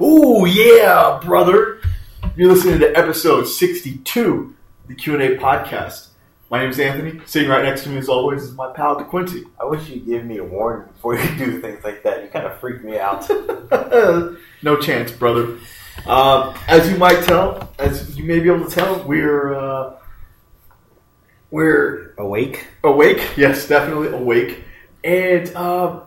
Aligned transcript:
Ooh, 0.00 0.46
yeah, 0.46 1.20
brother. 1.22 1.80
You're 2.36 2.52
listening 2.52 2.78
to 2.80 2.96
episode 2.96 3.44
62, 3.46 4.54
the 4.86 4.94
Q&A 4.94 5.36
podcast. 5.36 6.08
My 6.50 6.60
name 6.60 6.70
is 6.70 6.78
Anthony. 6.78 7.20
Sitting 7.26 7.48
right 7.48 7.64
next 7.64 7.82
to 7.82 7.88
me, 7.90 7.98
as 7.98 8.08
always, 8.08 8.44
is 8.44 8.54
my 8.54 8.72
pal 8.72 8.96
DeQuincy. 8.96 9.44
I 9.60 9.64
wish 9.64 9.88
you'd 9.88 10.06
give 10.06 10.24
me 10.24 10.38
a 10.38 10.44
warning 10.44 10.86
before 10.92 11.16
you 11.18 11.36
do 11.36 11.60
things 11.60 11.82
like 11.84 12.02
that. 12.04 12.22
You 12.22 12.28
kind 12.28 12.46
of 12.46 12.58
freak 12.60 12.82
me 12.84 12.98
out. 12.98 13.28
no 14.62 14.76
chance, 14.80 15.10
brother. 15.10 15.58
Uh, 16.06 16.56
as 16.68 16.88
you 16.90 16.96
might 16.96 17.24
tell, 17.24 17.68
as 17.78 18.16
you 18.16 18.24
may 18.24 18.38
be 18.38 18.48
able 18.48 18.64
to 18.66 18.70
tell, 18.74 19.02
we're 19.02 19.52
uh, 19.54 19.96
we're 21.50 22.14
Awake? 22.18 22.68
awake. 22.84 23.36
Yes, 23.36 23.66
definitely 23.66 24.08
awake. 24.08 24.62
And 25.02 25.48
uh, 25.56 26.00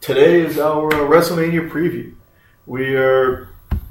today 0.00 0.40
is 0.42 0.58
our 0.58 0.90
WrestleMania 0.90 1.70
preview. 1.70 2.14
We 2.66 2.96
are 2.96 3.48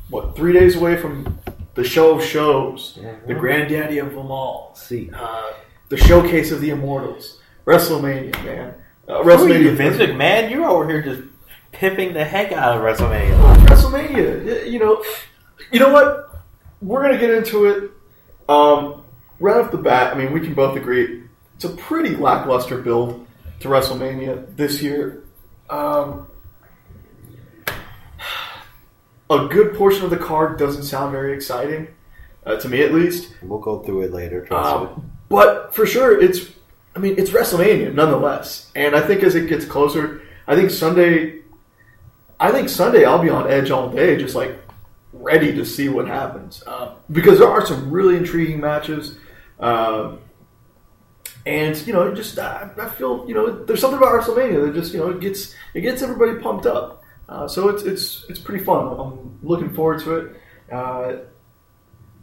what 0.09 0.35
three 0.35 0.53
days 0.53 0.75
away 0.75 0.97
from 0.97 1.39
the 1.75 1.83
show 1.83 2.15
of 2.17 2.23
shows, 2.23 2.99
the 3.27 3.33
granddaddy 3.33 3.97
of 3.99 4.13
them 4.13 4.31
all, 4.31 4.73
See. 4.75 5.09
uh, 5.13 5.51
the 5.89 5.97
showcase 5.97 6.51
of 6.51 6.61
the 6.61 6.69
immortals, 6.69 7.39
WrestleMania, 7.65 8.33
man. 8.43 8.73
Uh, 9.07 9.15
are 9.15 9.23
you, 9.23 9.29
WrestleMania, 9.29 9.75
Vince 9.75 9.97
McMahon? 9.97 10.49
You're 10.51 10.65
over 10.69 10.87
here 10.87 11.01
just 11.01 11.21
pipping 11.71 12.13
the 12.13 12.23
heck 12.23 12.51
out 12.51 12.77
of 12.77 12.83
WrestleMania. 12.83 13.65
WrestleMania. 13.65 14.69
You 14.69 14.79
know, 14.79 15.03
you 15.71 15.79
know 15.79 15.91
what? 15.91 16.43
We're 16.81 17.01
gonna 17.03 17.19
get 17.19 17.29
into 17.29 17.65
it. 17.65 17.91
Um, 18.49 19.03
right 19.39 19.57
off 19.57 19.71
the 19.71 19.77
bat, 19.77 20.13
I 20.13 20.17
mean, 20.17 20.33
we 20.33 20.39
can 20.41 20.53
both 20.53 20.75
agree 20.77 21.23
it's 21.55 21.71
a 21.71 21.77
pretty 21.77 22.15
lackluster 22.15 22.79
build 22.81 23.27
to 23.59 23.67
WrestleMania 23.67 24.55
this 24.55 24.81
year. 24.81 25.23
Um, 25.69 26.27
a 29.31 29.47
good 29.47 29.73
portion 29.75 30.03
of 30.03 30.09
the 30.09 30.17
card 30.17 30.59
doesn't 30.59 30.83
sound 30.83 31.11
very 31.11 31.33
exciting, 31.33 31.87
uh, 32.45 32.57
to 32.57 32.67
me 32.67 32.83
at 32.83 32.93
least. 32.93 33.33
We'll 33.41 33.59
go 33.59 33.79
through 33.79 34.01
it 34.01 34.11
later. 34.11 34.45
Um, 34.53 35.11
but 35.29 35.73
for 35.73 35.85
sure, 35.85 36.21
it's. 36.21 36.49
I 36.93 36.99
mean, 36.99 37.15
it's 37.17 37.29
WrestleMania 37.29 37.93
nonetheless, 37.93 38.69
and 38.75 38.95
I 38.95 39.01
think 39.01 39.23
as 39.23 39.35
it 39.35 39.47
gets 39.47 39.63
closer, 39.63 40.21
I 40.45 40.55
think 40.55 40.69
Sunday. 40.69 41.39
I 42.37 42.51
think 42.51 42.67
Sunday 42.67 43.05
I'll 43.05 43.21
be 43.21 43.29
on 43.29 43.49
edge 43.49 43.71
all 43.71 43.89
day, 43.89 44.17
just 44.17 44.35
like 44.35 44.59
ready 45.13 45.53
to 45.53 45.65
see 45.65 45.87
what 45.87 46.07
happens, 46.07 46.63
uh, 46.67 46.95
because 47.11 47.39
there 47.39 47.47
are 47.47 47.65
some 47.65 47.89
really 47.89 48.17
intriguing 48.17 48.59
matches, 48.59 49.17
um, 49.59 50.19
and 51.45 51.77
you 51.87 51.93
know, 51.93 52.13
just 52.13 52.37
I, 52.37 52.69
I 52.77 52.89
feel 52.89 53.25
you 53.25 53.33
know, 53.33 53.63
there's 53.63 53.79
something 53.79 53.97
about 53.97 54.19
WrestleMania 54.19 54.65
that 54.65 54.73
just 54.73 54.93
you 54.93 54.99
know 54.99 55.11
it 55.11 55.21
gets 55.21 55.55
it 55.73 55.81
gets 55.81 56.01
everybody 56.01 56.39
pumped 56.39 56.65
up. 56.65 57.00
Uh, 57.31 57.47
so 57.47 57.69
it's 57.69 57.83
it's 57.83 58.25
it's 58.27 58.39
pretty 58.39 58.63
fun. 58.63 58.99
I'm 58.99 59.39
looking 59.41 59.73
forward 59.73 60.01
to 60.01 60.15
it. 60.17 60.35
Uh, 60.69 61.15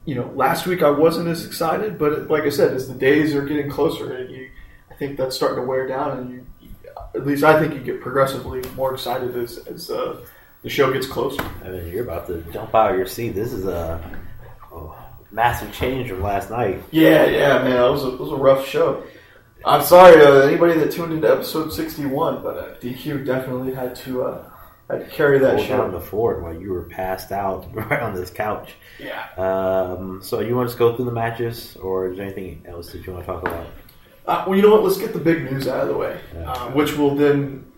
you 0.05 0.15
know, 0.15 0.31
last 0.35 0.67
week 0.67 0.83
I 0.83 0.91
wasn't 0.91 1.29
as 1.29 1.47
excited, 1.47 1.99
but 1.99 2.29
like 2.29 2.43
I 2.43 2.51
said, 2.51 2.75
as 2.75 2.89
the 2.89 2.95
days 2.95 3.35
are 3.35 3.45
getting 3.45 3.71
closer, 3.71 4.25
you, 4.25 4.51
I 4.91 4.95
think 4.95 5.17
that's 5.17 5.35
starting 5.35 5.57
to 5.57 5.67
wear 5.67 5.87
down, 5.87 6.19
and 6.19 6.47
you, 6.61 6.71
at 7.15 7.27
least 7.27 7.43
I 7.43 7.59
think 7.59 7.73
you 7.73 7.81
get 7.81 8.03
progressively 8.03 8.63
more 8.77 8.93
excited 8.93 9.35
as, 9.35 9.59
as 9.67 9.91
uh, 9.91 10.21
the 10.63 10.69
show 10.69 10.93
gets 10.93 11.07
closer. 11.07 11.43
I 11.65 11.71
mean, 11.71 11.89
you're 11.89 12.05
about 12.05 12.27
to 12.27 12.43
jump 12.53 12.75
out 12.75 12.93
of 12.93 12.99
your 12.99 13.07
seat. 13.07 13.31
This 13.31 13.53
is 13.53 13.65
a, 13.65 14.01
a 14.73 14.89
massive 15.31 15.73
change 15.73 16.11
from 16.11 16.23
last 16.23 16.51
night. 16.51 16.83
Yeah, 16.91 17.25
yeah, 17.27 17.63
man, 17.63 17.83
it 17.83 17.91
was 17.91 18.05
a, 18.05 18.09
it 18.09 18.21
was 18.21 18.33
a 18.33 18.37
rough 18.37 18.67
show. 18.67 19.05
I'm 19.65 19.83
sorry 19.83 20.17
to 20.17 20.45
anybody 20.45 20.75
that 20.75 20.93
tuned 20.93 21.13
into 21.13 21.31
episode 21.31 21.73
61, 21.73 22.43
but 22.43 22.57
uh, 22.57 22.75
DQ 22.77 23.27
definitely 23.27 23.75
had 23.75 23.95
to 23.97 24.23
uh, 24.23 24.51
to 24.91 25.05
carry 25.11 25.39
that 25.41 25.57
Hold 25.57 25.69
down 25.69 25.93
the 25.93 26.01
fort 26.01 26.43
while 26.43 26.55
you 26.59 26.73
were 26.73 26.85
passed 26.85 27.31
out 27.33 27.67
right 27.75 28.01
on 28.01 28.15
this 28.15 28.31
couch. 28.31 28.75
Yeah. 28.99 29.27
Um, 29.37 30.21
so 30.23 30.41
you 30.41 30.57
want 30.57 30.69
to 30.69 30.71
just 30.71 30.79
go 30.79 30.97
through 30.97 31.05
the 31.05 31.13
matches, 31.13 31.77
or 31.77 32.09
is 32.11 32.17
there 32.17 32.27
anything 32.27 32.63
else 32.67 32.93
that 32.93 33.07
you 33.07 33.13
want 33.13 33.25
to 33.27 33.33
talk 33.33 33.43
about? 33.43 33.67
Uh, 34.27 34.45
well, 34.47 34.57
you 34.57 34.63
know 34.63 34.71
what? 34.73 34.83
Let's 34.85 34.99
get 34.99 35.13
the 35.13 35.19
big 35.19 35.51
news 35.51 35.69
out 35.69 35.81
of 35.83 35.89
the 35.89 35.97
way, 35.97 36.19
Yeah. 36.35 36.51
uh, 36.53 36.71
which 36.71 36.97
will 36.97 37.15
then, 37.15 37.71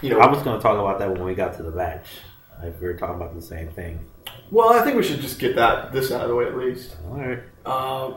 you 0.00 0.10
know, 0.10 0.18
I 0.20 0.28
was 0.30 0.42
going 0.42 0.56
to 0.56 0.62
talk 0.62 0.78
about 0.78 0.98
that 1.00 1.10
when 1.12 1.24
we 1.24 1.34
got 1.34 1.56
to 1.56 1.62
the 1.62 1.70
match. 1.72 2.06
Like, 2.62 2.80
we 2.80 2.86
were 2.86 2.94
talking 2.94 3.16
about 3.16 3.34
the 3.34 3.42
same 3.42 3.68
thing. 3.70 3.98
well, 4.50 4.72
I 4.72 4.82
think 4.84 4.96
we 4.96 5.02
should 5.02 5.20
just 5.20 5.38
get 5.40 5.56
that 5.56 5.92
this 5.92 6.12
out 6.12 6.22
of 6.22 6.28
the 6.28 6.34
way 6.36 6.46
at 6.46 6.56
least. 6.56 6.96
All 7.08 7.16
right. 7.18 7.40
Uh, 7.66 8.14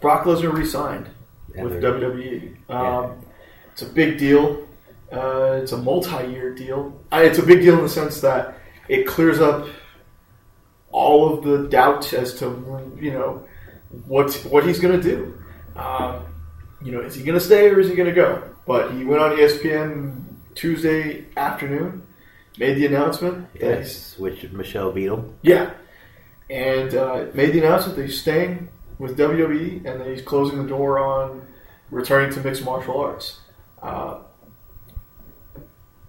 Brock 0.00 0.24
Lesnar 0.24 0.52
re-signed 0.52 1.08
And 1.56 1.68
with 1.68 1.82
WWE. 1.82 2.56
Yeah. 2.68 2.98
Um, 2.98 3.24
It's 3.72 3.82
a 3.82 3.86
big 3.86 4.18
deal. 4.18 4.66
Uh, 5.12 5.58
it's 5.62 5.72
a 5.72 5.76
multi-year 5.76 6.54
deal. 6.54 7.00
Uh, 7.12 7.22
it's 7.24 7.38
a 7.38 7.42
big 7.42 7.60
deal 7.60 7.76
in 7.76 7.82
the 7.82 7.88
sense 7.88 8.20
that 8.20 8.58
it 8.88 9.06
clears 9.06 9.40
up 9.40 9.66
all 10.92 11.32
of 11.32 11.44
the 11.44 11.68
doubt 11.68 12.12
as 12.12 12.34
to 12.34 12.92
you 13.00 13.12
know 13.12 13.44
what 14.06 14.32
what 14.50 14.66
he's 14.66 14.80
going 14.80 15.00
to 15.00 15.02
do. 15.02 15.42
Um, 15.76 16.24
you 16.82 16.92
know, 16.92 17.00
is 17.00 17.14
he 17.14 17.22
going 17.22 17.38
to 17.38 17.44
stay 17.44 17.68
or 17.68 17.80
is 17.80 17.88
he 17.88 17.94
going 17.94 18.08
to 18.08 18.14
go? 18.14 18.42
But 18.66 18.92
he 18.92 19.04
went 19.04 19.22
on 19.22 19.32
ESPN 19.32 20.24
Tuesday 20.54 21.26
afternoon, 21.36 22.06
made 22.58 22.74
the 22.74 22.86
announcement. 22.86 23.52
that 23.54 23.60
Yes, 23.60 24.18
which 24.18 24.50
Michelle 24.52 24.92
him. 24.92 25.36
yeah, 25.42 25.72
and 26.48 26.94
uh, 26.94 27.26
made 27.34 27.52
the 27.52 27.58
announcement 27.60 27.96
that 27.96 28.06
he's 28.06 28.20
staying 28.20 28.68
with 28.98 29.16
WWE 29.16 29.84
and 29.84 30.00
that 30.00 30.06
he's 30.06 30.22
closing 30.22 30.62
the 30.62 30.68
door 30.68 30.98
on 30.98 31.46
returning 31.90 32.32
to 32.32 32.40
mixed 32.40 32.64
martial 32.64 33.00
arts. 33.00 33.40
Uh, 33.82 34.18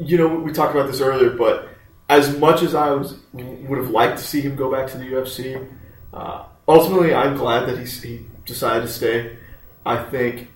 you 0.02 0.18
know, 0.18 0.28
we 0.28 0.52
talked 0.52 0.74
about 0.74 0.88
this 0.88 1.02
earlier, 1.02 1.30
but 1.32 1.70
as 2.10 2.38
much 2.38 2.62
as 2.62 2.76
I 2.76 2.92
was 2.92 3.20
would 3.34 3.78
have 3.78 3.90
liked 3.90 4.18
to 4.18 4.24
see 4.24 4.42
him 4.42 4.56
go 4.56 4.72
back 4.72 4.90
to 4.92 4.98
the 4.98 5.06
UFC, 5.06 5.68
uh, 6.14 6.46
ultimately 6.68 7.14
I'm 7.14 7.38
glad 7.38 7.68
that 7.68 7.78
he's, 7.78 8.02
he 8.02 8.26
decided 8.46 8.82
to 8.82 8.88
stay. 8.88 9.38
I 9.86 10.04
think, 10.04 10.50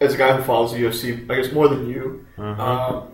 as 0.00 0.14
a 0.14 0.16
guy 0.16 0.36
who 0.36 0.42
follows 0.42 0.72
the 0.72 0.78
UFC, 0.78 1.30
I 1.30 1.40
guess 1.40 1.52
more 1.52 1.68
than 1.68 1.88
you, 1.88 2.24
um, 2.38 3.08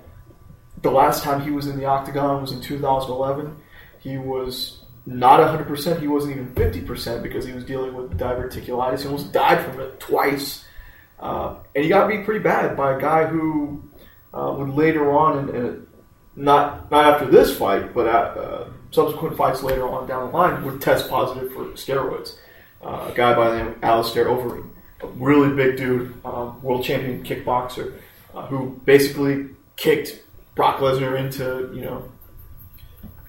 the 0.83 0.91
last 0.91 1.23
time 1.23 1.43
he 1.43 1.51
was 1.51 1.67
in 1.67 1.79
the 1.79 1.87
octagon 1.87 2.41
was 2.41 2.53
in 2.53 2.61
2011. 2.61 3.57
He 3.99 4.19
was 4.19 4.85
not 5.05 5.41
100%. 5.41 6.01
He 6.01 6.07
wasn't 6.07 6.37
even 6.37 6.55
50% 6.55 7.23
because 7.23 7.45
he 7.45 7.53
was 7.53 7.65
dealing 7.65 7.95
with 7.95 8.17
diverticulitis. 8.19 9.01
He 9.01 9.07
almost 9.07 9.33
died 9.33 9.65
from 9.65 9.81
it 9.81 9.99
twice. 9.99 10.65
Uh, 11.19 11.57
and 11.75 11.83
he 11.83 11.89
got 11.89 12.09
beat 12.09 12.25
pretty 12.25 12.41
bad 12.41 12.77
by 12.77 12.97
a 12.97 13.01
guy 13.01 13.25
who 13.25 13.83
uh, 14.37 14.53
would 14.53 14.71
later 14.71 15.11
on, 15.13 15.39
and, 15.39 15.51
and 15.51 15.87
not 16.37 16.91
not 16.91 17.07
after 17.07 17.27
this 17.27 17.57
fight, 17.57 17.95
but 17.95 18.07
at 18.07 18.37
uh, 18.37 18.65
subsequent 18.91 19.37
fights 19.37 19.63
later 19.63 19.89
on 19.89 20.07
down 20.07 20.27
the 20.27 20.33
line, 20.37 20.65
would 20.65 20.81
test 20.81 21.09
positive 21.09 21.53
for 21.53 21.65
steroids. 21.71 22.37
Uh, 22.85 23.09
a 23.11 23.15
guy 23.17 23.35
by 23.35 23.49
the 23.51 23.57
name 23.57 23.67
of 23.69 23.83
Alistair 23.83 24.27
Overeem, 24.27 24.69
a 25.03 25.07
really 25.09 25.55
big 25.57 25.77
dude, 25.79 26.15
um, 26.25 26.63
world 26.63 26.85
champion 26.85 27.25
kickboxer, 27.25 27.95
uh, 28.35 28.47
who 28.47 28.79
basically 28.85 29.47
kicked 29.77 30.23
Brock 30.55 30.79
Lesnar 30.81 31.19
into 31.19 31.73
you 31.75 31.81
know 31.81 32.09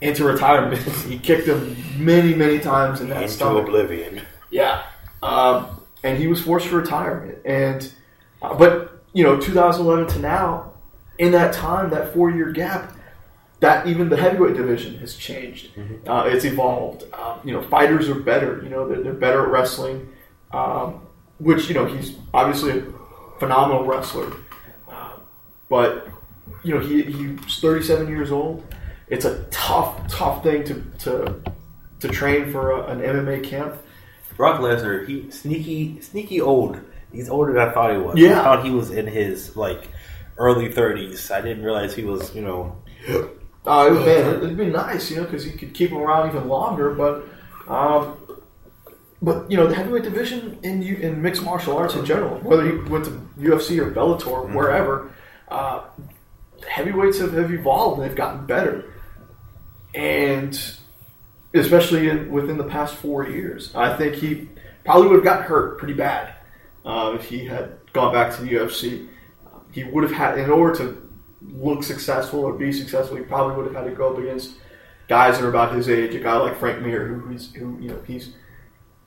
into 0.02 0.26
retirement. 0.26 0.82
he 1.08 1.18
kicked 1.18 1.48
him 1.48 1.76
many 1.98 2.36
many 2.36 2.60
times 2.60 3.00
in 3.02 3.10
that 3.10 3.24
Into 3.24 3.34
stomach. 3.34 3.64
oblivion. 3.68 4.22
Yeah, 4.50 4.84
um, 5.24 5.82
and 6.04 6.18
he 6.18 6.28
was 6.28 6.42
forced 6.42 6.68
to 6.68 6.76
retire. 6.76 7.40
And 7.46 7.90
uh, 8.42 8.54
but 8.54 9.04
you 9.14 9.24
know, 9.24 9.40
2011 9.40 10.08
to 10.16 10.20
now, 10.20 10.74
in 11.18 11.32
that 11.32 11.54
time, 11.54 11.90
that 11.90 12.14
four 12.14 12.30
year 12.30 12.52
gap, 12.52 12.94
that 13.60 13.88
even 13.88 14.10
the 14.10 14.18
heavyweight 14.18 14.56
division 14.56 14.98
has 15.00 15.16
changed. 15.16 15.70
Uh, 16.06 16.26
it's 16.28 16.46
evolved. 16.46 17.06
Um, 17.14 17.40
you 17.44 17.54
know, 17.54 17.62
fighters 17.62 18.08
are 18.08 18.20
better. 18.20 18.62
You 18.64 18.70
know, 18.70 18.88
they're, 18.88 19.02
they're 19.02 19.14
better 19.14 19.44
at 19.46 19.52
wrestling. 19.52 20.14
Um, 20.52 21.02
which 21.40 21.68
you 21.68 21.76
know, 21.76 21.86
he's 21.86 22.16
obviously 22.34 22.80
a 22.80 22.84
phenomenal 23.40 23.86
wrestler. 23.86 24.32
Um, 24.90 25.22
but 25.70 26.08
you 26.64 26.74
know, 26.74 26.80
he, 26.80 27.04
he's 27.04 27.60
37 27.60 28.08
years 28.08 28.32
old. 28.32 28.64
It's 29.08 29.26
a 29.26 29.44
tough, 29.46 30.08
tough 30.08 30.44
thing 30.44 30.64
to 30.66 30.84
to, 31.00 31.42
to 32.00 32.08
train 32.08 32.52
for 32.52 32.72
a, 32.72 32.88
an 32.88 33.00
MMA 33.00 33.44
camp. 33.44 33.76
Brock 34.36 34.62
Lesnar, 34.62 35.08
he 35.08 35.32
sneaky, 35.32 36.00
sneaky 36.02 36.42
old. 36.42 36.80
He's 37.12 37.30
older 37.30 37.54
than 37.54 37.70
I 37.70 37.72
thought 37.72 37.92
he 37.92 37.98
was. 37.98 38.18
Yeah. 38.18 38.40
I 38.40 38.44
thought 38.44 38.66
he 38.66 38.72
was 38.72 38.92
in 38.92 39.08
his 39.08 39.56
like 39.56 39.90
early 40.38 40.72
thirties. 40.72 41.32
I 41.32 41.42
didn't 41.42 41.64
realize 41.64 41.96
he 41.96 42.04
was, 42.04 42.34
you 42.36 42.42
know. 42.42 42.76
Uh, 43.66 43.90
man, 43.90 44.36
it'd 44.36 44.58
be 44.58 44.68
nice, 44.68 45.12
you 45.12 45.18
know, 45.18 45.24
because 45.24 45.46
you 45.46 45.54
could 45.54 45.74
keep 45.74 45.90
him 45.90 45.98
around 45.98 46.30
even 46.30 46.48
longer. 46.48 46.92
But, 46.92 47.26
um, 47.68 48.18
but 49.22 49.50
you 49.52 49.58
know, 49.58 49.68
the 49.68 49.76
heavyweight 49.76 50.04
division 50.04 50.58
in 50.64 50.82
in 50.82 51.22
mixed 51.22 51.44
martial 51.44 51.78
arts 51.78 51.96
in 51.96 52.06
general, 52.06 52.38
whether 52.40 52.66
you 52.66 52.86
went 52.90 53.06
to 53.06 53.12
UFC 53.40 53.80
or 53.80 53.92
Bellator, 53.92 54.28
or 54.28 54.48
wherever, 54.48 55.12
uh, 55.50 55.84
heavyweights 56.68 57.20
have, 57.20 57.34
have 57.34 57.52
evolved 57.52 58.00
and 58.00 58.10
they've 58.10 58.18
gotten 58.18 58.46
better, 58.46 58.94
and 59.94 60.60
especially 61.54 62.10
in, 62.10 62.32
within 62.32 62.58
the 62.58 62.64
past 62.64 62.96
four 62.96 63.28
years, 63.28 63.74
I 63.76 63.96
think 63.98 64.16
he 64.16 64.48
probably 64.86 65.08
would 65.08 65.16
have 65.16 65.24
gotten 65.24 65.44
hurt 65.44 65.78
pretty 65.78 65.94
bad 65.94 66.36
uh, 66.86 67.14
if 67.16 67.26
he 67.26 67.46
had 67.46 67.78
gone 67.94 68.14
back 68.14 68.36
to 68.36 68.44
the 68.44 68.52
UFC. 68.52 69.08
He 69.78 69.84
would 69.84 70.04
have 70.04 70.12
had, 70.12 70.40
in 70.40 70.50
order 70.50 70.76
to 70.80 71.10
look 71.42 71.84
successful 71.84 72.40
or 72.40 72.54
be 72.54 72.72
successful, 72.74 73.16
he 73.16 73.24
probably 73.24 73.56
would 73.56 73.68
have 73.68 73.76
had 73.76 73.90
to 73.90 73.96
go 73.96 74.12
up 74.12 74.18
against 74.18 74.56
guys 75.08 75.38
that 75.38 75.46
are 75.46 75.50
about 75.50 75.76
his 75.76 75.88
age. 75.88 76.16
A 76.16 76.20
guy 76.20 76.36
like 76.38 76.58
Frank 76.58 76.82
Mir, 76.82 77.06
who, 77.06 77.20
who's 77.20 77.54
who 77.54 77.78
you 77.80 77.90
know 77.90 78.02
he's 78.08 78.34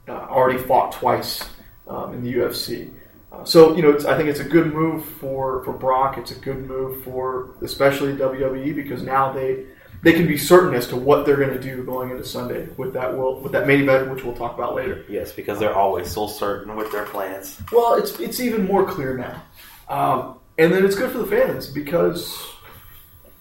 uh, 0.09 0.13
already 0.13 0.59
fought 0.59 0.93
twice 0.93 1.49
um, 1.89 2.15
in 2.15 2.23
the 2.23 2.35
UFC. 2.35 2.93
Uh, 3.33 3.45
so 3.45 3.75
you 3.75 3.83
know, 3.83 3.91
it's, 3.91 4.05
I 4.05 4.17
think 4.17 4.29
it's 4.29 4.39
a 4.39 4.45
good 4.45 4.73
move 4.73 5.05
for 5.05 5.65
for 5.65 5.73
Brock. 5.73 6.19
It's 6.19 6.31
a 6.31 6.37
good 6.37 6.69
move 6.69 7.03
for 7.03 7.57
especially 7.63 8.15
WWE 8.15 8.73
because 8.75 9.03
now 9.03 9.33
they 9.33 9.67
they 10.03 10.13
can 10.13 10.27
be 10.27 10.39
certain 10.39 10.75
as 10.75 10.87
to 10.89 10.97
what 10.97 11.27
they're 11.27 11.37
going 11.37 11.53
to 11.53 11.61
do 11.61 11.85
going 11.85 12.11
into 12.11 12.25
Sunday 12.25 12.69
with 12.77 12.93
that 12.95 13.17
will 13.17 13.41
with 13.41 13.53
that 13.53 13.67
main 13.67 13.83
event, 13.83 14.11
which 14.11 14.25
we'll 14.25 14.37
talk 14.37 14.55
about 14.55 14.75
later. 14.75 15.05
Yes, 15.09 15.33
because 15.33 15.59
they're 15.59 15.77
always 15.77 16.11
so 16.11 16.27
certain 16.27 16.77
with 16.77 16.91
their 16.93 17.05
plans. 17.07 17.61
Well, 17.73 17.95
it's 17.95 18.19
it's 18.21 18.41
even 18.41 18.67
more 18.67 18.87
clear 18.87 19.17
now, 19.19 19.43
um, 19.89 20.39
and 20.58 20.73
then 20.73 20.85
it's 20.85 20.94
good 20.94 21.11
for 21.11 21.19
the 21.19 21.26
fans 21.26 21.67
because 21.67 22.47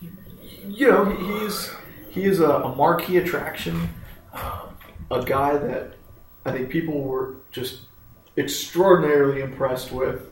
you 0.01 0.89
know 0.89 1.06
he's 1.06 1.69
he 2.09 2.25
is 2.25 2.39
a, 2.39 2.50
a 2.50 2.75
marquee 2.75 3.17
attraction, 3.17 3.89
uh, 4.33 4.67
a 5.11 5.23
guy 5.23 5.57
that 5.57 5.94
I 6.45 6.51
think 6.51 6.69
people 6.69 7.01
were 7.01 7.35
just 7.51 7.81
extraordinarily 8.38 9.41
impressed 9.41 9.91
with 9.91 10.31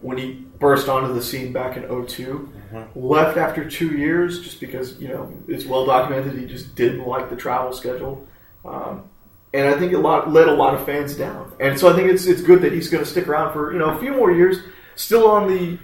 when 0.00 0.18
he 0.18 0.32
burst 0.58 0.88
onto 0.88 1.14
the 1.14 1.22
scene 1.22 1.52
back 1.52 1.76
in 1.76 2.06
2 2.06 2.52
Mm-hmm. 2.74 3.06
Left 3.06 3.36
after 3.36 3.68
two 3.68 3.96
years 3.96 4.40
just 4.40 4.58
because, 4.58 4.98
you 4.98 5.08
know, 5.08 5.32
it's 5.46 5.64
well 5.64 5.86
documented 5.86 6.36
he 6.36 6.46
just 6.46 6.74
didn't 6.74 7.06
like 7.06 7.30
the 7.30 7.36
travel 7.36 7.72
schedule. 7.72 8.26
Um, 8.64 9.04
and 9.52 9.68
I 9.68 9.78
think 9.78 9.92
it 9.92 9.98
lot, 9.98 10.32
let 10.32 10.48
a 10.48 10.52
lot 10.52 10.74
of 10.74 10.84
fans 10.84 11.14
down. 11.14 11.52
And 11.60 11.78
so 11.78 11.88
I 11.88 11.94
think 11.94 12.10
it's 12.10 12.26
it's 12.26 12.40
good 12.40 12.62
that 12.62 12.72
he's 12.72 12.88
going 12.88 13.04
to 13.04 13.08
stick 13.08 13.28
around 13.28 13.52
for, 13.52 13.72
you 13.72 13.78
know, 13.78 13.90
a 13.90 13.98
few 13.98 14.12
more 14.12 14.32
years, 14.32 14.58
still 14.96 15.30
on 15.30 15.46
the 15.46 15.78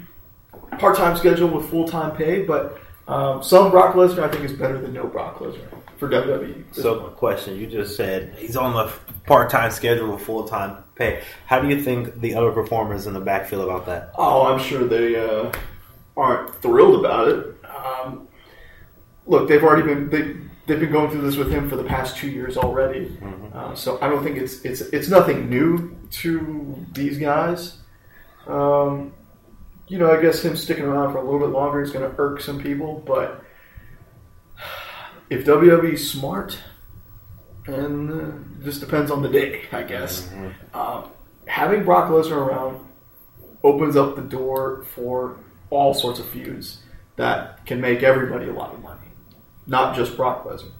part 0.80 0.96
time 0.96 1.16
schedule 1.16 1.48
with 1.48 1.68
full 1.70 1.86
time 1.86 2.16
pay, 2.16 2.42
but 2.42 2.80
um, 3.06 3.42
some 3.42 3.70
Brock 3.70 3.94
Lesnar 3.94 4.24
I 4.24 4.28
think 4.28 4.44
is 4.44 4.52
better 4.52 4.80
than 4.80 4.92
no 4.92 5.06
Brock 5.06 5.38
Lesnar 5.38 5.68
for 5.98 6.08
WWE. 6.08 6.64
So, 6.74 7.08
question: 7.10 7.56
You 7.58 7.66
just 7.66 7.96
said 7.96 8.34
he's 8.38 8.56
on 8.56 8.72
the 8.72 8.92
part-time 9.26 9.70
schedule 9.70 10.12
with 10.12 10.22
full-time 10.22 10.82
pay. 10.94 11.22
How 11.46 11.60
do 11.60 11.68
you 11.68 11.82
think 11.82 12.20
the 12.20 12.34
other 12.34 12.50
performers 12.52 13.06
in 13.06 13.12
the 13.12 13.20
back 13.20 13.46
feel 13.46 13.62
about 13.62 13.86
that? 13.86 14.12
Oh, 14.16 14.46
I'm 14.46 14.58
sure 14.58 14.86
they 14.86 15.16
uh, 15.16 15.52
aren't 16.16 16.54
thrilled 16.62 17.04
about 17.04 17.28
it. 17.28 17.54
Um, 17.64 18.28
look, 19.26 19.48
they've 19.48 19.62
already 19.62 19.82
been 19.82 20.08
they 20.08 20.36
they've 20.66 20.80
been 20.80 20.92
going 20.92 21.10
through 21.10 21.22
this 21.22 21.36
with 21.36 21.50
him 21.50 21.68
for 21.68 21.76
the 21.76 21.84
past 21.84 22.16
two 22.16 22.30
years 22.30 22.56
already. 22.56 23.16
Uh, 23.52 23.74
so 23.74 23.98
I 24.00 24.08
don't 24.08 24.22
think 24.24 24.38
it's 24.38 24.64
it's 24.64 24.80
it's 24.80 25.08
nothing 25.08 25.50
new 25.50 25.96
to 26.12 26.86
these 26.92 27.18
guys. 27.18 27.78
Um, 28.46 29.12
you 29.90 29.98
know, 29.98 30.12
I 30.12 30.22
guess 30.22 30.40
him 30.44 30.56
sticking 30.56 30.84
around 30.84 31.12
for 31.12 31.18
a 31.18 31.24
little 31.24 31.40
bit 31.40 31.48
longer 31.48 31.82
is 31.82 31.90
going 31.90 32.08
to 32.08 32.16
irk 32.16 32.40
some 32.40 32.62
people, 32.62 33.02
but 33.04 33.44
if 35.28 35.44
WWE's 35.44 36.08
smart, 36.08 36.56
and 37.66 38.10
uh, 38.10 38.64
just 38.64 38.78
depends 38.78 39.10
on 39.10 39.20
the 39.20 39.28
day, 39.28 39.62
I 39.72 39.82
guess. 39.82 40.30
Um, 40.72 41.10
having 41.46 41.82
Brock 41.84 42.08
Lesnar 42.08 42.36
around 42.36 42.86
opens 43.64 43.96
up 43.96 44.14
the 44.14 44.22
door 44.22 44.84
for 44.94 45.40
all 45.70 45.92
sorts 45.92 46.20
of 46.20 46.26
feuds 46.26 46.82
that 47.16 47.66
can 47.66 47.80
make 47.80 48.04
everybody 48.04 48.46
a 48.46 48.52
lot 48.52 48.72
of 48.72 48.80
money, 48.82 49.08
not 49.66 49.96
just 49.96 50.16
Brock 50.16 50.44
Lesnar. 50.44 50.70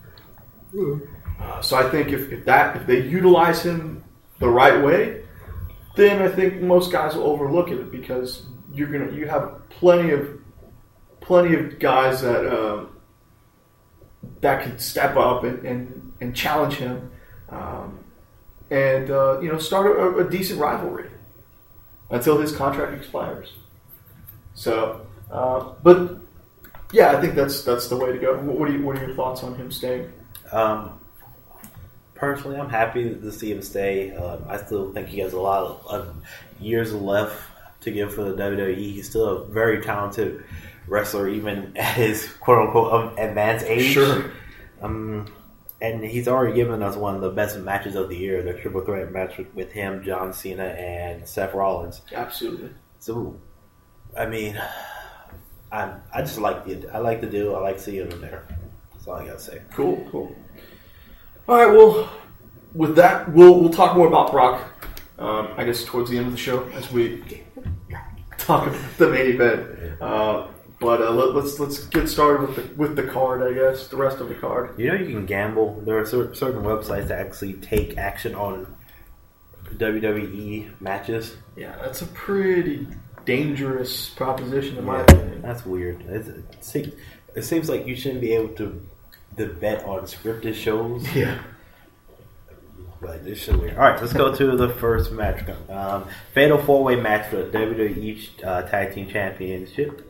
Uh, 1.41 1.61
so 1.61 1.77
I 1.77 1.91
think 1.91 2.11
if, 2.11 2.31
if 2.31 2.45
that 2.45 2.77
if 2.77 2.87
they 2.87 3.01
utilize 3.01 3.61
him 3.62 4.05
the 4.39 4.49
right 4.49 4.85
way, 4.85 5.25
then 5.97 6.23
I 6.23 6.29
think 6.29 6.61
most 6.62 6.93
guys 6.93 7.17
will 7.17 7.25
overlook 7.25 7.71
it 7.71 7.91
because 7.91 8.47
you're 8.73 8.89
gonna 8.89 9.13
you 9.13 9.27
have 9.29 9.69
plenty 9.71 10.11
of 10.11 10.41
plenty 11.21 11.55
of 11.55 11.79
guys 11.79 12.23
that 12.23 12.47
uh, 12.47 12.87
that 14.41 14.63
can 14.63 14.79
step 14.79 15.17
up 15.17 15.45
and, 15.45 15.65
and, 15.65 16.13
and 16.21 16.35
challenge 16.35 16.75
him, 16.75 17.11
um, 17.51 17.99
and 18.71 19.11
uh, 19.11 19.41
you 19.41 19.51
know 19.51 19.59
start 19.59 19.87
a, 19.87 20.27
a 20.27 20.31
decent 20.31 20.61
rivalry 20.61 21.11
until 22.11 22.41
his 22.41 22.55
contract 22.55 22.95
expires. 22.95 23.53
So, 24.55 25.07
uh, 25.31 25.73
but 25.83 26.19
yeah, 26.93 27.17
I 27.17 27.21
think 27.21 27.35
that's 27.35 27.63
that's 27.63 27.89
the 27.89 27.97
way 27.97 28.13
to 28.13 28.19
go. 28.19 28.37
What, 28.39 28.69
are 28.69 28.73
you, 28.73 28.83
what 28.83 28.99
are 28.99 29.07
your 29.07 29.15
thoughts 29.15 29.43
on 29.43 29.55
him 29.55 29.71
staying? 29.71 30.13
Um, 30.53 30.99
personally, 32.15 32.59
I'm 32.59 32.69
happy 32.69 33.15
to 33.15 33.33
see 33.33 33.53
him 33.53 33.63
stay. 33.63 34.15
Um, 34.15 34.45
I 34.49 34.59
still 34.59 34.93
think 34.93 35.09
he 35.09 35.21
has 35.21 35.33
a 35.33 35.41
lot 35.41 35.63
of, 35.63 35.87
of 35.87 36.17
years 36.59 36.93
left 36.93 37.41
to 37.81 37.91
give 37.91 38.15
for 38.15 38.25
the 38.25 38.35
WWE. 38.35 38.77
He's 38.77 39.09
still 39.09 39.27
a 39.27 39.44
very 39.47 39.82
talented 39.82 40.44
wrestler, 40.87 41.29
even 41.29 41.77
at 41.77 41.94
his 41.94 42.29
quote 42.41 42.67
unquote 42.67 42.93
um, 42.93 43.19
advanced 43.19 43.67
age. 43.67 43.93
Sure. 43.93 44.32
Um, 44.82 45.27
and 45.82 46.05
he's 46.05 46.29
already 46.29 46.55
given 46.55 46.82
us 46.82 46.97
one 46.97 47.15
of 47.15 47.23
the 47.23 47.31
best 47.31 47.59
matches 47.59 47.94
of 47.94 48.09
the 48.09 48.17
year, 48.17 48.43
the 48.43 48.53
triple 48.55 48.82
threat 48.82 49.11
match 49.12 49.38
with, 49.38 49.55
with 49.55 49.73
him, 49.73 50.03
John 50.05 50.32
Cena, 50.32 50.65
and 50.65 51.27
Seth 51.27 51.55
Rollins. 51.55 52.03
Absolutely. 52.12 52.71
So, 52.99 53.38
I 54.17 54.26
mean, 54.26 54.61
I 55.73 55.94
I 56.12 56.21
just 56.21 56.38
like 56.38 56.67
the 56.67 56.88
I 56.93 56.99
like 56.99 57.21
the 57.21 57.26
deal. 57.26 57.56
I 57.56 57.61
like 57.61 57.79
seeing 57.79 58.11
him 58.11 58.21
there. 58.21 58.47
That's 58.93 59.06
all 59.06 59.15
I 59.15 59.26
gotta 59.26 59.41
say. 59.41 59.62
Cool, 59.73 60.06
cool. 60.11 60.37
All 61.49 61.56
right, 61.56 61.75
well, 61.75 62.11
with 62.75 62.94
that, 62.97 63.33
we'll 63.33 63.59
we'll 63.59 63.73
talk 63.73 63.97
more 63.97 64.06
about 64.06 64.31
Brock. 64.31 64.67
Um, 65.19 65.49
I 65.56 65.65
guess 65.65 65.85
towards 65.85 66.11
the 66.11 66.17
end 66.17 66.26
of 66.26 66.33
the 66.33 66.38
show 66.38 66.67
as 66.71 66.91
we 66.91 67.23
talk 68.45 68.67
about 68.67 68.99
the 68.99 69.09
main 69.09 69.27
event. 69.35 70.01
Uh, 70.01 70.49
but 70.79 71.03
uh, 71.03 71.11
let, 71.11 71.35
let's 71.35 71.61
let's 71.61 71.85
get 71.85 72.09
started 72.09 72.49
with 72.49 72.57
the 72.57 72.75
with 72.75 72.97
the 72.97 73.03
card. 73.03 73.43
I 73.43 73.53
guess 73.53 73.89
the 73.89 73.97
rest 73.97 74.19
of 74.19 74.29
the 74.29 74.35
card. 74.35 74.79
You 74.79 74.89
know, 74.89 74.95
you 74.95 75.07
can 75.11 75.27
gamble. 75.27 75.81
There 75.83 75.99
are 75.99 76.07
cer- 76.07 76.35
certain 76.35 76.63
websites 76.63 77.09
that 77.09 77.27
actually 77.27 77.55
take 77.55 77.99
action 77.99 78.35
on 78.35 78.75
WWE 79.77 80.81
matches. 80.81 81.37
Yeah, 81.57 81.77
that's 81.83 82.03
a 82.03 82.07
pretty 82.07 82.87
dangerous 83.25 84.09
proposition 84.11 84.79
in 84.79 84.85
my 84.85 85.01
opinion. 85.03 85.43
that's 85.43 85.65
weird. 85.67 86.03
It's, 86.09 86.29
it, 86.29 86.65
seems, 86.65 86.93
it 87.35 87.43
seems 87.43 87.69
like 87.69 87.87
you 87.87 87.95
shouldn't 87.95 88.21
be 88.23 88.33
able 88.33 88.55
to, 88.57 88.81
to 89.37 89.47
bet 89.47 89.85
on 89.85 90.03
scripted 90.03 90.55
shows. 90.55 91.07
Yeah. 91.15 91.43
But 93.00 93.26
it's 93.26 93.43
so 93.43 93.56
weird. 93.56 93.76
All 93.79 93.85
right, 93.85 94.00
let's 94.00 94.12
go 94.12 94.35
to 94.35 94.56
the 94.56 94.69
first 94.69 95.11
match. 95.12 95.49
Um, 95.70 96.06
fatal 96.35 96.58
four 96.58 96.85
way 96.85 96.97
match 96.97 97.31
for 97.31 97.37
the 97.37 97.44
WWE 97.58 98.44
uh, 98.44 98.62
Tag 98.62 98.94
Team 98.94 99.08
Championship. 99.08 100.06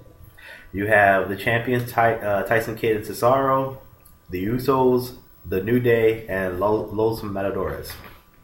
You 0.72 0.86
have 0.86 1.28
the 1.28 1.36
champions 1.36 1.90
Ty, 1.90 2.14
uh, 2.14 2.42
Tyson 2.44 2.76
Kidd 2.76 2.96
and 2.96 3.04
Cesaro, 3.04 3.78
the 4.28 4.44
Usos, 4.44 5.16
the 5.46 5.62
New 5.62 5.80
Day, 5.80 6.26
and 6.28 6.60
Lo- 6.60 6.88
Los 6.92 7.22
Matadores. 7.22 7.92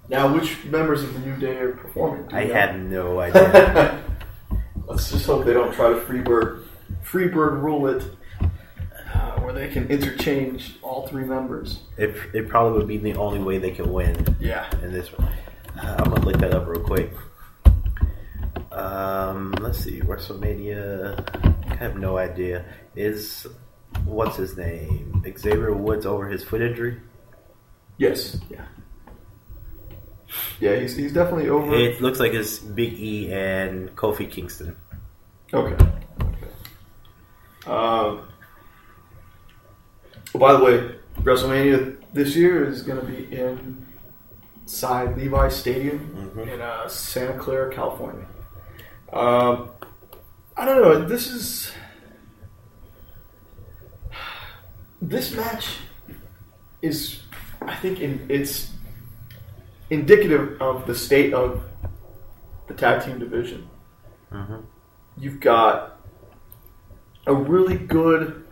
Now, 0.09 0.33
which 0.33 0.65
members 0.65 1.03
of 1.03 1.15
the 1.15 1.21
New 1.21 1.37
Day 1.37 1.57
are 1.57 1.73
performing? 1.73 2.33
I 2.33 2.45
know? 2.45 2.55
had 2.55 2.81
no 2.81 3.21
idea. 3.21 4.05
Let's 4.87 5.11
just 5.11 5.27
hope 5.27 5.45
they 5.45 5.53
don't 5.53 5.73
try 5.75 5.91
to 5.91 5.97
freebird 6.01 6.63
freebird 7.05 7.63
rule 7.63 7.87
it, 7.89 8.05
where 9.47 9.55
they 9.55 9.69
can 9.69 9.89
interchange 9.89 10.75
all 10.83 11.07
three 11.07 11.23
members. 11.23 11.79
it, 11.97 12.17
it 12.35 12.49
probably 12.49 12.77
would 12.79 12.89
be 12.89 12.97
the 12.99 13.15
only 13.15 13.39
way 13.39 13.59
they 13.59 13.71
can 13.71 13.93
win 13.93 14.37
Yeah. 14.41 14.69
in 14.83 14.93
this 14.93 15.17
one. 15.17 15.29
Uh, 15.81 15.95
I'm 16.01 16.11
gonna 16.11 16.25
look 16.27 16.39
that 16.39 16.53
up 16.53 16.67
real 16.67 16.81
quick. 16.83 17.13
Um, 18.73 19.53
let's 19.61 19.79
see, 19.79 20.01
WrestleMania. 20.01 21.65
I 21.71 21.75
have 21.77 21.97
no 21.97 22.19
idea. 22.19 22.65
Is 22.97 23.47
what's 24.05 24.37
his 24.37 24.57
name? 24.57 25.23
Xavier 25.39 25.73
Woods 25.73 26.07
over 26.07 26.29
his 26.29 26.43
foot 26.43 26.61
injury. 26.61 27.01
Yes. 27.99 28.39
Yeah. 28.51 28.65
Yeah, 30.59 30.75
he's, 30.75 30.97
he's 30.97 31.13
definitely 31.13 31.49
over. 31.51 31.73
It 31.73 32.01
looks 32.01 32.19
like 32.19 32.33
it's 32.35 32.59
Big 32.59 32.95
E 32.95 33.33
and 33.33 33.95
Kofi 33.95 34.29
Kingston. 34.29 34.77
Okay. 35.55 35.77
Okay. 36.21 37.71
Um, 37.73 38.29
oh, 40.37 40.39
by 40.39 40.53
the 40.53 40.63
way, 40.65 40.91
WrestleMania 41.23 41.97
this 42.13 42.37
year 42.37 42.65
is 42.69 42.83
going 42.83 43.01
to 43.01 43.07
be 43.07 43.27
inside 44.65 45.17
Levi 45.17 45.49
Stadium 45.49 46.33
Mhm. 46.37 46.49
in 46.55 46.61
uh, 46.61 46.89
Santa 46.89 47.39
Clara, 47.39 47.73
California. 47.73 48.27
Um, 49.13 49.71
I 50.57 50.65
don't 50.65 50.83
know. 50.83 51.05
This 51.09 51.27
is 51.29 51.73
this 55.03 55.35
match 55.35 55.79
is, 56.83 57.21
I 57.63 57.75
think, 57.77 58.01
in, 58.01 58.27
it's 58.29 58.71
indicative 59.91 60.61
of 60.61 60.87
the 60.87 60.95
state 60.95 61.33
of 61.35 61.63
the 62.67 62.75
tag 62.75 63.05
team 63.05 63.19
division 63.19 63.69
Mm-hmm. 64.33 64.57
you've 65.17 65.39
got 65.39 66.01
a 67.29 67.33
really 67.35 67.77
good 67.79 68.46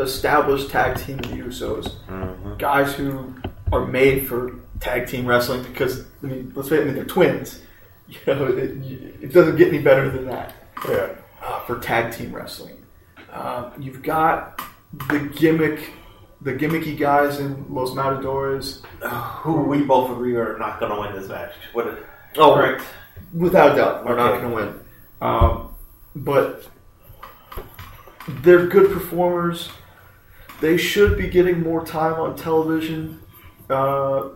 established 0.00 0.70
tag 0.70 0.96
team 0.98 1.18
of 1.18 1.30
the 1.30 1.36
Usos, 1.36 1.92
Mm-hmm. 2.08 2.56
guys 2.56 2.94
who 2.94 3.34
are 3.72 3.86
made 3.86 4.26
for 4.28 4.56
tag 4.80 5.06
team 5.06 5.26
wrestling 5.26 5.62
because 5.64 6.04
I 6.22 6.26
mean, 6.26 6.52
let's 6.54 6.68
face 6.68 6.78
it, 6.78 6.82
I 6.82 6.84
mean, 6.86 6.94
they're 6.94 7.04
twins. 7.04 7.60
You 8.08 8.18
know, 8.34 8.46
it, 8.46 8.70
it 9.22 9.32
doesn't 9.32 9.54
get 9.54 9.68
any 9.68 9.78
better 9.78 10.10
than 10.10 10.26
that. 10.26 10.52
Uh, 10.84 11.60
for 11.60 11.78
tag 11.78 12.12
team 12.12 12.34
wrestling, 12.34 12.76
uh, 13.32 13.70
you've 13.78 14.02
got 14.02 14.60
the 15.08 15.20
gimmick 15.36 15.92
the 16.40 16.52
gimmicky 16.52 16.98
guys 16.98 17.38
in 17.38 17.72
Los 17.72 17.94
Matadores, 17.94 18.82
Who 19.42 19.62
we 19.62 19.82
both 19.84 20.10
agree 20.10 20.34
are 20.34 20.58
not 20.58 20.80
going 20.80 20.90
to 20.90 21.00
win 21.00 21.12
this 21.14 21.28
match. 21.28 21.52
What? 21.72 22.04
Oh, 22.36 22.54
correct. 22.56 22.82
without 23.32 23.74
a 23.74 23.76
doubt, 23.76 24.04
we're 24.04 24.16
not 24.16 24.40
going 24.40 24.50
to 24.50 24.56
win. 24.56 24.80
Um, 25.20 25.74
but 26.16 26.66
they're 28.42 28.66
good 28.66 28.90
performers. 28.92 29.68
They 30.60 30.76
should 30.76 31.16
be 31.16 31.28
getting 31.28 31.62
more 31.62 31.84
time 31.84 32.14
on 32.14 32.36
television. 32.36 33.20
Uh, 33.68 34.30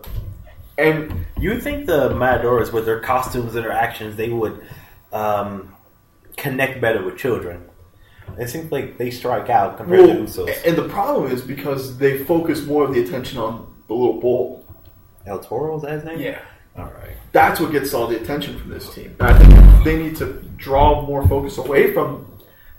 and 0.77 1.25
You 1.37 1.59
think 1.59 1.85
the 1.85 2.09
Matadors, 2.15 2.71
with 2.71 2.85
their 2.85 2.99
costumes 2.99 3.55
and 3.55 3.63
their 3.63 3.71
actions, 3.71 4.15
they 4.15 4.29
would 4.29 4.65
um, 5.13 5.73
connect 6.37 6.81
better 6.81 7.03
with 7.03 7.17
children? 7.17 7.69
It 8.39 8.49
seems 8.49 8.71
like 8.71 8.97
they 8.97 9.11
strike 9.11 9.49
out 9.49 9.77
compared 9.77 9.99
well, 9.99 10.15
to 10.15 10.23
Usos. 10.23 10.65
and 10.65 10.75
the 10.75 10.89
problem 10.89 11.31
is 11.31 11.41
because 11.41 11.97
they 11.97 12.23
focus 12.23 12.65
more 12.65 12.83
of 12.83 12.93
the 12.93 13.01
attention 13.03 13.37
on 13.37 13.73
the 13.87 13.93
little 13.93 14.19
bull. 14.19 14.65
El 15.25 15.39
Toro, 15.39 15.77
is 15.77 15.83
that 15.83 15.91
his 15.91 16.03
name? 16.03 16.19
Yeah. 16.19 16.41
All 16.77 16.85
right. 16.85 17.15
that's 17.31 17.61
what 17.61 17.71
gets 17.71 17.93
all 17.93 18.07
the 18.07 18.21
attention 18.21 18.59
from 18.59 18.69
this 18.69 18.93
team. 18.93 19.15
I 19.21 19.31
think 19.37 19.83
they 19.85 19.97
need 19.97 20.17
to 20.17 20.33
draw 20.57 21.05
more 21.05 21.25
focus 21.25 21.57
away 21.57 21.93
from 21.93 22.25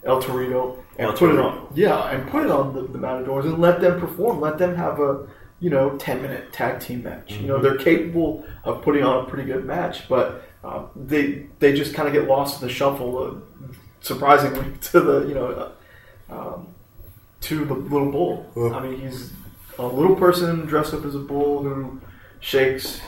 El 0.06 0.22
Torito 0.22 0.78
and 0.98 1.08
El 1.08 1.16
put 1.16 1.34
it 1.34 1.38
on, 1.38 1.68
yeah, 1.74 2.10
and 2.10 2.28
put 2.30 2.44
it 2.44 2.50
on 2.50 2.74
the, 2.74 2.82
the 2.82 2.98
Matadors 2.98 3.44
and 3.44 3.58
let 3.58 3.80
them 3.80 4.00
perform. 4.00 4.40
Let 4.40 4.58
them 4.58 4.74
have 4.74 5.00
a 5.00 5.26
you 5.60 5.70
know 5.70 5.96
ten 5.98 6.22
minute 6.22 6.52
tag 6.52 6.80
team 6.80 7.02
match. 7.02 7.32
You 7.32 7.46
know 7.46 7.60
they're 7.60 7.78
capable 7.78 8.44
of 8.64 8.82
putting 8.82 9.04
on 9.04 9.24
a 9.24 9.28
pretty 9.28 9.44
good 9.44 9.64
match, 9.64 10.08
but 10.08 10.48
uh, 10.64 10.84
they 10.94 11.46
they 11.58 11.74
just 11.74 11.94
kind 11.94 12.08
of 12.08 12.14
get 12.14 12.26
lost 12.26 12.62
in 12.62 12.68
the 12.68 12.72
shuffle. 12.72 13.18
Uh, 13.18 13.70
surprisingly, 14.00 14.72
to 14.80 15.00
the 15.00 15.26
you 15.26 15.34
know 15.34 15.72
uh, 16.30 16.34
um, 16.34 16.68
to 17.42 17.64
the 17.64 17.74
little 17.74 18.10
bull. 18.10 18.72
I 18.74 18.80
mean, 18.80 19.00
he's 19.00 19.32
a 19.78 19.86
little 19.86 20.16
person 20.16 20.66
dressed 20.66 20.94
up 20.94 21.04
as 21.04 21.14
a 21.14 21.20
bull 21.20 21.62
who 21.62 22.00
shakes 22.40 23.00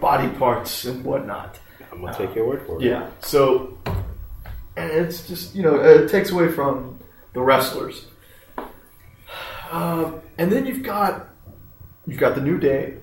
body 0.00 0.28
parts 0.36 0.84
and 0.84 1.04
whatnot. 1.04 1.58
I'm 1.92 2.00
going 2.00 2.12
to 2.12 2.26
take 2.26 2.36
your 2.36 2.46
word 2.46 2.62
for 2.66 2.76
it. 2.76 2.84
Yeah. 2.84 3.08
So, 3.20 3.78
and 4.76 4.90
it's 4.90 5.26
just 5.26 5.54
you 5.54 5.62
know 5.62 5.76
it 5.80 6.08
takes 6.10 6.30
away 6.30 6.48
from 6.50 6.98
the 7.32 7.40
wrestlers. 7.40 8.06
Uh, 9.70 10.12
and 10.38 10.50
then 10.50 10.66
you've 10.66 10.82
got 10.82 11.28
you've 12.06 12.20
got 12.20 12.34
the 12.34 12.40
New 12.40 12.58
Day, 12.58 12.98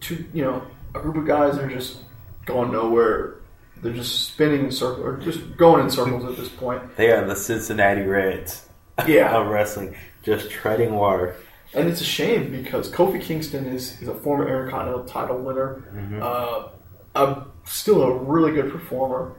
two 0.00 0.24
you 0.32 0.44
know 0.44 0.62
a 0.94 0.98
group 1.00 1.16
of 1.16 1.26
guys 1.26 1.56
that 1.56 1.64
are 1.64 1.68
just 1.74 1.98
going 2.46 2.72
nowhere. 2.72 3.36
They're 3.82 3.92
just 3.94 4.26
spinning 4.28 4.64
in 4.66 4.72
circles 4.72 5.04
or 5.06 5.16
just 5.16 5.56
going 5.56 5.84
in 5.84 5.90
circles 5.90 6.24
at 6.24 6.36
this 6.36 6.48
point. 6.50 6.96
They 6.96 7.12
are 7.12 7.24
the 7.26 7.34
Cincinnati 7.36 8.02
Reds 8.02 8.66
Yeah. 9.08 9.34
of 9.34 9.46
wrestling, 9.46 9.96
just 10.22 10.50
treading 10.50 10.94
water. 10.96 11.36
And 11.72 11.88
it's 11.88 12.00
a 12.02 12.04
shame 12.04 12.50
because 12.50 12.90
Kofi 12.90 13.22
Kingston 13.22 13.64
is, 13.64 13.98
is 14.02 14.08
a 14.08 14.14
former 14.14 14.46
Intercontinental 14.48 15.04
title 15.04 15.38
winner, 15.38 15.82
uh, 16.20 16.68
a, 17.14 17.44
still 17.64 18.02
a 18.02 18.18
really 18.18 18.52
good 18.52 18.70
performer. 18.70 19.32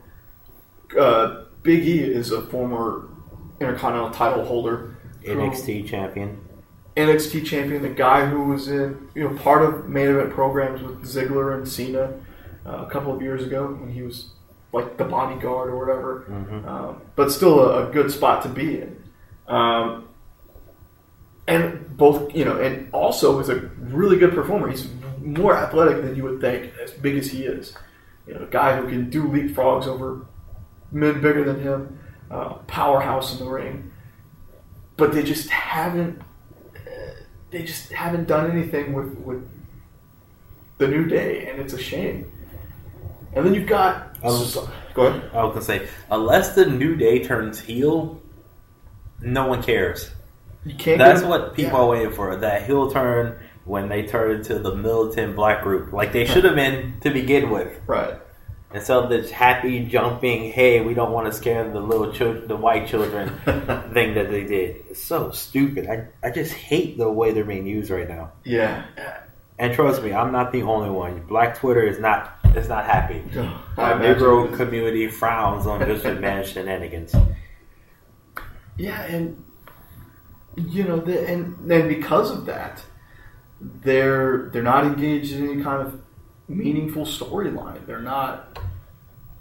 Uh, 1.00 1.44
Big 1.64 1.86
E 1.86 2.00
is 2.00 2.32
a 2.32 2.42
former 2.42 3.08
Intercontinental 3.60 4.10
title 4.10 4.44
holder, 4.44 4.98
NXT 5.24 5.88
champion. 5.88 6.44
NXT 6.98 7.46
champion, 7.46 7.84
the 7.84 7.90
guy 7.90 8.26
who 8.26 8.46
was 8.46 8.68
in 8.68 9.10
you 9.14 9.24
know 9.24 9.38
part 9.38 9.62
of 9.62 9.88
main 9.88 10.08
event 10.08 10.32
programs 10.32 10.82
with 10.82 11.04
Ziggler 11.04 11.56
and 11.56 11.68
Cena 11.68 12.14
uh, 12.66 12.86
a 12.88 12.90
couple 12.90 13.14
of 13.14 13.22
years 13.22 13.44
ago 13.44 13.68
when 13.68 13.92
he 13.92 14.02
was 14.02 14.30
like 14.74 14.98
the 14.98 15.04
bodyguard 15.04 15.70
or 15.70 15.78
whatever, 15.78 16.26
um, 16.68 17.02
but 17.16 17.32
still 17.32 17.60
a, 17.60 17.88
a 17.88 17.92
good 17.92 18.12
spot 18.12 18.42
to 18.44 18.50
be 18.50 18.82
in. 18.82 19.04
Um, 19.48 20.08
and 21.48 21.96
both 21.98 22.34
you 22.36 22.46
know, 22.46 22.60
and 22.60 22.90
also 22.94 23.40
is 23.40 23.50
a 23.50 23.58
really 23.78 24.18
good 24.18 24.34
performer. 24.34 24.70
He's 24.70 24.88
more 25.20 25.56
athletic 25.56 26.02
than 26.04 26.16
you 26.16 26.24
would 26.24 26.42
think, 26.42 26.74
as 26.84 26.92
big 26.92 27.16
as 27.18 27.30
he 27.30 27.44
is. 27.44 27.76
You 28.26 28.34
know, 28.34 28.42
a 28.42 28.48
guy 28.48 28.76
who 28.76 28.88
can 28.88 29.10
do 29.10 29.26
leapfrogs 29.26 29.86
over 29.86 30.26
men 30.92 31.22
bigger 31.22 31.44
than 31.44 31.62
him, 31.62 32.00
uh, 32.30 32.54
powerhouse 32.68 33.34
in 33.34 33.46
the 33.46 33.52
ring. 33.52 33.92
But 34.98 35.14
they 35.14 35.24
just 35.24 35.50
haven't. 35.50 36.22
They 37.50 37.64
just 37.64 37.92
haven't 37.92 38.28
done 38.28 38.50
anything 38.52 38.94
with 38.94 39.18
with 39.20 39.50
the 40.78 40.88
new 40.88 41.06
day, 41.06 41.48
and 41.48 41.60
it's 41.60 41.74
a 41.74 41.80
shame. 41.80 42.32
And 43.34 43.46
then 43.46 43.54
you've 43.54 43.68
got. 43.68 44.18
Um, 44.24 44.46
go 44.94 45.08
ahead. 45.08 45.32
I 45.34 45.44
was 45.44 45.54
gonna 45.54 45.62
say, 45.62 45.88
unless 46.10 46.56
the 46.56 46.66
New 46.66 46.96
Day 46.96 47.24
turns 47.24 47.60
heel, 47.60 48.22
no 49.22 49.48
one 49.48 49.64
cares. 49.64 50.12
You 50.66 50.76
can't. 50.76 50.98
That's 50.98 51.22
get- 51.22 51.30
what 51.30 51.56
people 51.56 51.80
yeah. 51.80 51.86
are 51.86 51.88
waiting 51.88 52.12
for. 52.12 52.36
That 52.36 52.64
heel 52.64 52.92
turn 52.92 53.40
when 53.66 53.90
they 53.90 54.06
turn 54.06 54.38
into 54.38 54.60
the 54.60 54.76
militant 54.76 55.36
black 55.36 55.64
group, 55.64 55.94
like 55.94 56.12
they 56.12 56.26
should 56.26 56.44
have 56.44 56.56
been 56.56 57.00
to 57.02 57.10
begin 57.10 57.50
with. 57.50 57.80
Right. 57.88 58.16
Instead 58.74 58.98
of 58.98 59.10
this 59.10 59.30
happy 59.30 59.86
jumping, 59.86 60.52
hey, 60.52 60.82
we 60.82 60.94
don't 60.94 61.12
want 61.12 61.28
to 61.28 61.34
scare 61.34 61.70
the 61.70 61.80
little 61.80 62.12
children, 62.14 62.48
the 62.48 62.56
white 62.56 62.88
children 62.88 63.30
thing 63.94 64.14
that 64.14 64.30
they 64.30 64.46
did. 64.46 64.86
It's 64.90 65.04
so 65.04 65.32
stupid. 65.32 65.88
I, 65.88 66.08
I 66.26 66.32
just 66.32 66.54
hate 66.54 66.98
the 66.98 67.12
way 67.12 67.32
they're 67.32 67.44
being 67.44 67.68
used 67.68 67.90
right 67.90 68.08
now. 68.08 68.32
Yeah. 68.46 68.86
And 69.60 69.74
trust 69.74 70.02
me, 70.02 70.14
I'm 70.14 70.32
not 70.32 70.52
the 70.54 70.64
only 70.64 70.90
one. 70.90 71.22
Black 71.28 71.58
Twitter 71.58 71.84
is 71.84 72.00
not 72.00 72.38
is 72.56 72.68
not 72.68 72.86
happy. 72.86 73.18
Imagine 73.78 74.02
Negro 74.02 74.56
community 74.56 75.08
frowns 75.08 75.68
on 75.68 75.86
just 75.86 76.04
McMahon 76.06 76.46
shenanigans. 76.46 77.14
Yeah, 78.78 79.02
and 79.04 79.44
you 80.56 80.84
know, 80.84 80.98
the, 80.98 81.28
and 81.28 81.58
then 81.70 81.88
because 81.88 82.32
of 82.32 82.46
that, 82.46 82.84
they're 83.60 84.50
they're 84.52 84.64
not 84.64 84.86
engaged 84.86 85.34
in 85.34 85.48
any 85.48 85.62
kind 85.62 85.86
of 85.86 86.01
meaningful 86.56 87.06
storyline. 87.06 87.86
They're 87.86 88.02
not. 88.02 88.60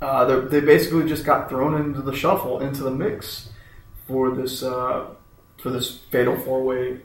Uh, 0.01 0.25
they're, 0.25 0.41
they 0.41 0.61
basically 0.61 1.07
just 1.07 1.25
got 1.25 1.49
thrown 1.49 1.75
into 1.75 2.01
the 2.01 2.15
shuffle, 2.15 2.61
into 2.61 2.83
the 2.83 2.91
mix 2.91 3.51
for 4.07 4.31
this 4.35 4.63
uh, 4.63 5.07
for 5.59 5.71
this 5.71 5.99
fatal 6.11 6.37
four 6.37 6.63
way 6.63 7.01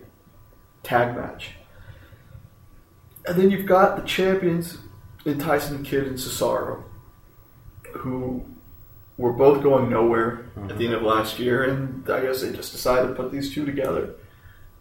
tag 0.84 1.16
match. 1.16 1.52
And 3.28 3.38
then 3.38 3.52
you've 3.52 3.66
got 3.66 3.98
the 3.98 4.04
champions 4.04 4.78
in 5.26 5.40
Tyson 5.40 5.84
Kidd 5.84 6.06
and 6.08 6.18
Cesaro, 6.18 6.84
who 7.94 8.46
were 9.18 9.34
both 9.34 9.64
going 9.64 9.90
nowhere 9.90 10.46
at 10.70 10.78
the 10.78 10.86
end 10.86 10.94
of 10.94 11.02
last 11.02 11.40
year, 11.40 11.64
and 11.64 12.08
I 12.10 12.22
guess 12.22 12.42
they 12.42 12.52
just 12.52 12.72
decided 12.72 13.08
to 13.08 13.14
put 13.14 13.32
these 13.32 13.54
two 13.54 13.66
together. 13.66 14.16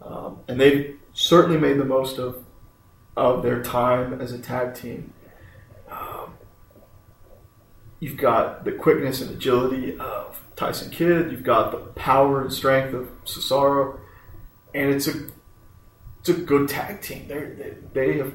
Um, 0.01 0.39
and 0.47 0.59
they've 0.59 0.99
certainly 1.13 1.57
made 1.57 1.77
the 1.77 1.85
most 1.85 2.19
of 2.19 2.45
of 3.17 3.43
their 3.43 3.63
time 3.63 4.19
as 4.19 4.33
a 4.33 4.37
tag 4.37 4.75
team. 4.75 5.13
You've 8.05 8.17
got 8.17 8.65
the 8.65 8.71
quickness 8.71 9.21
and 9.21 9.31
agility 9.31 9.97
of 9.97 10.39
Tyson 10.55 10.91
Kidd. 10.91 11.31
You've 11.31 11.41
got 11.41 11.71
the 11.71 11.79
power 11.99 12.39
and 12.43 12.53
strength 12.53 12.93
of 12.93 13.09
Cesaro, 13.25 13.99
and 14.75 14.91
it's 14.91 15.07
a 15.07 15.23
it's 16.19 16.29
a 16.29 16.33
good 16.33 16.69
tag 16.69 17.01
team. 17.01 17.27
They 17.27 17.73
they 17.93 18.17
have 18.19 18.31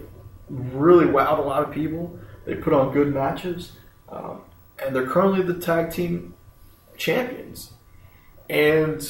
really 0.49 1.05
wowed 1.05 1.39
a 1.39 1.43
lot 1.43 1.63
of 1.63 1.71
people. 1.71 2.19
They 2.47 2.57
put 2.57 2.73
on 2.73 2.93
good 2.93 3.15
matches, 3.15 3.71
um, 4.09 4.41
and 4.85 4.93
they're 4.93 5.07
currently 5.07 5.43
the 5.43 5.61
tag 5.61 5.93
team 5.93 6.35
champions. 6.97 7.71
And 8.49 9.09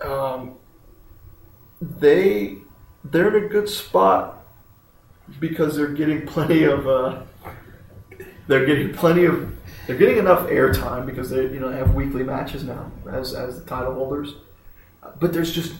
um, 0.00 0.56
they 1.80 2.56
they're 3.04 3.36
in 3.36 3.44
a 3.44 3.48
good 3.48 3.68
spot 3.68 4.44
because 5.38 5.76
they're 5.76 5.86
getting 5.86 6.26
plenty 6.26 6.64
of 6.64 6.88
uh, 6.88 7.20
they're 8.46 8.66
getting 8.66 8.92
plenty 8.92 9.24
of 9.24 9.52
they're 9.86 9.96
getting 9.96 10.18
enough 10.18 10.48
airtime 10.48 11.06
because 11.06 11.30
they 11.30 11.42
you 11.42 11.60
know 11.60 11.70
have 11.70 11.94
weekly 11.94 12.22
matches 12.22 12.64
now 12.64 12.90
as 13.10 13.34
as 13.34 13.60
the 13.60 13.66
title 13.66 13.94
holders. 13.94 14.34
But 15.20 15.32
there's 15.32 15.52
just 15.52 15.74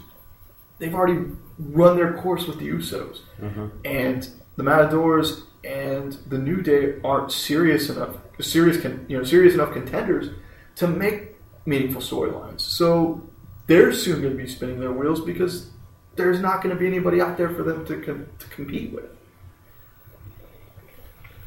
they've 0.79 0.95
already 0.95 1.31
run 1.59 1.97
their 1.97 2.15
course 2.15 2.47
with 2.47 2.59
the 2.59 2.69
Usos, 2.69 3.21
mm-hmm. 3.41 3.69
and 3.85 4.29
the 4.57 4.63
Matadors 4.63 5.43
and 5.65 6.13
the 6.29 6.39
New 6.39 6.61
Day 6.61 7.01
aren't 7.03 7.33
serious 7.33 7.89
enough, 7.89 8.17
serious, 8.41 8.81
con, 8.81 9.07
you 9.09 9.17
know, 9.17 9.25
serious 9.25 9.55
enough 9.55 9.73
contenders 9.73 10.29
to 10.77 10.87
make 10.87 11.37
meaningful 11.65 12.03
storylines. 12.03 12.61
So 12.61 13.23
they're 13.67 13.93
soon 13.93 14.21
going 14.21 14.37
to 14.37 14.43
be 14.43 14.49
spinning 14.49 14.81
their 14.81 14.93
wheels 14.93 15.21
because 15.21 15.71
there's 16.17 16.41
not 16.41 16.63
going 16.63 16.75
to 16.75 16.79
be 16.79 16.87
anybody 16.87 17.21
out 17.21 17.37
there 17.39 17.51
for 17.51 17.63
them 17.63 17.87
to 17.87 18.01
com- 18.01 18.27
to 18.39 18.49
compete 18.49 18.93
with. 18.93 19.11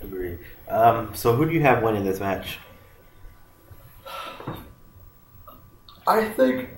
Agreed. 0.01 0.39
Um, 0.69 1.13
so 1.15 1.36
who 1.36 1.45
do 1.45 1.51
you 1.53 1.62
have 1.62 1.81
winning 1.81 2.03
this 2.03 2.19
match? 2.19 2.57
I 6.05 6.25
think. 6.29 6.69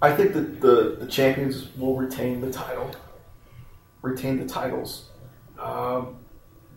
I 0.00 0.12
think 0.14 0.32
that 0.34 0.60
the, 0.60 0.96
the 0.98 1.06
champions 1.06 1.68
will 1.76 1.96
retain 1.96 2.40
the 2.40 2.50
title, 2.50 2.90
retain 4.02 4.38
the 4.38 4.46
titles. 4.46 5.08
Um, 5.60 6.16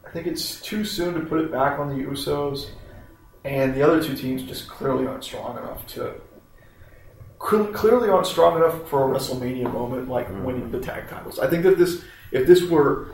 I 0.05 0.11
think 0.11 0.27
it's 0.27 0.61
too 0.61 0.85
soon 0.85 1.15
to 1.15 1.21
put 1.21 1.41
it 1.41 1.51
back 1.51 1.79
on 1.79 1.89
the 1.89 2.05
Usos, 2.05 2.69
and 3.43 3.73
the 3.73 3.81
other 3.81 4.01
two 4.01 4.15
teams 4.15 4.43
just 4.43 4.67
clearly 4.69 5.07
aren't 5.07 5.23
strong 5.23 5.57
enough 5.57 5.87
to 5.87 6.13
clearly 7.39 8.09
aren't 8.09 8.25
strong 8.27 8.55
enough 8.57 8.87
for 8.89 9.11
a 9.11 9.15
WrestleMania 9.19 9.71
moment 9.71 10.07
like 10.09 10.27
Mm-hmm. 10.27 10.43
winning 10.43 10.71
the 10.71 10.79
tag 10.79 11.07
titles. 11.09 11.37
I 11.39 11.47
think 11.47 11.63
that 11.63 11.77
this, 11.77 12.03
if 12.35 12.45
this 12.45 12.63
were 12.63 13.07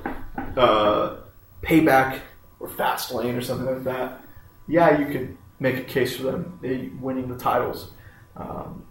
uh, 0.57 1.17
Payback 1.61 2.21
or 2.59 2.67
Fastlane 2.67 3.37
or 3.37 3.41
something 3.41 3.67
like 3.67 3.83
that, 3.83 4.21
yeah, 4.67 4.99
you 4.99 5.05
could 5.05 5.37
make 5.59 5.77
a 5.77 5.83
case 5.83 6.17
for 6.17 6.23
them 6.23 6.59
winning 6.99 7.29
the 7.29 7.37
titles 7.37 7.91
um, 8.35 8.83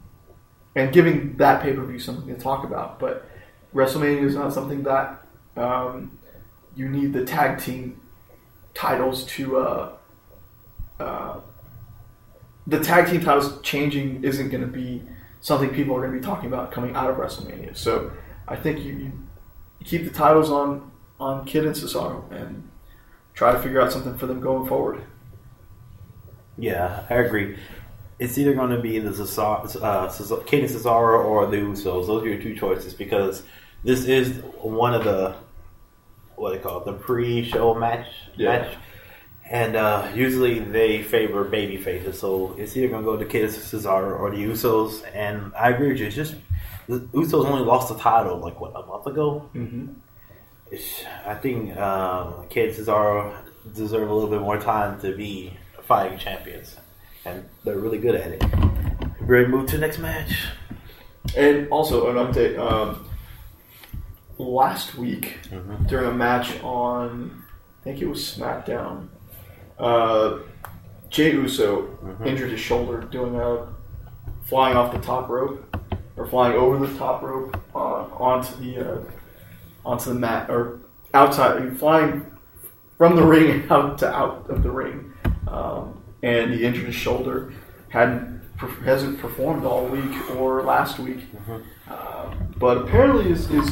and 0.76 0.92
giving 0.92 1.36
that 1.38 1.62
pay 1.62 1.72
per 1.72 1.84
view 1.84 1.98
something 1.98 2.32
to 2.32 2.40
talk 2.40 2.62
about. 2.62 3.00
But 3.00 3.26
WrestleMania 3.74 4.22
is 4.22 4.36
not 4.36 4.52
something 4.52 4.84
that 4.84 5.26
um, 5.56 6.16
you 6.76 6.88
need 6.88 7.12
the 7.12 7.24
tag 7.24 7.58
team 7.58 8.00
titles 8.72 9.24
to. 9.26 9.58
Uh, 9.58 9.92
uh, 11.00 11.40
the 12.68 12.78
tag 12.78 13.10
team 13.10 13.20
titles 13.20 13.60
changing 13.62 14.22
isn't 14.22 14.50
going 14.50 14.60
to 14.60 14.68
be 14.68 15.02
something 15.40 15.70
people 15.70 15.96
are 15.96 16.00
going 16.06 16.12
to 16.12 16.20
be 16.20 16.24
talking 16.24 16.46
about 16.46 16.70
coming 16.70 16.94
out 16.94 17.10
of 17.10 17.16
WrestleMania. 17.16 17.76
So 17.76 18.12
I 18.46 18.54
think 18.54 18.84
you, 18.84 18.92
you 18.92 19.12
keep 19.84 20.04
the 20.04 20.10
titles 20.10 20.50
on 20.50 20.90
on 21.18 21.44
Kidd 21.44 21.64
and 21.66 21.74
Cesaro 21.74 22.30
and 22.32 22.68
try 23.34 23.52
to 23.52 23.58
figure 23.60 23.80
out 23.80 23.92
something 23.92 24.16
for 24.16 24.26
them 24.26 24.40
going 24.40 24.66
forward. 24.68 25.02
Yeah, 26.58 27.04
I 27.08 27.14
agree. 27.14 27.56
It's 28.18 28.36
either 28.36 28.54
going 28.54 28.70
to 28.70 28.80
be 28.80 28.98
the 28.98 29.10
Cesaro, 29.10 29.64
uh, 29.82 30.08
Cesaro, 30.08 30.44
Kidd 30.46 30.64
and 30.64 30.70
Cesaro 30.70 31.24
or 31.24 31.46
the 31.46 31.56
Usos. 31.56 32.06
Those 32.06 32.22
are 32.22 32.28
your 32.28 32.40
two 32.40 32.54
choices 32.56 32.92
because 32.94 33.42
this 33.82 34.04
is 34.04 34.42
one 34.60 34.94
of 34.94 35.04
the 35.04 35.34
what 36.36 36.52
they 36.52 36.58
call 36.58 36.80
it, 36.80 36.86
the 36.86 36.92
pre-show 36.94 37.74
match 37.74 38.06
Yeah. 38.34 38.60
match, 38.62 38.74
and 39.50 39.76
uh, 39.76 40.08
usually 40.14 40.58
they 40.58 41.02
favor 41.02 41.44
baby 41.44 41.76
faces. 41.76 42.18
So 42.18 42.54
it's 42.58 42.74
either 42.78 42.88
going 42.88 43.04
to 43.04 43.10
go 43.10 43.16
to 43.18 43.24
Kidd 43.26 43.44
and 43.44 43.52
Cesaro 43.52 44.18
or 44.18 44.30
the 44.30 44.42
Usos. 44.42 45.02
And 45.14 45.52
I 45.54 45.68
agree 45.70 45.88
with 45.88 45.98
you. 45.98 46.06
It's 46.06 46.16
just 46.16 46.34
the 46.90 46.98
Usos 47.14 47.46
only 47.46 47.64
lost 47.64 47.88
the 47.88 47.98
title 47.98 48.38
like 48.38 48.60
what 48.60 48.72
a 48.74 48.84
month 48.86 49.06
ago. 49.06 49.48
Mm-hmm. 49.54 49.92
I 51.26 51.34
think 51.34 51.76
um, 51.76 52.46
Kidd 52.48 52.74
Cesaro 52.74 53.32
deserve 53.74 54.08
a 54.10 54.14
little 54.14 54.30
bit 54.30 54.40
more 54.40 54.58
time 54.58 55.00
to 55.00 55.16
be 55.16 55.56
fighting 55.82 56.18
champions, 56.18 56.76
and 57.24 57.44
they're 57.64 57.78
really 57.78 57.98
good 57.98 58.14
at 58.14 58.30
it. 58.32 58.44
Ready 59.20 59.44
to 59.46 59.50
move 59.50 59.66
to 59.68 59.76
the 59.76 59.80
next 59.80 59.98
match? 59.98 60.46
And 61.36 61.68
also 61.70 62.08
an 62.10 62.16
update. 62.16 62.58
Um, 62.58 63.06
last 64.38 64.94
week 64.96 65.38
Mhm. 65.50 65.86
during 65.88 66.06
a 66.10 66.14
match 66.14 66.60
on, 66.62 67.42
I 67.80 67.84
think 67.84 68.00
it 68.00 68.08
was 68.08 68.20
SmackDown, 68.20 69.08
uh, 69.78 70.38
Jey 71.10 71.32
Uso 71.32 71.82
Mhm. 72.02 72.26
injured 72.26 72.50
his 72.50 72.60
shoulder 72.60 73.00
doing 73.02 73.36
a 73.36 73.66
flying 74.44 74.76
off 74.76 74.92
the 74.92 74.98
top 74.98 75.28
rope 75.28 75.69
or 76.20 76.26
flying 76.26 76.54
over 76.54 76.86
the 76.86 76.98
top 76.98 77.22
rope 77.22 77.56
uh, 77.74 77.78
onto 77.78 78.54
the 78.56 78.92
uh, 78.92 79.00
onto 79.86 80.12
the 80.12 80.18
mat 80.18 80.50
or 80.50 80.80
outside, 81.14 81.56
I 81.56 81.60
mean, 81.60 81.74
flying 81.76 82.30
from 82.98 83.16
the 83.16 83.22
ring 83.34 83.64
out 83.70 83.98
to 83.98 84.14
out 84.14 84.48
of 84.50 84.62
the 84.62 84.70
ring, 84.70 85.12
um, 85.48 86.00
and 86.22 86.52
he 86.52 86.64
injured 86.64 86.84
his 86.84 86.94
shoulder. 86.94 87.52
hadn't 87.88 88.42
hasn't 88.84 89.18
performed 89.18 89.64
all 89.64 89.86
week 89.86 90.30
or 90.36 90.62
last 90.62 90.98
week, 90.98 91.20
uh, 91.88 92.34
but 92.58 92.76
apparently 92.76 93.30
is 93.30 93.50
is 93.50 93.70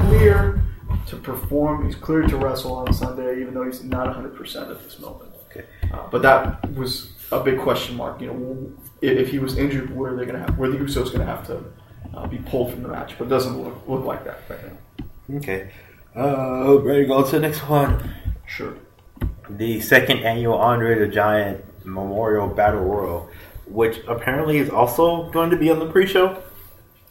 clear 0.00 0.62
to 1.06 1.16
perform. 1.16 1.86
He's 1.86 1.96
clear 1.96 2.20
to 2.20 2.36
wrestle 2.36 2.74
on 2.74 2.92
Sunday, 2.92 3.40
even 3.40 3.54
though 3.54 3.64
he's 3.64 3.82
not 3.82 4.08
100 4.08 4.36
percent 4.36 4.70
at 4.70 4.84
this 4.84 4.98
moment. 4.98 5.30
Okay. 5.50 5.64
Uh, 5.90 6.06
but 6.10 6.20
that 6.20 6.70
was 6.72 7.08
a 7.40 7.44
big 7.44 7.58
question 7.58 7.96
mark. 7.96 8.20
You 8.20 8.26
know, 8.28 8.72
if, 9.00 9.18
if 9.18 9.28
he 9.28 9.38
was 9.38 9.58
injured, 9.58 9.94
where 9.94 10.12
are 10.12 10.16
they 10.16 10.24
going 10.24 10.40
to 10.40 10.40
have? 10.40 10.58
Where 10.58 10.70
the 10.70 10.78
Usos 10.78 11.06
going 11.06 11.20
to 11.20 11.26
have 11.26 11.46
to 11.46 11.64
uh, 12.14 12.26
be 12.26 12.38
pulled 12.38 12.72
from 12.72 12.82
the 12.82 12.88
match? 12.88 13.14
But 13.18 13.26
it 13.26 13.30
doesn't 13.30 13.62
look, 13.62 13.86
look 13.86 14.04
like 14.04 14.24
that 14.24 14.40
right 14.48 14.60
now. 14.66 15.36
Okay. 15.36 15.70
Uh, 16.16 16.78
ready 16.80 17.02
to 17.02 17.08
go 17.08 17.24
to 17.24 17.30
the 17.30 17.40
next 17.40 17.60
one. 17.68 18.14
Sure. 18.46 18.74
The 19.50 19.80
second 19.80 20.18
annual 20.20 20.54
Andre 20.54 20.98
the 20.98 21.08
Giant 21.08 21.64
Memorial 21.84 22.48
Battle 22.48 22.80
Royal, 22.80 23.28
which 23.66 23.98
apparently 24.06 24.58
is 24.58 24.70
also 24.70 25.30
going 25.30 25.50
to 25.50 25.56
be 25.56 25.70
on 25.70 25.78
the 25.78 25.86
pre-show. 25.86 26.42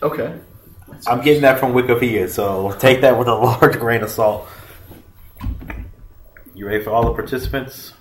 Okay. 0.01 0.39
I'm 1.07 1.21
getting 1.21 1.41
that 1.41 1.59
from 1.59 1.73
Wikipedia, 1.73 2.29
so 2.29 2.71
take 2.79 3.01
that 3.01 3.17
with 3.17 3.27
a 3.27 3.33
large 3.35 3.79
grain 3.79 4.03
of 4.03 4.09
salt. 4.09 4.47
You 6.53 6.67
ready 6.67 6.83
for 6.83 6.91
all 6.91 7.05
the 7.05 7.13
participants? 7.13 7.93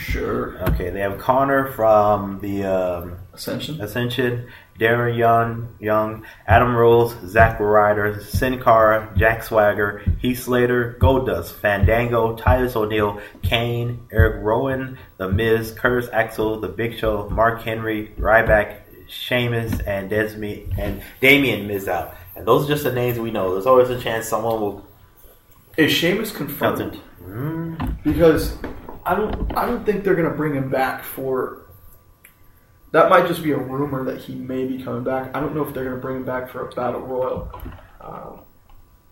Sure. 0.00 0.58
Okay, 0.70 0.90
they 0.90 1.00
have 1.00 1.18
Connor 1.18 1.72
from 1.72 2.38
the 2.40 2.64
um, 2.64 3.16
Ascension. 3.32 3.80
Ascension, 3.80 4.48
Darren 4.78 5.16
Young, 5.16 5.74
Young, 5.78 6.24
Adam 6.46 6.74
Rose, 6.74 7.14
Zack 7.26 7.60
Ryder, 7.60 8.20
Sin 8.22 8.60
Cara, 8.62 9.12
Jack 9.16 9.42
Swagger, 9.42 10.02
Heath 10.20 10.42
Slater, 10.42 10.96
Goldust, 11.00 11.52
Fandango, 11.52 12.34
Titus 12.36 12.74
O'Neil, 12.76 13.20
Kane, 13.42 14.06
Eric 14.10 14.42
Rowan, 14.42 14.98
The 15.18 15.28
Miz, 15.30 15.72
Curtis 15.72 16.08
Axel, 16.12 16.60
The 16.60 16.68
Big 16.68 16.98
Show, 16.98 17.28
Mark 17.30 17.62
Henry, 17.62 18.12
Ryback, 18.18 18.76
Sheamus, 19.08 19.80
and 19.80 20.10
Desmi 20.10 20.72
and 20.78 21.02
Damien 21.20 21.68
Mizdow. 21.68 22.14
And 22.36 22.46
those 22.46 22.64
are 22.64 22.68
just 22.68 22.84
the 22.84 22.92
names 22.92 23.18
we 23.18 23.30
know. 23.30 23.52
There's 23.52 23.66
always 23.66 23.90
a 23.90 24.00
chance 24.00 24.26
someone 24.28 24.60
will 24.60 24.86
Is 25.76 25.92
Sheamus 25.92 26.32
confirmed? 26.32 27.00
Mm, 27.22 28.02
Because 28.02 28.56
I 29.04 29.14
don't 29.14 29.56
I 29.56 29.66
don't 29.66 29.84
think 29.84 30.04
they're 30.04 30.14
going 30.14 30.30
to 30.30 30.36
bring 30.36 30.54
him 30.54 30.70
back 30.70 31.04
for. 31.04 31.66
That 32.92 33.08
might 33.08 33.28
just 33.28 33.42
be 33.42 33.52
a 33.52 33.56
rumor 33.56 34.04
that 34.04 34.20
he 34.20 34.34
may 34.34 34.64
be 34.66 34.82
coming 34.82 35.04
back. 35.04 35.34
I 35.34 35.40
don't 35.40 35.54
know 35.54 35.62
if 35.64 35.72
they're 35.72 35.84
going 35.84 35.96
to 35.96 36.02
bring 36.02 36.16
him 36.16 36.24
back 36.24 36.50
for 36.50 36.66
a 36.68 36.74
battle 36.74 37.00
royal. 37.00 37.48
Um, 38.00 38.40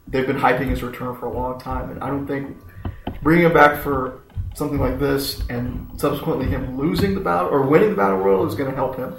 they've 0.08 0.26
been 0.26 0.36
hyping 0.36 0.68
his 0.68 0.82
return 0.82 1.16
for 1.16 1.26
a 1.26 1.32
long 1.32 1.60
time, 1.60 1.90
and 1.90 2.02
I 2.02 2.08
don't 2.08 2.26
think 2.26 2.56
bringing 3.22 3.46
him 3.46 3.52
back 3.54 3.80
for 3.82 4.22
something 4.54 4.80
like 4.80 4.98
this 4.98 5.42
and 5.48 5.88
subsequently 6.00 6.46
him 6.46 6.76
losing 6.76 7.14
the 7.14 7.20
battle 7.20 7.48
or 7.50 7.62
winning 7.62 7.90
the 7.90 7.96
battle 7.96 8.18
royal 8.18 8.46
is 8.48 8.56
going 8.56 8.68
to 8.68 8.74
help 8.74 8.96
him 8.96 9.14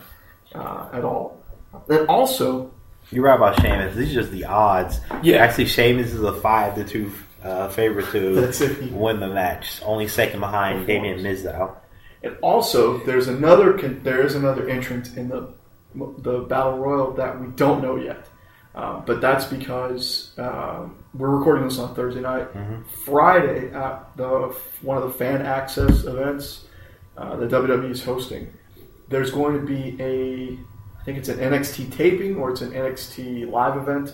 uh, 0.54 0.90
at 0.92 1.06
all. 1.06 1.42
And 1.88 2.06
also, 2.10 2.74
You're 3.12 3.24
right 3.24 3.36
about 3.36 3.62
Sheamus. 3.62 3.96
These 3.96 4.12
are 4.12 4.22
just 4.22 4.32
the 4.32 4.44
odds. 4.46 5.00
Yeah. 5.24 5.38
Actually, 5.38 5.68
Sheamus 5.68 6.14
is 6.14 6.22
a 6.22 6.34
five 6.34 6.76
to 6.76 6.84
two 6.84 7.12
uh, 7.44 7.70
favorite 7.70 8.12
to 8.12 8.90
win 8.92 9.20
the 9.20 9.28
match. 9.28 9.82
Only 9.84 10.08
second 10.08 10.40
behind 10.40 10.86
Damien 10.88 11.20
Mizdow. 11.20 11.76
And 12.24 12.38
also, 12.42 12.98
there's 13.06 13.28
another 13.28 13.78
con- 13.78 14.02
there 14.04 14.22
is 14.22 14.36
another 14.36 14.68
entrant 14.70 15.16
in 15.18 15.30
the 15.30 15.54
the 16.20 16.40
battle 16.42 16.78
royal 16.78 17.12
that 17.14 17.40
we 17.40 17.48
don't 17.48 17.82
know 17.82 17.96
yet, 17.96 18.28
um, 18.76 19.04
but 19.08 19.22
that's 19.22 19.46
because 19.46 20.32
um, 20.38 20.96
we're 21.16 21.30
recording 21.36 21.64
this 21.64 21.80
on 21.80 21.96
Thursday 21.96 22.22
night. 22.22 22.54
Mhm. 22.54 22.86
Friday 23.06 23.72
at 23.72 24.16
the 24.18 24.54
one 24.82 24.98
of 24.98 25.04
the 25.04 25.10
fan 25.18 25.42
access 25.42 26.04
events 26.04 26.66
uh, 27.18 27.36
that 27.38 27.50
WWE 27.50 27.90
is 27.90 28.04
hosting, 28.04 28.54
there's 29.08 29.32
going 29.32 29.60
to 29.60 29.66
be 29.66 29.96
a 30.00 30.58
I 31.00 31.04
think 31.06 31.18
it's 31.18 31.30
an 31.30 31.40
NXT 31.40 31.92
taping 31.94 32.36
or 32.36 32.52
it's 32.52 32.62
an 32.62 32.72
NXT 32.72 33.50
live 33.50 33.78
event 33.78 34.14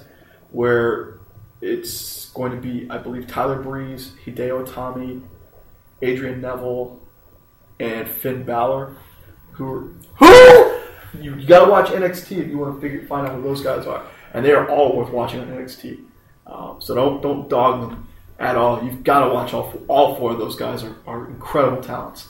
where 0.51 1.19
it's 1.61 2.29
going 2.31 2.51
to 2.51 2.57
be 2.57 2.89
I 2.89 2.97
believe 2.97 3.27
Tyler 3.27 3.61
Breeze, 3.61 4.11
Hideo 4.25 4.65
Itami, 4.65 5.21
Adrian 6.01 6.41
Neville, 6.41 6.99
and 7.79 8.07
Finn 8.07 8.43
Balor, 8.43 8.95
who 9.51 9.93
who 10.19 10.25
you, 11.19 11.35
you 11.35 11.47
got 11.47 11.65
to 11.65 11.71
watch 11.71 11.89
NXT 11.89 12.37
if 12.37 12.47
you 12.47 12.57
want 12.57 12.75
to 12.75 12.81
figure 12.81 13.05
find 13.07 13.27
out 13.27 13.35
who 13.35 13.41
those 13.41 13.61
guys 13.61 13.87
are, 13.87 14.05
and 14.33 14.45
they 14.45 14.51
are 14.51 14.69
all 14.69 14.95
worth 14.95 15.11
watching 15.11 15.39
on 15.39 15.47
NXT. 15.47 16.03
Um, 16.47 16.77
so 16.79 16.93
don't 16.93 17.21
don't 17.21 17.49
dog 17.49 17.89
them 17.89 18.07
at 18.39 18.55
all. 18.55 18.83
You've 18.83 19.03
got 19.03 19.27
to 19.27 19.33
watch 19.33 19.53
all 19.53 19.71
four, 19.71 19.81
all 19.87 20.15
four 20.15 20.31
of 20.31 20.39
those 20.39 20.55
guys 20.55 20.83
are, 20.83 20.95
are 21.07 21.27
incredible 21.27 21.81
talents. 21.81 22.27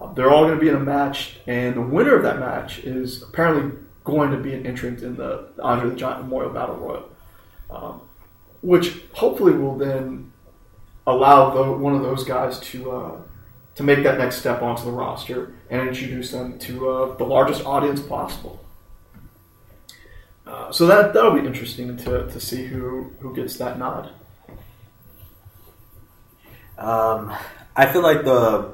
Uh, 0.00 0.12
they're 0.12 0.30
all 0.30 0.44
going 0.44 0.54
to 0.54 0.60
be 0.60 0.68
in 0.68 0.76
a 0.76 0.80
match, 0.80 1.36
and 1.46 1.74
the 1.74 1.80
winner 1.80 2.14
of 2.14 2.22
that 2.22 2.38
match 2.38 2.78
is 2.80 3.22
apparently 3.22 3.76
going 4.04 4.30
to 4.30 4.38
be 4.38 4.54
an 4.54 4.66
entrant 4.66 5.02
in 5.02 5.16
the 5.16 5.48
Andre 5.62 5.90
the 5.90 5.96
Giant 5.96 6.22
Memorial 6.22 6.52
Battle 6.52 6.76
Royal, 6.76 7.08
um, 7.70 8.00
which 8.62 9.00
hopefully 9.12 9.52
will 9.52 9.76
then 9.76 10.32
allow 11.06 11.50
the, 11.50 11.72
one 11.72 11.94
of 11.94 12.02
those 12.02 12.24
guys 12.24 12.58
to 12.60 12.90
uh, 12.90 13.16
to 13.74 13.82
make 13.82 14.02
that 14.02 14.18
next 14.18 14.36
step 14.36 14.60
onto 14.60 14.84
the 14.84 14.90
roster 14.90 15.54
and 15.70 15.88
introduce 15.88 16.32
them 16.32 16.58
to 16.58 16.90
uh, 16.90 17.16
the 17.16 17.24
largest 17.24 17.64
audience 17.64 18.00
possible. 18.02 18.64
Uh, 20.46 20.72
so 20.72 20.86
that 20.86 21.12
that'll 21.12 21.38
be 21.38 21.46
interesting 21.46 21.96
to, 21.96 22.26
to 22.26 22.40
see 22.40 22.66
who, 22.66 23.12
who 23.20 23.34
gets 23.36 23.56
that 23.58 23.78
nod. 23.78 24.10
Um, 26.78 27.34
I 27.76 27.86
feel 27.86 28.02
like 28.02 28.24
the 28.24 28.72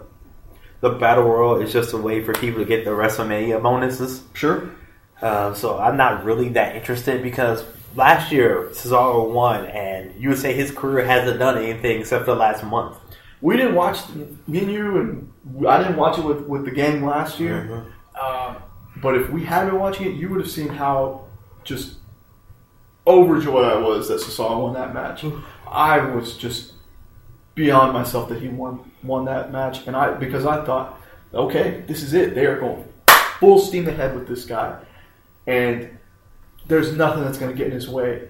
the 0.81 0.91
battle 0.91 1.25
royal 1.25 1.61
is 1.63 1.73
just 1.73 1.95
a 1.95 1.97
way 1.97 2.23
for 2.23 2.33
people 2.35 2.61
to 2.61 2.67
get 2.67 2.85
the 2.85 2.91
WrestleMania 2.91 3.63
bonuses. 3.63 4.23
Sure. 4.35 4.71
Uh, 5.21 5.55
so 5.55 5.79
I'm 5.79 5.97
not 5.97 6.25
really 6.25 6.51
that 6.51 6.77
interested 6.77 7.23
because 7.23 7.65
last 7.97 8.33
year 8.33 8.69
Cesaro 8.73 9.31
won, 9.31 9.67
and 9.67 10.13
you 10.21 10.31
would 10.31 10.39
say 10.39 10.53
his 10.55 10.71
career 10.71 11.05
hasn't 11.05 11.39
done 11.39 11.59
anything 11.59 12.01
except 12.01 12.25
for 12.25 12.33
the 12.33 12.37
last 12.41 12.65
month. 12.65 12.97
We 13.41 13.57
didn't 13.57 13.75
watch 13.75 13.99
me 14.47 14.59
and 14.61 14.73
you, 14.73 14.97
and 14.99 15.67
I 15.69 15.79
didn't 15.79 15.97
watch 15.97 16.19
it 16.19 16.25
with, 16.25 16.43
with 16.47 16.65
the 16.65 16.71
gang 16.71 17.05
last 17.05 17.39
year. 17.41 17.69
Mhm. 17.71 17.85
Uh, 18.21 18.55
But 19.03 19.17
if 19.17 19.29
we 19.31 19.45
had 19.45 19.67
been 19.67 19.79
watching 19.81 20.07
it, 20.07 20.15
you 20.15 20.29
would 20.31 20.41
have 20.41 20.51
seen 20.51 20.69
how 20.69 21.23
just 21.65 21.97
overjoyed 23.07 23.65
I 23.65 23.77
was 23.77 24.09
that 24.09 24.21
Cesaro 24.21 24.63
won 24.63 24.75
that 24.75 24.95
match. 24.95 25.25
I 25.71 25.99
was 25.99 26.37
just 26.37 26.73
beyond 27.55 27.93
myself 27.93 28.29
that 28.29 28.41
he 28.41 28.49
won 28.49 28.81
won 29.03 29.25
that 29.27 29.53
match, 29.53 29.87
and 29.87 29.95
I 29.97 30.15
because 30.15 30.47
I 30.47 30.65
thought, 30.65 30.99
okay, 31.35 31.83
this 31.87 32.03
is 32.03 32.15
it. 32.15 32.35
They 32.35 32.47
are 32.47 32.59
going 32.59 32.85
full 33.41 33.59
steam 33.59 33.89
ahead 33.89 34.15
with 34.15 34.27
this 34.29 34.45
guy, 34.45 34.77
and 35.47 35.91
there's 36.67 36.93
nothing 36.97 37.25
that's 37.25 37.39
going 37.39 37.51
to 37.53 37.57
get 37.57 37.69
in 37.69 37.73
his 37.73 37.89
way. 37.89 38.29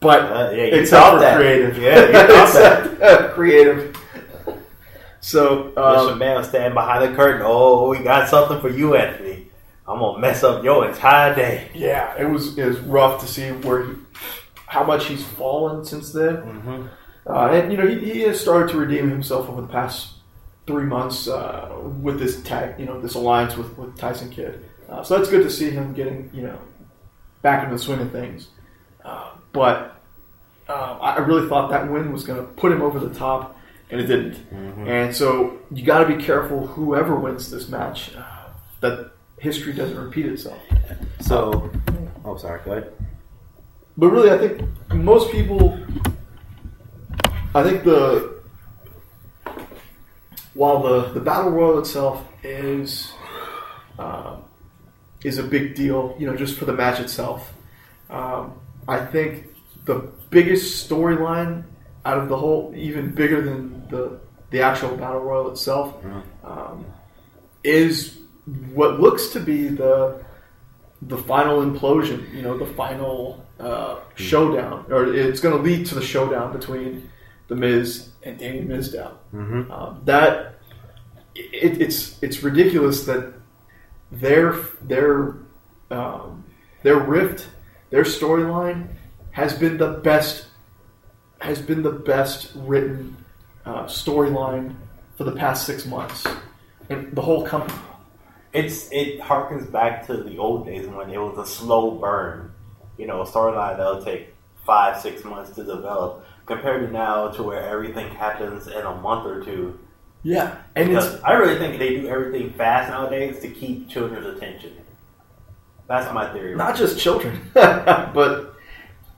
But 0.00 0.20
Uh, 0.20 0.50
yeah, 0.54 0.64
you 0.64 0.80
except 0.80 1.12
for 1.14 1.20
that. 1.20 1.36
creative, 1.36 1.78
Yeah, 1.78 2.06
you 2.06 2.12
thought 2.12 2.52
that. 2.54 3.30
Creative. 3.34 3.96
So 5.20 5.72
Mr. 5.76 6.12
um, 6.12 6.18
Man 6.18 6.36
was 6.36 6.48
standing 6.48 6.74
behind 6.74 7.04
the 7.10 7.16
curtain. 7.16 7.42
Oh, 7.44 7.88
we 7.90 7.98
got 8.00 8.28
something 8.28 8.60
for 8.60 8.68
you, 8.68 8.96
Anthony. 8.96 9.46
I'm 9.86 9.98
gonna 10.00 10.18
mess 10.18 10.42
up 10.42 10.64
your 10.64 10.88
entire 10.88 11.34
day. 11.34 11.68
yeah, 11.74 12.14
it 12.20 12.24
was 12.28 12.56
it 12.58 12.64
was 12.66 12.78
rough 12.80 13.20
to 13.20 13.26
see 13.28 13.50
where 13.50 13.84
he, 13.86 13.92
how 14.66 14.82
much 14.84 15.06
he's 15.06 15.24
fallen 15.24 15.84
since 15.84 16.12
then. 16.12 16.36
Mm-hmm. 16.36 16.86
Uh, 17.26 17.48
and 17.50 17.70
you 17.70 17.78
know 17.78 17.86
he, 17.86 17.98
he 18.12 18.20
has 18.22 18.40
started 18.40 18.70
to 18.72 18.78
redeem 18.78 19.08
himself 19.10 19.48
over 19.48 19.60
the 19.60 19.68
past 19.68 20.14
three 20.66 20.84
months 20.84 21.28
uh, 21.28 21.68
with 22.00 22.18
this 22.18 22.42
tag, 22.42 22.78
you 22.78 22.86
know, 22.86 23.00
this 23.00 23.14
alliance 23.14 23.56
with, 23.56 23.76
with 23.76 23.96
Tyson 23.98 24.30
Kidd. 24.30 24.64
Uh, 24.88 25.02
so 25.02 25.16
that's 25.16 25.28
good 25.30 25.42
to 25.42 25.50
see 25.50 25.70
him 25.70 25.92
getting 25.94 26.30
you 26.32 26.42
know 26.42 26.58
back 27.42 27.64
into 27.64 27.76
the 27.76 27.82
swing 27.82 28.00
of 28.00 28.10
things. 28.12 28.48
Uh, 29.04 29.32
but 29.52 30.00
uh, 30.68 30.98
I 31.00 31.18
really 31.18 31.48
thought 31.48 31.70
that 31.70 31.90
win 31.90 32.12
was 32.12 32.24
going 32.24 32.38
to 32.40 32.46
put 32.52 32.72
him 32.72 32.82
over 32.82 32.98
the 32.98 33.12
top, 33.12 33.58
and 33.90 34.00
it 34.00 34.06
didn't. 34.06 34.36
And 34.88 35.14
so 35.14 35.58
you 35.70 35.84
got 35.84 36.06
to 36.06 36.16
be 36.16 36.22
careful 36.22 36.66
whoever 36.66 37.16
wins 37.16 37.50
this 37.50 37.68
match 37.68 38.14
uh, 38.16 38.48
that 38.80 39.12
history 39.38 39.72
doesn't 39.72 39.98
repeat 39.98 40.26
itself. 40.26 40.60
So, 41.20 41.70
oh, 42.24 42.36
sorry. 42.36 42.60
Go 42.64 42.72
ahead. 42.72 42.92
But 43.96 44.08
really, 44.08 44.30
I 44.30 44.38
think 44.38 44.94
most 44.94 45.30
people, 45.30 45.78
I 47.54 47.62
think 47.62 47.84
the 47.84 48.40
while 50.54 50.82
the 50.82 51.12
the 51.12 51.20
battle 51.20 51.50
royal 51.50 51.78
itself 51.78 52.24
is 52.42 53.12
um, 53.98 54.44
is 55.24 55.38
a 55.38 55.42
big 55.42 55.74
deal, 55.74 56.16
you 56.18 56.26
know, 56.26 56.36
just 56.36 56.58
for 56.58 56.64
the 56.64 56.72
match 56.72 57.00
itself. 57.00 57.52
Um, 58.10 58.54
I 58.88 59.04
think 59.04 59.48
the 59.84 60.10
biggest 60.30 60.88
storyline 60.88 61.64
out 62.04 62.18
of 62.18 62.28
the 62.28 62.36
whole, 62.36 62.72
even 62.76 63.14
bigger 63.14 63.40
than 63.40 63.88
the 63.88 64.20
the 64.50 64.60
actual 64.60 64.94
battle 64.96 65.20
royal 65.20 65.50
itself, 65.50 65.96
um, 66.44 66.84
is 67.64 68.18
what 68.74 69.00
looks 69.00 69.28
to 69.28 69.40
be 69.40 69.68
the 69.68 70.22
the 71.02 71.16
final 71.16 71.62
implosion. 71.62 72.32
You 72.34 72.42
know, 72.42 72.58
the 72.58 72.66
final 72.66 73.44
uh, 73.58 74.00
showdown, 74.16 74.86
or 74.90 75.12
it's 75.14 75.40
going 75.40 75.56
to 75.56 75.62
lead 75.62 75.86
to 75.86 75.94
the 75.94 76.02
showdown 76.02 76.52
between 76.52 77.08
the 77.48 77.54
Miz 77.54 78.10
and 78.22 78.38
Damien 78.38 78.68
Mizdow. 78.68 79.12
Mm-hmm. 79.34 79.70
Um, 79.70 80.00
that 80.04 80.58
it, 81.34 81.80
it's 81.80 82.22
it's 82.22 82.42
ridiculous 82.42 83.04
that 83.06 83.32
their 84.12 84.52
their 84.82 85.36
um, 85.90 86.44
their 86.82 86.98
rift, 86.98 87.48
their 87.90 88.04
storyline 88.04 88.88
has 89.32 89.54
been 89.54 89.78
the 89.78 89.88
best 89.88 90.46
has 91.40 91.60
been 91.60 91.82
the 91.82 91.90
best 91.90 92.52
written 92.54 93.16
uh, 93.64 93.84
storyline 93.84 94.76
for 95.16 95.24
the 95.24 95.32
past 95.32 95.66
six 95.66 95.86
months, 95.86 96.26
and 96.88 97.14
the 97.16 97.22
whole 97.22 97.44
company. 97.44 97.78
It's 98.52 98.88
it 98.92 99.18
harkens 99.20 99.70
back 99.72 100.06
to 100.08 100.18
the 100.18 100.36
old 100.36 100.66
days 100.66 100.86
when 100.86 101.10
it 101.10 101.18
was 101.18 101.38
a 101.38 101.50
slow 101.50 101.92
burn. 101.92 102.52
You 102.98 103.06
know, 103.06 103.22
a 103.22 103.26
storyline 103.26 103.78
that'll 103.78 104.04
take 104.04 104.34
five, 104.66 105.00
six 105.00 105.24
months 105.24 105.50
to 105.52 105.64
develop, 105.64 106.24
compared 106.44 106.86
to 106.86 106.92
now 106.92 107.28
to 107.28 107.42
where 107.42 107.66
everything 107.66 108.08
happens 108.14 108.66
in 108.66 108.84
a 108.84 108.94
month 108.96 109.26
or 109.26 109.42
two. 109.42 109.78
Yeah, 110.22 110.56
and 110.76 110.92
it's 110.92 111.22
I 111.24 111.32
really 111.32 111.58
think 111.58 111.78
they 111.78 111.96
do 111.96 112.08
everything 112.08 112.52
fast 112.52 112.90
nowadays 112.90 113.40
to 113.40 113.48
keep 113.48 113.88
children's 113.88 114.26
attention. 114.26 114.72
That's 115.88 116.12
my 116.14 116.32
theory. 116.32 116.54
not 116.54 116.76
just 116.76 116.98
children, 116.98 117.40
but 117.54 118.54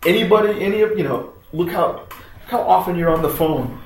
anybody, 0.06 0.62
any 0.62 0.80
of 0.80 0.96
you 0.98 1.04
know. 1.04 1.32
Look 1.52 1.70
how 1.70 1.92
look 1.92 2.14
how 2.48 2.60
often 2.62 2.96
you're 2.96 3.10
on 3.10 3.22
the 3.22 3.28
phone 3.28 3.80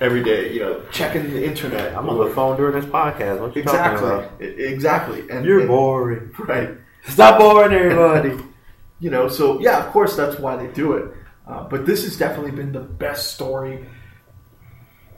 every 0.00 0.22
day. 0.22 0.52
You 0.52 0.60
know, 0.60 0.82
checking 0.92 1.30
the 1.30 1.44
internet. 1.44 1.96
I'm 1.96 2.08
on 2.08 2.18
the 2.18 2.34
phone 2.34 2.56
during 2.56 2.74
this 2.78 2.90
podcast. 2.90 3.40
What 3.40 3.54
you 3.56 3.62
exactly, 3.62 4.00
talking 4.08 4.26
about? 4.26 4.40
Exactly. 4.42 5.30
And 5.30 5.44
You're 5.46 5.60
and- 5.60 5.68
boring. 5.68 6.34
right? 6.40 6.70
Stop 7.08 7.38
boring 7.38 7.72
everybody. 7.72 8.36
You 9.02 9.08
know, 9.08 9.28
so 9.28 9.58
yeah, 9.60 9.82
of 9.82 9.90
course 9.92 10.14
that's 10.14 10.38
why 10.38 10.56
they 10.56 10.70
do 10.74 10.92
it. 10.92 11.10
Uh, 11.46 11.64
but 11.64 11.86
this 11.86 12.04
has 12.04 12.18
definitely 12.18 12.50
been 12.50 12.70
the 12.70 12.80
best 12.80 13.32
story. 13.32 13.86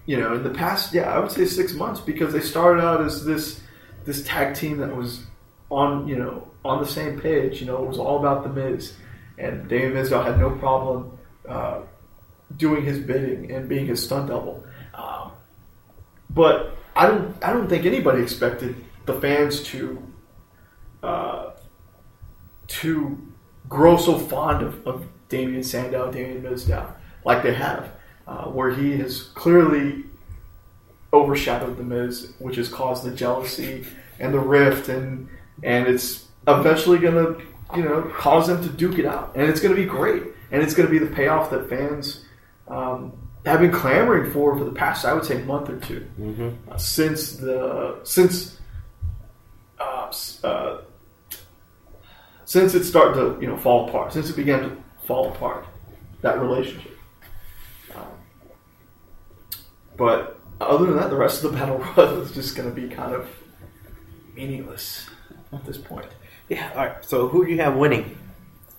You 0.07 0.19
know, 0.19 0.35
in 0.35 0.43
the 0.43 0.51
past, 0.51 0.93
yeah, 0.93 1.13
I 1.15 1.19
would 1.19 1.31
say 1.31 1.45
six 1.47 1.75
months 1.75 2.01
because 2.01 2.33
they 2.33 2.41
started 2.41 2.83
out 2.83 3.01
as 3.01 3.25
this 3.25 3.61
this 4.05 4.25
tag 4.25 4.55
team 4.55 4.79
that 4.79 4.95
was 4.95 5.25
on 5.71 6.09
you 6.09 6.17
know 6.17 6.49
on 6.65 6.81
the 6.81 6.87
same 6.87 7.21
page. 7.21 7.61
You 7.61 7.67
know, 7.67 7.83
it 7.83 7.89
was 7.89 7.99
all 7.99 8.19
about 8.19 8.43
the 8.43 8.49
Miz, 8.49 8.95
and 9.39 9.69
David 9.69 9.97
Mizdow 9.97 10.25
had 10.25 10.39
no 10.39 10.51
problem 10.51 11.19
uh, 11.49 11.83
doing 12.57 12.85
his 12.85 12.99
bidding 12.99 13.51
and 13.53 13.69
being 13.69 13.87
his 13.87 14.03
stunt 14.03 14.29
double. 14.29 14.65
Um, 14.95 15.33
but 16.31 16.77
I 16.97 17.07
don't 17.07 17.37
I 17.43 17.53
don't 17.53 17.69
think 17.69 17.87
anybody 17.87 18.23
expected 18.23 18.75
the 19.07 19.21
fans 19.21 19.63
to 19.65 20.03
uh, 21.03 21.51
to 22.69 23.19
grow 23.69 23.97
so 23.97 24.19
fond 24.19 24.63
of, 24.63 24.87
of 24.87 25.07
Damien 25.29 25.63
Sandow, 25.63 26.11
Damien 26.13 26.43
Mizdow, 26.43 26.93
like 27.25 27.43
they 27.43 27.55
have, 27.55 27.91
uh, 28.27 28.45
where 28.47 28.71
he 28.75 28.97
has 28.99 29.23
clearly 29.35 30.05
overshadowed 31.13 31.77
the 31.77 31.83
Miz, 31.83 32.33
which 32.39 32.57
has 32.57 32.69
caused 32.69 33.05
the 33.05 33.11
jealousy 33.11 33.87
and 34.19 34.33
the 34.33 34.39
rift, 34.41 34.89
and 34.89 35.29
and 35.63 35.87
it's 35.87 36.27
eventually 36.49 36.99
going 36.99 37.15
to 37.15 37.43
you 37.77 37.83
know 37.83 38.03
cause 38.17 38.47
them 38.47 38.63
to 38.63 38.69
duke 38.69 38.99
it 38.99 39.07
out, 39.07 39.33
and 39.35 39.49
it's 39.49 39.61
going 39.61 39.75
to 39.75 39.81
be 39.81 39.87
great, 39.87 40.23
and 40.51 40.63
it's 40.63 40.75
going 40.75 40.89
to 40.89 40.91
be 40.91 40.99
the 40.99 41.15
payoff 41.15 41.51
that 41.51 41.69
fans 41.69 42.25
um, 42.69 43.13
have 43.45 43.61
been 43.61 43.73
clamoring 43.73 44.31
for 44.31 44.57
for 44.57 44.65
the 44.65 44.73
past, 44.73 45.05
I 45.05 45.13
would 45.15 45.25
say, 45.25 45.43
month 45.43 45.69
or 45.69 45.79
2 45.81 46.07
Mm-hmm. 46.21 46.71
uh, 46.71 46.77
since 46.79 47.33
the 47.33 47.99
since 48.05 48.59
uh, 49.81 50.13
uh, 50.45 50.79
since 52.45 52.75
it 52.75 52.85
started 52.85 53.15
to 53.15 53.39
you 53.41 53.49
know 53.49 53.57
fall 53.57 53.89
apart, 53.89 54.13
since 54.13 54.31
it 54.31 54.37
began 54.37 54.61
to 54.61 54.77
fall 55.07 55.29
apart, 55.31 55.67
that 56.23 56.41
relationship. 56.41 56.97
But 59.97 60.39
other 60.61 60.87
than 60.87 60.97
that, 60.97 61.11
the 61.11 61.17
rest 61.17 61.45
of 61.45 61.53
the 61.53 61.59
battle 61.59 61.79
royal 61.97 62.23
is 62.23 62.33
just 62.33 62.57
going 62.57 62.73
to 62.73 62.75
be 62.75 62.89
kind 62.89 63.15
of 63.15 63.29
meaningless 64.35 65.09
at 65.53 65.65
this 65.65 65.79
point. 65.79 66.07
Yeah. 66.49 66.71
All 66.71 66.77
right. 66.87 67.05
So 67.05 67.29
who 67.29 67.45
do 67.45 67.53
you 67.53 67.61
have 67.61 67.77
winning? 67.77 68.17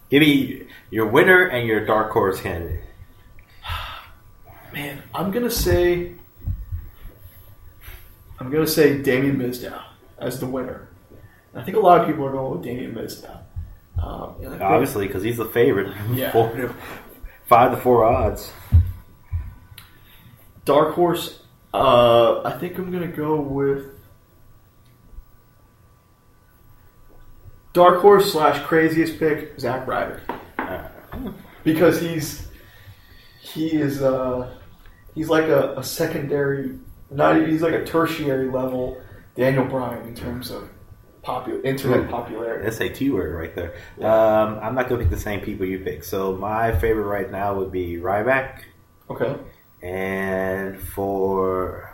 Give 0.10 0.22
me 0.22 0.64
your 0.92 1.08
winner 1.08 1.48
and 1.48 1.68
your 1.68 1.86
dark 1.86 2.12
horse 2.12 2.40
candidate. 2.40 2.82
Man, 4.74 5.02
I'm 5.14 5.32
gonna 5.32 5.50
say 5.52 6.14
I'm 8.40 8.52
gonna 8.52 8.68
say 8.68 9.02
Damien 9.02 9.38
Mizdow 9.38 9.82
as 10.20 10.40
the 10.40 10.46
winner. 10.46 10.88
And 11.52 11.62
I 11.62 11.66
think 11.66 11.78
a 11.78 11.80
lot 11.80 12.02
of 12.02 12.08
people 12.08 12.26
are 12.26 12.32
going 12.32 12.52
with 12.52 12.64
Damien 12.64 12.94
Mizdow. 12.94 13.38
Um, 14.02 14.36
and 14.40 14.48
I 14.48 14.50
think- 14.52 14.62
Obviously, 14.62 15.08
because 15.08 15.24
he's 15.24 15.38
the 15.38 15.46
favorite. 15.46 15.96
Yeah. 16.14 16.32
Four 16.34 16.76
five 17.46 17.72
to 17.72 17.78
four 17.78 18.04
odds. 18.06 18.52
Dark 20.66 20.96
Horse, 20.96 21.42
uh, 21.74 22.42
I 22.44 22.52
think 22.58 22.78
I'm 22.78 22.92
gonna 22.92 23.08
go 23.08 23.40
with 23.40 23.86
Dark 27.74 28.00
Horse 28.02 28.32
slash 28.32 28.64
craziest 28.66 29.20
pick, 29.20 29.60
Zack 29.60 29.88
Ryder, 29.88 30.22
Uh, 30.58 30.88
because 31.64 32.00
he's 32.00 32.48
he 33.40 33.74
is 33.74 34.02
uh, 34.02 34.56
he's 35.16 35.30
like 35.30 35.46
a, 35.46 35.76
a 35.78 35.84
secondary, 35.84 36.78
not 37.10 37.48
he's 37.48 37.62
like 37.62 37.74
a 37.74 37.84
tertiary 37.84 38.50
level 38.50 39.02
Daniel 39.36 39.66
Bryan 39.66 40.08
in 40.08 40.16
terms 40.16 40.52
of 40.52 40.70
popular 41.24 41.62
internet 41.62 42.10
popularity. 42.10 42.64
That's 42.64 42.80
a 42.82 42.90
T 42.90 43.10
word 43.10 43.34
right 43.34 43.56
there. 43.56 43.74
Um, 44.06 44.60
I'm 44.62 44.76
not 44.76 44.88
going 44.90 45.00
to 45.00 45.06
pick 45.06 45.10
the 45.10 45.22
same 45.22 45.42
people 45.42 45.66
you 45.66 45.80
pick. 45.80 46.04
So 46.04 46.36
my 46.36 46.78
favorite 46.78 47.06
right 47.06 47.32
now 47.32 47.56
would 47.56 47.72
be 47.72 47.96
Ryback. 47.96 48.60
Okay, 49.10 49.36
And 49.84 50.80
for. 50.80 51.90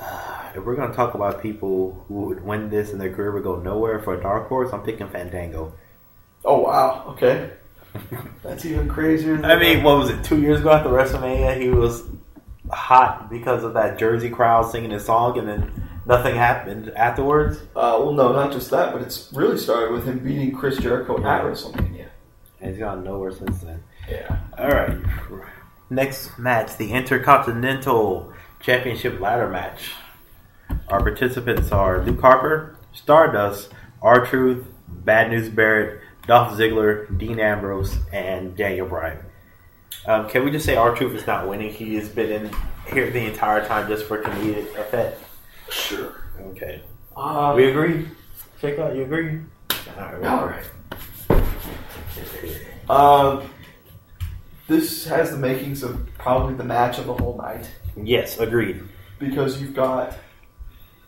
Uh, 0.00 0.50
if 0.54 0.64
we're 0.64 0.74
going 0.74 0.90
to 0.90 0.96
talk 0.96 1.14
about 1.14 1.42
people 1.42 2.04
who 2.08 2.22
would 2.26 2.42
win 2.44 2.70
this 2.70 2.90
in 2.90 2.98
their 2.98 3.12
career 3.12 3.30
would 3.32 3.44
go 3.44 3.56
nowhere 3.56 4.00
for 4.00 4.14
a 4.14 4.20
dark 4.20 4.48
horse, 4.48 4.72
I'm 4.72 4.82
picking 4.82 5.08
Fandango. 5.08 5.72
oh 6.44 6.58
wow, 6.60 7.04
okay, 7.08 7.50
that's 8.42 8.64
even 8.64 8.88
crazier. 8.88 9.36
Than 9.36 9.44
I 9.44 9.58
mean, 9.58 9.82
what 9.82 9.98
was 9.98 10.10
it, 10.10 10.24
two 10.24 10.40
years 10.40 10.60
ago 10.60 10.72
at 10.72 10.82
the 10.82 10.90
WrestleMania? 10.90 11.60
He 11.60 11.68
was 11.68 12.02
hot 12.70 13.30
because 13.30 13.64
of 13.64 13.74
that 13.74 13.98
Jersey 13.98 14.30
crowd 14.30 14.70
singing 14.70 14.90
his 14.90 15.04
song, 15.04 15.38
and 15.38 15.48
then 15.48 15.88
nothing 16.06 16.34
happened 16.34 16.90
afterwards. 16.96 17.58
Uh, 17.76 18.00
well, 18.00 18.12
no, 18.12 18.32
not 18.32 18.52
just 18.52 18.70
that, 18.70 18.92
but 18.92 19.02
it's 19.02 19.30
really 19.32 19.58
started 19.58 19.92
with 19.92 20.04
him 20.04 20.18
beating 20.18 20.52
Chris 20.52 20.78
Jericho 20.78 21.16
at 21.18 21.44
WrestleMania. 21.44 22.08
And 22.60 22.70
he's 22.70 22.78
gone 22.78 23.04
nowhere 23.04 23.32
since 23.32 23.58
then. 23.60 23.82
Yeah. 24.08 24.38
All 24.58 24.68
right. 24.68 24.98
Next 25.92 26.38
match, 26.38 26.78
the 26.78 26.90
Intercontinental 26.90 28.32
Championship 28.60 29.20
ladder 29.20 29.46
match. 29.46 29.92
Our 30.88 31.02
participants 31.02 31.70
are 31.70 32.02
Luke 32.02 32.18
Harper, 32.18 32.78
Stardust, 32.94 33.68
R 34.00 34.24
Truth, 34.24 34.64
Bad 34.88 35.30
News 35.30 35.50
Barrett, 35.50 36.00
Dolph 36.26 36.56
Ziggler, 36.58 37.18
Dean 37.18 37.38
Ambrose, 37.38 37.94
and 38.10 38.56
Daniel 38.56 38.88
Bryan. 38.88 39.18
Um, 40.06 40.30
can 40.30 40.46
we 40.46 40.50
just 40.50 40.64
say 40.64 40.76
R 40.76 40.96
Truth 40.96 41.14
is 41.14 41.26
not 41.26 41.46
winning? 41.46 41.70
He 41.70 41.96
has 41.96 42.08
been 42.08 42.30
in 42.32 42.50
here 42.90 43.10
the 43.10 43.26
entire 43.26 43.62
time 43.68 43.86
just 43.86 44.06
for 44.06 44.16
comedic 44.22 44.74
effect. 44.78 45.20
Sure. 45.68 46.24
Okay. 46.40 46.80
Uh, 47.14 47.52
We 47.54 47.68
agree. 47.68 48.08
Check 48.62 48.78
out. 48.78 48.96
You 48.96 49.02
agree? 49.02 49.40
All 49.98 50.14
right. 50.14 50.24
all 50.24 50.46
right. 50.46 50.64
Um, 52.88 53.50
this 54.72 55.04
has 55.04 55.30
the 55.30 55.36
makings 55.36 55.82
of 55.82 56.08
probably 56.18 56.54
the 56.54 56.64
match 56.64 56.98
of 56.98 57.06
the 57.06 57.14
whole 57.14 57.36
night 57.36 57.70
Yes, 57.96 58.38
agreed. 58.38 58.82
because 59.18 59.60
you've 59.60 59.74
got 59.74 60.14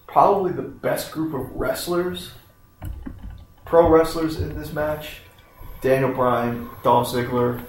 probably 0.07 0.53
the 0.53 0.62
best 0.62 1.11
group 1.12 1.33
of 1.35 1.50
wrestlers, 1.57 2.31
pro 3.64 3.88
wrestlers 3.88 4.37
in 4.38 4.55
this 4.59 4.72
match. 4.72 5.20
Daniel 5.81 6.12
Bryan, 6.12 6.68
Dolph 6.83 7.09
Ziggler, 7.09 7.62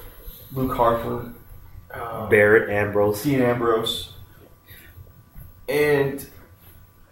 Luke 0.54 0.76
Harper, 0.76 1.34
uh, 1.94 2.28
Barrett, 2.28 2.70
Ambrose. 2.70 3.24
Dean 3.24 3.42
Ambrose, 3.42 4.14
and 5.68 6.26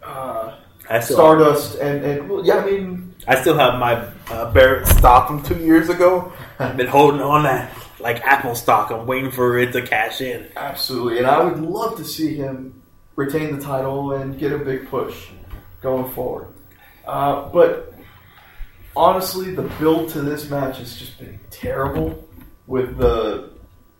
uh, 0.03 0.55
I 0.89 0.99
still, 0.99 1.17
Stardust, 1.17 1.75
and, 1.79 2.03
and 2.05 2.29
well, 2.29 2.45
yeah, 2.45 2.57
I 2.57 2.65
mean, 2.65 3.15
I 3.27 3.39
still 3.41 3.57
have 3.57 3.79
my 3.79 3.95
uh, 4.29 4.51
Barrett 4.51 4.87
stock 4.87 5.27
from 5.27 5.41
two 5.43 5.57
years 5.57 5.89
ago. 5.89 6.31
I've 6.59 6.77
been 6.77 6.87
holding 6.87 7.21
on 7.21 7.43
that 7.43 7.71
like 8.03 8.21
Apple 8.21 8.53
stock. 8.53 8.91
I'm 8.91 9.07
waiting 9.07 9.31
for 9.31 9.57
it 9.57 9.71
to 9.73 9.81
cash 9.81 10.21
in. 10.21 10.47
absolutely, 10.55 11.17
and 11.17 11.25
I 11.27 11.43
would 11.43 11.59
love 11.59 11.97
to 11.97 12.05
see 12.05 12.35
him 12.35 12.81
retain 13.15 13.55
the 13.57 13.63
title 13.63 14.11
and 14.13 14.37
get 14.37 14.51
a 14.51 14.57
big 14.59 14.87
push 14.89 15.27
going 15.81 16.11
forward. 16.11 16.47
Uh, 17.07 17.49
but 17.49 17.93
honestly, 18.95 19.53
the 19.55 19.63
build 19.79 20.09
to 20.09 20.21
this 20.21 20.49
match 20.49 20.77
has 20.77 20.97
just 20.97 21.17
been 21.19 21.39
terrible 21.49 22.27
with 22.67 22.97
the 22.97 23.49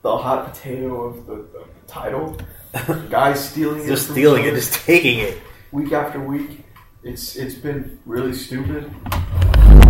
the 0.01 0.17
hot 0.17 0.51
potato 0.53 1.03
of 1.03 1.25
the, 1.25 1.33
of 1.33 1.51
the 1.53 1.87
title. 1.87 2.37
Guys 3.09 3.49
stealing 3.49 3.83
it, 3.83 3.87
Just 3.87 4.09
stealing 4.11 4.43
it, 4.45 4.51
just 4.55 4.73
taking 4.73 5.19
it. 5.19 5.37
week 5.71 5.91
after 5.93 6.19
week. 6.19 6.65
It's 7.03 7.35
it's 7.35 7.55
been 7.55 7.99
really 8.05 8.33
stupid, 8.33 8.85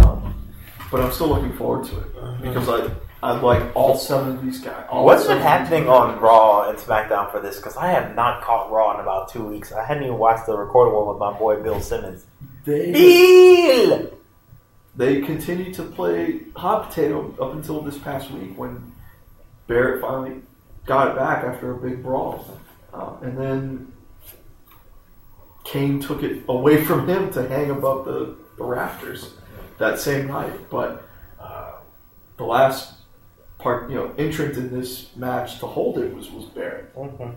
um, 0.04 0.34
but 0.92 1.00
I'm 1.02 1.12
still 1.12 1.28
looking 1.30 1.54
forward 1.54 1.86
to 1.86 2.00
it 2.00 2.42
because 2.42 2.68
I 2.70 2.90
I 3.24 3.40
like 3.40 3.74
all 3.74 3.96
seven 3.98 4.34
of 4.34 4.44
these 4.44 4.60
guys. 4.60 4.86
What's 4.92 5.26
been 5.26 5.38
happening 5.38 5.88
on 5.88 6.20
Raw 6.20 6.68
and 6.68 6.78
SmackDown 6.78 7.32
for 7.32 7.40
this? 7.40 7.56
Because 7.56 7.78
I 7.78 7.88
have 7.88 8.16
not 8.16 8.42
caught 8.42 8.70
Raw 8.70 8.96
in 8.96 9.00
about 9.00 9.30
two 9.30 9.46
weeks. 9.46 9.72
I 9.72 9.86
hadn't 9.86 10.04
even 10.04 10.18
watched 10.18 10.46
the 10.46 10.58
recorded 10.58 10.94
one 10.94 11.08
with 11.08 11.20
my 11.20 11.32
boy 11.32 11.64
Bill 11.64 11.80
Simmons. 11.80 12.26
They 12.66 12.92
Bill! 12.92 14.12
they 14.98 15.22
continue 15.22 15.74
to 15.74 15.84
play 15.84 16.42
hot 16.58 16.90
potato 16.90 17.34
up 17.40 17.54
until 17.54 17.80
this 17.80 17.98
past 17.98 18.30
week 18.30 18.58
when 18.58 18.92
Barrett 19.68 20.02
finally 20.02 20.42
got 20.86 21.12
it 21.12 21.16
back 21.16 21.46
after 21.46 21.72
a 21.72 21.78
big 21.78 22.04
brawl, 22.04 22.60
uh, 22.94 23.16
and 23.22 23.38
then 23.38 23.94
Kane 25.64 26.02
took 26.02 26.24
it 26.24 26.44
away 26.50 26.84
from 26.84 27.08
him 27.08 27.32
to 27.32 27.48
hang 27.48 27.72
above 27.72 28.04
the, 28.04 28.36
the 28.58 28.66
rafters 28.66 29.32
that 29.78 29.98
same 29.98 30.28
night. 30.28 30.70
But 30.70 31.08
uh, 31.40 31.76
the 32.36 32.44
last 32.44 32.96
part, 33.64 33.90
you 33.90 33.96
know, 33.96 34.12
entrant 34.18 34.56
in 34.58 34.70
this 34.78 35.16
match 35.16 35.60
to 35.60 35.66
hold 35.66 35.98
it 35.98 36.14
was 36.14 36.30
was 36.30 36.46
Barrett. 36.46 36.94
Mhm. 36.96 37.36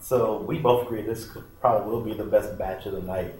So 0.00 0.38
we 0.42 0.58
both 0.58 0.86
agree 0.86 1.02
this 1.02 1.24
could 1.30 1.44
probably 1.60 1.90
will 1.90 2.02
be 2.02 2.12
the 2.12 2.24
best 2.24 2.58
match 2.58 2.84
of 2.86 2.92
the 2.92 3.00
night. 3.02 3.34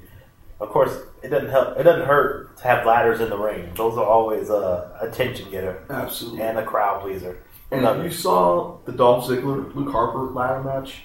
Of 0.61 0.71
course, 0.71 0.97
it 1.23 1.29
doesn't 1.29 1.51
help. 1.51 1.79
It 1.79 1.83
doesn't 1.83 2.07
hurt 2.07 2.57
to 2.59 2.65
have 2.65 2.87
ladders 2.87 3.21
in 3.21 3.29
the 3.29 3.37
ring. 3.37 3.71
Those 3.77 3.99
are 3.99 4.05
always 4.05 4.49
a 4.51 4.97
attention 5.01 5.51
getter 5.51 5.85
Absolutely. 5.91 6.41
and 6.43 6.59
a 6.59 6.65
crowd 6.65 7.03
pleaser. 7.03 7.43
And 7.71 7.83
Love 7.83 7.99
if 7.99 8.05
you 8.05 8.11
saw 8.11 8.79
the 8.87 8.93
Dolph 8.93 9.27
Ziggler 9.27 9.75
Luke 9.75 9.91
Harper 9.93 10.21
ladder 10.31 10.63
match 10.63 11.03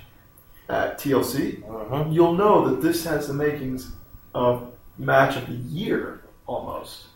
at 0.70 0.98
TLC, 1.00 1.64
Mhm. 1.68 2.14
you'll 2.14 2.34
know 2.34 2.70
that 2.70 2.82
this 2.82 3.04
has 3.06 3.28
the 3.28 3.34
makings 3.34 3.92
of 4.34 4.68
match 4.98 5.36
of 5.36 5.48
the 5.48 5.54
year 5.54 6.22
almost. 6.46 7.08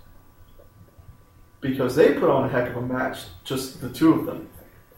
Because 1.63 1.95
they 1.95 2.13
put 2.13 2.29
on 2.29 2.43
a 2.43 2.49
heck 2.49 2.69
of 2.69 2.75
a 2.77 2.81
match, 2.81 3.19
just 3.45 3.81
the 3.81 3.89
two 3.89 4.13
of 4.13 4.25
them. 4.27 4.49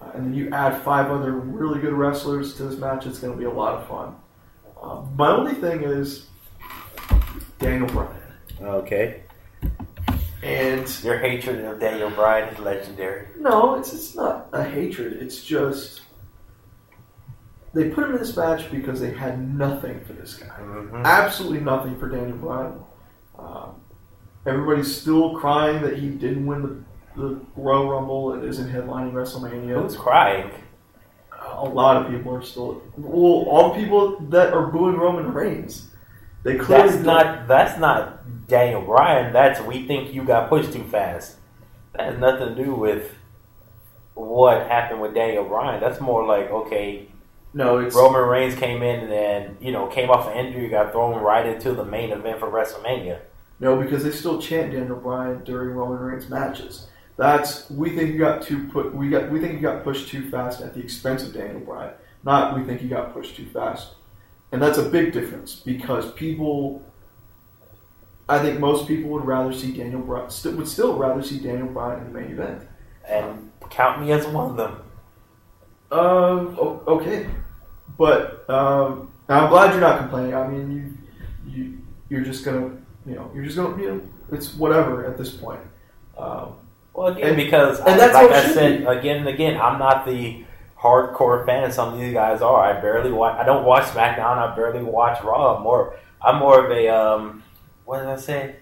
Uh, 0.02 0.10
and 0.16 0.26
then 0.26 0.34
you 0.34 0.50
add 0.52 0.82
five 0.82 1.10
other 1.12 1.32
really 1.32 1.80
good 1.80 1.94
wrestlers 1.94 2.56
to 2.56 2.64
this 2.64 2.78
match, 2.80 3.06
it's 3.06 3.20
going 3.20 3.32
to 3.32 3.40
be 3.40 3.46
a 3.46 3.50
lot 3.52 3.76
of 3.76 3.88
fun. 3.88 4.16
Uh, 4.82 5.04
my 5.16 5.30
only 5.30 5.54
thing 5.54 5.84
is 5.84 6.26
Daniel 7.60 7.88
Bryan. 7.88 8.12
Okay. 8.62 9.22
And 10.44 11.04
Your 11.04 11.18
hatred 11.20 11.64
of 11.66 11.80
Daniel 11.80 12.10
Bryan 12.10 12.54
is 12.54 12.60
legendary. 12.60 13.28
No, 13.40 13.76
it's 13.76 13.94
it's 13.94 14.16
not 14.16 14.50
a 14.54 14.64
hatred. 14.64 15.14
It's 15.14 15.44
just 15.44 16.02
they 17.74 17.90
put 17.90 18.06
him 18.06 18.12
in 18.14 18.18
this 18.20 18.36
match 18.38 18.70
because 18.72 19.00
they 19.00 19.12
had 19.12 19.54
nothing 19.56 20.00
for 20.06 20.14
this 20.14 20.36
guy. 20.36 20.48
Mhm. 20.62 21.04
Absolutely 21.04 21.62
nothing 21.62 21.98
for 22.00 22.10
Daniel 22.10 22.38
Bryan. 22.38 22.80
Um, 23.40 23.76
everybody's 24.46 24.96
still 24.96 25.36
crying 25.38 25.82
that 25.82 25.98
he 25.98 26.10
didn't 26.10 26.46
win 26.46 26.86
the, 27.16 27.22
the 27.22 27.42
Royal 27.56 27.90
Rumble 27.90 28.34
and 28.34 28.44
isn't 28.44 28.72
headlining 28.72 29.14
WrestleMania. 29.14 29.82
Who's 29.82 29.96
crying? 29.96 30.52
A 31.58 31.66
lot 31.66 31.98
of 31.98 32.12
people 32.12 32.36
are 32.36 32.42
still 32.42 32.82
well. 32.98 33.46
All 33.48 33.74
the 33.74 33.80
people 33.80 34.20
that 34.30 34.54
are 34.54 34.68
booing 34.68 34.98
Roman 34.98 35.34
Reigns, 35.34 35.88
they 36.44 36.58
clearly 36.58 36.90
That's 36.90 37.04
not. 37.04 37.48
That's 37.48 37.80
not 37.80 38.48
Daniel 38.48 38.82
Bryan. 38.82 39.32
That's 39.32 39.60
we 39.62 39.86
think 39.86 40.14
you 40.14 40.24
got 40.24 40.50
pushed 40.50 40.74
too 40.74 40.84
fast. 40.84 41.38
That 41.94 42.12
has 42.12 42.20
nothing 42.20 42.56
to 42.56 42.64
do 42.64 42.74
with 42.74 43.14
what 44.16 44.68
happened 44.68 45.02
with 45.02 45.14
Daniel 45.14 45.46
Bryan. 45.46 45.80
That's 45.80 46.02
more 46.02 46.26
like 46.26 46.50
okay, 46.50 47.08
No, 47.54 47.78
it's 47.78 47.96
Roman 47.96 48.28
Reigns 48.28 48.56
came 48.56 48.82
in 48.82 49.02
and 49.02 49.12
then 49.12 49.58
you 49.62 49.72
know 49.72 49.88
came 49.88 50.10
off 50.10 50.28
an 50.28 50.38
injury, 50.38 50.68
got 50.68 50.92
thrown 50.92 51.22
right 51.22 51.46
into 51.46 51.74
the 51.74 51.86
main 51.86 52.12
event 52.12 52.40
for 52.40 52.50
WrestleMania. 52.50 53.20
No, 53.60 53.82
because 53.82 54.04
they 54.04 54.12
still 54.12 54.42
chant 54.42 54.74
Daniel 54.74 54.98
Bryan 54.98 55.44
during 55.44 55.70
Roman 55.76 56.00
Reigns 56.00 56.30
matches. 56.30 56.88
That's 57.18 57.70
we 57.70 57.92
think 57.96 58.12
you 58.12 58.20
got 58.20 58.42
too 58.42 58.68
put. 58.68 58.94
We 58.94 59.10
got 59.10 59.30
we 59.32 59.40
think 59.40 59.54
you 59.54 59.60
got 59.62 59.84
pushed 59.84 60.10
too 60.10 60.30
fast 60.30 60.62
at 60.62 60.74
the 60.74 60.82
expense 60.82 61.24
of 61.24 61.34
Daniel 61.34 61.62
Bryan. 61.62 61.94
Not 62.26 62.58
we 62.58 62.64
think 62.66 62.82
you 62.82 62.90
got 62.90 63.14
pushed 63.14 63.36
too 63.38 63.46
fast, 63.46 63.94
and 64.52 64.62
that's 64.62 64.78
a 64.78 64.90
big 64.90 65.14
difference 65.14 65.56
because 65.56 66.12
people. 66.14 66.82
I 68.28 68.40
think 68.40 68.60
most 68.60 68.88
people 68.88 69.12
would 69.12 69.24
rather 69.26 69.54
see 69.54 69.72
Daniel 69.72 70.02
Bryan. 70.02 70.30
St- 70.30 70.58
would 70.58 70.68
still 70.68 70.98
rather 70.98 71.22
see 71.22 71.40
Daniel 71.40 71.68
Bryan 71.68 72.06
in 72.08 72.12
the 72.14 72.20
main 72.20 72.32
event. 72.32 72.68
And 73.08 73.52
count 73.70 74.02
me 74.02 74.12
as 74.12 74.26
one 74.28 74.50
of 74.52 74.58
them. 74.58 74.72
Um. 75.92 76.58
o- 76.60 76.82
Okay, 76.88 77.28
but 77.98 78.50
um, 78.50 79.12
I'm 79.30 79.50
glad 79.50 79.72
you're 79.72 79.80
not 79.82 80.00
complaining. 80.00 80.34
I 80.36 80.48
mean, 80.48 80.98
you 81.46 81.52
you 81.54 81.78
you're 82.10 82.26
just 82.26 82.44
gonna 82.44 82.72
you 83.06 83.16
know 83.16 83.30
you're 83.34 83.44
just 83.46 83.56
gonna 83.58 83.82
you 83.82 83.90
know 83.90 84.02
it's 84.32 84.54
whatever 84.56 85.06
at 85.06 85.18
this 85.18 85.30
point. 85.32 85.60
Um, 86.18 86.56
Well, 86.94 87.08
again, 87.08 87.28
And- 87.30 87.36
because 87.38 87.80
and 87.80 87.90
I- 87.90 87.98
that's 87.98 88.14
like 88.14 88.32
I 88.32 88.42
said 88.54 88.80
be. 88.80 88.86
again 88.86 89.18
and 89.18 89.28
again, 89.28 89.60
I'm 89.60 89.78
not 89.80 90.06
the 90.06 90.44
hardcore 90.80 91.46
fan 91.46 91.70
some 91.72 91.94
of 91.94 92.00
these 92.00 92.14
guys 92.14 92.42
are. 92.42 92.62
I 92.64 92.74
barely 92.80 93.12
watch. 93.12 93.38
I 93.40 93.44
don't 93.44 93.66
watch 93.66 93.84
SmackDown. 93.86 94.38
I 94.38 94.56
barely 94.56 94.82
watch 94.84 95.22
Raw. 95.24 95.56
I'm 95.58 95.64
more. 95.64 95.96
I'm 96.22 96.38
more 96.38 96.64
of 96.66 96.72
a 96.72 96.88
um. 96.88 97.44
What 97.86 98.00
did 98.00 98.08
I 98.08 98.16
say? 98.16 98.56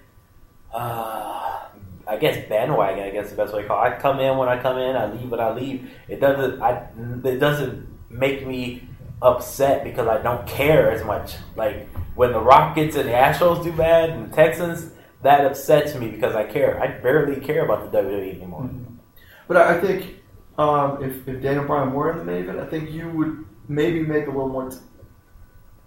Uh, 0.73 1.59
I 2.07 2.17
guess 2.17 2.47
bandwagon. 2.49 3.03
I 3.03 3.09
guess 3.11 3.29
the 3.29 3.35
best 3.37 3.53
way 3.53 3.61
to 3.61 3.67
call. 3.67 3.83
it. 3.83 3.87
I 3.87 3.99
come 3.99 4.19
in 4.19 4.37
when 4.37 4.49
I 4.49 4.59
come 4.61 4.77
in. 4.77 4.95
I 4.95 5.05
leave 5.11 5.29
when 5.29 5.39
I 5.39 5.51
leave. 5.53 5.89
It 6.07 6.19
doesn't. 6.19 6.61
I. 6.61 6.87
It 7.23 7.39
doesn't 7.39 7.87
make 8.09 8.45
me 8.47 8.87
upset 9.23 9.83
because 9.83 10.07
I 10.07 10.21
don't 10.21 10.45
care 10.45 10.91
as 10.91 11.03
much. 11.03 11.35
Like 11.55 11.89
when 12.15 12.31
the 12.33 12.41
Rockets 12.41 12.95
and 12.95 13.07
the 13.07 13.13
Astros 13.13 13.63
do 13.63 13.71
bad 13.71 14.11
and 14.11 14.29
the 14.29 14.35
Texans, 14.35 14.91
that 15.23 15.45
upsets 15.45 15.95
me 15.95 16.09
because 16.09 16.35
I 16.35 16.43
care. 16.43 16.79
I 16.81 16.87
barely 16.99 17.39
care 17.39 17.63
about 17.63 17.91
the 17.91 17.97
WWE 17.97 18.35
anymore. 18.35 18.69
But 19.47 19.57
I 19.57 19.77
I 19.77 19.81
think 19.81 20.17
um, 20.57 21.03
if, 21.03 21.27
if 21.27 21.41
Daniel 21.41 21.65
Bryan 21.65 21.93
were 21.93 22.11
in 22.11 22.17
the 22.17 22.25
main 22.25 22.43
event, 22.43 22.59
I 22.59 22.65
think 22.65 22.91
you 22.91 23.09
would 23.09 23.45
maybe 23.67 24.01
make 24.03 24.27
a 24.27 24.29
little 24.29 24.49
more. 24.49 24.69
T- 24.69 24.77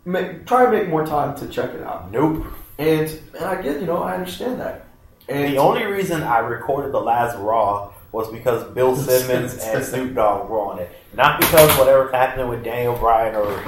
make, 0.05 0.46
try 0.46 0.64
to 0.64 0.72
make 0.72 0.88
more 0.88 1.05
time 1.07 1.37
to 1.37 1.49
check 1.49 1.70
it 1.75 1.83
out. 1.83 2.11
Nope. 2.11 2.46
And 2.79 3.09
and 3.35 3.44
I 3.44 3.61
get 3.62 3.81
you 3.81 3.87
know 3.87 4.03
I 4.03 4.14
understand 4.14 4.61
that. 4.61 4.88
And 5.29 5.53
The 5.53 5.59
only 5.59 5.85
reason 5.85 6.22
I 6.22 6.38
recorded 6.38 6.92
the 6.92 7.01
last 7.01 7.37
Raw 7.38 7.92
was 8.16 8.33
because 8.33 8.64
Bill 8.72 8.96
Simmons 8.96 9.59
and 9.59 9.85
Snoop 9.85 10.14
Dogg 10.14 10.48
were 10.48 10.61
on 10.61 10.79
it, 10.79 10.90
not 11.14 11.38
because 11.38 11.70
whatever's 11.79 12.12
happening 12.12 12.48
with 12.48 12.64
Daniel 12.64 12.96
Bryan 12.96 13.35
or 13.35 13.62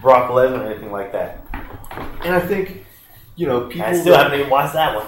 Brock 0.00 0.30
Lesnar 0.30 0.60
or 0.60 0.70
anything 0.70 0.90
like 0.90 1.12
that. 1.12 1.46
And 2.24 2.34
I 2.34 2.40
think, 2.40 2.86
you 3.36 3.46
know, 3.46 3.66
people. 3.68 3.86
I 3.86 3.94
still 3.94 4.16
haven't 4.16 4.38
even 4.38 4.50
watched 4.50 4.72
that 4.72 4.96
one. 4.96 5.06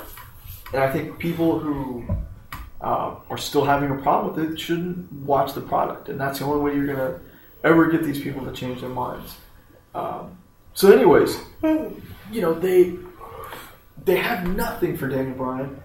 And 0.75 0.83
I 0.83 0.93
think 0.93 1.19
people 1.19 1.59
who 1.59 2.07
uh, 2.83 3.17
are 3.31 3.39
still 3.39 3.65
having 3.65 3.91
a 3.91 4.03
problem 4.03 4.35
with 4.35 4.53
it 4.53 4.61
shouldn't 4.61 5.11
watch 5.11 5.55
the 5.55 5.63
product. 5.63 6.11
And 6.11 6.21
that's 6.21 6.41
the 6.41 6.45
only 6.45 6.61
way 6.61 6.77
you're 6.77 6.87
going 6.87 6.99
to 6.99 7.21
ever 7.65 7.91
get 7.91 8.05
these 8.05 8.21
people 8.21 8.45
to 8.45 8.53
change 8.53 8.83
their 8.83 8.91
minds. 8.91 9.37
Um, 9.95 10.37
so, 10.75 10.93
anyways, 10.93 11.39
you 11.63 12.43
know, 12.43 12.53
they 12.53 12.97
they 14.05 14.17
have 14.17 14.47
nothing 14.47 14.99
for 14.99 15.09
Daniel 15.09 15.35
Bryan. 15.35 15.83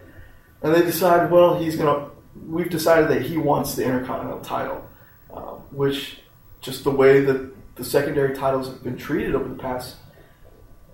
And 0.61 0.75
they 0.75 0.81
decide, 0.81 1.31
well, 1.31 1.57
he's 1.57 1.77
going 1.77 1.95
to. 1.95 2.10
We've 2.47 2.69
decided 2.69 3.09
that 3.09 3.23
he 3.23 3.37
wants 3.37 3.75
the 3.75 3.83
Intercontinental 3.83 4.41
title, 4.41 4.87
uh, 5.33 5.55
which 5.71 6.19
just 6.61 6.83
the 6.83 6.91
way 6.91 7.21
that 7.21 7.51
the 7.75 7.83
secondary 7.83 8.35
titles 8.35 8.67
have 8.67 8.83
been 8.83 8.97
treated 8.97 9.35
over 9.35 9.49
the 9.49 9.55
past 9.55 9.97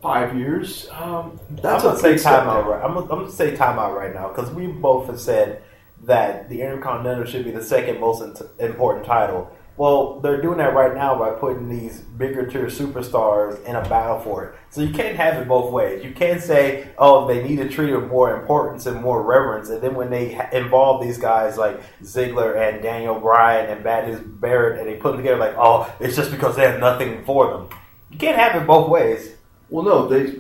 five 0.02 0.36
years. 0.38 0.88
Um, 0.92 1.40
that's 1.50 1.84
I'm 1.84 1.92
a 1.92 2.02
gonna 2.02 2.18
say 2.18 2.30
timeout 2.30 2.66
right. 2.66 2.84
I'm 2.84 2.94
gonna, 2.94 3.12
I'm 3.12 3.20
gonna 3.22 3.32
say 3.32 3.56
timeout 3.56 3.96
right 3.96 4.14
now 4.14 4.30
because 4.30 4.50
we 4.52 4.68
both 4.68 5.08
have 5.08 5.20
said 5.20 5.64
that 6.04 6.50
the 6.50 6.62
Intercontinental 6.62 7.26
should 7.26 7.44
be 7.44 7.52
the 7.52 7.64
second 7.64 8.00
most 8.00 8.22
int- 8.22 8.50
important 8.60 9.06
title. 9.06 9.52
Well, 9.78 10.20
they're 10.22 10.42
doing 10.42 10.58
that 10.58 10.74
right 10.74 10.96
now 10.96 11.20
by 11.20 11.30
putting 11.30 11.70
these 11.70 12.02
bigger 12.02 12.48
tier 12.48 12.66
superstars 12.66 13.64
in 13.64 13.76
a 13.76 13.88
battle 13.88 14.20
for 14.20 14.46
it. 14.46 14.56
So 14.72 14.82
you 14.82 14.92
can't 14.92 15.16
have 15.16 15.40
it 15.40 15.48
both 15.48 15.72
ways. 15.72 16.04
You 16.04 16.14
can't 16.14 16.42
say, 16.42 16.88
"Oh, 16.98 17.28
they 17.28 17.44
need 17.44 17.58
to 17.58 17.70
treat 17.70 17.94
it 17.94 18.00
more 18.08 18.36
importance 18.36 18.88
and 18.88 19.00
more 19.04 19.22
reverence," 19.22 19.70
and 19.70 19.80
then 19.80 19.94
when 19.94 20.10
they 20.10 20.40
involve 20.52 21.04
these 21.04 21.20
guys 21.20 21.60
like 21.60 21.80
Ziggler 22.02 22.58
and 22.58 22.82
Daniel 22.82 23.20
Bryan 23.20 23.70
and 23.70 23.84
Bad 23.84 24.42
Barrett, 24.42 24.80
and 24.80 24.88
they 24.88 24.96
put 24.96 25.12
them 25.12 25.18
together 25.18 25.40
like, 25.40 25.56
"Oh, 25.58 25.88
it's 26.00 26.16
just 26.16 26.32
because 26.32 26.56
they 26.56 26.64
have 26.64 26.80
nothing 26.80 27.24
for 27.24 27.52
them." 27.52 27.70
You 28.10 28.18
can't 28.18 28.38
have 28.38 28.60
it 28.60 28.66
both 28.66 28.90
ways. 28.90 29.36
Well, 29.70 29.86
no, 29.86 30.08
they 30.08 30.40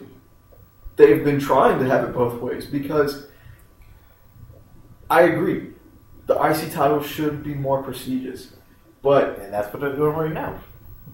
they've 0.95 1.23
been 1.23 1.39
trying 1.39 1.77
to 1.77 1.85
have 1.85 2.03
it 2.05 2.13
both 2.13 2.41
ways 2.41 2.65
because 2.65 3.27
I 5.09 5.21
agree, 5.21 5.73
the 6.25 6.33
IC 6.33 6.71
title 6.71 7.01
should 7.01 7.43
be 7.43 7.53
more 7.53 7.83
prestigious, 7.83 8.56
but 9.01 9.39
And 9.39 9.53
that's 9.53 9.71
what 9.73 9.81
they're 9.81 9.95
doing 9.95 10.15
right 10.15 10.33
now. 10.33 10.59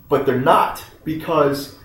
but 0.10 0.26
they're 0.26 0.39
not 0.39 0.84
because 1.04 1.76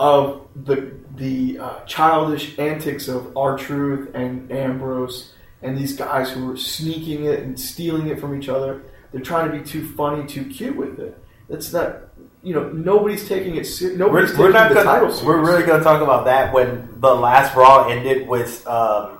of 0.00 0.46
the 0.54 0.92
the 1.16 1.58
uh, 1.58 1.80
childish 1.84 2.56
antics 2.58 3.08
of 3.08 3.36
R 3.36 3.58
Truth 3.58 4.10
and 4.14 4.50
Ambrose 4.52 5.32
and 5.62 5.76
these 5.76 5.96
guys 5.96 6.30
who 6.30 6.52
are 6.52 6.56
sneaking 6.56 7.24
it 7.24 7.40
and 7.40 7.58
stealing 7.58 8.06
it 8.08 8.20
from 8.20 8.40
each 8.40 8.48
other. 8.48 8.82
They're 9.10 9.20
trying 9.20 9.50
to 9.50 9.58
be 9.58 9.64
too 9.64 9.88
funny, 9.96 10.24
too 10.26 10.44
cute 10.44 10.76
with 10.76 11.00
it. 11.00 11.18
It's 11.48 11.72
not, 11.72 11.96
you 12.42 12.54
know, 12.54 12.68
nobody's 12.68 13.26
taking 13.26 13.56
it. 13.56 13.64
Ser- 13.64 13.96
nobody's 13.96 14.36
We're, 14.36 14.46
we're 14.46 14.52
not 14.52 14.72
gonna. 14.72 15.24
We're 15.24 15.40
really 15.44 15.64
going 15.64 15.78
to 15.78 15.84
talk 15.84 16.02
about 16.02 16.26
that 16.26 16.52
when 16.52 17.00
the 17.00 17.12
last 17.14 17.56
Raw 17.56 17.88
ended 17.88 18.28
with 18.28 18.64
um, 18.68 19.18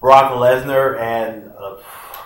Brock 0.00 0.32
Lesnar 0.32 1.00
and 1.00 1.50
uh, 1.58 1.76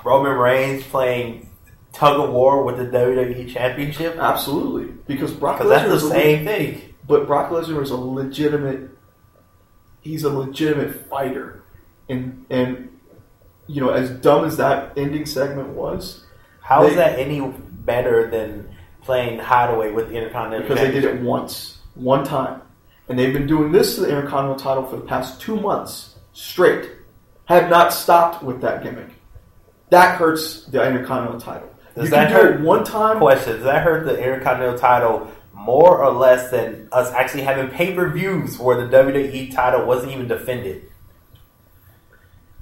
Roman 0.04 0.36
Reigns 0.36 0.82
playing 0.84 1.48
tug 1.92 2.20
of 2.20 2.30
war 2.32 2.64
with 2.64 2.78
the 2.78 2.86
WWE 2.86 3.48
Championship. 3.48 4.16
Absolutely, 4.16 4.92
because 5.06 5.32
Brock 5.32 5.58
Because 5.58 5.70
that's 5.70 5.88
the 6.02 6.06
is 6.06 6.12
same 6.12 6.44
thing. 6.44 6.94
But 7.06 7.26
Brock 7.26 7.50
Lesnar 7.50 7.82
is 7.82 7.90
a 7.90 7.96
legitimate. 7.96 8.90
He's 10.00 10.24
a 10.24 10.30
legitimate 10.30 11.08
fighter, 11.08 11.62
and 12.08 12.44
and 12.50 12.98
you 13.66 13.80
know 13.80 13.90
as 13.90 14.10
dumb 14.10 14.44
as 14.44 14.56
that 14.56 14.92
ending 14.96 15.26
segment 15.26 15.70
was, 15.70 16.24
How 16.60 16.84
is 16.84 16.90
They- 16.90 16.96
that 16.96 17.18
any 17.18 17.40
better 17.40 18.30
than 18.30 18.68
playing 19.02 19.40
Hideaway 19.40 19.90
with 19.90 20.08
the 20.10 20.14
Intercontinental 20.16 20.68
because 20.68 20.80
they 20.80 20.92
did 20.92 21.04
it 21.04 21.20
once, 21.22 21.78
one 21.94 22.24
time, 22.24 22.62
and 23.08 23.18
they've 23.18 23.32
been 23.32 23.48
doing 23.48 23.72
this 23.72 23.96
to 23.96 24.02
the 24.02 24.08
Intercontinental 24.08 24.56
title 24.56 24.84
for 24.84 24.96
the 24.96 25.02
past 25.02 25.40
two 25.40 25.56
months 25.56 26.16
straight. 26.32 26.88
Have 27.46 27.68
not 27.68 27.92
stopped 27.92 28.42
with 28.44 28.60
that 28.60 28.82
gimmick. 28.84 29.10
That 29.90 30.16
hurts 30.18 30.64
the 30.66 30.86
Intercontinental 30.86 31.40
title. 31.40 31.68
Does 31.94 32.04
you 32.04 32.10
that 32.10 32.28
can 32.30 32.36
hurt- 32.36 32.60
one 32.60 32.84
time. 32.84 33.18
Question: 33.18 33.54
Does 33.56 33.64
that 33.64 33.82
hurt 33.82 34.04
the 34.06 34.16
Intercontinental 34.18 34.78
title 34.78 35.30
more 35.52 36.02
or 36.02 36.12
less 36.12 36.50
than 36.50 36.88
us 36.92 37.12
actually 37.12 37.42
having 37.42 37.68
pay 37.68 37.94
per 37.94 38.08
views 38.08 38.58
where 38.58 38.76
the 38.86 38.96
WWE 38.96 39.54
title 39.54 39.86
wasn't 39.86 40.12
even 40.12 40.26
defended? 40.28 40.88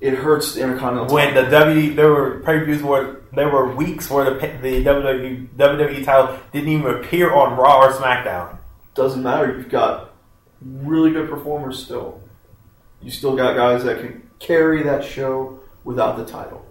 It 0.01 0.15
hurts 0.15 0.55
the 0.55 0.63
Intercontinental 0.63 1.15
when 1.15 1.35
title. 1.35 1.45
the 1.45 1.51
W 1.59 1.95
there 1.95 2.11
were 2.11 2.41
pay 2.41 2.59
per 2.59 2.65
views 2.65 2.83
where 2.83 3.21
there 3.35 3.49
were 3.51 3.75
weeks 3.75 4.11
where 4.11 4.25
the 4.25 4.35
the 4.63 4.85
WWE 4.85 5.49
WWE 5.57 6.05
title 6.05 6.39
didn't 6.53 6.69
even 6.71 6.95
appear 6.97 7.33
on 7.33 7.57
Raw 7.57 7.85
or 7.87 7.93
SmackDown. 7.93 8.57
doesn't 8.95 9.23
matter. 9.23 9.57
You've 9.57 9.69
got 9.69 10.13
really 10.63 11.13
good 11.13 11.29
performers 11.29 11.83
still. 11.85 12.21
You 13.03 13.11
still 13.11 13.37
got 13.37 13.55
guys 13.57 13.85
that 13.85 14.01
can 14.01 14.29
carry 14.41 14.83
that 14.83 15.05
show 15.05 15.61
without 15.85 16.17
the 16.17 16.25
title. 16.25 16.67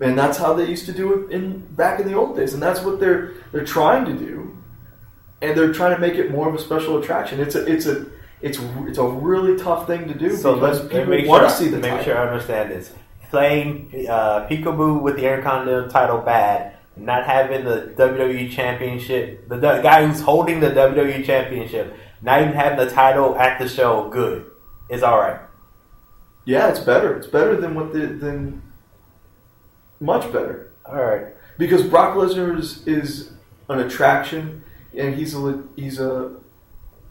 And 0.00 0.18
that's 0.18 0.36
how 0.36 0.52
they 0.52 0.66
used 0.68 0.86
to 0.86 0.92
do 0.92 1.12
it 1.14 1.32
in 1.32 1.60
back 1.74 2.00
in 2.00 2.06
the 2.06 2.14
old 2.14 2.36
days, 2.36 2.52
and 2.52 2.62
that's 2.62 2.80
what 2.80 3.00
they're 3.00 3.32
they're 3.52 3.64
trying 3.64 4.04
to 4.04 4.12
do, 4.12 4.56
and 5.40 5.56
they're 5.56 5.72
trying 5.72 5.94
to 5.94 6.00
make 6.00 6.14
it 6.14 6.30
more 6.30 6.48
of 6.48 6.54
a 6.54 6.58
special 6.58 6.98
attraction. 6.98 7.40
It's 7.40 7.54
a 7.54 7.64
it's 7.64 7.86
a 7.86 8.06
it's 8.42 8.58
it's 8.86 8.98
a 8.98 9.06
really 9.06 9.58
tough 9.58 9.86
thing 9.86 10.06
to 10.08 10.14
do 10.14 10.36
So 10.36 10.54
because 10.54 10.80
let's 10.80 10.92
people 10.92 11.06
make 11.06 11.26
want 11.26 11.42
sure 11.42 11.48
to 11.48 11.56
see 11.56 11.68
the 11.68 11.78
make 11.78 11.90
title. 11.92 12.04
sure 12.04 12.18
I 12.18 12.26
understand 12.28 12.70
this. 12.70 12.92
Playing 13.30 14.06
uh, 14.08 14.46
Peekaboo 14.48 15.00
with 15.02 15.16
the 15.16 15.22
Intercontinental 15.22 15.88
title 15.88 16.18
bad, 16.18 16.76
not 16.96 17.24
having 17.24 17.64
the 17.64 17.92
WWE 17.96 18.50
Championship, 18.50 19.48
the, 19.48 19.56
the 19.56 19.80
guy 19.82 20.06
who's 20.06 20.20
holding 20.20 20.60
the 20.60 20.68
WWE 20.70 21.24
Championship, 21.24 21.94
not 22.22 22.42
even 22.42 22.52
having 22.54 22.78
the 22.78 22.90
title 22.92 23.36
at 23.36 23.58
the 23.58 23.68
show, 23.68 24.08
good. 24.10 24.50
It's 24.88 25.02
all 25.02 25.18
right. 25.18 25.40
Yeah, 26.44 26.68
it's 26.68 26.78
better. 26.78 27.16
It's 27.16 27.26
better 27.26 27.60
than 27.60 27.74
what 27.74 27.92
the 27.92 28.06
than 28.06 28.62
much 30.00 30.30
better. 30.32 30.72
All 30.84 31.02
right. 31.02 31.26
because 31.58 31.82
Brock 31.82 32.16
Lesnar 32.16 32.58
is, 32.58 32.86
is 32.86 33.32
an 33.68 33.80
attraction, 33.80 34.62
and 34.96 35.14
he's 35.14 35.34
a 35.34 35.64
he's 35.76 35.98
a 35.98 36.36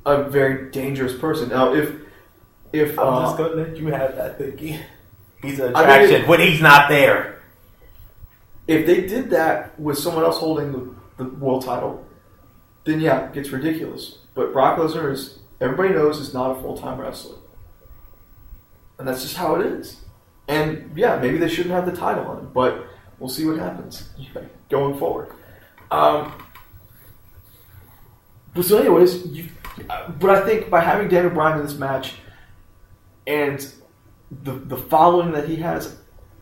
a 0.06 0.24
very 0.24 0.72
dangerous 0.72 1.18
person. 1.18 1.50
Now, 1.50 1.74
if 1.74 1.94
if 2.72 2.98
I'm 3.00 3.08
uh, 3.08 3.22
just 3.26 3.38
gonna 3.38 3.56
let 3.56 3.78
you 3.78 3.88
have 3.88 4.16
that 4.16 4.38
thinking. 4.38 4.80
He's 5.42 5.60
an 5.60 5.76
I 5.76 5.82
mean, 5.82 5.90
attraction 5.90 6.28
when 6.30 6.40
he's 6.40 6.62
not 6.62 6.90
there. 6.90 7.42
if 8.68 8.86
they 8.88 9.06
did 9.06 9.30
that 9.30 9.80
with 9.80 9.98
someone 9.98 10.24
else 10.24 10.38
holding 10.38 10.72
the, 10.72 11.24
the 11.24 11.30
world 11.30 11.64
title, 11.64 12.04
then 12.84 13.00
yeah, 13.00 13.26
it 13.28 13.34
gets 13.34 13.50
ridiculous. 13.50 14.20
But 14.34 14.54
Brock 14.54 14.80
Lesnar 14.80 15.12
is 15.12 15.40
everybody 15.62 15.90
knows 15.90 16.20
is 16.20 16.34
not 16.34 16.58
a 16.58 16.62
full 16.62 16.78
time 16.78 17.00
wrestler, 17.00 17.38
and 18.98 19.08
that's 19.08 19.22
just 19.22 19.36
how 19.36 19.56
it 19.56 19.66
is. 19.66 20.02
And 20.48 20.92
yeah, 20.96 21.18
maybe 21.18 21.38
they 21.38 21.50
shouldn't 21.50 21.74
have 21.74 21.86
the 21.86 21.96
title 21.96 22.26
on 22.26 22.40
him, 22.40 22.52
but 22.54 22.88
we'll 23.20 23.30
see 23.30 23.46
what 23.46 23.58
happens 23.58 24.10
going 24.70 24.98
forward. 24.98 25.32
Um, 25.92 26.34
but 28.54 28.66
so, 28.66 28.78
anyways, 28.78 29.26
you, 29.28 29.50
but 30.20 30.30
I 30.30 30.46
think 30.46 30.70
by 30.70 30.82
having 30.82 31.08
Daniel 31.08 31.34
Bryan 31.34 31.60
in 31.60 31.66
this 31.66 31.78
match 31.78 32.16
and 33.28 33.66
the 34.44 34.54
the 34.54 34.78
following 34.78 35.32
that 35.34 35.48
he 35.48 35.58
has, 35.58 35.98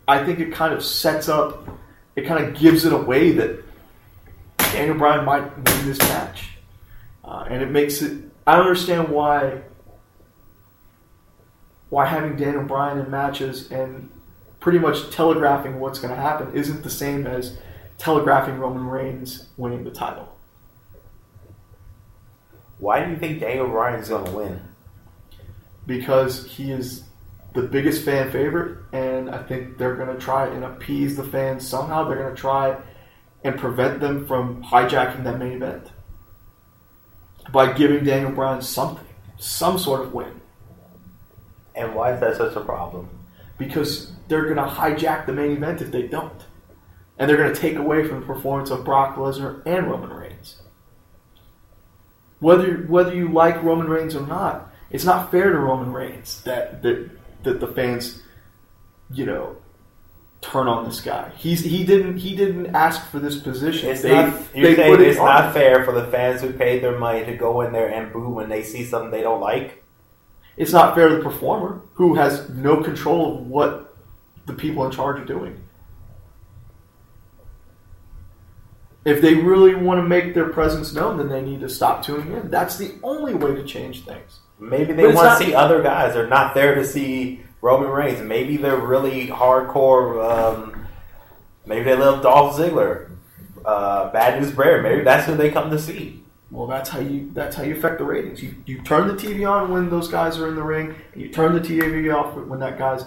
I 0.07 0.23
think 0.23 0.39
it 0.39 0.51
kind 0.51 0.73
of 0.73 0.83
sets 0.83 1.29
up, 1.29 1.67
it 2.15 2.25
kind 2.25 2.43
of 2.43 2.59
gives 2.59 2.85
it 2.85 2.93
away 2.93 3.31
that 3.31 3.63
Daniel 4.57 4.97
Bryan 4.97 5.25
might 5.25 5.55
win 5.55 5.85
this 5.85 5.99
match, 5.99 6.49
uh, 7.23 7.45
and 7.49 7.61
it 7.61 7.71
makes 7.71 8.01
it. 8.01 8.23
I 8.45 8.57
don't 8.57 8.67
understand 8.67 9.09
why 9.09 9.61
why 11.93 12.05
having 12.05 12.35
Daniel 12.35 12.63
Bryan 12.63 12.99
in 12.99 13.11
matches 13.11 13.71
and 13.71 14.09
pretty 14.59 14.79
much 14.79 15.09
telegraphing 15.11 15.79
what's 15.79 15.99
going 15.99 16.13
to 16.13 16.19
happen 16.19 16.53
isn't 16.53 16.83
the 16.83 16.89
same 16.89 17.27
as 17.27 17.57
telegraphing 17.97 18.57
Roman 18.57 18.87
Reigns 18.87 19.47
winning 19.57 19.83
the 19.83 19.91
title. 19.91 20.35
Why 22.79 23.03
do 23.03 23.11
you 23.11 23.17
think 23.17 23.39
Daniel 23.39 23.67
Bryan 23.67 23.99
is 23.99 24.09
going 24.09 24.25
to 24.25 24.31
win? 24.31 24.61
because 25.85 26.45
he 26.45 26.71
is 26.71 27.03
the 27.53 27.61
biggest 27.61 28.03
fan 28.03 28.31
favorite, 28.31 28.79
and 28.93 29.29
I 29.29 29.43
think 29.43 29.77
they're 29.77 29.95
going 29.95 30.15
to 30.15 30.21
try 30.21 30.47
and 30.47 30.63
appease 30.63 31.15
the 31.15 31.23
fans 31.23 31.67
somehow. 31.67 32.07
They're 32.07 32.17
going 32.17 32.35
to 32.35 32.41
try 32.41 32.77
and 33.43 33.59
prevent 33.59 33.99
them 33.99 34.25
from 34.25 34.63
hijacking 34.63 35.23
that 35.23 35.37
main 35.37 35.53
event 35.53 35.91
by 37.51 37.73
giving 37.73 38.03
Daniel 38.03 38.31
Bryan 38.31 38.61
something, 38.61 39.05
some 39.37 39.77
sort 39.77 40.01
of 40.01 40.13
win, 40.13 40.41
And 41.75 41.95
why 41.95 42.13
is 42.13 42.19
that 42.19 42.37
such 42.37 42.55
a 42.55 42.61
problem? 42.61 43.09
because 43.57 44.11
they're 44.27 44.45
going 44.45 44.55
to 44.57 44.63
hijack 44.63 45.25
the 45.25 45.33
main 45.33 45.51
event 45.51 45.81
if 45.81 45.91
they 45.91 46.03
don't, 46.03 46.45
and 47.17 47.29
they're 47.29 47.37
going 47.37 47.53
to 47.53 47.59
take 47.59 47.75
away 47.77 48.07
from 48.07 48.21
the 48.21 48.25
performance 48.25 48.69
of 48.69 48.83
Brock 48.83 49.15
Lesnar 49.15 49.61
and 49.65 49.89
Roman 49.89 50.09
Reigns. 50.09 50.61
Whether 52.39 52.77
whether 52.87 53.15
you 53.15 53.29
like 53.31 53.61
Roman 53.63 53.87
Reigns 53.87 54.15
or 54.15 54.25
not, 54.25 54.69
it's 54.91 55.05
not 55.05 55.31
fair 55.31 55.51
to 55.51 55.57
Roman 55.57 55.93
Reigns 55.93 56.41
that 56.43 56.81
that 56.81 57.09
that 57.43 57.59
the 57.59 57.67
fans, 57.67 58.21
you 59.11 59.25
know, 59.25 59.55
turn 60.41 60.67
on 60.67 60.83
this 60.83 60.99
guy. 60.99 61.31
He's 61.37 61.63
he 61.63 61.85
didn't 61.85 62.17
he 62.17 62.35
didn't 62.35 62.75
ask 62.75 63.09
for 63.09 63.19
this 63.19 63.37
position. 63.37 63.91
It's 63.91 64.01
They- 64.01 64.11
not. 64.11 64.33
You're 64.53 64.69
they 64.69 64.75
saying 64.75 65.01
it's 65.01 65.17
not 65.17 65.53
fair 65.53 65.85
for 65.85 65.93
the 65.93 66.05
fans 66.07 66.41
who 66.41 66.51
paid 66.51 66.83
their 66.83 66.97
money 66.99 67.23
to 67.23 67.33
go 67.37 67.61
in 67.61 67.71
there 67.71 67.87
and 67.87 68.11
boo 68.11 68.29
when 68.29 68.49
they 68.49 68.63
see 68.63 68.83
something 68.83 69.11
they 69.11 69.21
don't 69.21 69.39
like. 69.41 69.82
It's 70.55 70.71
not 70.71 70.95
fair 70.95 71.09
to 71.09 71.15
the 71.15 71.23
performer 71.23 71.81
who 71.93 72.15
has 72.15 72.49
no 72.49 72.83
control 72.83 73.37
of 73.37 73.47
what 73.47 73.95
the 74.45 74.53
people 74.53 74.85
in 74.85 74.91
charge 74.91 75.19
are 75.19 75.25
doing. 75.25 75.63
If 79.05 79.21
they 79.21 79.33
really 79.33 79.75
want 79.75 79.99
to 79.99 80.07
make 80.07 80.33
their 80.33 80.49
presence 80.49 80.93
known, 80.93 81.17
then 81.17 81.27
they 81.27 81.41
need 81.41 81.59
to 81.61 81.69
stop 81.69 82.03
tuning 82.03 82.31
in. 82.33 82.49
That's 82.49 82.77
the 82.77 82.93
only 83.03 83.33
way 83.33 83.53
to 83.53 83.63
change 83.63 84.05
things. 84.05 84.39
Maybe 84.59 84.93
they 84.93 85.03
want 85.05 85.15
not- 85.15 85.39
to 85.39 85.45
see 85.45 85.53
other 85.53 85.81
guys. 85.81 86.13
They're 86.13 86.27
not 86.27 86.53
there 86.53 86.75
to 86.75 86.85
see 86.85 87.41
Roman 87.61 87.89
Reigns. 87.89 88.21
Maybe 88.21 88.55
they're 88.55 88.77
really 88.77 89.27
hardcore. 89.27 90.23
Um, 90.23 90.85
maybe 91.65 91.83
they 91.83 91.95
love 91.97 92.23
Dolph 92.23 92.57
Ziggler. 92.57 93.09
Uh, 93.65 94.09
Bad 94.11 94.41
News 94.41 94.51
Bear. 94.51 94.81
Maybe 94.81 95.03
that's 95.03 95.25
who 95.25 95.35
they 95.35 95.49
come 95.51 95.69
to 95.71 95.79
see. 95.79 96.22
Well, 96.53 96.67
that's 96.67 96.87
how 96.87 96.99
you 96.99 97.31
that's 97.33 97.55
how 97.55 97.63
you 97.63 97.75
affect 97.75 97.97
the 97.97 98.05
ratings. 98.05 98.43
You 98.43 98.53
you 98.67 98.83
turn 98.83 99.07
the 99.07 99.15
TV 99.15 99.49
on 99.49 99.71
when 99.71 99.89
those 99.89 100.07
guys 100.07 100.37
are 100.37 100.47
in 100.47 100.55
the 100.55 100.61
ring, 100.61 100.93
and 101.13 101.21
you 101.21 101.29
turn 101.29 101.53
the 101.53 101.59
TV 101.59 102.13
off 102.13 102.35
when 102.35 102.59
that 102.59 102.77
guy's 102.77 103.03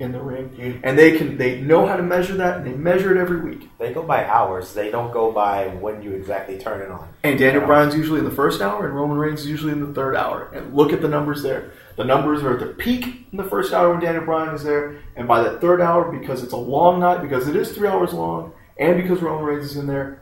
in 0.00 0.12
the 0.12 0.20
ring, 0.20 0.50
mm-hmm. 0.50 0.80
and 0.82 0.98
they 0.98 1.16
can 1.16 1.38
they 1.38 1.62
know 1.62 1.86
how 1.86 1.96
to 1.96 2.02
measure 2.02 2.34
that, 2.34 2.58
and 2.58 2.66
they 2.66 2.74
measure 2.74 3.10
it 3.16 3.18
every 3.18 3.40
week. 3.40 3.70
They 3.78 3.94
go 3.94 4.02
by 4.02 4.26
hours. 4.26 4.74
They 4.74 4.90
don't 4.90 5.12
go 5.12 5.32
by 5.32 5.68
when 5.68 6.02
you 6.02 6.12
exactly 6.12 6.58
turn 6.58 6.82
it 6.82 6.90
on. 6.90 7.08
And 7.22 7.38
Daniel 7.38 7.62
uh, 7.62 7.66
Bryan's 7.66 7.94
usually 7.94 8.18
in 8.18 8.26
the 8.26 8.30
first 8.30 8.60
hour, 8.60 8.86
and 8.86 8.94
Roman 8.94 9.16
Reigns 9.16 9.40
is 9.40 9.46
usually 9.46 9.72
in 9.72 9.80
the 9.80 9.94
third 9.94 10.14
hour. 10.14 10.50
And 10.52 10.74
look 10.74 10.92
at 10.92 11.00
the 11.00 11.08
numbers 11.08 11.42
there. 11.42 11.72
The 11.96 12.04
numbers 12.04 12.42
are 12.42 12.52
at 12.52 12.60
the 12.60 12.74
peak 12.74 13.26
in 13.32 13.38
the 13.38 13.44
first 13.44 13.72
hour 13.72 13.90
when 13.90 14.00
Daniel 14.00 14.26
Bryan 14.26 14.54
is 14.54 14.62
there, 14.62 15.00
and 15.16 15.26
by 15.26 15.42
that 15.42 15.62
third 15.62 15.80
hour, 15.80 16.12
because 16.12 16.42
it's 16.42 16.52
a 16.52 16.58
long 16.58 17.00
night, 17.00 17.22
because 17.22 17.48
it 17.48 17.56
is 17.56 17.72
three 17.72 17.88
hours 17.88 18.12
long, 18.12 18.52
and 18.78 19.00
because 19.00 19.22
Roman 19.22 19.44
Reigns 19.44 19.70
is 19.70 19.76
in 19.76 19.86
there, 19.86 20.19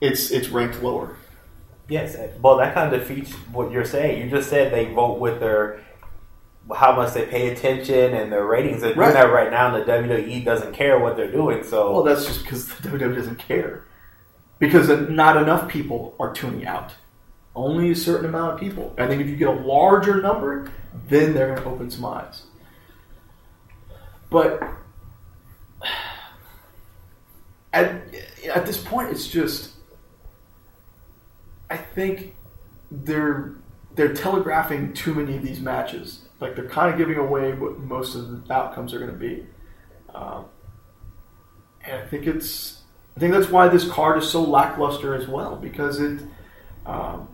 it's 0.00 0.30
it's 0.30 0.48
ranked 0.48 0.82
lower. 0.82 1.16
Yes, 1.88 2.16
well, 2.40 2.56
that 2.58 2.74
kind 2.74 2.92
of 2.92 3.00
defeats 3.00 3.32
what 3.52 3.70
you're 3.70 3.84
saying. 3.84 4.20
You 4.24 4.28
just 4.30 4.50
said 4.50 4.72
they 4.72 4.92
vote 4.92 5.20
with 5.20 5.38
their 5.40 5.80
how 6.74 6.96
much 6.96 7.14
they 7.14 7.24
pay 7.26 7.50
attention 7.52 8.12
and 8.14 8.32
their 8.32 8.44
ratings. 8.44 8.80
They're 8.82 8.92
doing 8.92 9.06
Right. 9.06 9.14
that 9.14 9.32
right 9.32 9.52
now, 9.52 9.72
and 9.72 9.82
the 9.82 9.92
WWE 9.92 10.44
doesn't 10.44 10.72
care 10.72 10.98
what 10.98 11.16
they're 11.16 11.30
doing. 11.30 11.62
So 11.62 11.92
Well, 11.92 12.02
that's 12.02 12.26
just 12.26 12.42
because 12.42 12.66
the 12.66 12.88
WWE 12.88 13.14
doesn't 13.14 13.38
care. 13.38 13.84
Because 14.58 14.88
not 15.08 15.36
enough 15.36 15.68
people 15.68 16.16
are 16.18 16.32
tuning 16.32 16.66
out. 16.66 16.94
Only 17.54 17.92
a 17.92 17.94
certain 17.94 18.26
amount 18.26 18.54
of 18.54 18.60
people. 18.60 18.92
I 18.98 19.06
think 19.06 19.20
if 19.22 19.28
you 19.28 19.36
get 19.36 19.48
a 19.48 19.52
larger 19.52 20.20
number, 20.20 20.70
then 21.08 21.34
they're 21.34 21.46
going 21.54 21.62
to 21.62 21.68
open 21.68 21.90
some 21.90 22.04
eyes. 22.06 22.42
But 24.28 24.60
at, 27.72 28.02
at 28.52 28.66
this 28.66 28.78
point, 28.82 29.10
it's 29.10 29.28
just. 29.28 29.70
I 31.70 31.76
think 31.76 32.34
they're 32.90 33.54
they're 33.94 34.14
telegraphing 34.14 34.92
too 34.92 35.14
many 35.14 35.36
of 35.36 35.42
these 35.42 35.60
matches. 35.60 36.28
Like 36.40 36.54
they're 36.54 36.68
kind 36.68 36.92
of 36.92 36.98
giving 36.98 37.16
away 37.16 37.52
what 37.52 37.78
most 37.78 38.14
of 38.14 38.46
the 38.46 38.52
outcomes 38.52 38.92
are 38.92 38.98
going 38.98 39.10
to 39.10 39.16
be. 39.16 39.46
Um, 40.14 40.44
and 41.84 42.02
I 42.02 42.06
think 42.06 42.26
it's 42.26 42.82
I 43.16 43.20
think 43.20 43.32
that's 43.32 43.48
why 43.48 43.68
this 43.68 43.88
card 43.88 44.18
is 44.18 44.28
so 44.28 44.42
lackluster 44.42 45.14
as 45.14 45.26
well 45.26 45.56
because 45.56 46.00
it 46.00 46.20
um, 46.84 47.28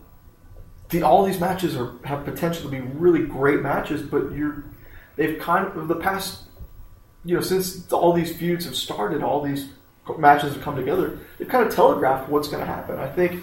the 0.90 1.02
all 1.02 1.24
these 1.24 1.40
matches 1.40 1.76
are 1.76 1.94
have 2.04 2.24
potential 2.24 2.62
to 2.62 2.68
be 2.68 2.80
really 2.80 3.26
great 3.26 3.60
matches, 3.60 4.02
but 4.02 4.32
you're 4.32 4.64
they've 5.16 5.38
kind 5.38 5.66
of 5.66 5.88
the 5.88 5.96
past 5.96 6.44
you 7.24 7.34
know 7.34 7.42
since 7.42 7.90
all 7.92 8.12
these 8.12 8.36
feuds 8.36 8.64
have 8.64 8.76
started, 8.76 9.22
all 9.22 9.42
these 9.42 9.70
matches 10.18 10.54
have 10.54 10.62
come 10.62 10.76
together. 10.76 11.18
They've 11.38 11.48
kind 11.48 11.66
of 11.66 11.74
telegraphed 11.74 12.28
what's 12.28 12.48
going 12.48 12.60
to 12.60 12.66
happen. 12.66 12.98
I 12.98 13.08
think 13.08 13.42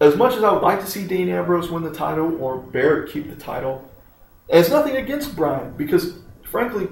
as 0.00 0.16
much 0.16 0.34
as 0.34 0.44
I 0.44 0.52
would 0.52 0.62
like 0.62 0.80
to 0.80 0.86
see 0.86 1.06
Dean 1.06 1.28
Ambrose 1.28 1.70
win 1.70 1.82
the 1.82 1.92
title 1.92 2.40
or 2.40 2.58
Barrett 2.58 3.10
keep 3.10 3.28
the 3.28 3.36
title, 3.36 3.90
it's 4.48 4.70
nothing 4.70 4.96
against 4.96 5.34
Bryan 5.34 5.74
because 5.76 6.18
frankly 6.42 6.88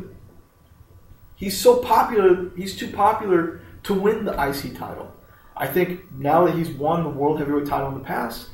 he's 1.37 1.59
so 1.59 1.79
popular. 1.79 2.51
He's 2.57 2.77
too 2.77 2.91
popular 2.91 3.61
to 3.85 3.95
win 3.95 4.25
the 4.25 4.33
IC 4.33 4.77
title. 4.77 5.13
I 5.57 5.67
think 5.67 6.13
now 6.13 6.47
that 6.47 6.55
he's 6.55 6.71
won 6.71 7.03
the 7.03 7.09
world 7.09 7.39
heavyweight 7.39 7.67
title 7.67 7.89
in 7.89 7.95
the 7.95 8.05
past, 8.05 8.49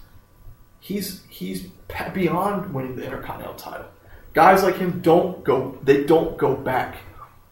he's 0.79 1.23
he's 1.29 1.69
beyond 2.15 2.73
winning 2.73 2.97
the 2.97 3.05
intercontinental 3.05 3.57
title. 3.57 3.87
Guys 4.35 4.63
like 4.63 4.77
him 4.77 5.01
don't 5.01 5.43
go. 5.45 5.79
They 5.83 6.05
don't 6.05 6.37
go 6.37 6.55
back 6.55 6.97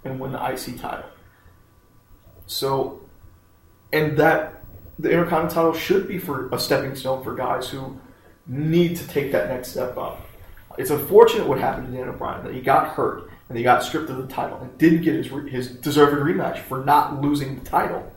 and 0.04 0.20
win 0.20 0.32
the 0.32 0.44
IC 0.44 0.80
title. 0.80 1.08
So, 2.46 3.00
and 3.92 4.16
that 4.18 4.59
the 5.00 5.10
intercontinental 5.10 5.54
title 5.54 5.72
should 5.74 6.06
be 6.06 6.18
for 6.18 6.48
a 6.50 6.58
stepping 6.58 6.94
stone 6.94 7.24
for 7.24 7.34
guys 7.34 7.68
who 7.68 7.98
need 8.46 8.96
to 8.96 9.08
take 9.08 9.32
that 9.32 9.48
next 9.48 9.68
step 9.68 9.96
up. 9.96 10.26
It's 10.78 10.90
unfortunate 10.90 11.46
what 11.46 11.58
happened 11.58 11.88
to 11.88 11.92
Daniel 11.92 12.14
Bryan 12.14 12.44
that 12.44 12.54
he 12.54 12.60
got 12.60 12.88
hurt 12.88 13.30
and 13.48 13.56
he 13.56 13.64
got 13.64 13.82
stripped 13.82 14.10
of 14.10 14.16
the 14.16 14.32
title 14.32 14.58
and 14.58 14.76
didn't 14.78 15.02
get 15.02 15.14
his 15.14 15.26
his 15.50 15.68
deserved 15.68 16.12
rematch 16.14 16.58
for 16.60 16.84
not 16.84 17.20
losing 17.20 17.58
the 17.58 17.64
title. 17.68 18.10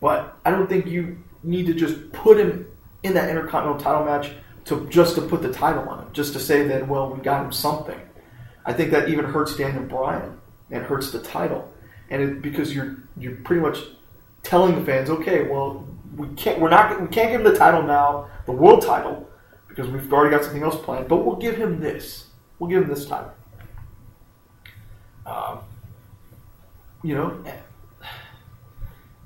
But 0.00 0.36
I 0.44 0.50
don't 0.50 0.68
think 0.68 0.86
you 0.86 1.18
need 1.42 1.66
to 1.66 1.74
just 1.74 2.12
put 2.12 2.38
him 2.38 2.66
in 3.02 3.14
that 3.14 3.28
intercontinental 3.28 3.80
title 3.80 4.04
match 4.04 4.32
to 4.66 4.86
just 4.88 5.14
to 5.16 5.22
put 5.22 5.42
the 5.42 5.52
title 5.52 5.88
on 5.88 6.00
him, 6.00 6.12
just 6.12 6.32
to 6.34 6.40
say 6.40 6.66
that 6.68 6.86
well 6.86 7.10
we 7.10 7.20
got 7.20 7.44
him 7.44 7.52
something. 7.52 8.00
I 8.66 8.72
think 8.72 8.90
that 8.90 9.08
even 9.08 9.24
hurts 9.24 9.56
Daniel 9.56 9.84
Bryan 9.84 10.38
and 10.70 10.82
hurts 10.84 11.10
the 11.10 11.20
title, 11.20 11.72
and 12.10 12.22
it, 12.22 12.42
because 12.42 12.74
you're 12.74 12.96
you're 13.16 13.36
pretty 13.36 13.62
much 13.62 13.78
telling 14.42 14.76
the 14.76 14.84
fans, 14.84 15.10
okay, 15.10 15.42
well 15.42 15.86
we 16.18 16.28
can't 16.34 16.60
we're 16.60 16.68
not 16.68 17.00
we 17.00 17.06
can't 17.08 17.30
give 17.30 17.40
him 17.40 17.44
the 17.44 17.56
title 17.56 17.82
now, 17.82 18.28
the 18.46 18.52
world 18.52 18.82
title, 18.82 19.28
because 19.68 19.88
we've 19.88 20.12
already 20.12 20.34
got 20.34 20.44
something 20.44 20.62
else 20.62 20.76
planned, 20.76 21.08
but 21.08 21.24
we'll 21.24 21.36
give 21.36 21.56
him 21.56 21.80
this. 21.80 22.26
We'll 22.58 22.68
give 22.68 22.82
him 22.82 22.88
this 22.88 23.06
title. 23.06 23.32
Um, 25.24 25.60
you 27.04 27.14
know, 27.14 27.42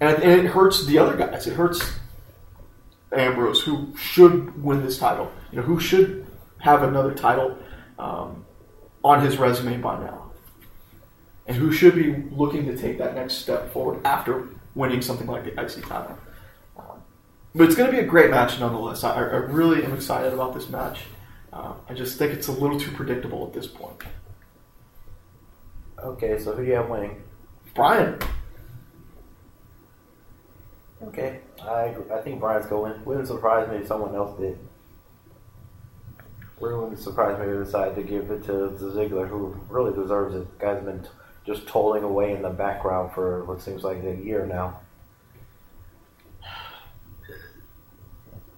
and, 0.00 0.22
and 0.22 0.40
it 0.40 0.46
hurts 0.46 0.84
the 0.84 0.98
other 0.98 1.16
guys. 1.16 1.46
It 1.46 1.54
hurts 1.54 1.92
Ambrose, 3.12 3.62
who 3.62 3.96
should 3.96 4.62
win 4.62 4.82
this 4.82 4.98
title. 4.98 5.32
You 5.50 5.60
know, 5.60 5.62
who 5.64 5.80
should 5.80 6.26
have 6.58 6.82
another 6.82 7.14
title 7.14 7.56
um, 7.98 8.44
on 9.02 9.24
his 9.24 9.38
resume 9.38 9.78
by 9.78 9.98
now, 9.98 10.30
and 11.46 11.56
who 11.56 11.72
should 11.72 11.94
be 11.94 12.16
looking 12.30 12.66
to 12.66 12.76
take 12.76 12.98
that 12.98 13.14
next 13.14 13.34
step 13.34 13.72
forward 13.72 14.04
after 14.04 14.48
winning 14.74 15.00
something 15.00 15.26
like 15.26 15.44
the 15.44 15.52
IC 15.52 15.86
title. 15.86 16.18
But 17.54 17.64
it's 17.66 17.74
going 17.74 17.90
to 17.90 17.96
be 17.96 18.02
a 18.02 18.06
great 18.06 18.30
match 18.30 18.58
nonetheless. 18.58 19.04
I, 19.04 19.14
I 19.14 19.20
really 19.20 19.84
am 19.84 19.92
excited 19.94 20.32
about 20.32 20.54
this 20.54 20.68
match. 20.70 21.00
Uh, 21.52 21.74
I 21.88 21.92
just 21.92 22.18
think 22.18 22.32
it's 22.32 22.48
a 22.48 22.52
little 22.52 22.80
too 22.80 22.90
predictable 22.92 23.46
at 23.46 23.52
this 23.52 23.66
point. 23.66 24.02
okay, 25.98 26.38
so 26.38 26.54
who 26.54 26.62
do 26.62 26.68
you 26.68 26.76
have 26.76 26.88
winning? 26.88 27.22
Bryan, 27.74 28.18
Okay, 31.08 31.40
I 31.60 31.82
agree. 31.86 32.10
I 32.12 32.20
think 32.20 32.38
Bryan's 32.38 32.66
going. 32.66 33.04
Wouldn't 33.04 33.26
surprise 33.26 33.68
me 33.68 33.76
if 33.78 33.88
someone 33.88 34.14
else 34.14 34.38
did. 34.38 34.56
Wouldn't 36.60 36.98
surprise 37.00 37.38
me 37.38 37.46
if 37.46 37.50
they 37.58 37.64
decided 37.64 37.96
to 37.96 38.02
give 38.02 38.30
it 38.30 38.44
to 38.44 38.52
Ziggler, 38.78 39.28
who 39.28 39.56
really 39.68 39.92
deserves 39.92 40.36
it. 40.36 40.58
The 40.58 40.64
Guy's 40.64 40.84
been 40.84 41.02
t- 41.02 41.08
just 41.44 41.66
tolling 41.66 42.04
away 42.04 42.32
in 42.34 42.42
the 42.42 42.50
background 42.50 43.12
for 43.14 43.44
what 43.44 43.60
seems 43.60 43.82
like 43.82 44.04
a 44.04 44.14
year 44.14 44.46
now. 44.46 44.78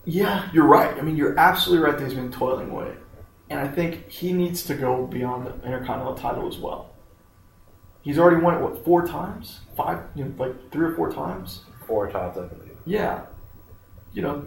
Yeah, 0.05 0.49
you're 0.53 0.67
right. 0.67 0.97
I 0.99 1.03
mean, 1.03 1.17
you're 1.17 1.39
absolutely 1.39 1.85
right 1.85 1.99
that 1.99 2.05
he's 2.05 2.15
been 2.15 2.31
toiling 2.31 2.71
away. 2.71 2.95
And 3.51 3.61
I 3.61 3.69
think 3.69 4.09
he 4.09 4.33
needs 4.33 4.65
to 4.65 4.75
go 4.75 5.07
beyond 5.07 5.47
the 5.47 5.55
Intercontinental 5.67 6.15
title 6.15 6.49
as 6.49 6.59
well. 6.59 6.91
He's 8.03 8.19
already 8.19 8.43
won 8.43 8.55
it, 8.55 8.61
what, 8.61 8.85
four 8.85 9.07
times? 9.07 9.61
Five? 9.77 10.01
You 10.15 10.25
know, 10.25 10.35
like 10.37 10.71
three 10.71 10.87
or 10.87 10.95
four 10.95 11.11
times? 11.11 11.63
Four 11.87 12.11
times, 12.11 12.37
I 12.37 12.47
believe. 12.47 12.77
Yeah. 12.85 13.23
You 14.13 14.23
know, 14.23 14.45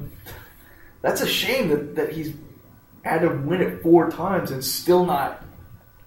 that's 1.02 1.22
a 1.22 1.28
shame 1.28 1.70
that, 1.70 1.96
that 1.96 2.14
he's 2.14 2.36
had 3.04 3.22
to 3.22 3.30
win 3.30 3.62
it 3.62 3.82
four 3.82 4.12
times 4.12 4.52
and 4.52 4.64
still 4.64 5.06
not 5.06 5.44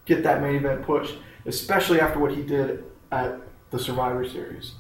get 0.05 0.23
that 0.23 0.43
main 0.43 0.57
event 0.57 0.83
push, 0.83 1.13
especially 1.47 2.01
after 2.01 2.19
what 2.19 2.33
he 2.33 2.43
did 2.43 2.85
at 3.11 3.41
the 3.71 3.79
Survivor 3.79 4.29
Series. 4.29 4.75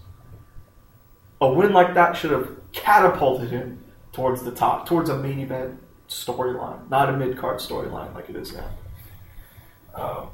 A 1.40 1.50
win 1.50 1.72
like 1.72 1.94
that 1.94 2.16
should 2.16 2.30
have 2.30 2.50
catapulted 2.72 3.50
him 3.50 3.82
towards 4.12 4.42
the 4.42 4.50
top, 4.50 4.86
towards 4.86 5.08
a 5.10 5.18
main 5.18 5.40
event 5.40 5.80
storyline, 6.08 6.88
not 6.90 7.08
a 7.08 7.16
mid 7.16 7.38
card 7.38 7.58
storyline 7.58 8.14
like 8.14 8.28
it 8.28 8.36
is 8.36 8.52
now. 8.52 8.70
Uh, 9.94 10.26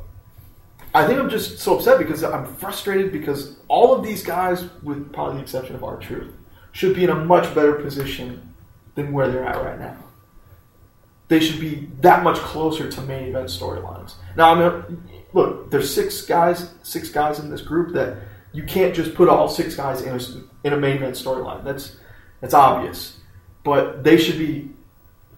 I 0.95 1.07
think 1.07 1.19
I'm 1.19 1.29
just 1.29 1.59
so 1.59 1.77
upset 1.77 1.99
because 1.99 2.25
I'm 2.25 2.47
frustrated 2.57 3.13
because 3.13 3.57
all 3.69 3.95
of 3.95 4.03
these 4.03 4.23
guys, 4.23 4.65
with 4.83 5.13
probably 5.13 5.37
the 5.37 5.43
exception 5.43 5.75
of 5.75 5.85
R 5.85 5.99
Truth, 5.99 6.33
should 6.73 6.95
be 6.95 7.05
in 7.05 7.11
a 7.11 7.15
much 7.15 7.55
better 7.55 7.75
position 7.75 8.55
than 8.95 9.13
where 9.13 9.31
they're 9.31 9.45
at 9.45 9.63
right 9.63 9.79
now. 9.79 9.97
They 11.29 11.41
should 11.41 11.61
be 11.61 11.89
that 12.01 12.23
much 12.23 12.37
closer 12.39 12.91
to 12.91 13.01
main 13.03 13.29
event 13.29 13.49
storylines. 13.49 14.15
Now, 14.37 14.55
I 14.55 14.71
mean, 14.71 15.03
look, 15.33 15.71
there's 15.71 15.93
six 15.93 16.23
guys, 16.23 16.71
six 16.83 17.11
guys 17.11 17.41
in 17.41 17.51
this 17.51 17.61
group 17.61 17.93
that 17.95 18.17
you 18.53 18.63
can't 18.63 18.95
just 18.95 19.15
put 19.15 19.29
all 19.29 19.49
six 19.49 19.75
guys 19.75 20.03
in 20.03 20.15
a, 20.15 20.67
in 20.67 20.73
a 20.73 20.77
main 20.77 20.97
event 20.97 21.15
storyline. 21.15 21.65
That's 21.65 21.97
that's 22.41 22.55
obvious, 22.55 23.16
but 23.67 24.05
they 24.05 24.17
should 24.17 24.39
be 24.39 24.71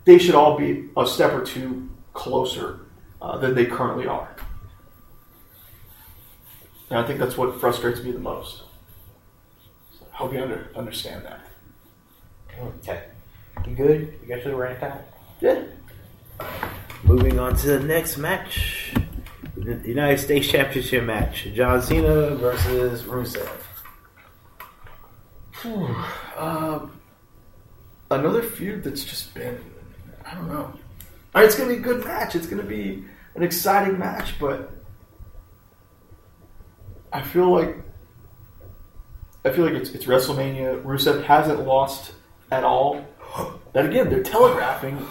they 0.05 0.19
should 0.19 0.35
all 0.35 0.57
be 0.57 0.91
a 0.97 1.07
step 1.07 1.33
or 1.33 1.43
two 1.45 1.89
closer 2.13 2.81
uh, 3.23 3.39
than 3.39 3.55
they 3.55 3.65
currently 3.65 4.07
are. 4.07 4.29
And 6.91 6.99
I 6.99 7.07
think 7.07 7.19
that's 7.19 7.37
what 7.37 7.59
frustrates 7.59 8.03
me 8.03 8.13
the 8.13 8.19
most. 8.19 8.63
So 9.99 10.07
I 10.13 10.17
hope 10.17 10.33
you 10.33 10.43
under, 10.43 10.71
understand 10.77 11.25
that. 11.25 11.41
Okay. 12.61 13.03
You 13.67 13.75
good? 13.75 14.19
You 14.23 14.29
got 14.29 14.45
your 14.45 14.57
right 14.57 14.83
out? 14.83 15.01
Yeah. 15.41 15.63
Moving 17.05 17.39
on 17.39 17.57
to 17.57 17.67
the 17.67 17.81
next 17.81 18.19
match. 18.19 18.95
The 19.57 19.89
United 19.89 20.19
States 20.19 20.49
Championship 20.49 21.05
match. 21.05 21.49
John 21.55 21.83
Cena 21.83 22.35
versus 22.37 23.03
Rusev. 23.03 23.49
Um, 26.37 26.98
another 28.11 28.43
feud 28.43 28.85
that's 28.85 29.05
just 29.05 29.35
been, 29.35 29.59
I 30.25 30.35
don't 30.35 30.49
know. 30.49 30.65
All 30.65 30.75
right, 31.35 31.45
it's 31.45 31.57
to 31.69 31.75
be 31.75 31.81
a 31.81 31.83
good 31.83 32.05
match. 32.05 32.35
It's 32.35 32.47
to 32.63 32.69
be 32.69 33.05
an 33.35 33.43
exciting 33.43 33.99
match, 33.99 34.39
but 34.39 34.73
I 37.13 37.23
feel 37.23 37.51
like 37.51 37.77
I 39.45 39.51
feel 39.51 39.65
like 39.65 39.75
it's, 39.75 39.91
it's 39.91 40.05
WrestleMania. 40.05 40.83
Rusev 40.83 41.25
hasn't 41.25 41.67
lost 41.67 42.13
at 42.51 42.65
all. 42.65 43.07
Then 43.73 43.87
again, 43.87 44.11
they're 44.11 44.23
telegraphing 44.23 45.07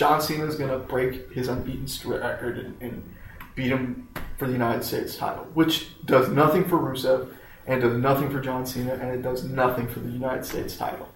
John 0.00 0.22
Cena 0.22 0.46
is 0.46 0.56
going 0.56 0.70
to 0.70 0.78
break 0.78 1.30
his 1.30 1.48
unbeaten 1.48 1.86
record 2.10 2.56
and, 2.56 2.80
and 2.80 3.14
beat 3.54 3.68
him 3.68 4.08
for 4.38 4.46
the 4.46 4.52
United 4.54 4.82
States 4.82 5.14
title, 5.14 5.44
which 5.52 5.88
does 6.06 6.30
nothing 6.30 6.64
for 6.64 6.78
Rusev 6.78 7.34
and 7.66 7.82
does 7.82 7.98
nothing 7.98 8.30
for 8.30 8.40
John 8.40 8.64
Cena, 8.64 8.94
and 8.94 9.10
it 9.10 9.20
does 9.20 9.44
nothing 9.44 9.86
for 9.86 10.00
the 10.00 10.08
United 10.08 10.46
States 10.46 10.74
title. 10.78 11.09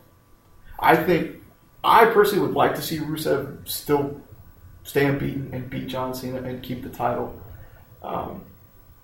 I 0.84 0.96
think 0.96 1.42
I 1.82 2.06
personally 2.06 2.46
would 2.46 2.54
like 2.54 2.74
to 2.74 2.82
see 2.82 2.98
Rusev 2.98 3.66
still 3.66 4.20
stay 4.82 5.06
unbeaten 5.06 5.50
and 5.54 5.70
beat 5.70 5.86
John 5.86 6.14
Cena 6.14 6.42
and 6.42 6.62
keep 6.62 6.82
the 6.82 6.90
title, 6.90 7.40
um, 8.02 8.44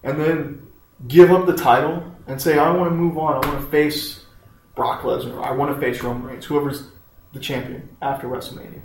and 0.02 0.20
then 0.20 0.66
give 1.08 1.30
up 1.30 1.46
the 1.46 1.56
title 1.56 2.04
and 2.26 2.40
say, 2.40 2.58
"I 2.58 2.70
want 2.70 2.90
to 2.90 2.94
move 2.94 3.16
on. 3.16 3.42
I 3.42 3.48
want 3.48 3.60
to 3.62 3.66
face 3.70 4.26
Brock 4.74 5.02
Lesnar. 5.02 5.42
I 5.42 5.52
want 5.52 5.74
to 5.74 5.80
face 5.80 6.02
Roman 6.02 6.22
Reigns, 6.22 6.44
whoever's 6.44 6.88
the 7.32 7.40
champion 7.40 7.96
after 8.02 8.28
WrestleMania, 8.28 8.82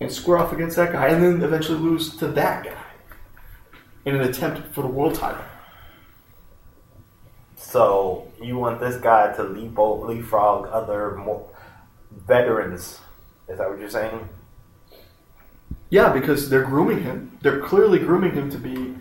and 0.00 0.12
square 0.12 0.38
off 0.38 0.52
against 0.52 0.76
that 0.76 0.92
guy, 0.92 1.08
and 1.08 1.22
then 1.22 1.42
eventually 1.42 1.78
lose 1.78 2.16
to 2.18 2.28
that 2.28 2.64
guy 2.64 2.84
in 4.04 4.14
an 4.14 4.22
attempt 4.22 4.72
for 4.72 4.82
the 4.82 4.88
world 4.88 5.16
title." 5.16 5.44
So 7.56 8.28
you 8.40 8.56
want 8.56 8.80
this 8.80 8.96
guy 8.96 9.32
to 9.34 9.42
leap 9.42 9.76
leapfrog 9.76 10.68
other 10.68 11.16
more 11.16 11.48
veterans? 12.10 13.00
Is 13.48 13.58
that 13.58 13.68
what 13.68 13.78
you're 13.78 13.90
saying? 13.90 14.28
Yeah, 15.90 16.12
because 16.12 16.48
they're 16.48 16.64
grooming 16.64 17.02
him. 17.02 17.36
They're 17.42 17.60
clearly 17.60 17.98
grooming 17.98 18.32
him 18.32 18.50
to 18.50 18.58
be 18.58 18.94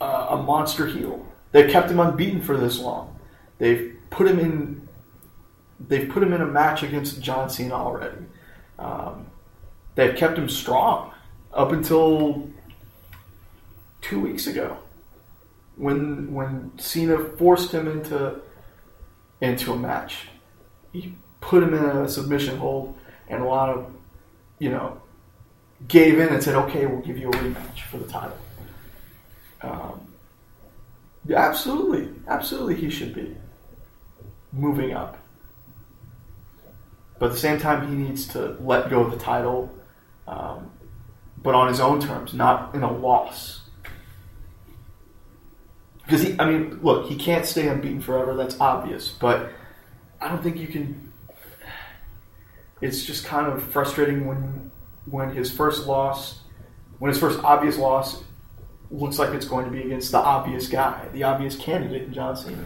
uh, 0.00 0.26
a 0.30 0.36
monster 0.36 0.86
heel. 0.86 1.26
They've 1.52 1.70
kept 1.70 1.90
him 1.90 2.00
unbeaten 2.00 2.42
for 2.42 2.56
this 2.56 2.78
long. 2.78 3.18
They've 3.58 3.96
put 4.10 4.26
him 4.26 4.38
in. 4.38 4.88
They've 5.80 6.08
put 6.08 6.22
him 6.22 6.32
in 6.32 6.42
a 6.42 6.46
match 6.46 6.82
against 6.82 7.20
John 7.22 7.48
Cena 7.48 7.74
already. 7.74 8.24
Um, 8.78 9.26
they've 9.94 10.14
kept 10.14 10.38
him 10.38 10.48
strong 10.48 11.12
up 11.52 11.72
until 11.72 12.50
two 14.02 14.20
weeks 14.20 14.46
ago, 14.46 14.76
when 15.76 16.32
when 16.34 16.78
Cena 16.78 17.18
forced 17.38 17.72
him 17.72 17.88
into 17.88 18.40
into 19.40 19.72
a 19.72 19.76
match. 19.76 20.28
He 20.92 21.14
put 21.40 21.62
him 21.62 21.74
in 21.74 21.84
a 21.84 22.08
submission 22.08 22.56
hold, 22.56 22.96
and 23.28 23.42
a 23.42 23.46
lot 23.46 23.68
of 23.68 23.92
you 24.58 24.70
know 24.70 25.00
gave 25.88 26.18
in 26.18 26.28
and 26.28 26.42
said, 26.42 26.54
"Okay, 26.54 26.86
we'll 26.86 27.00
give 27.00 27.18
you 27.18 27.28
a 27.28 27.32
rematch 27.32 27.82
for 27.90 27.98
the 27.98 28.06
title." 28.06 28.38
Um, 29.62 30.00
yeah, 31.26 31.38
absolutely, 31.38 32.08
absolutely, 32.28 32.76
he 32.76 32.90
should 32.90 33.14
be 33.14 33.36
moving 34.52 34.92
up. 34.92 35.18
But 37.18 37.26
at 37.26 37.32
the 37.32 37.38
same 37.38 37.58
time, 37.58 37.88
he 37.88 37.94
needs 37.94 38.28
to 38.28 38.56
let 38.60 38.90
go 38.90 39.00
of 39.00 39.10
the 39.10 39.16
title, 39.16 39.72
um, 40.28 40.70
but 41.42 41.54
on 41.54 41.68
his 41.68 41.80
own 41.80 42.00
terms, 42.00 42.34
not 42.34 42.74
in 42.74 42.82
a 42.82 42.92
loss. 42.92 43.62
Because 46.04 46.22
he, 46.22 46.36
I 46.38 46.48
mean, 46.48 46.78
look, 46.82 47.08
he 47.08 47.16
can't 47.16 47.44
stay 47.44 47.68
unbeaten 47.68 48.00
forever. 48.00 48.34
That's 48.34 48.60
obvious, 48.60 49.08
but 49.08 49.50
I 50.20 50.28
don't 50.28 50.42
think 50.42 50.58
you 50.58 50.68
can. 50.68 51.05
It's 52.80 53.04
just 53.04 53.24
kind 53.24 53.50
of 53.50 53.62
frustrating 53.62 54.26
when 54.26 54.70
when 55.06 55.34
his 55.34 55.50
first 55.50 55.86
loss, 55.86 56.40
when 56.98 57.10
his 57.10 57.18
first 57.18 57.38
obvious 57.44 57.78
loss, 57.78 58.22
looks 58.90 59.18
like 59.18 59.30
it's 59.34 59.46
going 59.46 59.64
to 59.64 59.70
be 59.70 59.82
against 59.82 60.12
the 60.12 60.18
obvious 60.18 60.68
guy, 60.68 61.06
the 61.12 61.22
obvious 61.22 61.56
candidate 61.56 62.02
in 62.02 62.12
John 62.12 62.36
Cena. 62.36 62.64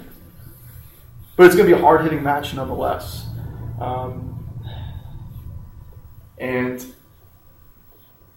But 1.36 1.46
it's 1.46 1.54
going 1.54 1.68
to 1.68 1.74
be 1.74 1.80
a 1.80 1.82
hard 1.82 2.02
hitting 2.02 2.22
match 2.22 2.54
nonetheless. 2.54 3.26
Um, 3.80 4.46
and 6.38 6.84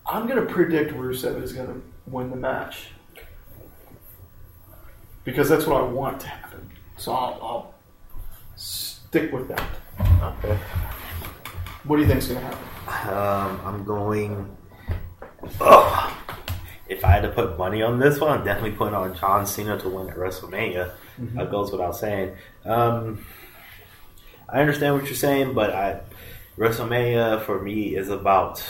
I'm 0.05 0.27
going 0.27 0.45
to 0.45 0.53
predict 0.53 0.93
Rusev 0.93 1.41
is 1.41 1.53
going 1.53 1.67
to 1.67 1.81
win 2.07 2.29
the 2.29 2.35
match. 2.35 2.89
Because 5.23 5.47
that's 5.47 5.65
what 5.65 5.81
I 5.81 5.85
want 5.85 6.19
to 6.21 6.27
happen. 6.27 6.69
So 6.97 7.13
I'll, 7.13 7.39
I'll 7.41 7.73
stick 8.55 9.31
with 9.31 9.47
that. 9.47 9.67
Okay. 10.21 10.59
What 11.85 11.97
do 11.97 12.01
you 12.01 12.07
think's 12.07 12.27
going 12.27 12.39
to 12.39 12.45
happen? 12.45 13.13
Um, 13.13 13.61
I'm 13.65 13.83
going. 13.83 14.57
Ugh. 15.59 16.13
If 16.87 17.03
I 17.03 17.11
had 17.11 17.21
to 17.23 17.29
put 17.29 17.57
money 17.57 17.81
on 17.81 17.99
this 17.99 18.19
one, 18.19 18.31
I'm 18.31 18.45
definitely 18.45 18.71
putting 18.71 18.93
on 18.93 19.15
John 19.15 19.45
Cena 19.47 19.77
to 19.79 19.89
win 19.89 20.09
at 20.09 20.15
WrestleMania. 20.15 20.91
That 21.17 21.51
goes 21.51 21.71
without 21.71 21.95
saying. 21.95 22.35
Um, 22.65 23.25
I 24.47 24.61
understand 24.61 24.95
what 24.95 25.05
you're 25.05 25.15
saying, 25.15 25.53
but 25.53 25.71
I, 25.71 26.01
WrestleMania 26.57 27.41
for 27.41 27.61
me 27.61 27.95
is 27.95 28.09
about. 28.09 28.63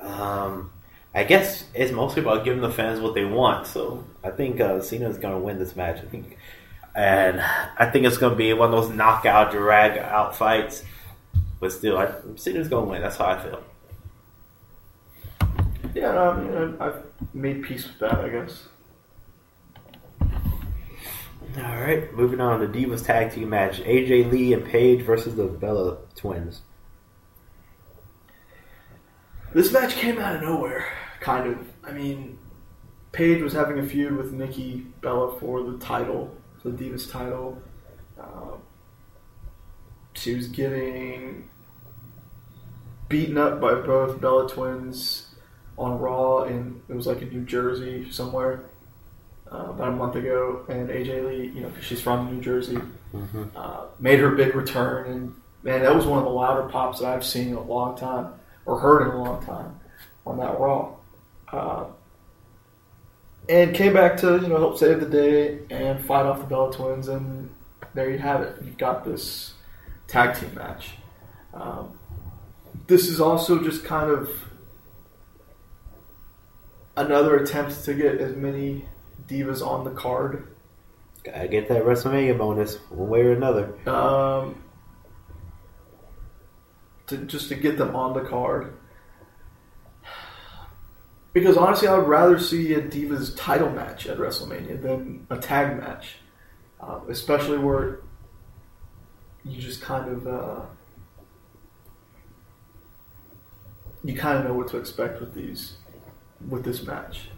Um, 0.00 0.70
I 1.14 1.24
guess 1.24 1.64
it's 1.74 1.92
mostly 1.92 2.22
about 2.22 2.44
giving 2.44 2.60
the 2.60 2.70
fans 2.70 3.00
what 3.00 3.14
they 3.14 3.24
want. 3.24 3.66
So 3.66 4.04
I 4.22 4.30
think 4.30 4.60
uh, 4.60 4.80
Cena 4.80 5.08
is 5.08 5.16
going 5.16 5.34
to 5.34 5.40
win 5.40 5.58
this 5.58 5.76
match. 5.76 5.98
I 5.98 6.06
think, 6.06 6.36
and 6.94 7.40
I 7.40 7.88
think 7.90 8.06
it's 8.06 8.18
going 8.18 8.32
to 8.32 8.36
be 8.36 8.52
one 8.52 8.72
of 8.72 8.82
those 8.84 8.94
knockout, 8.94 9.52
drag 9.52 9.98
out 9.98 10.36
fights. 10.36 10.84
But 11.64 11.72
still, 11.72 11.96
I, 11.96 12.12
Cena's 12.36 12.68
going 12.68 12.84
to 12.84 12.90
win. 12.90 13.00
That's 13.00 13.16
how 13.16 13.24
I 13.24 13.42
feel. 13.42 13.62
Yeah, 15.94 16.12
no, 16.12 16.30
I 16.30 16.38
mean, 16.38 16.76
I- 16.78 16.88
I've 16.88 17.02
made 17.32 17.62
peace 17.62 17.86
with 17.86 17.98
that, 18.00 18.16
I 18.16 18.28
guess. 18.28 18.68
All 20.20 21.80
right, 21.80 22.12
moving 22.12 22.38
on 22.42 22.60
to 22.60 22.66
Divas 22.68 23.02
Tag 23.02 23.32
Team 23.32 23.48
match: 23.48 23.80
AJ 23.80 24.30
Lee 24.30 24.52
and 24.52 24.62
Paige 24.62 25.00
versus 25.06 25.36
the 25.36 25.46
Bella 25.46 25.96
Twins. 26.14 26.60
This 29.54 29.72
match 29.72 29.94
came 29.94 30.18
out 30.18 30.36
of 30.36 30.42
nowhere, 30.42 30.84
kind 31.20 31.46
of. 31.50 31.66
I 31.82 31.92
mean, 31.92 32.38
Paige 33.12 33.40
was 33.40 33.54
having 33.54 33.78
a 33.78 33.86
feud 33.86 34.18
with 34.18 34.32
Nikki 34.34 34.84
Bella 35.00 35.40
for 35.40 35.62
the 35.62 35.78
title, 35.78 36.36
for 36.62 36.68
the 36.68 36.84
Divas 36.84 37.10
title. 37.10 37.62
Um, 38.20 38.58
she 40.12 40.34
was 40.34 40.48
getting 40.48 41.48
beaten 43.08 43.38
up 43.38 43.60
by 43.60 43.74
both 43.74 44.20
Bella 44.20 44.48
twins 44.48 45.34
on 45.76 45.98
Raw, 45.98 46.44
and 46.44 46.80
it 46.88 46.94
was 46.94 47.06
like 47.06 47.22
in 47.22 47.30
New 47.30 47.42
Jersey 47.44 48.10
somewhere 48.10 48.60
uh, 49.52 49.66
about 49.70 49.88
a 49.88 49.92
month 49.96 50.14
ago. 50.16 50.64
And 50.68 50.88
AJ 50.88 51.26
Lee, 51.28 51.46
you 51.54 51.60
know, 51.62 51.68
'cause 51.70 51.84
she's 51.84 52.00
from 52.00 52.32
New 52.32 52.40
Jersey, 52.40 52.78
uh, 53.56 53.84
made 53.98 54.18
her 54.20 54.30
big 54.30 54.54
return, 54.54 55.06
and 55.10 55.34
man, 55.62 55.82
that 55.82 55.94
was 55.94 56.06
one 56.06 56.18
of 56.18 56.24
the 56.24 56.30
louder 56.30 56.68
pops 56.68 57.00
that 57.00 57.08
I've 57.08 57.24
seen 57.24 57.48
in 57.48 57.54
a 57.54 57.62
long 57.62 57.96
time 57.96 58.28
or 58.66 58.78
heard 58.80 59.02
in 59.02 59.08
a 59.08 59.22
long 59.22 59.44
time 59.44 59.78
on 60.26 60.38
that 60.38 60.58
Raw. 60.58 60.92
Uh, 61.52 61.84
and 63.48 63.74
came 63.74 63.92
back 63.92 64.16
to 64.18 64.36
you 64.40 64.48
know 64.48 64.56
help 64.58 64.78
save 64.78 65.00
the 65.00 65.06
day 65.06 65.58
and 65.70 66.04
fight 66.04 66.24
off 66.26 66.38
the 66.40 66.46
Bella 66.46 66.72
Twins, 66.72 67.08
and 67.08 67.50
there 67.92 68.10
you 68.10 68.18
have 68.18 68.40
it. 68.40 68.56
You've 68.64 68.78
got 68.78 69.04
this 69.04 69.52
tag 70.08 70.34
team 70.36 70.54
match. 70.54 70.92
Um, 71.52 71.98
this 72.86 73.08
is 73.08 73.20
also 73.20 73.62
just 73.62 73.84
kind 73.84 74.10
of 74.10 74.30
another 76.96 77.36
attempt 77.36 77.84
to 77.84 77.94
get 77.94 78.20
as 78.20 78.34
many 78.36 78.84
divas 79.28 79.66
on 79.66 79.84
the 79.84 79.90
card 79.90 80.48
Gotta 81.24 81.48
get 81.48 81.68
that 81.68 81.84
WrestleMania 81.84 82.36
bonus 82.36 82.76
one 82.90 83.08
way 83.08 83.22
or 83.22 83.32
another. 83.32 83.74
um, 83.88 84.62
to 87.06 87.16
just 87.18 87.48
to 87.48 87.54
get 87.54 87.78
them 87.78 87.96
on 87.96 88.12
the 88.12 88.20
card. 88.20 88.74
Because 91.32 91.56
honestly, 91.56 91.88
I 91.88 91.96
would 91.96 92.06
rather 92.06 92.38
see 92.38 92.74
a 92.74 92.80
Divas 92.82 93.34
title 93.36 93.70
match 93.70 94.06
at 94.06 94.18
WrestleMania 94.18 94.80
than 94.80 95.26
a 95.30 95.38
tag 95.38 95.78
match, 95.78 96.16
uh, 96.80 97.00
especially 97.08 97.58
where 97.58 98.00
you 99.44 99.60
just 99.60 99.80
kind 99.80 100.12
of 100.12 100.26
uh, 100.28 100.60
you 104.04 104.14
kind 104.14 104.38
of 104.38 104.44
know 104.44 104.54
what 104.54 104.68
to 104.68 104.76
expect 104.76 105.20
with 105.20 105.34
these 105.34 105.78
with 106.48 106.64
this 106.64 106.86
match. 106.86 107.30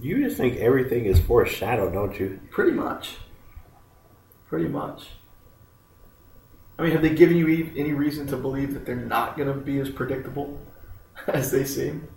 You 0.00 0.24
just 0.24 0.36
think 0.36 0.56
everything 0.56 1.04
is 1.04 1.18
foreshadowed, 1.18 1.92
don't 1.92 2.18
you? 2.18 2.40
Pretty 2.50 2.70
much. 2.70 3.16
Pretty 4.46 4.68
much. 4.68 5.08
I 6.78 6.82
mean, 6.82 6.92
have 6.92 7.02
they 7.02 7.14
given 7.14 7.36
you 7.36 7.70
any 7.76 7.92
reason 7.92 8.26
to 8.28 8.36
believe 8.36 8.72
that 8.72 8.86
they're 8.86 8.96
not 8.96 9.36
going 9.36 9.52
to 9.52 9.60
be 9.60 9.78
as 9.78 9.90
predictable 9.90 10.58
as 11.26 11.50
they 11.50 11.64
seem? 11.64 12.08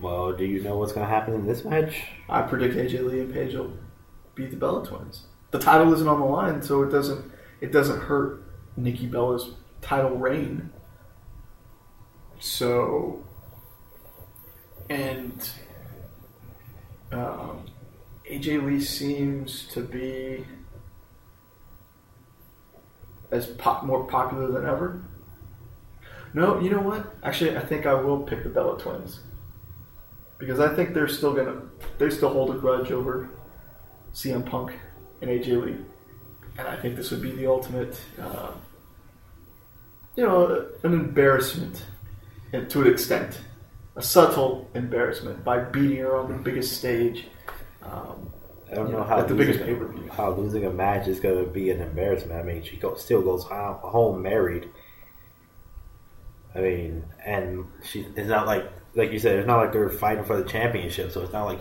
Well, 0.00 0.32
do 0.32 0.44
you 0.44 0.62
know 0.62 0.78
what's 0.78 0.92
going 0.92 1.06
to 1.06 1.12
happen 1.12 1.34
in 1.34 1.46
this 1.46 1.64
match? 1.64 2.02
I 2.28 2.42
predict 2.42 2.74
AJ 2.74 3.04
Lee 3.04 3.20
and 3.20 3.32
Paige 3.32 3.54
will 3.54 3.72
beat 4.34 4.50
the 4.50 4.56
Bella 4.56 4.86
Twins. 4.86 5.26
The 5.50 5.58
title 5.58 5.92
isn't 5.92 6.08
on 6.08 6.20
the 6.20 6.26
line, 6.26 6.62
so 6.62 6.82
it 6.82 6.90
doesn't 6.90 7.30
it 7.60 7.70
doesn't 7.72 8.00
hurt 8.00 8.42
Nikki 8.76 9.06
Bella's 9.06 9.50
title 9.80 10.16
reign. 10.16 10.70
So, 12.42 13.22
and 14.90 15.48
um, 17.12 17.66
AJ 18.28 18.66
Lee 18.66 18.80
seems 18.80 19.68
to 19.68 19.80
be 19.80 20.44
as 23.30 23.46
pop, 23.46 23.84
more 23.84 24.02
popular 24.08 24.50
than 24.50 24.66
ever. 24.66 25.04
No, 26.34 26.58
you 26.58 26.70
know 26.70 26.80
what? 26.80 27.14
Actually, 27.22 27.56
I 27.56 27.60
think 27.60 27.86
I 27.86 27.94
will 27.94 28.18
pick 28.18 28.42
the 28.42 28.48
Bella 28.48 28.76
Twins 28.76 29.20
because 30.38 30.58
I 30.58 30.74
think 30.74 30.94
they're 30.94 31.06
still 31.06 31.34
gonna 31.34 31.62
they 31.98 32.10
still 32.10 32.30
hold 32.30 32.50
a 32.50 32.58
grudge 32.58 32.90
over 32.90 33.30
CM 34.12 34.44
Punk 34.44 34.72
and 35.20 35.30
AJ 35.30 35.64
Lee, 35.64 35.76
and 36.58 36.66
I 36.66 36.74
think 36.74 36.96
this 36.96 37.12
would 37.12 37.22
be 37.22 37.30
the 37.30 37.46
ultimate, 37.46 38.00
uh, 38.20 38.50
you 40.16 40.24
know, 40.26 40.66
an 40.82 40.92
embarrassment, 40.92 41.84
and 42.52 42.68
to 42.70 42.82
an 42.82 42.92
extent, 42.92 43.38
a 43.96 44.02
subtle 44.02 44.68
embarrassment 44.74 45.44
by 45.44 45.58
beating 45.60 45.98
her 45.98 46.16
on 46.16 46.30
the 46.30 46.38
biggest 46.38 46.78
stage. 46.78 47.26
Um, 47.82 48.30
I 48.70 48.74
don't 48.76 48.88
you 48.88 48.92
know 48.94 49.02
how 49.02 49.18
at 49.18 49.28
the 49.28 49.34
losing, 49.34 49.46
biggest 49.52 49.66
pay 49.66 49.74
per 49.74 49.86
view. 49.86 50.08
how 50.10 50.30
losing 50.32 50.64
a 50.64 50.70
match 50.70 51.06
is 51.08 51.20
going 51.20 51.44
to 51.44 51.50
be 51.50 51.70
an 51.70 51.80
embarrassment. 51.80 52.40
I 52.40 52.42
mean, 52.42 52.62
she 52.62 52.76
go, 52.76 52.94
still 52.94 53.22
goes 53.22 53.44
ho- 53.44 53.80
home 53.82 54.22
married. 54.22 54.68
I 56.54 56.60
mean, 56.60 57.04
and 57.24 57.66
she 57.82 58.06
it's 58.16 58.28
not 58.28 58.46
like 58.46 58.64
like 58.94 59.12
you 59.12 59.18
said, 59.18 59.38
it's 59.38 59.46
not 59.46 59.58
like 59.58 59.72
they're 59.72 59.88
fighting 59.88 60.24
for 60.24 60.36
the 60.36 60.48
championship, 60.48 61.12
so 61.12 61.22
it's 61.22 61.32
not 61.32 61.44
like 61.44 61.60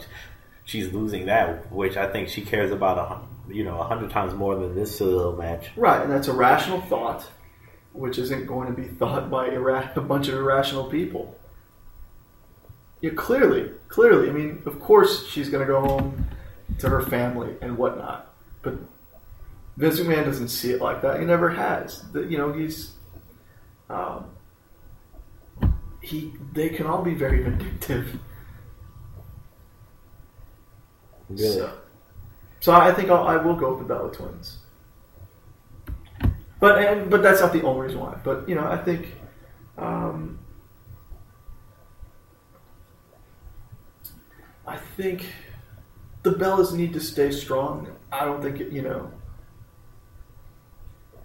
she's 0.65 0.91
losing 0.91 1.25
that, 1.27 1.71
which 1.71 1.97
I 1.97 2.11
think 2.11 2.29
she 2.29 2.41
cares 2.41 2.71
about 2.71 2.97
a 2.97 3.53
you 3.53 3.63
know 3.63 3.79
a 3.79 3.83
hundred 3.83 4.11
times 4.11 4.33
more 4.33 4.55
than 4.55 4.75
this 4.75 4.95
silly 4.97 5.13
little 5.13 5.35
match. 5.35 5.69
Right, 5.75 6.01
and 6.01 6.11
that's 6.11 6.27
a 6.27 6.33
rational 6.33 6.81
thought, 6.81 7.25
which 7.93 8.17
isn't 8.17 8.45
going 8.45 8.67
to 8.73 8.81
be 8.81 8.87
thought 8.87 9.29
by 9.29 9.47
ira- 9.49 9.91
a 9.95 10.01
bunch 10.01 10.27
of 10.27 10.35
irrational 10.35 10.85
people. 10.85 11.37
Yeah, 13.01 13.11
clearly, 13.15 13.71
clearly. 13.87 14.29
I 14.29 14.31
mean, 14.33 14.61
of 14.65 14.79
course, 14.79 15.25
she's 15.27 15.49
going 15.49 15.65
to 15.65 15.71
go 15.71 15.81
home 15.81 16.27
to 16.79 16.89
her 16.89 17.01
family 17.01 17.55
and 17.61 17.77
whatnot, 17.77 18.31
but 18.61 18.75
Vince 19.77 19.99
McMahon 19.99 20.25
doesn't 20.25 20.49
see 20.49 20.71
it 20.71 20.81
like 20.81 21.01
that. 21.01 21.19
He 21.19 21.25
never 21.25 21.49
has. 21.49 22.03
The- 22.11 22.23
You 22.27 22.37
know, 22.37 22.53
he's 22.53 22.93
um, 23.89 24.25
he. 26.01 26.31
They 26.53 26.69
can 26.69 26.85
all 26.87 27.01
be 27.03 27.13
very 27.15 27.41
vindictive. 27.43 28.19
Really, 31.29 31.53
So, 31.53 31.73
so 32.59 32.71
I 32.73 32.93
think 32.93 33.09
I'll, 33.09 33.27
I 33.27 33.37
will 33.37 33.55
go 33.55 33.71
with 33.75 33.79
the 33.87 33.93
Bella 33.93 34.11
Twins. 34.13 34.59
But 36.61 36.77
and, 36.85 37.09
but 37.09 37.23
that's 37.23 37.41
not 37.41 37.51
the 37.51 37.63
only 37.63 37.87
reason 37.87 37.99
why. 37.99 38.17
But 38.23 38.47
you 38.47 38.55
know, 38.55 38.65
I 38.65 38.77
think 38.77 39.15
um, 39.79 40.37
I 44.67 44.77
think 44.77 45.25
the 46.21 46.29
Bellas 46.31 46.71
need 46.71 46.93
to 46.93 46.99
stay 46.99 47.31
strong. 47.31 47.87
I 48.11 48.25
don't 48.25 48.41
think 48.43 48.59
it, 48.59 48.71
you 48.71 48.83
know. 48.83 49.11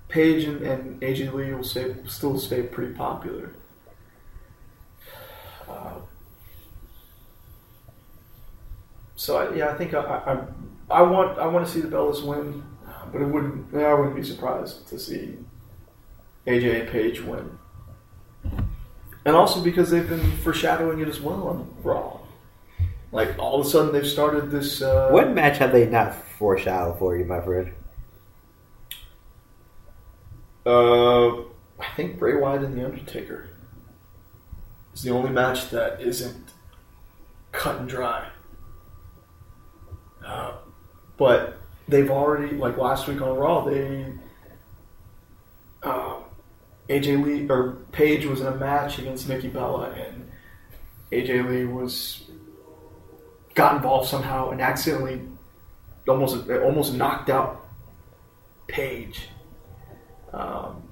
Paige 0.09 0.45
and, 0.45 0.63
and 0.63 1.01
AJ 1.03 1.35
Lee 1.35 1.53
will 1.53 1.65
stay, 1.65 1.95
still 2.07 2.39
stay 2.39 2.63
pretty 2.63 2.95
popular. 2.95 3.53
Uh, 5.69 5.97
so 9.17 9.37
I, 9.37 9.55
yeah, 9.55 9.69
I 9.69 9.75
think 9.75 9.93
I, 9.93 10.01
I, 10.01 10.39
I 10.91 11.03
want 11.03 11.39
I 11.39 11.47
want 11.47 11.67
to 11.67 11.73
see 11.73 11.81
the 11.81 11.89
Bellas 11.89 12.25
win, 12.25 12.63
but 13.13 13.23
it 13.23 13.27
wouldn't 13.27 13.75
I 13.75 13.95
wouldn't 13.95 14.17
be 14.17 14.23
surprised 14.23 14.89
to 14.89 14.99
see 14.99 15.39
AJ 16.47 16.81
and 16.81 16.89
Paige 16.91 17.23
win, 17.23 17.59
and 19.25 19.37
also 19.37 19.63
because 19.63 19.91
they've 19.91 20.09
been 20.09 20.31
foreshadowing 20.39 21.01
it 21.01 21.09
as 21.09 21.21
well 21.21 21.49
on 21.49 21.75
Raw. 21.83 22.19
Like 23.13 23.39
all 23.39 23.61
of 23.61 23.67
a 23.67 23.71
sudden 23.71 23.93
they've 23.93 24.07
started 24.07 24.51
this. 24.51 24.83
Uh, 24.83 25.09
what 25.11 25.33
match 25.33 25.59
have 25.59 25.73
they 25.73 25.87
not 25.87 26.15
foreshadowed 26.15 26.99
for 26.99 27.17
you, 27.17 27.25
my 27.25 27.41
friend? 27.41 27.73
Uh, 30.65 31.37
I 31.79 31.87
think 31.95 32.19
Bray 32.19 32.35
Wyatt 32.35 32.65
and 32.65 32.77
the 32.77 32.85
Undertaker 32.85 33.51
is 34.93 35.03
the 35.03 35.11
only 35.11 35.31
match 35.31 35.71
that 35.71 36.01
isn't 36.01 36.51
cut 37.53 37.79
and 37.79 37.89
dry. 37.89 38.29
Uh, 40.25 40.55
but 41.17 41.59
they've 41.89 42.11
already, 42.11 42.57
like 42.57 42.77
last 42.77 43.09
week 43.09 43.21
on 43.21 43.37
Raw, 43.37 43.65
they 43.65 44.13
um, 45.83 46.25
AJ 46.89 47.25
Lee 47.25 47.49
or 47.49 47.79
Paige 47.93 48.27
was 48.27 48.41
in 48.41 48.47
a 48.47 48.55
match 48.55 48.99
against 48.99 49.29
Nikki 49.29 49.49
Bella, 49.49 49.91
and 49.91 50.31
AJ 51.13 51.49
Lee 51.49 51.65
was 51.65 52.31
got 53.55 53.77
involved 53.77 54.09
somehow 54.09 54.51
and 54.51 54.61
accidentally 54.61 55.23
almost 56.09 56.49
almost 56.51 56.95
knocked 56.95 57.31
out 57.31 57.67
Paige. 58.69 59.29
Um, 60.33 60.83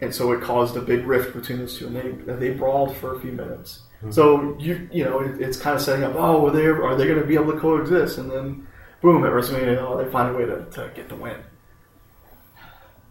and 0.00 0.12
so 0.12 0.32
it 0.32 0.42
caused 0.42 0.76
a 0.76 0.80
big 0.80 1.06
rift 1.06 1.34
between 1.34 1.58
those 1.58 1.78
two, 1.78 1.86
and 1.86 1.96
they 1.96 2.34
they 2.34 2.50
brawled 2.50 2.96
for 2.96 3.16
a 3.16 3.20
few 3.20 3.32
minutes. 3.32 3.82
So 4.10 4.56
you 4.58 4.88
you 4.90 5.04
know 5.04 5.20
it, 5.20 5.40
it's 5.40 5.56
kind 5.56 5.76
of 5.76 5.82
setting 5.82 6.02
up. 6.02 6.14
Oh, 6.16 6.42
well, 6.42 6.52
they 6.52 6.66
are 6.66 6.96
they 6.96 7.06
going 7.06 7.20
to 7.20 7.26
be 7.26 7.34
able 7.34 7.52
to 7.52 7.60
coexist? 7.60 8.18
And 8.18 8.30
then 8.30 8.66
boom, 9.02 9.24
at 9.24 9.32
WrestleMania, 9.32 9.78
oh, 9.80 10.02
they 10.02 10.10
find 10.10 10.34
a 10.34 10.38
way 10.38 10.46
to, 10.46 10.64
to 10.70 10.90
get 10.94 11.08
the 11.08 11.16
win. 11.16 11.36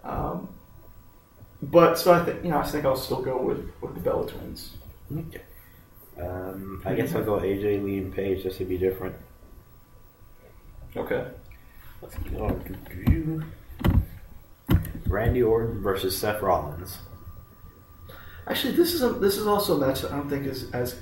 Um, 0.03 0.49
but 1.61 1.99
so 1.99 2.13
I 2.13 2.25
think 2.25 2.43
you 2.43 2.49
know 2.49 2.57
I 2.57 2.63
think 2.63 2.85
I'll 2.85 2.95
still 2.95 3.21
go 3.21 3.39
with 3.39 3.71
with 3.81 3.93
the 3.93 3.99
Bella 3.99 4.27
Twins. 4.27 4.77
Okay. 5.15 5.41
Um, 6.19 6.81
I 6.85 6.95
guess 6.95 7.13
I'll 7.13 7.23
go 7.23 7.39
AJ 7.39 7.83
Lee 7.83 7.99
and 7.99 8.13
Paige 8.13 8.43
just 8.43 8.57
to 8.57 8.65
be 8.65 8.77
different. 8.77 9.15
Okay. 10.95 11.27
Let's 12.01 12.15
go. 12.15 12.59
Randy 15.07 15.43
Orton 15.43 15.81
versus 15.81 16.17
Seth 16.17 16.41
Rollins. 16.41 16.97
Actually, 18.47 18.75
this 18.75 18.93
is 18.93 19.03
a 19.03 19.09
this 19.09 19.37
is 19.37 19.45
also 19.45 19.77
a 19.77 19.87
match 19.87 20.01
that 20.01 20.11
I 20.11 20.15
don't 20.15 20.29
think 20.29 20.45
is 20.45 20.71
as 20.71 20.99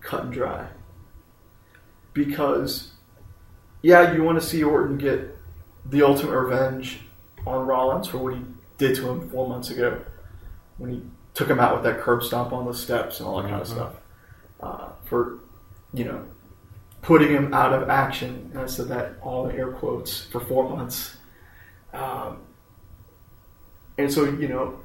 cut 0.00 0.24
and 0.24 0.32
dry. 0.32 0.66
Because, 2.12 2.91
yeah, 3.82 4.14
you 4.14 4.22
want 4.22 4.40
to 4.40 4.46
see 4.46 4.62
Orton 4.62 4.98
get 4.98 5.36
the 5.86 6.02
ultimate 6.02 6.38
revenge 6.38 7.00
on 7.46 7.66
Rollins 7.66 8.08
for 8.08 8.18
what 8.18 8.34
he 8.34 8.40
did 8.78 8.96
to 8.96 9.10
him 9.10 9.28
four 9.28 9.48
months 9.48 9.70
ago 9.70 10.00
when 10.78 10.90
he 10.90 11.02
took 11.34 11.48
him 11.48 11.58
out 11.58 11.74
with 11.74 11.84
that 11.84 12.00
curb 12.00 12.22
stomp 12.22 12.52
on 12.52 12.66
the 12.66 12.74
steps 12.74 13.18
and 13.18 13.28
all 13.28 13.42
that 13.42 13.48
kind 13.48 13.60
of 13.60 13.68
stuff. 13.68 13.94
Uh, 14.60 14.88
for, 15.04 15.40
you 15.92 16.04
know, 16.04 16.24
putting 17.00 17.30
him 17.30 17.52
out 17.52 17.72
of 17.72 17.90
action, 17.90 18.50
and 18.52 18.62
I 18.62 18.66
said 18.66 18.88
that 18.88 19.14
all 19.20 19.48
in 19.48 19.56
air 19.56 19.72
quotes, 19.72 20.26
for 20.26 20.40
four 20.40 20.68
months. 20.68 21.16
Um, 21.92 22.38
and 23.98 24.12
so, 24.12 24.24
you 24.24 24.48
know, 24.48 24.78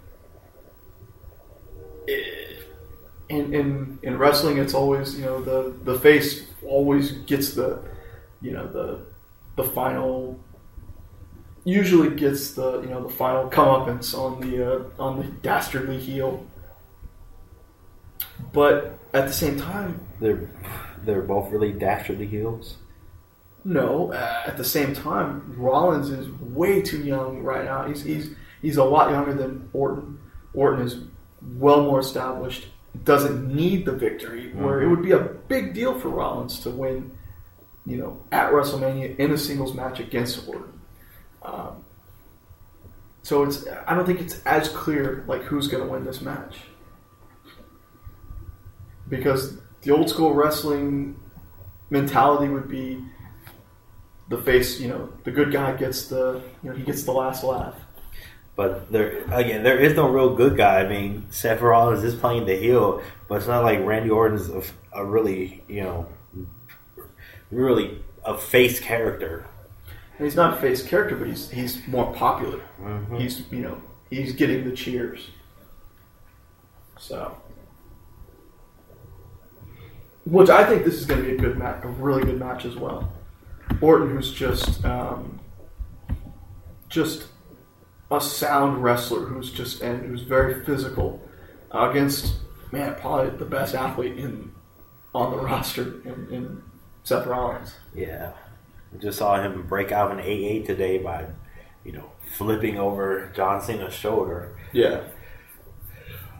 in 3.30 3.54
in 3.54 4.00
in 4.02 4.18
wrestling, 4.18 4.58
it's 4.58 4.74
always 4.74 5.18
you 5.18 5.26
know 5.26 5.42
the 5.42 5.74
the 5.84 6.00
face 6.00 6.48
always 6.66 7.12
gets 7.12 7.54
the 7.54 7.80
you 8.42 8.52
know 8.52 8.68
the 8.68 9.00
the 9.56 9.64
final 9.64 10.40
usually 11.64 12.16
gets 12.16 12.54
the 12.54 12.82
you 12.82 12.88
know 12.90 13.04
the 13.04 13.14
final 13.14 13.50
comeuppance 13.50 14.14
on 14.18 14.40
the 14.42 14.76
uh, 14.76 14.84
on 15.00 15.18
the 15.20 15.26
dastardly 15.42 16.00
heel. 16.00 16.46
But 18.54 18.98
at 19.14 19.28
the 19.28 19.34
same 19.34 19.60
time, 19.60 20.00
They're 20.20 20.50
they're 21.06 21.22
both 21.22 21.52
really 21.52 21.72
dastardly 21.72 22.28
heels. 22.28 22.76
no. 23.64 24.14
At 24.14 24.58
the 24.58 24.64
same 24.64 24.94
time, 24.94 25.54
Rollins 25.58 26.10
is 26.10 26.30
way 26.42 26.82
too 26.82 27.04
young 27.04 27.44
right 27.44 27.66
now. 27.66 27.88
He's 27.88 28.04
he's 28.04 28.30
he's 28.62 28.78
a 28.78 28.84
lot 28.84 29.12
younger 29.12 29.34
than 29.34 29.70
Orton. 29.74 30.20
Orton 30.54 30.86
is 30.86 31.00
well 31.58 31.82
more 31.84 32.00
established. 32.00 32.68
Doesn't 33.04 33.54
need 33.54 33.86
the 33.86 33.92
victory. 33.92 34.52
Where 34.54 34.82
it 34.82 34.86
Mhm. 34.86 34.90
would 34.92 35.02
be 35.04 35.12
a 35.12 35.20
big 35.20 35.74
deal 35.74 35.94
for 36.00 36.10
Rollins 36.10 36.60
to 36.62 36.70
win, 36.72 37.12
you 37.88 37.98
know, 37.98 38.22
at 38.32 38.52
WrestleMania 38.52 39.18
in 39.18 39.32
a 39.32 39.38
singles 39.38 39.74
match 39.74 40.00
against 40.00 40.48
Orton. 40.48 40.80
Um, 41.42 41.86
so 43.24 43.44
it's 43.44 43.66
I 43.88 43.96
don't 43.96 44.06
think 44.06 44.22
it's 44.22 44.42
as 44.46 44.70
clear 44.70 45.24
like 45.28 45.42
who's 45.44 45.68
going 45.68 45.84
to 45.84 45.90
win 45.90 46.06
this 46.06 46.22
match. 46.22 46.58
because 49.10 49.58
the 49.82 49.92
old 49.92 50.10
school 50.10 50.34
wrestling 50.34 51.20
mentality 51.90 52.50
would 52.52 52.68
be 52.68 53.04
the 54.30 54.38
face, 54.38 54.80
you 54.80 54.90
know, 54.90 55.10
the 55.24 55.32
good 55.32 55.52
guy 55.52 55.76
gets 55.76 56.08
the, 56.08 56.42
you 56.62 56.70
know, 56.70 56.76
he 56.76 56.84
gets 56.84 57.04
the 57.04 57.12
last 57.12 57.44
laugh. 57.44 57.76
But 58.56 58.92
there 58.92 59.24
again, 59.32 59.64
there 59.64 59.80
is 59.80 59.96
no 59.96 60.10
real 60.10 60.36
good 60.36 60.58
guy. 60.58 60.82
I 60.82 60.88
mean, 60.88 61.28
Seth 61.30 61.62
Rollins 61.62 62.04
is 62.04 62.16
playing 62.16 62.46
the 62.46 62.56
heel, 62.56 63.04
but 63.28 63.36
it's 63.36 63.48
not 63.48 63.64
like 63.64 63.86
Randy 63.86 64.10
Orton's 64.10 64.50
a, 64.50 64.64
a 64.94 65.06
really, 65.06 65.64
you 65.68 65.84
know, 65.84 66.08
really 67.52 68.04
a 68.26 68.38
face 68.38 68.80
character. 68.80 69.46
He's 70.18 70.36
not 70.36 70.58
a 70.58 70.62
face 70.62 70.86
character, 70.86 71.16
but 71.16 71.28
he's 71.28 71.50
he's 71.50 71.88
more 71.88 72.14
popular. 72.14 72.60
Mhm. 72.82 73.20
He's 73.20 73.44
you 73.52 73.60
know 73.60 73.82
he's 74.10 74.34
getting 74.34 74.64
the 74.68 74.76
cheers. 74.76 75.30
So, 76.98 77.38
which 80.26 80.50
I 80.50 80.66
think 80.66 80.84
this 80.84 80.96
is 80.96 81.06
going 81.06 81.22
to 81.22 81.28
be 81.28 81.36
a 81.36 81.40
good 81.40 81.58
match, 81.58 81.84
a 81.84 81.88
really 81.88 82.24
good 82.24 82.40
match 82.40 82.66
as 82.66 82.76
well. 82.76 83.12
Orton, 83.82 84.10
who's 84.10 84.34
just 84.34 84.84
um, 84.84 85.40
just 86.90 87.28
a 88.10 88.20
sound 88.20 88.84
wrestler, 88.84 89.22
who's 89.22 89.52
just 89.52 89.82
and 89.82 90.06
who's 90.06 90.22
very 90.22 90.64
physical 90.66 91.22
uh, 91.74 91.90
against 91.92 92.38
man, 92.72 92.96
probably 92.96 93.38
the 93.38 93.46
best 93.46 93.76
athlete 93.76 94.18
in 94.18 94.52
on 95.14 95.32
the 95.32 95.38
roster 95.38 96.02
in, 96.06 96.28
in 96.32 96.64
Seth 97.08 97.26
Rollins. 97.26 97.74
Yeah, 97.96 98.34
I 98.94 98.98
just 98.98 99.18
saw 99.18 99.42
him 99.42 99.66
break 99.66 99.94
out 99.94 100.12
an 100.12 100.20
AA 100.20 100.66
today 100.66 100.98
by, 100.98 101.26
you 101.86 101.94
know, 101.94 102.12
flipping 102.34 102.78
over 102.78 103.32
John 103.34 103.62
Cena's 103.62 103.94
shoulder. 103.94 104.58
Yeah. 104.74 105.04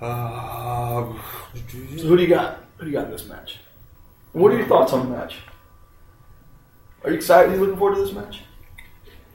Um, 0.02 1.22
who 1.72 2.18
do 2.18 2.22
you 2.22 2.28
got? 2.28 2.66
Who 2.76 2.84
do 2.84 2.92
you 2.92 2.98
got 2.98 3.06
in 3.06 3.12
this 3.12 3.30
match? 3.30 3.60
What 4.34 4.52
are 4.52 4.58
your 4.58 4.68
thoughts 4.68 4.92
on 4.92 5.10
the 5.10 5.18
match? 5.18 5.38
Are 7.06 7.12
you 7.12 7.16
excited? 7.16 7.52
Are 7.52 7.56
you 7.56 7.62
looking 7.62 7.78
forward 7.78 7.96
to 7.96 8.02
this 8.02 8.12
match? 8.12 8.42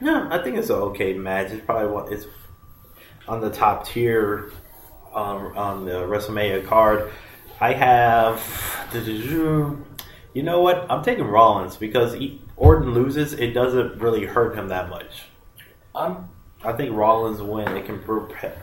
No, 0.01 0.27
I 0.29 0.37
think 0.37 0.55
it's 0.55 0.69
an 0.69 0.75
okay 0.75 1.13
match. 1.13 1.49
It's 1.49 1.65
probably 1.65 1.87
one. 1.87 2.13
It's 2.13 2.27
on 3.27 3.41
the 3.41 3.49
top 3.49 3.87
tier 3.87 4.51
um, 5.11 5.57
on 5.57 5.85
the 5.85 5.93
WrestleMania 5.93 6.63
card. 6.67 7.11
I 7.59 7.73
have. 7.73 8.39
You 10.33 10.43
know 10.43 10.61
what? 10.61 10.89
I'm 10.89 11.03
taking 11.03 11.25
Rollins 11.25 11.77
because 11.77 12.13
he, 12.13 12.41
Orton 12.57 12.93
loses. 12.93 13.33
It 13.33 13.51
doesn't 13.53 13.99
really 13.99 14.25
hurt 14.25 14.55
him 14.55 14.69
that 14.69 14.89
much. 14.89 15.23
I'm 15.95 16.29
I 16.63 16.71
think 16.73 16.95
Rollins 16.95 17.41
win. 17.41 17.75
It 17.75 17.85
can 17.85 17.99
prepare. 17.99 18.55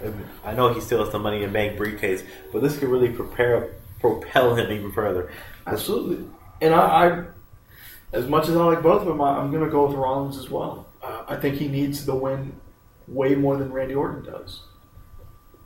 I 0.45 0.55
know 0.55 0.73
he 0.73 0.81
still 0.81 1.05
has 1.05 1.13
the 1.13 1.19
Money 1.19 1.43
in 1.43 1.53
Bank 1.53 1.77
briefcase, 1.77 2.23
but 2.53 2.63
this 2.63 2.79
could 2.79 2.89
really 2.89 3.11
prepare 3.11 3.75
propel 4.01 4.55
him 4.55 4.73
even 4.73 4.91
further. 4.93 5.31
absolutely, 5.67 6.25
and 6.63 6.75
I, 6.75 6.81
I 6.81 7.25
as 8.13 8.27
much 8.27 8.49
as 8.49 8.57
I 8.57 8.65
like 8.65 8.83
both 8.83 9.03
of 9.03 9.07
them, 9.07 9.21
I, 9.21 9.39
I'm 9.39 9.51
going 9.51 9.65
to 9.65 9.71
go 9.71 9.87
with 9.87 9.97
Rollins 9.97 10.39
as 10.39 10.49
well. 10.49 10.87
Uh, 11.03 11.25
I 11.29 11.37
think 11.37 11.57
he 11.57 11.69
needs 11.69 12.07
the 12.07 12.15
win 12.15 12.59
way 13.07 13.35
more 13.35 13.57
than 13.57 13.73
Randy 13.73 13.95
Orton 13.95 14.25
does, 14.25 14.63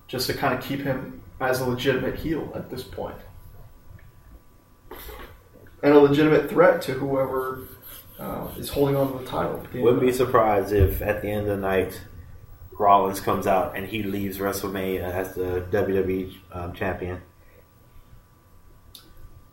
just 0.08 0.26
to 0.26 0.34
kind 0.34 0.54
of 0.58 0.64
keep 0.64 0.80
him 0.80 1.22
as 1.40 1.60
a 1.60 1.66
legitimate 1.66 2.16
heel 2.16 2.50
at 2.54 2.70
this 2.70 2.82
point, 2.82 3.16
and 5.84 5.94
a 5.94 6.00
legitimate 6.00 6.48
threat 6.48 6.82
to 6.82 6.94
whoever 6.94 7.68
uh, 8.18 8.48
is 8.56 8.70
holding 8.70 8.96
on 8.96 9.12
to 9.12 9.18
the 9.18 9.24
title. 9.24 9.64
Wouldn't 9.72 10.02
be 10.02 10.12
surprised 10.12 10.72
if 10.72 11.00
at 11.00 11.22
the 11.22 11.28
end 11.28 11.42
of 11.42 11.46
the 11.46 11.56
night 11.56 12.00
Rollins 12.72 13.20
comes 13.20 13.46
out 13.46 13.76
and 13.76 13.86
he 13.86 14.02
leaves 14.02 14.38
WrestleMania 14.38 15.02
as 15.02 15.34
the 15.34 15.66
WWE 15.70 16.34
um, 16.52 16.72
champion. 16.72 17.20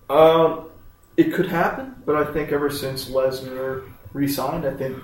Um, 0.10 0.70
it 1.18 1.34
could 1.34 1.48
happen, 1.48 2.02
but 2.06 2.16
I 2.16 2.32
think 2.32 2.52
ever 2.52 2.70
since 2.70 3.10
Lesnar 3.10 3.88
re-signed, 4.14 4.66
I 4.66 4.74
think 4.74 4.98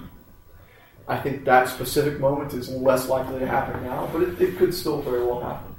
I 1.09 1.17
think 1.17 1.45
that 1.45 1.69
specific 1.69 2.19
moment 2.19 2.53
is 2.53 2.69
less 2.69 3.07
likely 3.07 3.39
to 3.39 3.47
happen 3.47 3.83
now. 3.83 4.09
But 4.11 4.23
it, 4.23 4.41
it 4.41 4.57
could 4.57 4.73
still 4.73 5.01
very 5.01 5.25
well 5.25 5.39
happen. 5.39 5.75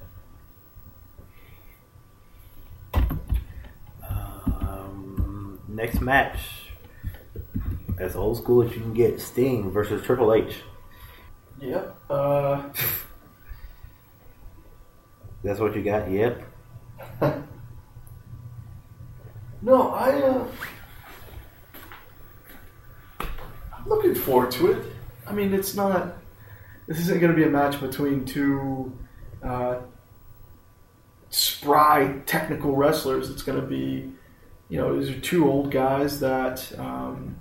Um, 4.09 5.61
next 5.79 6.01
match, 6.01 6.39
as 7.99 8.17
old 8.17 8.37
school 8.37 8.63
as 8.63 8.75
you 8.75 8.81
can 8.81 8.93
get, 8.93 9.21
Sting 9.21 9.71
versus 9.71 10.05
Triple 10.05 10.35
H. 10.35 10.57
Yep. 11.61 11.97
Uh, 12.11 12.63
That's 15.45 15.61
what 15.61 15.75
you 15.77 15.83
got. 15.83 16.11
Yep. 16.11 16.43
no, 19.63 19.91
I. 19.93 20.11
Uh, 20.21 20.47
I'm 23.21 23.87
looking 23.87 24.17
forward 24.17 24.51
to 24.53 24.73
it. 24.73 24.85
I 25.27 25.33
mean, 25.33 25.55
it's 25.55 25.77
not. 25.77 26.17
This 26.89 26.99
isn't 27.01 27.21
going 27.21 27.31
to 27.33 27.37
be 27.37 27.45
a 27.45 27.51
match 27.51 27.81
between 27.81 28.25
two 28.25 28.99
uh, 29.45 29.77
spry 31.31 32.21
technical 32.27 32.75
wrestlers. 32.75 33.31
It's 33.31 33.43
going 33.43 33.61
to 33.61 33.67
be, 33.67 34.13
you 34.69 34.79
know, 34.79 34.99
these 34.99 35.11
are 35.11 35.21
two 35.21 35.49
old 35.51 35.71
guys 35.71 36.21
that 36.21 36.79
um, 36.79 37.37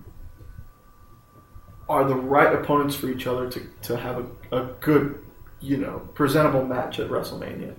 are 1.89 2.05
the 2.05 2.15
right 2.15 2.53
opponents 2.53 2.95
for 2.95 3.09
each 3.09 3.27
other 3.27 3.49
to, 3.49 3.61
to 3.83 3.97
have 3.97 4.25
a, 4.51 4.57
a 4.57 4.65
good, 4.79 5.23
you 5.59 5.77
know, 5.77 5.99
presentable 6.13 6.65
match 6.65 6.99
at 6.99 7.09
WrestleMania. 7.09 7.75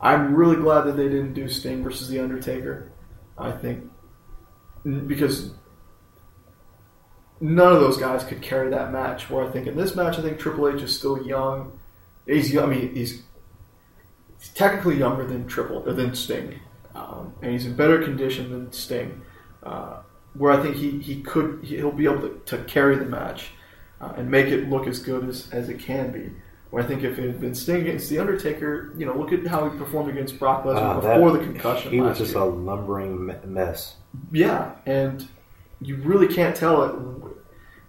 I'm 0.00 0.34
really 0.34 0.56
glad 0.56 0.82
that 0.82 0.96
they 0.96 1.08
didn't 1.08 1.34
do 1.34 1.48
Sting 1.48 1.84
versus 1.84 2.08
The 2.08 2.18
Undertaker. 2.18 2.90
I 3.38 3.52
think 3.52 3.88
because 4.84 5.52
none 7.40 7.72
of 7.72 7.80
those 7.80 7.96
guys 7.96 8.24
could 8.24 8.42
carry 8.42 8.70
that 8.70 8.92
match. 8.92 9.30
Where 9.30 9.46
I 9.46 9.50
think 9.50 9.66
in 9.66 9.76
this 9.76 9.94
match, 9.94 10.18
I 10.18 10.22
think 10.22 10.38
Triple 10.38 10.68
H 10.68 10.82
is 10.82 10.96
still 10.96 11.24
young. 11.26 11.78
He's 12.26 12.52
young. 12.52 12.72
I 12.72 12.74
mean, 12.74 12.94
he's, 12.94 13.22
he's 14.38 14.48
technically 14.50 14.98
younger 14.98 15.26
than 15.26 15.46
Triple 15.46 15.82
or 15.86 15.92
than 15.92 16.14
Sting, 16.14 16.58
um, 17.22 17.32
and 17.42 17.52
he's 17.52 17.66
in 17.66 17.74
better 17.74 18.02
condition 18.02 18.50
than 18.50 18.72
Sting. 18.72 19.20
Uh, 19.62 19.98
where 20.34 20.52
I 20.52 20.62
think 20.62 20.76
he, 20.76 20.98
he 20.98 21.22
could 21.22 21.62
he'll 21.62 21.92
be 21.92 22.04
able 22.04 22.22
to, 22.22 22.40
to 22.46 22.64
carry 22.64 22.96
the 22.96 23.04
match 23.04 23.50
uh, 24.00 24.12
and 24.16 24.30
make 24.30 24.46
it 24.46 24.68
look 24.68 24.86
as 24.86 24.98
good 24.98 25.28
as, 25.28 25.50
as 25.50 25.68
it 25.68 25.78
can 25.78 26.10
be. 26.10 26.30
Where 26.70 26.82
I 26.82 26.86
think 26.86 27.02
if 27.02 27.18
it 27.18 27.26
had 27.26 27.40
been 27.40 27.54
Sting 27.54 27.82
against 27.82 28.08
The 28.08 28.18
Undertaker, 28.18 28.94
you 28.96 29.04
know, 29.04 29.14
look 29.14 29.30
at 29.32 29.46
how 29.46 29.68
he 29.68 29.78
performed 29.78 30.08
against 30.08 30.38
Brock 30.38 30.64
Lesnar 30.64 30.76
Uh, 30.96 31.00
that- 31.00 31.14
before 31.16 31.32
the 31.32 31.44
concussion. 31.44 31.92
He 31.92 32.00
was 32.00 32.16
just 32.16 32.32
year. 32.32 32.42
a 32.42 32.46
lumbering 32.46 33.26
mess. 33.44 33.96
Yeah, 34.32 34.72
and 34.86 35.28
you 35.82 35.96
really 35.96 36.28
can't 36.28 36.56
tell 36.56 36.82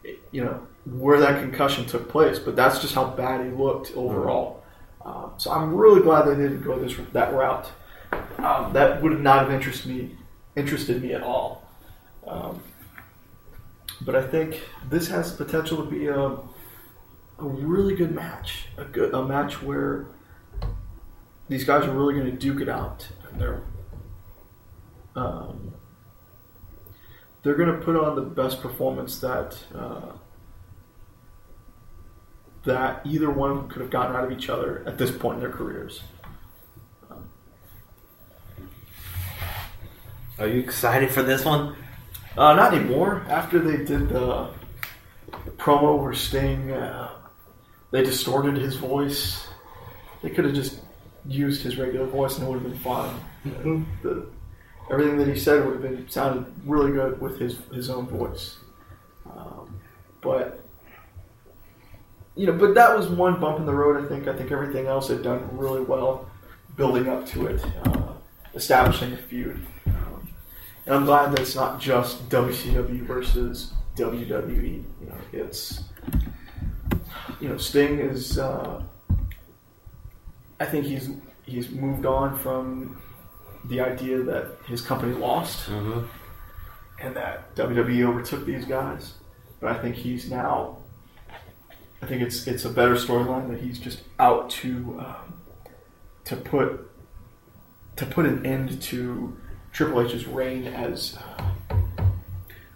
it, 0.04 0.18
you 0.32 0.44
know, 0.44 0.68
where 0.86 1.20
that 1.22 1.42
concussion 1.42 1.86
took 1.86 2.10
place. 2.10 2.40
But 2.40 2.58
that's 2.58 2.80
just 2.80 2.94
how 2.94 3.06
bad 3.06 3.46
he 3.46 3.52
looked 3.52 3.96
overall. 3.96 4.64
Um, 5.06 5.32
so 5.38 5.52
I'm 5.52 5.74
really 5.74 6.02
glad 6.02 6.24
they 6.26 6.36
didn't 6.36 6.62
go 6.62 6.78
this 6.78 6.94
that 7.14 7.34
route. 7.34 7.70
Um, 8.38 8.74
that 8.74 9.02
would 9.02 9.20
not 9.22 9.40
have 9.40 9.52
interested 9.52 9.90
me, 9.90 10.18
interested 10.56 11.02
me 11.02 11.14
at 11.14 11.22
all. 11.22 11.68
Um, 12.28 12.62
but 14.02 14.16
I 14.16 14.22
think 14.22 14.62
this 14.90 15.08
has 15.08 15.34
potential 15.34 15.78
to 15.78 15.90
be 15.90 16.08
a, 16.08 16.20
a 16.20 16.40
really 17.40 17.96
good 17.96 18.14
match, 18.14 18.68
a 18.78 18.86
good 18.86 19.14
a 19.14 19.26
match 19.26 19.62
where 19.62 20.08
these 21.48 21.64
guys 21.64 21.86
are 21.86 21.92
really 21.92 22.14
going 22.14 22.26
to 22.26 22.38
duke 22.38 22.62
it 22.62 22.70
out. 22.70 23.08
And 23.30 23.40
they're 23.40 23.62
um, 25.16 25.74
they're 27.44 27.56
going 27.56 27.72
to 27.72 27.86
put 27.86 27.96
on 27.96 28.16
the 28.16 28.22
best 28.22 28.62
performance 28.62 29.20
that 29.20 29.58
uh, 29.76 30.14
that 32.66 33.02
either 33.06 33.30
one 33.30 33.68
could 33.68 33.82
have 33.82 33.92
gotten 33.92 34.16
out 34.16 34.24
of 34.24 34.32
each 34.32 34.50
other 34.50 34.84
at 34.88 34.98
this 34.98 35.12
point 35.12 35.36
in 35.36 35.42
their 35.42 35.52
careers. 35.52 36.02
Are 40.40 40.48
you 40.48 40.60
excited 40.60 41.12
for 41.12 41.22
this 41.22 41.46
one? 41.46 41.76
Uh, 42.36 42.54
not 42.56 42.74
anymore. 42.74 43.26
After 43.30 43.60
they 43.60 43.78
did 43.78 44.10
the, 44.10 44.50
the 45.46 45.52
promo 45.52 46.02
where 46.02 46.14
Sting, 46.14 46.72
uh, 46.72 47.12
they 47.92 48.04
distorted 48.04 48.56
his 48.56 48.76
voice. 48.76 49.48
They 50.24 50.32
could 50.32 50.46
have 50.46 50.56
just 50.56 50.80
used 51.28 51.62
his 51.62 51.78
regular 51.78 52.08
voice 52.08 52.38
and 52.38 52.48
it 52.48 52.50
would 52.50 52.62
have 52.62 52.72
been 52.72 52.80
fine. 52.80 53.16
The, 54.02 54.26
everything 54.90 55.18
that 55.18 55.28
he 55.28 55.38
said 55.38 55.64
would 55.66 55.74
have 55.74 55.82
been 55.82 56.10
sounded 56.10 56.52
really 56.66 56.92
good 56.92 57.22
with 57.22 57.40
his 57.40 57.60
his 57.72 57.90
own 57.90 58.08
voice. 58.08 58.58
Um, 59.30 59.80
but 60.22 60.66
you 62.36 62.48
know, 62.48 62.54
but 62.54 62.74
that 62.74 62.98
was 62.98 63.08
one 63.08 63.40
bump 63.40 63.60
in 63.60 63.66
the 63.66 63.74
road. 63.74 64.04
I 64.04 64.08
think. 64.08 64.28
I 64.28 64.36
think 64.36 64.52
everything 64.52 64.88
else 64.88 65.08
had 65.10 65.24
done 65.24 65.48
really 65.56 65.82
well, 65.82 66.30
building 66.76 67.08
up 67.08 67.26
to 67.28 67.48
it, 67.48 67.64
uh, 67.86 68.14
establishing 68.56 69.14
a 69.14 69.18
feud. 69.18 69.66
And 70.86 70.96
I'm 70.96 71.06
glad 71.06 71.32
that 71.32 71.40
it's 71.40 71.56
not 71.56 71.80
just 71.80 72.28
WCW 72.30 73.02
versus 73.04 73.74
WWE. 73.96 74.84
You 75.02 75.08
know, 75.08 75.16
it's 75.32 75.84
you 77.40 77.50
know 77.50 77.58
Sting 77.58 78.00
is. 78.00 78.38
Uh, 78.38 78.82
I 80.60 80.66
think 80.66 80.86
he's 80.86 81.10
he's 81.46 81.70
moved 81.70 82.06
on 82.06 82.38
from 82.38 83.02
the 83.66 83.80
idea 83.82 84.22
that 84.24 84.58
his 84.68 84.82
company 84.82 85.14
lost 85.14 85.70
Mm-hmm. 85.70 86.06
and 87.02 87.16
that 87.16 87.56
WWE 87.56 88.04
overtook 88.06 88.46
these 88.46 88.66
guys. 88.66 89.14
But 89.62 89.72
I 89.72 89.80
think 89.82 89.96
he's 89.96 90.30
now. 90.30 90.78
I 92.02 92.06
think 92.06 92.22
it's 92.22 92.46
it's 92.48 92.66
a 92.66 92.70
better 92.70 92.96
storyline 92.96 93.50
that 93.50 93.62
he's 93.62 93.80
just 93.80 94.02
out 94.20 94.50
to 94.62 95.00
um, 95.00 95.42
to 96.26 96.36
put 96.36 96.90
to 97.96 98.06
put 98.06 98.26
an 98.26 98.46
end 98.46 98.82
to 98.82 99.38
Triple 99.74 100.02
H's 100.02 100.26
reign 100.28 100.68
as 100.68 101.18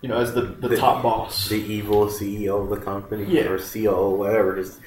you 0.01 0.09
know 0.09 0.17
as 0.17 0.33
the, 0.33 0.41
the, 0.41 0.69
The- 0.69 0.77
top 0.77 1.03
boss. 1.03 1.47
The 1.49 1.55
evil 1.55 2.07
CEO 2.07 2.61
of 2.63 2.69
the 2.69 2.83
company, 2.83 3.25
Yeah. 3.25 3.43
or 3.49 3.59
COO, 3.59 4.15
whatever 4.15 4.55
his 4.55 4.79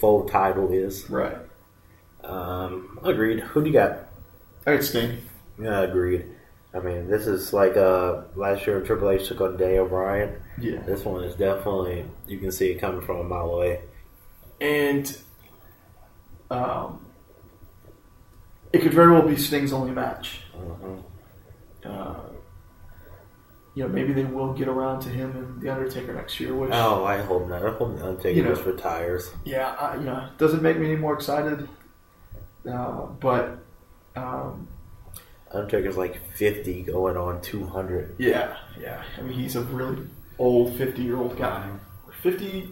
full 0.00 0.28
title 0.28 0.70
is. 0.72 1.08
right. 1.10 1.36
Um, 2.22 2.98
agreed. 3.02 3.40
Who 3.40 3.62
do 3.62 3.66
you 3.66 3.72
got? 3.72 4.06
I 4.66 4.74
got 4.76 4.84
Sting. 4.84 5.18
Yeah, 5.60 5.80
agreed. 5.80 6.26
I 6.74 6.78
mean, 6.78 7.08
this 7.08 7.26
is 7.26 7.52
like 7.52 7.76
uh, 7.76 8.22
last 8.36 8.66
year 8.66 8.80
Triple 8.80 9.10
H 9.10 9.28
took 9.28 9.40
on 9.40 9.56
Daniel 9.56 9.86
Bryan. 9.86 10.40
Yeah. 10.60 10.80
This 10.82 11.04
one 11.04 11.24
is 11.24 11.34
definitely 11.34 12.04
you 12.28 12.38
can 12.38 12.52
see 12.52 12.70
it 12.70 12.78
coming 12.78 13.00
from 13.02 13.16
a 13.18 13.24
mile 13.24 13.50
away. 13.50 13.80
And 14.60 15.14
um, 16.50 17.04
it 18.72 18.80
could 18.82 18.94
very 18.94 19.10
well 19.12 19.26
be 19.26 19.36
Sting's 19.36 19.72
only 19.72 19.90
match. 19.92 20.40
hmm 20.54 20.98
uh, 21.84 22.14
you 23.74 23.82
know, 23.82 23.88
maybe 23.88 24.12
they 24.12 24.24
will 24.24 24.52
get 24.52 24.68
around 24.68 25.00
to 25.00 25.08
him 25.08 25.30
and 25.36 25.60
the 25.62 25.70
Undertaker 25.72 26.12
next 26.12 26.38
year. 26.38 26.54
Which, 26.54 26.70
Oh, 26.72 27.04
I 27.04 27.22
hope 27.22 27.48
not. 27.48 27.64
I 27.64 27.70
hope 27.70 27.96
the 27.96 28.04
Undertaker 28.06 28.36
You 28.36 28.42
know. 28.44 28.54
just 28.54 28.66
retires. 28.66 29.30
yeah, 29.44 29.74
I, 29.80 29.94
you 29.96 30.02
know, 30.04 30.28
doesn't 30.38 30.62
make 30.62 30.78
me 30.78 30.86
any 30.86 30.96
more 30.96 31.14
excited. 31.14 31.66
Uh, 32.70 33.06
but 33.20 33.58
um, 34.14 34.68
Undertaker's 35.52 35.96
like 35.96 36.20
fifty, 36.34 36.82
going 36.82 37.16
on 37.16 37.40
two 37.40 37.64
hundred. 37.66 38.14
yeah, 38.18 38.56
yeah. 38.80 39.02
I 39.18 39.22
mean, 39.22 39.38
he's 39.38 39.56
a 39.56 39.62
really 39.62 40.02
old 40.38 40.76
fifty-year-old 40.76 41.36
guy. 41.38 41.68
Fifty 42.22 42.68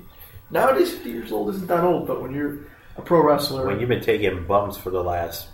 nowadays, 0.50 0.92
fifty 0.92 1.10
years 1.10 1.32
old 1.32 1.52
isn't 1.54 1.66
that 1.66 1.82
old. 1.82 2.06
But 2.06 2.20
when 2.22 2.32
you're 2.34 2.58
a 2.96 3.02
pro 3.02 3.22
wrestler, 3.22 3.66
When 3.66 3.80
you've 3.80 3.88
been 3.88 4.02
taking 4.02 4.44
bumps 4.46 4.76
for 4.76 4.90
the 4.90 5.02
last 5.02 5.48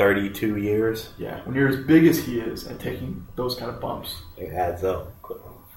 32 0.00 0.56
years. 0.56 1.10
Yeah, 1.18 1.44
when 1.44 1.54
you're 1.54 1.68
as 1.68 1.76
big 1.76 2.06
as 2.06 2.18
he 2.24 2.40
is 2.40 2.66
and 2.66 2.80
taking 2.80 3.26
those 3.36 3.54
kind 3.54 3.70
of 3.70 3.82
bumps, 3.82 4.22
it 4.38 4.50
adds 4.50 4.82
up. 4.82 5.12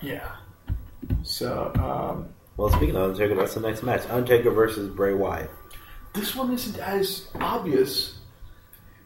Yeah. 0.01 0.38
So, 1.24 1.74
um, 1.76 2.30
well, 2.55 2.69
speaking 2.69 2.95
of 2.95 3.01
Undertaker, 3.01 3.36
that's 3.36 3.55
the 3.55 3.59
next 3.59 3.84
match: 3.84 4.09
Undertaker 4.09 4.51
versus 4.51 4.88
Bray 4.95 5.13
Wyatt. 5.13 5.51
This 6.13 6.38
one 6.38 6.53
isn't 6.53 6.80
as 6.80 7.28
obvious. 7.36 8.17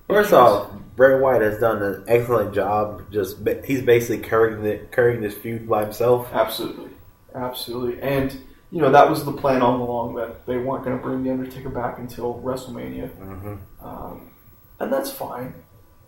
First 0.08 0.34
off, 0.34 0.70
Bray 0.96 1.20
Wyatt 1.20 1.42
has 1.42 1.60
done 1.60 1.82
an 1.82 2.04
excellent 2.08 2.54
job. 2.54 3.12
Just 3.12 3.38
he's 3.66 3.82
basically 3.82 4.20
carrying 4.20 4.62
the, 4.62 4.86
carrying 4.92 5.22
this 5.22 5.34
feud 5.34 5.68
by 5.68 5.84
himself. 5.84 6.30
Absolutely, 6.32 6.92
absolutely, 7.34 8.00
and 8.04 8.40
you 8.70 8.82
know 8.82 8.92
that 8.92 9.10
was 9.10 9.26
the 9.26 9.34
plan 9.34 9.64
all 9.64 9.82
along 9.82 10.14
that 10.14 10.46
they 10.46 10.58
weren't 10.58 10.86
going 10.86 10.96
to 10.96 11.02
bring 11.02 11.24
the 11.24 11.32
Undertaker 11.32 11.70
back 11.70 11.98
until 11.98 12.40
WrestleMania. 12.44 13.10
Mm-hmm. 13.18 13.56
Um, 13.84 14.34
and 14.80 14.92
that's 14.92 15.12
fine. 15.12 15.54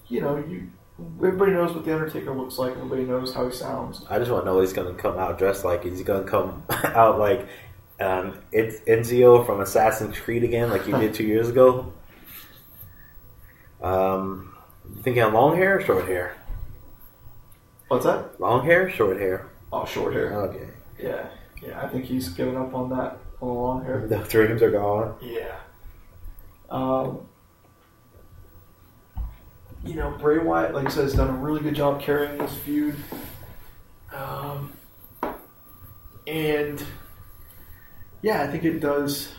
You 0.07 0.21
know, 0.21 0.37
you 0.37 0.69
everybody 1.17 1.51
knows 1.51 1.73
what 1.73 1.85
the 1.85 1.93
Undertaker 1.93 2.33
looks 2.33 2.57
like. 2.57 2.71
Everybody 2.73 3.03
knows 3.05 3.33
how 3.33 3.47
he 3.47 3.55
sounds. 3.55 4.05
I 4.09 4.19
just 4.19 4.31
want 4.31 4.43
to 4.43 4.49
know 4.49 4.55
what 4.55 4.61
he's 4.61 4.73
going 4.73 4.93
to 4.93 5.01
come 5.01 5.17
out 5.17 5.37
dressed 5.37 5.63
like. 5.63 5.85
Is 5.85 5.97
he 5.99 6.03
going 6.03 6.23
to 6.23 6.29
come 6.29 6.63
out 6.69 7.19
like 7.19 7.47
um, 7.99 8.39
it's 8.51 8.79
Ezio 8.81 9.45
from 9.45 9.61
Assassin's 9.61 10.17
Creed 10.17 10.43
again, 10.43 10.69
like 10.69 10.85
he 10.85 10.91
did 10.91 11.13
two 11.13 11.25
years 11.25 11.49
ago? 11.49 11.93
Um, 13.81 14.55
you 14.89 15.01
thinking 15.01 15.23
of 15.23 15.33
long 15.33 15.55
hair, 15.55 15.77
or 15.77 15.81
short 15.81 16.05
hair? 16.07 16.35
What's 17.87 18.05
that? 18.05 18.39
Long 18.39 18.65
hair, 18.65 18.89
short 18.89 19.19
hair. 19.19 19.47
Oh, 19.71 19.85
short 19.85 20.13
hair. 20.13 20.33
Okay, 20.33 20.67
Yeah, 21.01 21.27
yeah. 21.61 21.81
I 21.81 21.87
think 21.87 22.05
he's 22.05 22.29
given 22.29 22.55
up 22.57 22.73
on 22.73 22.89
that 22.89 23.17
on 23.41 23.47
the 23.47 23.53
long 23.53 23.85
hair. 23.85 24.05
the 24.07 24.17
dreams 24.17 24.61
are 24.61 24.71
gone. 24.71 25.15
Yeah. 25.21 25.55
Um, 26.69 27.28
you 29.85 29.95
know, 29.95 30.11
Bray 30.11 30.39
Wyatt, 30.39 30.73
like 30.73 30.87
I 30.87 30.89
said, 30.89 31.03
has 31.03 31.13
done 31.13 31.29
a 31.29 31.37
really 31.37 31.61
good 31.61 31.75
job 31.75 32.01
carrying 32.01 32.37
this 32.37 32.53
feud. 32.57 32.95
Um, 34.13 34.73
and 36.27 36.83
yeah, 38.21 38.43
I 38.43 38.47
think 38.47 38.65
it 38.65 38.79
does 38.79 39.29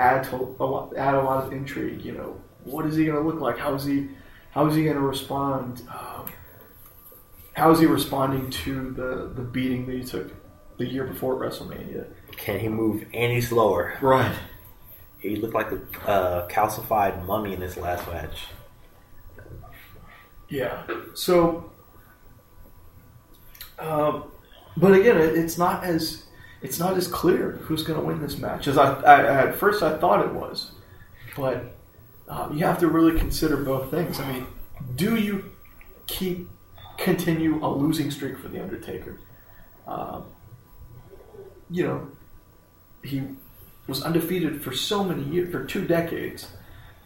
add 0.00 0.24
to 0.24 0.36
a 0.58 0.64
lot, 0.64 0.96
add 0.96 1.14
a 1.14 1.22
lot 1.22 1.44
of 1.44 1.52
intrigue. 1.52 2.04
You 2.04 2.12
know, 2.12 2.40
what 2.64 2.86
is 2.86 2.96
he 2.96 3.04
going 3.04 3.22
to 3.22 3.26
look 3.28 3.40
like? 3.40 3.58
How 3.58 3.74
is 3.74 3.84
he? 3.84 4.08
How 4.50 4.66
is 4.66 4.74
he 4.74 4.84
going 4.84 4.96
to 4.96 5.02
respond? 5.02 5.82
Um, 5.88 6.26
how 7.54 7.70
is 7.70 7.78
he 7.78 7.86
responding 7.86 8.50
to 8.50 8.90
the 8.90 9.32
the 9.34 9.42
beating 9.42 9.86
that 9.86 9.94
he 9.94 10.02
took 10.02 10.32
the 10.78 10.86
year 10.86 11.04
before 11.04 11.44
at 11.44 11.52
WrestleMania? 11.52 12.06
Can 12.36 12.58
he 12.58 12.68
move 12.68 13.06
any 13.12 13.40
slower? 13.40 13.94
Right. 14.00 14.34
He 15.18 15.36
looked 15.36 15.54
like 15.54 15.70
a 15.70 16.10
uh, 16.10 16.48
calcified 16.48 17.24
mummy 17.26 17.52
in 17.52 17.60
his 17.60 17.76
last 17.76 18.06
match. 18.08 18.46
Yeah. 20.52 20.82
So, 21.14 21.72
um, 23.78 24.24
but 24.76 24.92
again, 24.92 25.16
it, 25.16 25.34
it's 25.34 25.56
not 25.56 25.82
as 25.82 26.24
it's 26.60 26.78
not 26.78 26.98
as 26.98 27.08
clear 27.08 27.52
who's 27.62 27.82
going 27.82 27.98
to 27.98 28.04
win 28.04 28.20
this 28.20 28.36
match 28.36 28.68
as 28.68 28.76
I, 28.76 29.00
I 29.00 29.48
at 29.48 29.54
first 29.54 29.82
I 29.82 29.96
thought 29.96 30.22
it 30.22 30.34
was. 30.34 30.72
But 31.34 31.74
um, 32.28 32.52
you 32.52 32.66
have 32.66 32.78
to 32.80 32.88
really 32.88 33.18
consider 33.18 33.56
both 33.56 33.90
things. 33.90 34.20
I 34.20 34.30
mean, 34.30 34.46
do 34.94 35.16
you 35.16 35.50
keep 36.06 36.50
continue 36.98 37.64
a 37.64 37.68
losing 37.68 38.10
streak 38.10 38.38
for 38.38 38.48
the 38.48 38.62
Undertaker? 38.62 39.18
Um, 39.88 40.26
you 41.70 41.86
know, 41.86 42.08
he 43.02 43.22
was 43.86 44.02
undefeated 44.02 44.62
for 44.62 44.74
so 44.74 45.02
many 45.02 45.22
years, 45.22 45.50
for 45.50 45.64
two 45.64 45.86
decades, 45.86 46.48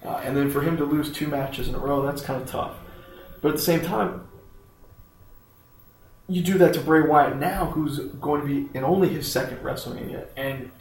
uh, 0.05 0.21
and 0.25 0.37
then 0.37 0.51
for 0.51 0.63
him 0.63 0.77
to 0.79 0.85
lose 0.85 1.13
two 1.13 1.29
matches 1.29 1.69
in 1.69 1.77
a 1.77 1.79
row, 1.79 2.03
that's 2.03 2.23
kind 2.23 2.43
of 2.43 2.49
tough. 2.49 2.75
But 3.47 3.51
at 3.51 3.59
the 3.59 3.63
same 3.63 3.83
time, 3.83 4.27
you 6.27 6.43
do 6.43 6.59
that 6.59 6.75
to 6.75 6.81
Bray 6.81 7.03
Wyatt 7.03 7.37
now, 7.37 7.67
who's 7.67 8.01
going 8.01 8.41
to 8.41 8.47
be 8.49 8.77
in 8.77 8.83
only 8.83 9.09
his 9.09 9.31
second 9.31 9.59
WrestleMania, 9.59 10.27
and 10.37 10.73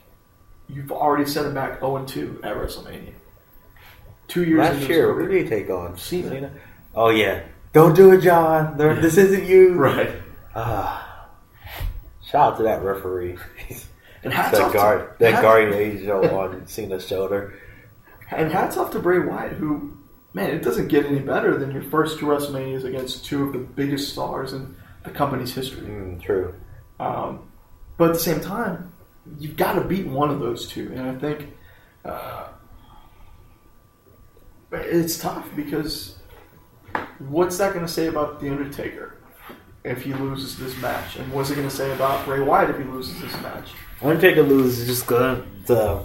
you've 0.68 0.92
already 0.92 1.30
set 1.30 1.46
him 1.46 1.54
back 1.54 1.80
0 1.80 2.06
2 2.06 2.40
at 2.42 2.56
WrestleMania. 2.56 3.14
Two 4.28 4.46
years 4.46 4.58
Last 4.58 4.90
year, 4.90 5.14
who 5.14 5.28
did 5.28 5.44
he 5.44 5.48
take 5.48 5.70
on? 5.70 5.96
Cena. 5.96 6.50
Oh 6.96 7.10
yeah. 7.10 7.44
Don't 7.72 7.96
do 7.96 8.12
it, 8.14 8.22
John. 8.22 8.78
This 8.78 9.18
isn't 9.18 9.46
you. 9.46 9.76
Right. 9.76 10.16
Ah. 10.56 11.30
Shout 12.26 12.54
out 12.54 12.58
to 12.58 12.64
that 12.64 12.82
referee. 12.82 13.38
And 14.24 14.34
hats 14.34 14.58
that 14.58 14.62
off 14.62 14.74
guard, 14.74 15.20
to, 15.20 15.24
that 15.24 15.44
guardian 15.44 15.80
angel 15.80 16.36
on 16.36 16.66
Cena's 16.66 17.08
shoulder. 17.08 17.60
And 18.32 18.52
hats 18.52 18.76
off 18.76 18.90
to 18.94 19.00
Bray 19.00 19.20
Wyatt, 19.20 19.54
who, 19.54 19.95
man, 20.36 20.50
it 20.50 20.62
doesn't 20.62 20.90
get 20.90 21.06
any 21.06 21.20
better 21.20 21.58
than 21.58 21.72
your 21.72 21.82
first 21.82 22.20
two 22.20 22.26
WrestleManias 22.26 22.84
against 22.84 23.24
two 23.24 23.44
of 23.44 23.54
the 23.54 23.60
biggest 23.60 24.12
stars 24.12 24.52
in 24.52 24.76
the 25.06 25.10
company's 25.10 25.54
history. 25.54 25.88
Mm, 25.88 26.22
true. 26.22 26.54
Um, 27.00 27.48
but 27.98 28.10
at 28.10 28.16
the 28.16 28.20
same 28.20 28.42
time, 28.42 28.92
you've 29.40 29.56
got 29.56 29.74
to 29.74 29.82
beat 29.82 30.06
one 30.06 30.30
of 30.30 30.42
those 30.42 30.68
two, 30.68 30.92
and 30.94 31.08
I 31.08 31.16
think 31.16 31.54
uh, 32.04 32.48
it's 34.74 35.18
tough 35.18 35.48
because 35.56 36.18
what's 37.20 37.58
that 37.58 37.74
going 37.74 37.86
to 37.86 37.92
say 37.92 38.08
about 38.08 38.42
the 38.42 38.50
Undertaker 38.50 39.16
if 39.86 40.04
he 40.04 40.14
loses 40.14 40.58
this 40.58 40.78
match, 40.82 41.16
and 41.16 41.32
what's 41.32 41.50
it 41.50 41.56
going 41.56 41.70
to 41.70 41.76
say 41.76 41.94
about 41.94 42.26
Bray 42.26 42.42
Wyatt 42.42 42.72
if 42.72 42.78
he 42.78 42.84
loses 42.84 43.22
this 43.22 43.34
match? 43.42 43.70
Undertaker 44.02 44.44
lose 44.44 44.80
is 44.80 44.88
just 44.88 45.08
gonna 45.08 45.46
the 45.66 46.04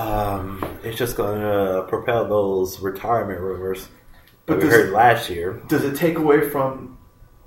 um, 0.00 0.64
it's 0.82 0.96
just 0.96 1.16
gonna 1.16 1.84
propel 1.88 2.26
those 2.28 2.80
retirement 2.80 3.40
rumors 3.40 3.84
that 4.46 4.54
But 4.54 4.62
we 4.62 4.68
heard 4.68 4.88
it- 4.88 4.92
last 4.92 5.28
year. 5.30 5.60
Does 5.68 5.84
it 5.84 5.96
take 5.96 6.16
away 6.18 6.48
from 6.48 6.96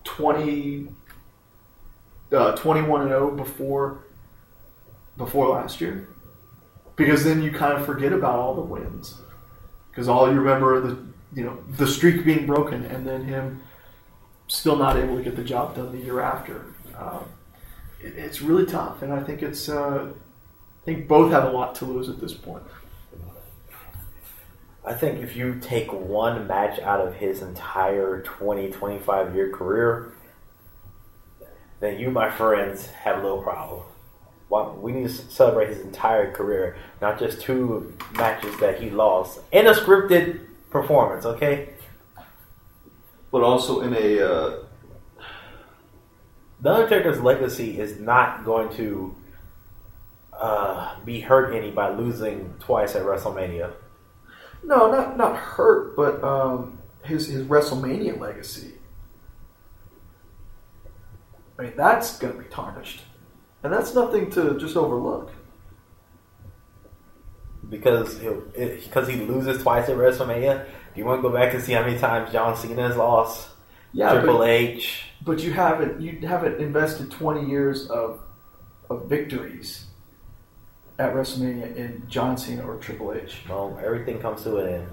20, 0.04 0.90
uh, 2.32 2.52
21 2.56 3.02
and 3.02 3.10
0 3.10 3.32
before 3.32 4.00
before 5.18 5.50
last 5.50 5.82
year? 5.82 6.08
Because 6.96 7.24
then 7.24 7.42
you 7.42 7.52
kind 7.52 7.74
of 7.74 7.86
forget 7.86 8.14
about 8.14 8.38
all 8.38 8.54
the 8.56 8.62
wins. 8.62 9.22
Because 9.90 10.08
all 10.08 10.32
you 10.32 10.40
remember 10.40 10.80
the 10.80 10.98
you 11.34 11.44
know 11.44 11.58
the 11.78 11.88
streak 11.88 12.24
being 12.24 12.46
broken 12.46 12.86
and 12.86 13.08
then 13.08 13.24
him 13.24 13.62
still 14.48 14.76
not 14.76 14.98
able 14.98 15.16
to 15.18 15.24
get 15.24 15.36
the 15.36 15.44
job 15.44 15.76
done 15.76 15.92
the 15.92 15.98
year 15.98 16.20
after. 16.20 16.66
Um, 16.98 17.26
it, 18.00 18.14
it's 18.16 18.42
really 18.42 18.66
tough, 18.68 19.02
and 19.02 19.12
I 19.12 19.22
think 19.24 19.42
it's 19.42 19.68
uh, 19.70 20.10
I 20.84 20.86
think 20.86 21.08
both 21.08 21.32
have 21.32 21.46
a 21.46 21.50
lot 21.50 21.76
to 21.76 21.86
lose 21.86 22.10
at 22.10 22.20
this 22.20 22.34
point. 22.34 22.64
I 24.86 24.94
think 24.94 25.24
if 25.24 25.34
you 25.34 25.58
take 25.62 25.94
one 25.94 26.46
match 26.46 26.78
out 26.80 27.00
of 27.00 27.16
his 27.16 27.42
entire 27.42 28.22
20, 28.24 28.70
25 28.70 29.34
year 29.34 29.50
career, 29.50 30.12
then 31.80 32.00
you, 32.00 32.12
my 32.12 32.30
friends, 32.30 32.88
have 32.88 33.20
a 33.20 33.22
little 33.22 33.42
problem. 33.42 33.84
Well, 34.50 34.76
we 34.76 34.92
need 34.92 35.08
to 35.08 35.14
celebrate 35.14 35.70
his 35.70 35.80
entire 35.80 36.34
career, 36.34 36.76
not 37.02 37.18
just 37.18 37.40
two 37.40 37.94
matches 38.18 38.58
that 38.60 38.82
he 38.82 38.90
lost 38.90 39.40
in 39.54 39.68
a 39.68 39.72
scripted 39.72 40.42
performance. 40.70 41.26
Okay, 41.26 41.70
but 43.32 43.42
also 43.42 43.80
in 43.80 43.96
a 43.96 44.20
uh, 44.20 44.60
the 46.60 46.74
Undertaker's 46.74 47.22
legacy 47.22 47.80
is 47.80 48.02
not 48.02 48.44
going 48.44 48.76
to 48.76 49.16
uh, 50.40 50.96
be 51.06 51.20
hurt 51.22 51.54
any 51.54 51.72
by 51.72 51.92
losing 51.92 52.54
twice 52.60 52.96
at 52.96 53.04
WrestleMania. 53.04 53.74
no, 54.64 54.92
not 54.92 55.18
not 55.18 55.36
hurt, 55.36 55.96
but 55.96 56.24
um, 56.24 56.80
his 57.04 57.28
his 57.28 57.44
WrestleMania 57.46 58.20
legacy. 58.20 58.74
I 61.58 61.64
mean, 61.64 61.74
that's 61.76 62.18
going 62.18 62.34
to 62.34 62.40
be 62.40 62.50
tarnished, 62.50 63.02
and 63.64 63.72
that's 63.72 63.94
nothing 63.94 64.32
to 64.32 64.58
just 64.60 64.76
overlook. 64.76 65.32
because 67.70 68.16
because 68.16 69.08
he 69.08 69.16
loses 69.16 69.62
twice 69.62 69.90
at 69.90 69.98
WrestleMania. 69.98 70.66
Do 70.66 71.00
you 71.00 71.06
want 71.06 71.20
to 71.24 71.30
go 71.30 71.34
back 71.34 71.54
and 71.54 71.64
see 71.64 71.74
how 71.74 71.82
many 71.82 71.98
times 71.98 72.32
John 72.32 72.56
Cena 72.56 72.88
has 72.88 72.98
lost? 72.98 73.50
Yeah, 73.94 74.14
Triple 74.14 74.40
but, 74.40 74.50
H. 74.50 75.06
but 75.24 75.40
you 75.40 75.54
haven't 75.54 76.02
you 76.02 76.28
haven't 76.28 76.60
invested 76.60 77.12
twenty 77.12 77.50
years 77.50 77.88
of 77.90 78.22
of 78.90 79.10
victories 79.10 79.86
at 81.00 81.14
WrestleMania 81.14 81.76
in 81.76 82.04
John 82.08 82.38
Cena 82.38 82.64
or 82.64 82.78
Triple 82.78 83.14
H. 83.14 83.38
Well, 83.50 83.80
everything 83.84 84.20
comes 84.20 84.44
to 84.44 84.58
an 84.58 84.74
end. 84.74 84.88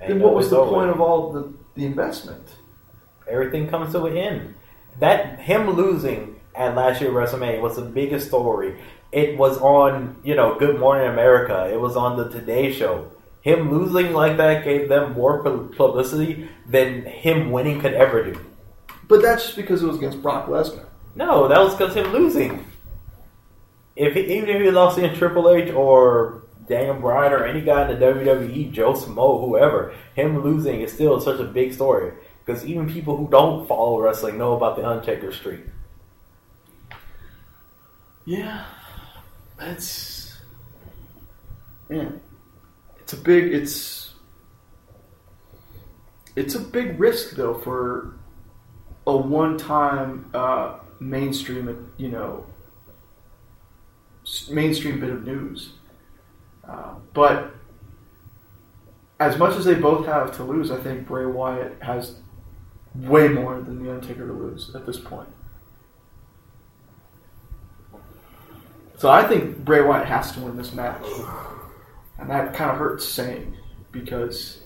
And 0.00 0.12
Then 0.12 0.20
what 0.20 0.34
was 0.34 0.50
the 0.50 0.64
point 0.64 0.90
of 0.90 1.00
all 1.00 1.32
the, 1.32 1.52
the 1.74 1.86
investment? 1.86 2.46
Everything 3.28 3.68
comes 3.68 3.92
to 3.92 4.04
an 4.06 4.16
end. 4.16 4.54
That 5.00 5.40
him 5.40 5.70
losing 5.70 6.40
at 6.54 6.74
last 6.74 7.00
year 7.00 7.10
WrestleMania 7.10 7.60
was 7.60 7.76
the 7.76 7.82
biggest 7.82 8.28
story. 8.28 8.76
It 9.12 9.36
was 9.38 9.58
on, 9.58 10.16
you 10.24 10.34
know, 10.34 10.58
Good 10.58 10.78
Morning 10.78 11.08
America. 11.08 11.70
It 11.72 11.80
was 11.80 11.96
on 11.96 12.16
the 12.16 12.28
Today 12.28 12.72
Show. 12.72 13.10
Him 13.42 13.70
losing 13.70 14.12
like 14.12 14.36
that 14.38 14.64
gave 14.64 14.88
them 14.88 15.12
more 15.12 15.42
publicity 15.42 16.48
than 16.66 17.04
him 17.04 17.52
winning 17.52 17.80
could 17.80 17.94
ever 17.94 18.24
do. 18.24 18.40
But 19.06 19.22
that's 19.22 19.44
just 19.44 19.56
because 19.56 19.82
it 19.82 19.86
was 19.86 19.98
against 19.98 20.20
Brock 20.20 20.48
Lesnar. 20.48 20.86
No, 21.14 21.46
that 21.46 21.60
was 21.60 21.74
because 21.74 21.94
him 21.94 22.12
losing. 22.12 22.64
If 23.96 24.14
he, 24.14 24.20
even 24.36 24.48
if 24.48 24.60
he 24.62 24.70
lost 24.70 24.98
in 24.98 25.14
Triple 25.14 25.50
H 25.50 25.72
or 25.72 26.42
Daniel 26.68 26.96
Bryan 26.96 27.32
or 27.32 27.44
any 27.44 27.60
guy 27.62 27.88
in 27.90 27.98
the 27.98 28.04
WWE, 28.06 28.70
Joe 28.70 28.92
Smo, 28.92 29.44
whoever, 29.44 29.94
him 30.14 30.42
losing 30.42 30.80
is 30.82 30.92
still 30.92 31.20
such 31.20 31.40
a 31.40 31.44
big 31.44 31.72
story 31.72 32.12
because 32.44 32.64
even 32.66 32.90
people 32.92 33.16
who 33.16 33.28
don't 33.28 33.66
follow 33.66 34.00
wrestling 34.00 34.38
know 34.38 34.54
about 34.56 34.76
the 34.76 34.86
Undertaker 34.86 35.32
streak. 35.32 35.60
Yeah, 38.24 38.64
that's 39.58 40.36
yeah. 41.88 42.10
It's 43.00 43.12
a 43.12 43.16
big. 43.16 43.52
It's 43.54 44.14
it's 46.34 46.54
a 46.54 46.60
big 46.60 46.98
risk 47.00 47.36
though 47.36 47.54
for 47.54 48.14
a 49.06 49.16
one-time 49.16 50.30
uh, 50.34 50.78
mainstream. 51.00 51.92
You 51.96 52.08
know, 52.10 52.46
s- 52.46 52.55
mainstream 54.50 55.00
bit 55.00 55.10
of 55.10 55.24
news. 55.26 55.70
Uh, 56.68 56.94
but 57.14 57.54
as 59.18 59.38
much 59.38 59.56
as 59.56 59.64
they 59.64 59.74
both 59.74 60.06
have 60.06 60.34
to 60.36 60.44
lose, 60.44 60.70
I 60.70 60.78
think 60.78 61.06
Bray 61.06 61.26
Wyatt 61.26 61.80
has 61.80 62.16
way 62.94 63.28
more 63.28 63.60
than 63.60 63.82
the 63.82 63.92
Undertaker 63.92 64.26
to 64.26 64.32
lose 64.32 64.74
at 64.74 64.86
this 64.86 64.98
point. 64.98 65.28
So 68.98 69.10
I 69.10 69.26
think 69.26 69.58
Bray 69.58 69.82
Wyatt 69.82 70.06
has 70.06 70.32
to 70.32 70.40
win 70.40 70.56
this 70.56 70.72
match, 70.72 71.04
and 72.18 72.30
that 72.30 72.54
kind 72.54 72.70
of 72.70 72.78
hurts 72.78 73.06
saying 73.06 73.54
because 73.92 74.60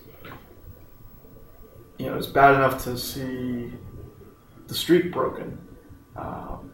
you 1.97 2.05
know 2.05 2.17
it's 2.17 2.27
bad 2.27 2.55
enough 2.55 2.83
to 2.85 2.97
see 2.97 3.73
the 4.67 4.73
streak 4.73 5.11
broken, 5.11 5.57
um, 6.15 6.70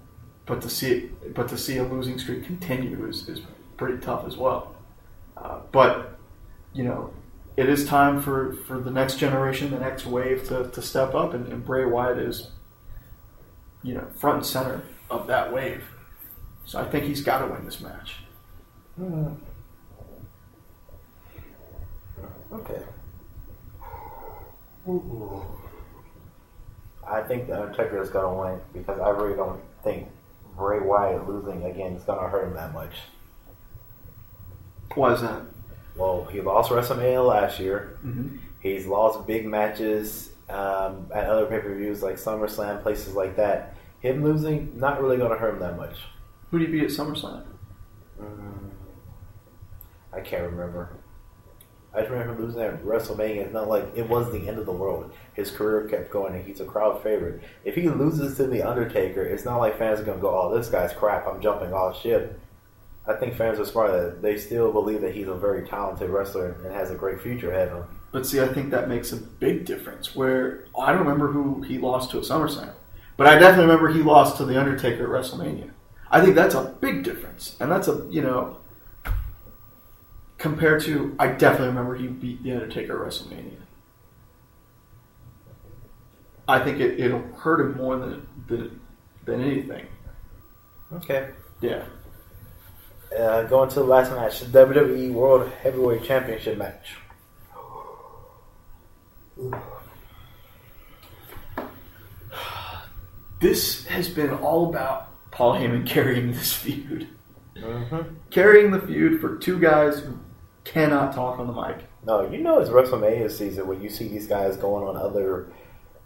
but 0.47 0.61
to 0.61 0.69
see 0.69 0.91
it, 0.91 1.35
but 1.35 1.47
to 1.49 1.57
see 1.57 1.77
a 1.77 1.83
losing 1.83 2.17
streak 2.17 2.45
continue 2.45 3.05
is, 3.05 3.29
is 3.29 3.41
pretty 3.75 3.99
tough 3.99 4.25
as 4.25 4.37
well. 4.37 4.75
Uh, 5.35 5.59
but 5.71 6.17
you 6.73 6.83
know, 6.83 7.13
it 7.57 7.69
is 7.69 7.85
time 7.85 8.21
for, 8.21 8.53
for 8.65 8.79
the 8.79 8.89
next 8.89 9.17
generation, 9.17 9.69
the 9.69 9.79
next 9.79 10.05
wave 10.05 10.47
to, 10.47 10.69
to 10.69 10.81
step 10.81 11.13
up, 11.13 11.33
and, 11.33 11.47
and 11.51 11.63
Bray 11.63 11.85
Wyatt 11.85 12.17
is 12.17 12.49
you 13.83 13.93
know 13.93 14.07
front 14.17 14.37
and 14.37 14.45
center 14.45 14.81
of 15.11 15.27
that 15.27 15.53
wave. 15.53 15.83
So 16.65 16.79
I 16.79 16.85
think 16.85 17.05
he's 17.05 17.21
got 17.21 17.39
to 17.39 17.47
win 17.47 17.65
this 17.65 17.79
match. 17.79 18.15
Okay. 22.51 22.81
I 27.05 27.21
think 27.23 27.47
the 27.47 27.61
Undertaker 27.61 28.01
is 28.01 28.09
going 28.09 28.25
to 28.25 28.41
win 28.41 28.59
because 28.73 28.99
I 28.99 29.09
really 29.09 29.35
don't 29.35 29.61
think 29.83 30.07
Bray 30.57 30.79
Wyatt 30.79 31.29
losing 31.29 31.63
again 31.65 31.93
is 31.93 32.03
going 32.03 32.19
to 32.19 32.27
hurt 32.27 32.47
him 32.47 32.55
that 32.55 32.73
much. 32.73 32.93
Why 34.95 35.13
is 35.13 35.21
that? 35.21 35.43
Well, 35.95 36.25
he 36.25 36.41
lost 36.41 36.71
WrestleMania 36.71 37.25
last 37.25 37.59
year. 37.59 37.97
Mm-hmm. 38.05 38.37
He's 38.59 38.85
lost 38.87 39.27
big 39.27 39.45
matches 39.45 40.31
um, 40.49 41.07
at 41.13 41.25
other 41.25 41.45
pay 41.45 41.59
per 41.59 41.75
views 41.75 42.01
like 42.01 42.15
SummerSlam, 42.15 42.81
places 42.81 43.13
like 43.13 43.35
that. 43.35 43.75
Him 43.99 44.23
losing, 44.23 44.77
not 44.77 45.01
really 45.01 45.17
going 45.17 45.31
to 45.31 45.37
hurt 45.37 45.53
him 45.53 45.59
that 45.59 45.77
much. 45.77 45.95
Who 46.49 46.59
did 46.59 46.69
he 46.69 46.71
beat 46.71 46.83
at 46.85 46.89
SummerSlam? 46.89 47.43
Mm, 48.19 48.69
I 50.13 50.21
can't 50.21 50.43
remember. 50.43 50.89
I 51.93 52.01
just 52.01 52.11
remember 52.11 52.41
losing 52.41 52.61
at 52.61 52.83
WrestleMania. 52.83 53.45
It's 53.45 53.53
not 53.53 53.69
like 53.69 53.85
it 53.95 54.07
was 54.07 54.31
the 54.31 54.47
end 54.47 54.59
of 54.59 54.65
the 54.65 54.71
world. 54.71 55.11
His 55.33 55.49
career 55.49 55.87
kept 55.87 56.11
going, 56.11 56.35
and 56.35 56.45
he's 56.45 56.59
a 56.59 56.65
crowd 56.65 57.01
favorite. 57.01 57.41
If 57.63 57.75
he 57.75 57.89
loses 57.89 58.37
to 58.37 58.45
the 58.45 58.61
Undertaker, 58.61 59.23
it's 59.23 59.45
not 59.45 59.57
like 59.57 59.77
fans 59.77 59.99
are 59.99 60.03
going 60.03 60.17
to 60.17 60.21
go, 60.21 60.29
"Oh, 60.29 60.55
this 60.55 60.69
guy's 60.69 60.93
crap. 60.93 61.27
I'm 61.27 61.41
jumping 61.41 61.73
off 61.73 61.99
ship." 61.99 62.39
I 63.07 63.13
think 63.13 63.35
fans 63.35 63.59
are 63.59 63.65
smart. 63.65 63.91
That 63.91 64.21
they 64.21 64.37
still 64.37 64.71
believe 64.71 65.01
that 65.01 65.15
he's 65.15 65.27
a 65.27 65.33
very 65.33 65.65
talented 65.65 66.09
wrestler 66.09 66.57
and 66.63 66.73
has 66.73 66.91
a 66.91 66.95
great 66.95 67.21
future 67.21 67.51
ahead 67.51 67.69
of 67.69 67.77
him. 67.77 67.85
But 68.11 68.25
see, 68.25 68.41
I 68.41 68.47
think 68.47 68.69
that 68.71 68.89
makes 68.89 69.11
a 69.11 69.17
big 69.17 69.65
difference. 69.65 70.15
Where 70.15 70.65
I 70.77 70.91
don't 70.91 71.05
remember 71.05 71.31
who 71.31 71.61
he 71.61 71.77
lost 71.77 72.11
to 72.11 72.17
at 72.17 72.25
SummerSlam, 72.25 72.73
but 73.15 73.27
I 73.27 73.39
definitely 73.39 73.65
remember 73.65 73.89
he 73.89 74.03
lost 74.03 74.37
to 74.37 74.45
the 74.45 74.59
Undertaker 74.59 75.03
at 75.03 75.23
WrestleMania. 75.23 75.71
I 76.11 76.21
think 76.21 76.35
that's 76.35 76.55
a 76.55 76.75
big 76.79 77.03
difference, 77.03 77.55
and 77.59 77.71
that's 77.71 77.87
a 77.87 78.05
you 78.09 78.21
know 78.21 78.57
compared 80.47 80.81
to 80.83 81.15
I 81.19 81.27
definitely 81.27 81.67
remember 81.67 81.95
he 81.95 82.07
beat 82.07 82.43
the 82.43 82.53
Undertaker 82.53 83.05
at 83.05 83.11
WrestleMania. 83.11 83.57
I 86.47 86.59
think 86.63 86.79
it, 86.79 86.99
it'll 86.99 87.27
hurt 87.33 87.59
him 87.59 87.77
more 87.77 87.97
than 87.97 88.27
than, 88.47 88.79
than 89.25 89.41
anything. 89.43 89.85
Okay. 90.93 91.29
Yeah. 91.61 91.83
Uh, 93.17 93.43
going 93.43 93.69
to 93.69 93.75
the 93.75 93.85
last 93.85 94.11
match, 94.11 94.39
the 94.41 94.65
WWE 94.65 95.11
World 95.11 95.51
Heavyweight 95.61 96.03
Championship 96.03 96.57
match. 96.57 96.95
This 103.39 103.85
has 103.85 104.09
been 104.09 104.31
all 104.31 104.67
about 104.67 105.11
Paul 105.29 105.53
Heyman 105.53 105.85
carrying 105.95 106.31
this 106.31 106.53
feud. 106.53 107.07
Mm-hmm. 107.55 108.15
Carrying 108.31 108.71
the 108.71 108.81
feud 108.81 109.21
for 109.21 109.37
two 109.37 109.59
guys 109.59 109.99
who 109.99 110.17
cannot 110.71 111.13
talk 111.13 111.39
on 111.39 111.47
the 111.47 111.53
mic. 111.53 111.77
No, 112.05 112.29
you 112.29 112.37
know 112.39 112.59
it's 112.59 112.69
WrestleMania 112.69 113.29
season 113.31 113.67
when 113.67 113.81
you 113.81 113.89
see 113.89 114.07
these 114.07 114.27
guys 114.27 114.57
going 114.57 114.87
on 114.87 114.95
other 114.95 115.47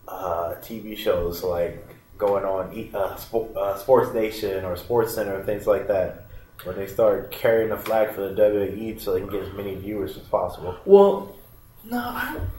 uh, 0.07 0.55
TV 0.61 0.97
shows, 0.97 1.43
like 1.43 1.95
going 2.17 2.43
on 2.45 2.73
E- 2.73 2.91
uh, 2.93 3.15
Sp- 3.17 3.53
uh, 3.55 3.77
Sports 3.77 4.13
Nation 4.13 4.63
or 4.65 4.75
Sports 4.75 5.13
Center 5.15 5.35
and 5.35 5.45
things 5.45 5.67
like 5.67 5.87
that, 5.87 6.25
when 6.63 6.75
they 6.75 6.87
start 6.87 7.31
carrying 7.31 7.69
the 7.69 7.77
flag 7.77 8.11
for 8.13 8.21
the 8.21 8.35
WWE 8.41 8.99
so 8.99 9.13
they 9.13 9.21
can 9.21 9.29
get 9.29 9.43
as 9.43 9.53
many 9.53 9.75
viewers 9.75 10.17
as 10.17 10.23
possible. 10.23 10.77
Well, 10.85 11.35
no, 11.83 11.97
I 11.99 12.33
don't. 12.33 12.49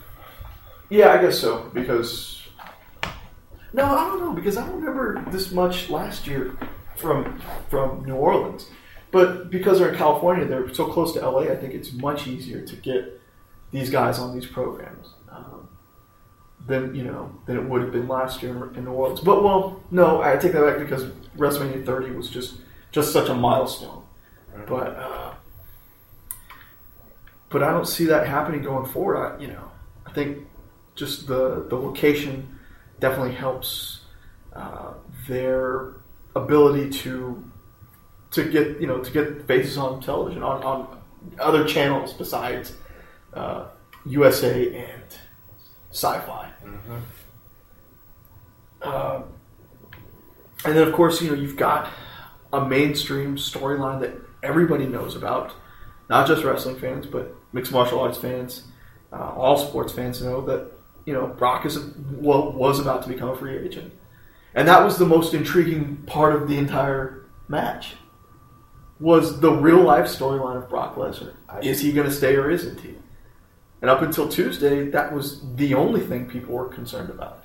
Yeah, 0.91 1.13
I 1.13 1.23
guess 1.23 1.39
so 1.39 1.71
because 1.73 2.43
no, 3.73 3.85
I 3.85 4.05
don't 4.05 4.21
know 4.21 4.33
because 4.35 4.57
I 4.57 4.67
don't 4.67 4.81
remember 4.81 5.25
this 5.31 5.51
much 5.53 5.89
last 5.89 6.27
year 6.27 6.57
from 6.97 7.41
from 7.71 8.05
New 8.05 8.15
Orleans, 8.17 8.67
but 9.13 9.51
because 9.51 9.79
they're 9.79 9.91
in 9.91 9.97
California, 9.97 10.47
they're 10.47 10.73
so 10.75 10.87
close 10.87 11.13
to 11.13 11.21
LA. 11.21 11.43
I 11.43 11.57
think 11.57 11.75
it's 11.75 11.93
much 11.93 12.27
easier 12.27 12.67
to 12.67 12.77
get 12.77 13.21
these 13.71 13.91
guys 13.91 14.19
on 14.19 14.35
these 14.35 14.47
programs 14.47 15.11
um, 15.31 15.69
than 16.67 16.95
you 16.95 17.05
know 17.05 17.31
than 17.47 17.59
it 17.59 17.65
would 17.65 17.83
have 17.83 17.93
been 17.93 18.09
last 18.09 18.43
year 18.43 18.71
in 18.75 18.85
New 18.85 18.91
Orleans. 18.91 19.21
But 19.21 19.45
well, 19.45 19.83
no, 19.91 20.23
I 20.23 20.37
take 20.37 20.53
that 20.53 20.65
back 20.65 20.79
because 20.79 21.05
WrestleMania 21.37 21.85
30 21.85 22.13
was 22.13 22.31
just 22.31 22.55
just 22.91 23.13
such 23.13 23.29
a 23.29 23.35
milestone. 23.35 24.03
But 24.67 24.97
uh, 24.97 25.35
but 27.51 27.63
I 27.63 27.71
don't 27.71 27.87
see 27.87 28.07
that 28.07 28.27
happening 28.27 28.63
going 28.63 28.87
forward. 28.87 29.17
I, 29.19 29.39
you 29.39 29.49
know, 29.49 29.71
I 30.07 30.13
think 30.13 30.39
just 30.95 31.27
the 31.27 31.67
the 31.69 31.77
location 31.77 32.59
definitely 32.99 33.35
helps 33.35 34.01
uh, 34.55 34.95
their 35.29 35.95
ability 36.35 36.89
to 36.91 37.45
to 38.33 38.45
get 38.45 38.81
you 38.81 38.87
know 38.87 38.99
to 38.99 39.11
get 39.11 39.47
faces 39.47 39.77
on 39.77 40.01
television 40.01 40.43
on, 40.43 40.63
on 40.63 41.03
other 41.39 41.65
channels 41.65 42.13
besides 42.13 42.75
uh, 43.35 43.67
USA 44.07 44.75
and 44.75 45.03
Sci-Fi. 45.91 46.51
Um, 48.83 49.25
and 50.65 50.77
then, 50.77 50.89
of 50.89 50.95
course, 50.95 51.21
you 51.23 51.31
know 51.31 51.37
you've 51.37 51.57
got 51.57 51.89
a 52.53 52.67
mainstream 52.67 53.37
storyline 53.37 54.01
that 54.01 54.15
everybody 54.43 54.87
knows 54.87 55.17
about, 55.17 55.53
not 56.09 56.27
just 56.27 56.45
wrestling 56.45 56.79
fans, 56.79 57.07
but 57.07 57.35
mixed 57.53 57.73
martial 57.73 58.01
arts 58.01 58.19
fans, 58.19 58.65
uh, 59.13 59.33
all 59.37 59.57
sports 59.57 59.93
fans 59.93 60.23
know 60.23 60.41
that 60.43 60.73
you 61.05 61.13
know 61.13 61.27
Brock 61.27 61.67
is 61.67 61.79
well, 62.11 62.53
was 62.53 62.81
about 62.81 63.03
to 63.03 63.09
become 63.09 63.29
a 63.29 63.37
free 63.37 63.57
agent, 63.59 63.93
and 64.55 64.67
that 64.69 64.85
was 64.85 64.99
the 64.99 65.07
most 65.07 65.35
intriguing 65.35 65.97
part 66.07 66.35
of 66.35 66.49
the 66.49 66.57
entire 66.59 67.25
match. 67.49 67.95
Was 69.03 69.41
the 69.41 69.51
real 69.51 69.83
life 69.83 70.07
storyline 70.07 70.57
of 70.57 70.71
Brock 70.71 70.95
Lesnar? 70.95 71.35
Is 71.61 71.81
he 71.81 71.93
going 71.93 72.09
to 72.09 72.15
stay 72.15 72.37
or 72.37 72.51
isn't 72.51 72.81
he? 72.81 72.95
And 73.81 73.91
up 73.91 74.01
until 74.01 74.29
Tuesday, 74.29 74.89
that 74.91 75.13
was 75.13 75.43
the 75.57 75.75
only 75.75 76.01
thing 76.01 76.29
people 76.29 76.55
were 76.55 76.69
concerned 76.69 77.11
about. 77.11 77.45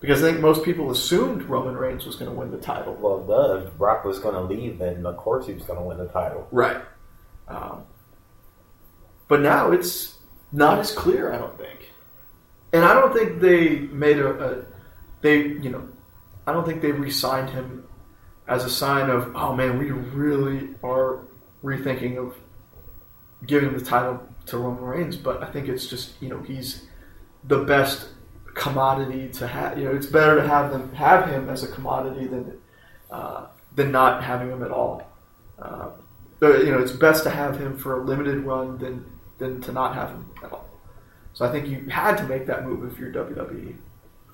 Because 0.00 0.24
I 0.24 0.30
think 0.30 0.40
most 0.40 0.64
people 0.64 0.90
assumed 0.90 1.44
Roman 1.44 1.76
Reigns 1.76 2.04
was 2.04 2.16
going 2.16 2.30
to 2.30 2.36
win 2.36 2.50
the 2.50 2.58
title. 2.58 2.94
Well, 2.94 3.20
duh. 3.20 3.64
If 3.64 3.78
Brock 3.78 4.04
was 4.04 4.18
going 4.18 4.34
to 4.34 4.40
leave, 4.40 4.78
then 4.78 5.06
of 5.06 5.16
course 5.16 5.46
he 5.46 5.52
was 5.52 5.62
going 5.62 5.78
to 5.78 5.84
win 5.84 5.98
the 5.98 6.08
title. 6.08 6.48
Right. 6.50 6.82
Um, 7.46 7.84
but 9.28 9.40
now 9.40 9.70
it's 9.70 10.18
not 10.50 10.80
as 10.80 10.90
clear, 10.90 11.32
I 11.32 11.38
don't 11.38 11.56
think. 11.56 11.92
And 12.72 12.84
I 12.84 12.92
don't 12.92 13.14
think 13.14 13.40
they 13.40 13.78
made 13.78 14.18
a, 14.18 14.30
a 14.30 14.64
they, 15.20 15.38
you 15.38 15.70
know, 15.70 15.88
I 16.44 16.52
don't 16.52 16.66
think 16.66 16.82
they 16.82 16.92
re-signed 16.92 17.50
him 17.50 17.86
as 18.48 18.64
a 18.64 18.70
sign 18.70 19.10
of, 19.10 19.34
oh 19.34 19.54
man, 19.54 19.78
we 19.78 19.90
really 19.90 20.70
are 20.82 21.20
rethinking 21.64 22.16
of 22.16 22.36
giving 23.46 23.76
the 23.76 23.84
title 23.84 24.22
to 24.46 24.58
Roman 24.58 24.84
Reigns. 24.84 25.16
But 25.16 25.42
I 25.42 25.46
think 25.46 25.68
it's 25.68 25.86
just, 25.86 26.20
you 26.20 26.28
know, 26.28 26.40
he's 26.42 26.86
the 27.44 27.64
best 27.64 28.08
commodity 28.54 29.28
to 29.34 29.46
have. 29.46 29.78
You 29.78 29.86
know, 29.86 29.94
it's 29.94 30.06
better 30.06 30.36
to 30.36 30.46
have 30.46 30.70
them 30.70 30.92
have 30.94 31.28
him 31.28 31.48
as 31.48 31.62
a 31.64 31.68
commodity 31.68 32.26
than 32.26 32.58
uh, 33.10 33.46
than 33.74 33.90
not 33.92 34.22
having 34.22 34.50
him 34.50 34.62
at 34.62 34.70
all. 34.70 35.10
Uh, 35.58 35.90
but, 36.38 36.64
you 36.64 36.70
know, 36.70 36.78
it's 36.78 36.92
best 36.92 37.24
to 37.24 37.30
have 37.30 37.58
him 37.58 37.78
for 37.78 38.00
a 38.00 38.04
limited 38.04 38.38
run 38.40 38.78
than 38.78 39.04
than 39.38 39.60
to 39.62 39.72
not 39.72 39.94
have 39.94 40.10
him 40.10 40.30
at 40.42 40.52
all. 40.52 40.66
So 41.34 41.44
I 41.44 41.52
think 41.52 41.66
you 41.68 41.90
had 41.90 42.16
to 42.16 42.24
make 42.24 42.46
that 42.46 42.64
move 42.64 42.90
if 42.90 42.98
you're 42.98 43.12
WWE. 43.12 43.76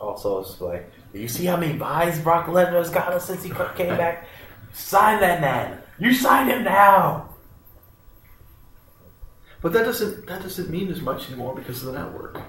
Also, 0.03 0.41
it's 0.41 0.61
like, 0.61 0.91
do 1.13 1.21
you 1.21 1.29
see 1.29 1.45
how 1.45 1.57
many 1.57 1.75
buys 1.79 2.19
Brock 2.19 2.47
Lesnar's 2.47 2.91
got 2.91 3.13
us 3.13 3.25
since 3.27 3.45
he 3.45 3.51
came 3.77 3.97
back? 3.97 4.27
Sign 4.73 5.21
that 5.21 5.41
man. 5.41 5.79
You 5.99 6.13
sign 6.13 6.49
him 6.49 6.65
now. 6.65 7.29
But 9.61 9.73
that 9.75 9.85
doesn't 9.85 10.27
that 10.27 10.43
doesn't 10.43 10.71
mean 10.71 10.91
as 10.91 11.01
much 11.01 11.29
anymore 11.29 11.55
because 11.55 11.85
of 11.85 11.93
the 11.93 11.99
network. 12.01 12.41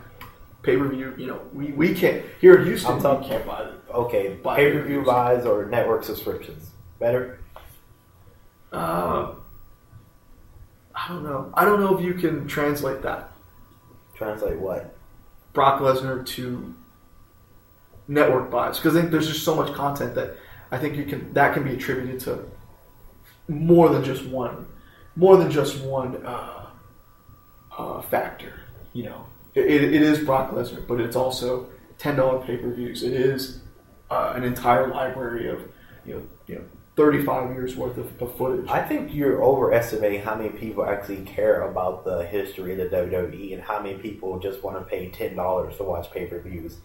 Pay 0.64 0.78
per 0.78 0.88
view, 0.88 1.14
you 1.16 1.28
know, 1.28 1.42
we, 1.54 1.72
we 1.74 1.94
can't 1.94 2.24
here 2.42 2.56
in 2.58 2.66
Houston. 2.66 2.94
I'm 2.94 3.02
talking- 3.02 3.30
can't 3.30 3.46
buy. 3.46 3.70
Okay, 3.94 4.40
pay 4.44 4.72
per 4.72 4.82
view 4.82 5.04
buys 5.04 5.46
or 5.46 5.66
network 5.66 6.04
subscriptions. 6.04 6.72
Better. 6.98 7.40
Uh, 8.72 9.34
I 10.96 11.08
don't 11.10 11.24
know. 11.24 11.52
I 11.54 11.66
don't 11.66 11.80
know 11.80 11.96
if 11.96 12.04
you 12.04 12.16
can 12.16 12.48
translate 12.48 13.04
that 13.04 13.30
Translate 14.16 14.58
what? 14.60 14.96
Brock 15.54 15.82
Lesnar 15.82 16.26
to 16.26 16.74
network 18.08 18.52
buys 18.52 18.78
because 18.78 18.94
there's 18.94 19.28
just 19.28 19.44
so 19.44 19.56
much 19.56 19.74
content 19.74 20.16
that 20.16 20.36
I 20.72 20.78
think 20.78 20.98
you 20.98 21.06
can 21.06 21.34
that 21.34 21.54
can 21.54 21.64
be 21.64 21.74
attributed 21.74 22.20
to 22.22 22.46
more 23.48 23.90
than 23.90 24.04
just 24.04 24.26
one, 24.26 24.68
more 25.16 25.38
than 25.38 25.52
just 25.52 25.80
one 25.82 26.26
uh, 26.26 26.68
uh, 27.78 28.02
factor. 28.02 28.62
You 28.94 29.04
know, 29.04 29.26
it, 29.54 29.66
it 29.66 30.02
is 30.02 30.20
Brock 30.20 30.52
Lesnar, 30.52 30.86
but 30.88 31.00
it's 31.00 31.16
also 31.16 31.70
ten 31.98 32.16
dollar 32.16 32.44
pay 32.46 32.58
per 32.58 32.72
views. 32.74 33.04
It 33.04 33.14
is 33.14 33.62
uh, 34.10 34.34
an 34.36 34.44
entire 34.44 34.88
library 34.88 35.50
of 35.50 35.62
you 36.06 36.14
know 36.14 36.24
you 36.48 36.56
know 36.56 36.64
thirty 36.96 37.24
five 37.24 37.52
years 37.52 37.76
worth 37.76 37.98
of, 37.98 38.22
of 38.22 38.36
footage. 38.36 38.68
I 38.68 38.82
think 38.82 39.14
you're 39.14 39.44
overestimating 39.44 40.22
how 40.22 40.36
many 40.36 40.50
people 40.50 40.86
actually 40.86 41.24
care 41.24 41.62
about 41.70 42.04
the 42.04 42.26
history 42.26 42.72
of 42.72 42.90
the 42.90 42.98
WWE 42.98 43.54
and 43.54 43.62
how 43.62 43.82
many 43.82 43.98
people 43.98 44.40
just 44.40 44.64
want 44.64 44.78
to 44.78 44.84
pay 44.84 45.10
ten 45.10 45.36
dollars 45.36 45.78
to 45.78 45.84
watch 45.84 46.12
pay 46.12 46.26
per 46.26 46.40
views. 46.40 46.78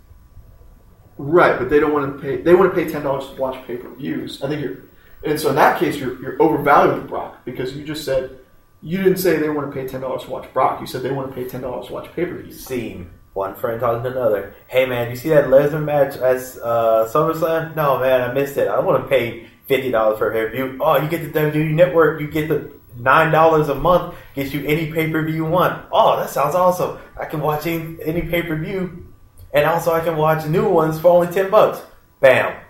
Right, 1.19 1.59
but 1.59 1.69
they 1.69 1.81
don't 1.81 1.93
want 1.93 2.17
to 2.17 2.23
pay. 2.23 2.41
They 2.41 2.55
want 2.55 2.75
to 2.75 2.81
pay 2.81 2.89
ten 2.89 3.03
dollars 3.03 3.29
to 3.29 3.41
watch 3.41 3.67
pay 3.67 3.77
per 3.77 3.93
views. 3.95 4.43
I 4.43 4.49
think 4.49 4.63
you're, 4.63 4.79
and 5.25 5.39
so 5.39 5.51
in 5.51 5.57
that 5.57 5.79
case, 5.79 5.97
you're 5.97 6.21
you're 6.23 6.41
overvaluing 6.41 7.07
Brock 7.07 7.45
because 7.45 7.77
you 7.77 7.85
just 7.85 8.05
said 8.05 8.39
you 8.83 8.99
didn't 8.99 9.19
say 9.19 9.37
they 9.37 9.49
want 9.49 9.69
to 9.69 9.75
pay 9.75 9.87
ten 9.87 10.01
dollars 10.01 10.23
to 10.23 10.31
watch 10.31 10.53
Brock. 10.53 10.81
You 10.81 10.87
said 10.87 11.03
they 11.03 11.11
want 11.11 11.29
to 11.29 11.35
pay 11.35 11.49
ten 11.49 11.61
dollars 11.61 11.89
to 11.89 11.93
watch 11.93 12.13
pay 12.15 12.25
per 12.25 12.41
views. 12.41 12.65
See, 12.65 13.05
one 13.33 13.57
friend 13.57 13.81
talking 13.81 14.05
to 14.05 14.11
another. 14.11 14.55
Hey 14.69 14.87
man, 14.87 15.11
you 15.11 15.17
see 15.17 15.31
that 15.31 15.47
Lesnar 15.47 15.83
match 15.83 16.17
at 16.17 16.37
uh, 16.63 17.09
SummerSlam? 17.13 17.75
No 17.75 17.99
man, 17.99 18.23
I 18.31 18.33
missed 18.33 18.57
it. 18.57 18.69
I 18.69 18.79
want 18.79 19.03
to 19.03 19.09
pay 19.09 19.49
fifty 19.67 19.91
dollars 19.91 20.19
for 20.19 20.31
a 20.31 20.33
pay 20.33 20.45
per 20.45 20.51
view. 20.51 20.79
Oh, 20.81 21.01
you 21.03 21.09
get 21.09 21.33
the 21.33 21.41
WWE 21.41 21.75
Network. 21.75 22.21
You 22.21 22.29
get 22.29 22.49
the 22.49 22.73
nine 22.97 23.33
dollars 23.33 23.69
a 23.69 23.75
month. 23.75 24.15
Gets 24.35 24.53
you 24.55 24.65
any 24.67 24.93
pay 24.93 25.11
per 25.11 25.25
view 25.25 25.35
you 25.35 25.45
want. 25.45 25.87
Oh, 25.91 26.17
that 26.17 26.31
sounds 26.31 26.55
awesome. 26.55 26.99
I 27.19 27.25
can 27.25 27.41
watch 27.41 27.67
any, 27.67 27.97
any 28.05 28.23
pay 28.23 28.43
per 28.43 28.57
view, 28.57 29.08
and 29.53 29.65
also 29.65 29.93
I 29.93 30.01
can 30.01 30.17
watch 30.17 30.47
new 30.47 30.69
ones 30.69 31.01
for 31.01 31.09
only 31.09 31.33
ten 31.33 31.51
bucks. 31.51 31.81
Bam. 32.21 32.61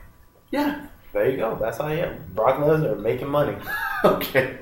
Yeah. 0.51 0.87
There 1.13 1.31
you 1.31 1.37
go. 1.37 1.57
That's 1.61 1.79
how 1.79 1.85
I 1.87 1.95
am. 1.95 2.33
Brock 2.35 2.59
Lesnar 2.59 3.01
making 3.01 3.29
money. 3.29 3.57
okay. 4.05 4.59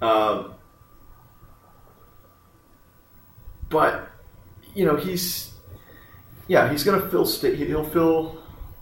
Um, 0.00 0.54
but 3.68 4.10
you 4.74 4.84
know 4.84 4.96
he's 4.96 5.52
yeah 6.48 6.70
he's 6.70 6.82
gonna 6.82 7.08
fill 7.08 7.24
state 7.24 7.56
he'll 7.56 7.84
fill 7.84 8.36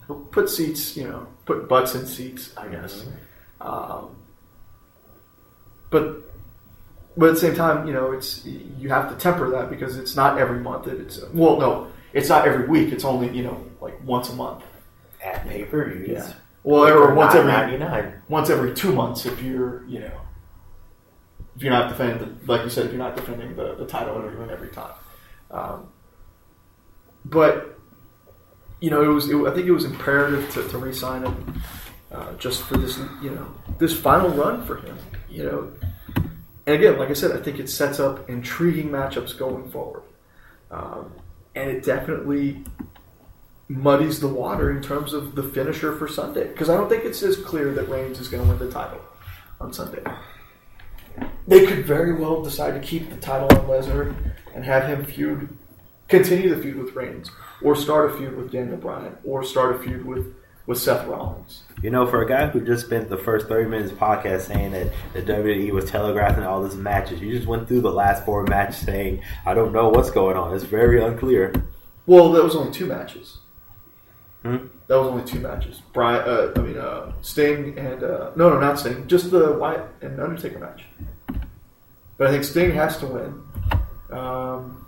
he'll 0.07 0.16
put 0.16 0.48
seats 0.48 0.96
you 0.96 1.05
know 1.07 1.26
put 1.44 1.68
butts 1.68 1.94
in 1.94 2.07
seats 2.07 2.55
I 2.57 2.68
guess. 2.68 3.07
Um, 3.61 4.16
but 5.90 6.30
but 7.21 7.29
at 7.29 7.35
the 7.37 7.41
same 7.41 7.55
time 7.55 7.87
you 7.87 7.93
know 7.93 8.12
it's 8.16 8.45
you 8.45 8.89
have 8.89 9.09
to 9.11 9.16
temper 9.16 9.51
that 9.51 9.71
because 9.71 9.97
it's 9.97 10.16
not 10.16 10.39
every 10.39 10.61
month. 10.61 10.87
It's 10.89 11.23
well 11.33 11.57
no 11.61 11.87
it's 12.12 12.29
not 12.29 12.49
every 12.49 12.66
week. 12.66 12.93
It's 12.93 13.05
only 13.05 13.29
you 13.37 13.45
know 13.45 13.57
like 13.81 13.97
once 14.05 14.31
a 14.31 14.35
month. 14.35 14.64
At 15.23 15.47
pay 15.47 15.64
per 15.64 15.85
views. 15.91 16.09
Yeah. 16.09 16.33
Well, 16.62 16.89
or 16.89 17.14
once 17.14 17.35
every 17.35 17.53
ninety 17.53 17.79
nine. 17.79 18.22
once 18.29 18.51
every 18.51 18.75
two 18.75 18.92
months 18.92 19.25
if 19.25 19.42
you're, 19.42 19.87
you 19.87 20.01
know, 20.01 20.21
if 21.57 21.63
you're 21.63 21.72
not 21.72 21.88
defending, 21.88 22.18
the, 22.18 22.53
like 22.53 22.63
you 22.64 22.71
said, 22.71 22.87
if 22.87 22.92
you're 22.92 22.99
not 22.99 23.17
defending 23.17 23.57
the, 23.57 23.75
the 23.76 23.87
title 23.87 24.17
every, 24.17 24.53
every 24.53 24.68
time. 24.68 24.92
Um, 25.51 25.88
but, 27.25 27.79
you 28.80 28.91
know, 28.91 29.03
it 29.03 29.09
was, 29.09 29.29
it, 29.30 29.37
I 29.37 29.55
think 29.55 29.67
it 29.67 29.72
was 29.72 29.84
imperative 29.84 30.51
to, 30.53 30.68
to 30.68 30.79
re-sign 30.79 31.22
him 31.25 31.63
uh, 32.13 32.33
just 32.34 32.63
for 32.63 32.76
this, 32.76 32.99
you 33.22 33.30
know, 33.30 33.47
this 33.79 33.99
final 33.99 34.30
run 34.30 34.64
for 34.64 34.76
him, 34.76 34.97
you 35.29 35.45
know. 35.45 35.72
And 36.71 36.79
again, 36.79 37.01
like 37.01 37.11
I 37.11 37.14
said, 37.14 37.33
I 37.33 37.42
think 37.42 37.59
it 37.59 37.68
sets 37.68 37.99
up 37.99 38.30
intriguing 38.30 38.91
matchups 38.91 39.37
going 39.37 39.68
forward. 39.72 40.05
Um, 40.71 41.13
and 41.57 41.68
it 41.68 41.84
definitely 41.84 42.63
muddies 43.67 44.21
the 44.21 44.29
water 44.29 44.71
in 44.71 44.80
terms 44.80 45.13
of 45.13 45.34
the 45.34 45.42
finisher 45.42 45.97
for 45.97 46.07
Sunday 46.07 46.47
because 46.47 46.71
I 46.71 46.76
don't 46.76 46.88
think 46.88 47.05
it's 47.05 47.25
as 47.25 47.37
clear 47.37 47.72
that 47.72 47.88
Reigns 47.88 48.21
is 48.21 48.29
going 48.29 48.45
to 48.45 48.49
win 48.49 48.61
the 48.61 48.71
title 48.71 49.01
on 49.61 49.72
Sunday. 49.72 50.01
They 51.49 51.67
could 51.67 51.87
very 51.87 52.14
well 52.14 52.41
decide 52.41 52.80
to 52.80 52.87
keep 52.87 53.11
the 53.11 53.17
title 53.17 53.49
on 53.59 53.67
Lesnar 53.67 54.14
and 54.55 54.64
have 54.64 54.87
him 54.87 55.05
feud, 55.05 55.49
continue 56.07 56.55
the 56.55 56.63
feud 56.63 56.76
with 56.76 56.95
Reigns, 56.95 57.33
or 57.64 57.75
start 57.75 58.13
a 58.13 58.17
feud 58.17 58.37
with 58.37 58.53
Daniel 58.53 58.76
Bryan, 58.76 59.17
or 59.25 59.42
start 59.42 59.75
a 59.75 59.79
feud 59.80 60.07
with 60.07 60.37
with 60.71 60.79
Seth 60.79 61.05
Rollins. 61.09 61.64
You 61.83 61.91
know, 61.91 62.07
for 62.07 62.22
a 62.22 62.29
guy 62.29 62.47
who 62.47 62.64
just 62.64 62.87
spent 62.87 63.09
the 63.09 63.17
first 63.17 63.49
30 63.49 63.68
minutes 63.68 63.92
podcast 63.92 64.42
saying 64.42 64.71
that 64.71 64.92
the 65.13 65.21
WWE 65.21 65.72
was 65.72 65.91
telegraphing 65.91 66.45
all 66.45 66.63
these 66.63 66.76
matches, 66.76 67.21
you 67.21 67.34
just 67.34 67.49
went 67.49 67.67
through 67.67 67.80
the 67.80 67.91
last 67.91 68.25
four 68.25 68.45
matches 68.45 68.76
saying, 68.76 69.21
I 69.45 69.53
don't 69.53 69.72
know 69.72 69.88
what's 69.88 70.13
going 70.13 70.37
on. 70.37 70.55
It's 70.55 70.63
very 70.63 71.03
unclear. 71.03 71.53
Well, 72.07 72.30
that 72.30 72.45
was 72.45 72.55
only 72.55 72.71
two 72.71 72.87
matches. 72.87 73.38
Hmm? 74.45 74.68
That 74.87 74.97
was 74.97 75.09
only 75.09 75.25
two 75.25 75.41
matches. 75.41 75.80
Bryan, 75.92 76.22
uh, 76.25 76.53
I 76.55 76.61
mean, 76.61 76.79
uh, 76.79 77.14
Sting 77.21 77.76
and 77.76 78.05
uh, 78.05 78.30
no, 78.37 78.51
no, 78.51 78.61
not 78.61 78.79
Sting. 78.79 79.09
Just 79.09 79.33
the 79.33 79.55
Wyatt 79.55 79.88
and 80.03 80.21
Undertaker 80.21 80.61
match. 80.61 80.84
But 82.17 82.29
I 82.29 82.30
think 82.30 82.45
Sting 82.45 82.71
has 82.75 82.97
to 82.99 83.07
win. 83.07 83.42
Um, 84.17 84.87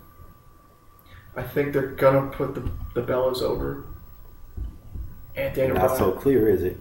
I 1.35 1.43
think 1.43 1.73
they're 1.73 1.87
gonna 1.87 2.31
put 2.31 2.55
the 2.55 2.71
the 2.93 3.01
Bellas 3.01 3.41
over. 3.41 3.83
Not 5.73 5.97
so 5.97 6.11
clear, 6.11 6.49
is 6.49 6.63
it? 6.63 6.77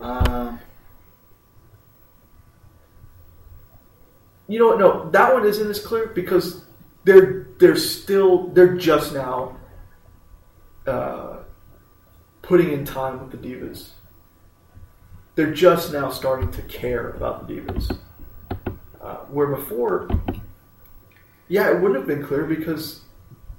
Uh, 0.00 0.56
you 4.48 4.58
know 4.58 4.66
what? 4.68 4.78
No, 4.78 5.10
that 5.10 5.32
one 5.32 5.46
isn't 5.46 5.68
as 5.68 5.80
clear 5.80 6.06
because 6.08 6.64
they're 7.04 7.46
they're 7.58 7.76
still 7.76 8.48
they're 8.48 8.76
just 8.76 9.14
now 9.14 9.56
uh, 10.86 11.38
putting 12.42 12.72
in 12.72 12.84
time 12.84 13.20
with 13.20 13.30
the 13.30 13.48
divas. 13.48 13.90
They're 15.36 15.54
just 15.54 15.92
now 15.92 16.10
starting 16.10 16.50
to 16.52 16.62
care 16.62 17.10
about 17.10 17.48
the 17.48 17.54
divas, 17.54 17.98
uh, 19.00 19.16
where 19.30 19.48
before 19.48 20.08
Yeah, 21.48 21.70
it 21.70 21.80
wouldn't 21.80 21.96
have 21.96 22.06
been 22.06 22.24
clear 22.26 22.44
because 22.44 23.00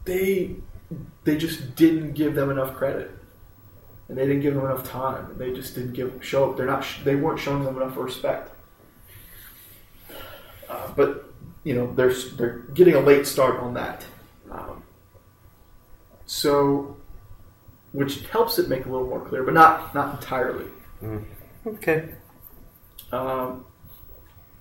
they 0.05 0.55
they 1.25 1.37
just 1.37 1.75
didn't 1.75 2.13
give 2.13 2.35
them 2.35 2.49
enough 2.49 2.75
credit, 2.75 3.11
and 4.07 4.17
they 4.17 4.25
didn't 4.25 4.41
give 4.41 4.53
them 4.53 4.63
enough 4.63 4.87
time. 4.87 5.31
And 5.31 5.39
they 5.39 5.51
just 5.51 5.75
didn't 5.75 5.93
give 5.93 6.17
show. 6.21 6.51
Up 6.51 6.57
they're 6.57 6.65
not. 6.65 6.85
They 7.03 7.15
weren't 7.15 7.39
showing 7.39 7.63
them 7.63 7.75
enough 7.75 7.97
respect. 7.97 8.51
Uh, 10.69 10.91
but 10.95 11.33
you 11.63 11.73
know, 11.73 11.93
they're 11.93 12.13
they're 12.37 12.59
getting 12.73 12.95
a 12.95 12.99
late 12.99 13.27
start 13.27 13.59
on 13.59 13.73
that. 13.73 14.05
Um, 14.49 14.83
so, 16.27 16.95
which 17.91 18.21
helps 18.27 18.57
it 18.59 18.69
make 18.69 18.85
a 18.85 18.89
little 18.89 19.07
more 19.07 19.25
clear, 19.25 19.43
but 19.43 19.53
not 19.53 19.93
not 19.93 20.15
entirely. 20.15 20.65
Okay. 21.65 22.09
Um, 23.11 23.65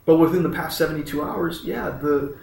but 0.05 0.17
within 0.17 0.43
the 0.43 0.51
past 0.51 0.77
72 0.79 1.23
hours, 1.23 1.63
yeah, 1.65 1.91
the 1.91 2.37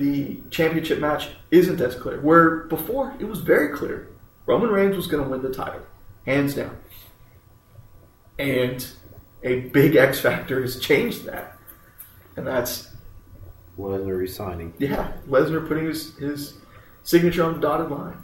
the 0.00 0.40
championship 0.50 0.98
match 0.98 1.28
isn't 1.50 1.80
as 1.80 1.94
clear. 1.94 2.20
Where 2.20 2.60
before 2.64 3.14
it 3.20 3.24
was 3.24 3.40
very 3.40 3.76
clear, 3.76 4.08
Roman 4.46 4.70
Reigns 4.70 4.96
was 4.96 5.06
going 5.06 5.22
to 5.22 5.28
win 5.28 5.42
the 5.42 5.52
title, 5.52 5.82
hands 6.26 6.54
down. 6.54 6.76
And 8.38 8.86
a 9.42 9.60
big 9.60 9.96
X 9.96 10.18
factor 10.18 10.62
has 10.62 10.80
changed 10.80 11.26
that, 11.26 11.58
and 12.36 12.46
that's 12.46 12.90
Lesnar 13.78 14.18
resigning. 14.18 14.72
yeah, 14.78 15.12
Lesnar 15.28 15.68
putting 15.68 15.84
his 15.84 16.16
his 16.16 16.54
signature 17.02 17.44
on 17.44 17.54
the 17.54 17.60
dotted 17.60 17.90
line. 17.90 18.16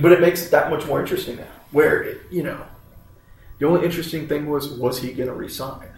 But 0.00 0.12
it 0.12 0.20
makes 0.20 0.46
it 0.46 0.50
that 0.50 0.70
much 0.70 0.86
more 0.86 1.00
interesting 1.00 1.36
now. 1.36 1.44
Where 1.72 2.02
it, 2.02 2.20
you 2.30 2.44
know, 2.44 2.64
the 3.58 3.66
only 3.66 3.84
interesting 3.84 4.28
thing 4.28 4.48
was 4.48 4.68
was 4.68 5.00
he 5.00 5.12
going 5.12 5.28
to 5.28 5.34
resign? 5.34 5.88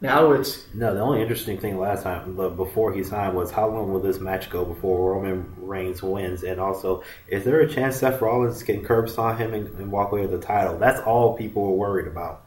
Now 0.00 0.30
it's 0.32 0.66
No, 0.74 0.94
the 0.94 1.00
only 1.00 1.20
interesting 1.22 1.58
thing 1.58 1.78
last 1.78 2.04
time, 2.04 2.34
but 2.36 2.50
before 2.50 2.92
he 2.92 3.02
signed, 3.02 3.36
was 3.36 3.50
how 3.50 3.68
long 3.68 3.92
will 3.92 4.00
this 4.00 4.20
match 4.20 4.48
go 4.48 4.64
before 4.64 5.12
Roman 5.14 5.52
Reigns 5.56 6.02
wins? 6.02 6.44
And 6.44 6.60
also, 6.60 7.02
is 7.26 7.44
there 7.44 7.60
a 7.60 7.68
chance 7.68 7.96
Seth 7.96 8.20
Rollins 8.20 8.62
can 8.62 8.84
curb 8.84 9.08
stomp 9.08 9.40
him 9.40 9.54
and, 9.54 9.66
and 9.78 9.90
walk 9.90 10.12
away 10.12 10.22
with 10.22 10.30
the 10.30 10.38
title? 10.46 10.78
That's 10.78 11.00
all 11.00 11.36
people 11.36 11.62
were 11.62 11.76
worried 11.76 12.06
about 12.06 12.42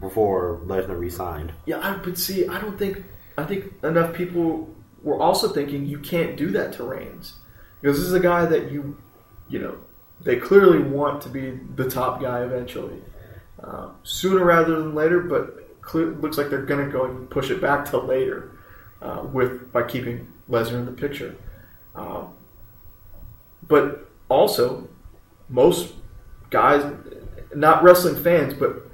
before 0.00 0.60
Lesnar 0.64 0.98
resigned. 0.98 1.52
yeah. 1.66 1.78
I 1.82 1.96
but 1.98 2.16
see, 2.16 2.46
I 2.48 2.60
don't 2.60 2.78
think 2.78 3.04
I 3.36 3.44
think 3.44 3.72
enough 3.84 4.14
people 4.14 4.74
were 5.02 5.20
also 5.20 5.48
thinking 5.48 5.86
you 5.86 5.98
can't 5.98 6.36
do 6.36 6.50
that 6.52 6.72
to 6.74 6.84
Reigns 6.84 7.34
because 7.80 7.98
this 7.98 8.06
is 8.06 8.14
a 8.14 8.20
guy 8.20 8.46
that 8.46 8.70
you 8.70 8.96
you 9.48 9.58
know 9.58 9.76
they 10.22 10.36
clearly 10.36 10.78
want 10.82 11.20
to 11.22 11.28
be 11.28 11.50
the 11.76 11.88
top 11.90 12.20
guy 12.20 12.42
eventually, 12.42 13.00
uh, 13.62 13.90
sooner 14.04 14.44
rather 14.44 14.78
than 14.80 14.94
later. 14.94 15.20
But 15.20 15.67
clear, 15.88 16.06
looks 16.06 16.36
like 16.36 16.50
they're 16.50 16.62
going 16.62 16.84
to 16.84 16.92
go 16.92 17.04
and 17.04 17.28
push 17.30 17.50
it 17.50 17.60
back 17.60 17.86
to 17.86 17.98
later 17.98 18.50
uh, 19.00 19.22
with 19.32 19.72
by 19.72 19.82
keeping 19.82 20.30
Lesnar 20.48 20.74
in 20.74 20.86
the 20.86 20.92
picture. 20.92 21.34
Um, 21.94 22.34
but 23.66 24.08
also, 24.28 24.88
most 25.48 25.94
guys, 26.50 26.84
not 27.54 27.82
wrestling 27.82 28.22
fans, 28.22 28.52
but 28.52 28.86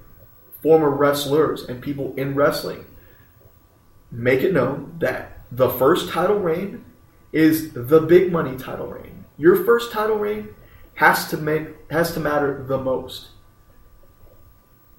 former 0.62 0.88
wrestlers 0.88 1.64
and 1.64 1.82
people 1.82 2.14
in 2.16 2.34
wrestling, 2.34 2.86
make 4.10 4.42
it 4.42 4.52
known 4.52 4.96
that 5.00 5.40
the 5.50 5.68
first 5.68 6.08
title 6.08 6.38
reign 6.38 6.84
is 7.32 7.72
the 7.72 8.00
big 8.00 8.30
money 8.30 8.56
title 8.56 8.86
reign. 8.86 9.24
Your 9.36 9.64
first 9.64 9.90
title 9.90 10.16
reign 10.16 10.54
has 10.94 11.28
to 11.30 11.36
make 11.36 11.90
has 11.90 12.14
to 12.14 12.20
matter 12.20 12.62
the 12.62 12.78
most. 12.78 13.30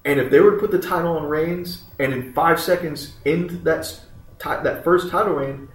And 0.06 0.20
if 0.20 0.30
they 0.30 0.38
were 0.38 0.52
to 0.52 0.56
put 0.58 0.70
the 0.70 0.78
title 0.78 1.18
on 1.18 1.24
Reigns, 1.24 1.82
and 1.98 2.12
in 2.12 2.32
five 2.32 2.60
seconds 2.60 3.14
into 3.24 3.56
that 3.58 4.00
that 4.44 4.84
first 4.84 5.10
title 5.10 5.34
reign, 5.34 5.68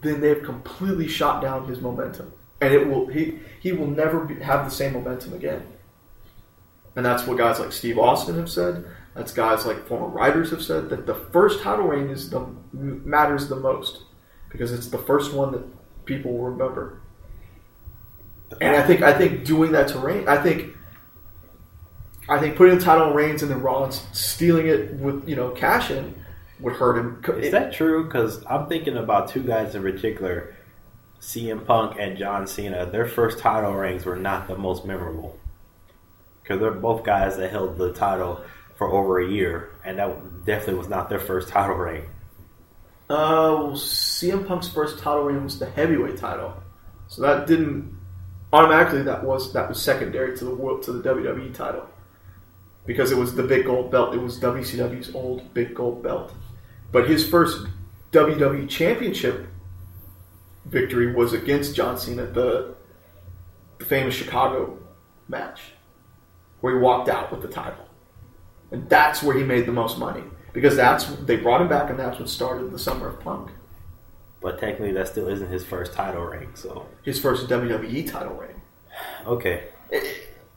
then 0.00 0.20
they've 0.20 0.42
completely 0.42 1.06
shot 1.06 1.40
down 1.40 1.68
his 1.68 1.80
momentum, 1.80 2.32
and 2.60 2.74
it 2.74 2.88
will 2.88 3.06
he 3.06 3.38
he 3.60 3.70
will 3.70 3.86
never 3.86 4.24
be, 4.24 4.34
have 4.42 4.64
the 4.64 4.70
same 4.70 4.94
momentum 4.94 5.34
again. 5.34 5.64
And 6.96 7.06
that's 7.06 7.26
what 7.26 7.38
guys 7.38 7.60
like 7.60 7.70
Steve 7.70 7.96
Austin 7.96 8.36
have 8.36 8.50
said. 8.50 8.84
That's 9.14 9.32
guys 9.32 9.64
like 9.64 9.86
former 9.86 10.08
writers 10.08 10.50
have 10.50 10.62
said 10.62 10.90
that 10.90 11.06
the 11.06 11.14
first 11.14 11.62
title 11.62 11.86
reign 11.86 12.10
is 12.10 12.28
the 12.28 12.44
matters 12.72 13.48
the 13.48 13.56
most 13.56 14.02
because 14.50 14.72
it's 14.72 14.88
the 14.88 14.98
first 14.98 15.32
one 15.32 15.52
that 15.52 16.04
people 16.06 16.32
will 16.32 16.50
remember. 16.50 17.00
And 18.60 18.74
I 18.74 18.84
think 18.84 19.02
I 19.02 19.16
think 19.16 19.44
doing 19.44 19.70
that 19.72 19.86
to 19.88 20.00
Reigns, 20.00 20.26
I 20.26 20.42
think 20.42 20.74
I 22.30 22.38
think 22.38 22.54
putting 22.54 22.78
the 22.78 22.84
title 22.84 23.08
on 23.08 23.14
Reigns 23.14 23.42
and 23.42 23.50
then 23.50 23.60
Rollins 23.60 24.06
stealing 24.12 24.68
it 24.68 24.94
with 24.94 25.28
you 25.28 25.34
know 25.34 25.50
cash 25.50 25.90
in 25.90 26.14
would 26.60 26.74
hurt 26.74 26.96
him. 26.96 27.22
Is 27.42 27.50
that 27.50 27.72
true? 27.72 28.04
Because 28.04 28.44
I'm 28.48 28.68
thinking 28.68 28.96
about 28.96 29.28
two 29.28 29.42
guys 29.42 29.74
in 29.74 29.82
particular, 29.82 30.54
CM 31.20 31.66
Punk 31.66 31.96
and 31.98 32.16
John 32.16 32.46
Cena. 32.46 32.86
Their 32.86 33.06
first 33.06 33.40
title 33.40 33.74
reigns 33.74 34.06
were 34.06 34.16
not 34.16 34.46
the 34.46 34.56
most 34.56 34.84
memorable 34.84 35.40
because 36.42 36.60
they're 36.60 36.70
both 36.70 37.02
guys 37.02 37.36
that 37.36 37.50
held 37.50 37.76
the 37.78 37.92
title 37.92 38.44
for 38.76 38.88
over 38.88 39.18
a 39.18 39.28
year, 39.28 39.72
and 39.84 39.98
that 39.98 40.44
definitely 40.44 40.74
was 40.74 40.88
not 40.88 41.08
their 41.08 41.18
first 41.18 41.48
title 41.48 41.76
reign. 41.76 42.04
Uh, 43.08 43.58
well, 43.58 43.72
CM 43.72 44.46
Punk's 44.46 44.68
first 44.68 45.00
title 45.00 45.24
reign 45.24 45.42
was 45.42 45.58
the 45.58 45.68
heavyweight 45.68 46.16
title, 46.16 46.54
so 47.08 47.22
that 47.22 47.48
didn't 47.48 47.98
automatically 48.52 49.02
that 49.02 49.24
was 49.24 49.52
that 49.52 49.68
was 49.68 49.82
secondary 49.82 50.38
to 50.38 50.44
the 50.44 50.54
world 50.54 50.84
to 50.84 50.92
the 50.92 51.02
WWE 51.08 51.52
title 51.52 51.88
because 52.86 53.12
it 53.12 53.18
was 53.18 53.34
the 53.34 53.42
big 53.42 53.66
gold 53.66 53.90
belt. 53.90 54.14
It 54.14 54.18
was 54.20 54.38
WCW's 54.38 55.14
old 55.14 55.52
big 55.54 55.74
gold 55.74 56.02
belt, 56.02 56.32
but 56.92 57.08
his 57.08 57.28
first 57.28 57.66
WWE 58.12 58.68
championship 58.68 59.46
victory 60.64 61.12
was 61.14 61.32
against 61.32 61.74
John 61.74 61.98
Cena, 61.98 62.26
the 62.26 62.74
the 63.78 63.84
famous 63.86 64.14
Chicago 64.14 64.78
match, 65.28 65.60
where 66.60 66.74
he 66.74 66.80
walked 66.80 67.08
out 67.08 67.30
with 67.30 67.40
the 67.42 67.48
title, 67.48 67.86
and 68.70 68.88
that's 68.88 69.22
where 69.22 69.36
he 69.36 69.42
made 69.44 69.66
the 69.66 69.72
most 69.72 69.98
money 69.98 70.22
because 70.52 70.76
that's 70.76 71.06
they 71.24 71.36
brought 71.36 71.60
him 71.60 71.68
back, 71.68 71.90
and 71.90 71.98
that's 71.98 72.18
what 72.18 72.28
started 72.28 72.70
the 72.70 72.78
summer 72.78 73.08
of 73.08 73.20
Punk. 73.20 73.50
But 74.40 74.58
technically, 74.58 74.92
that 74.92 75.08
still 75.08 75.28
isn't 75.28 75.48
his 75.50 75.64
first 75.64 75.92
title 75.92 76.24
reign. 76.24 76.54
So 76.54 76.86
His 77.02 77.20
first 77.20 77.46
WWE 77.48 78.10
title 78.10 78.34
reign. 78.34 78.60
okay, 79.26 79.68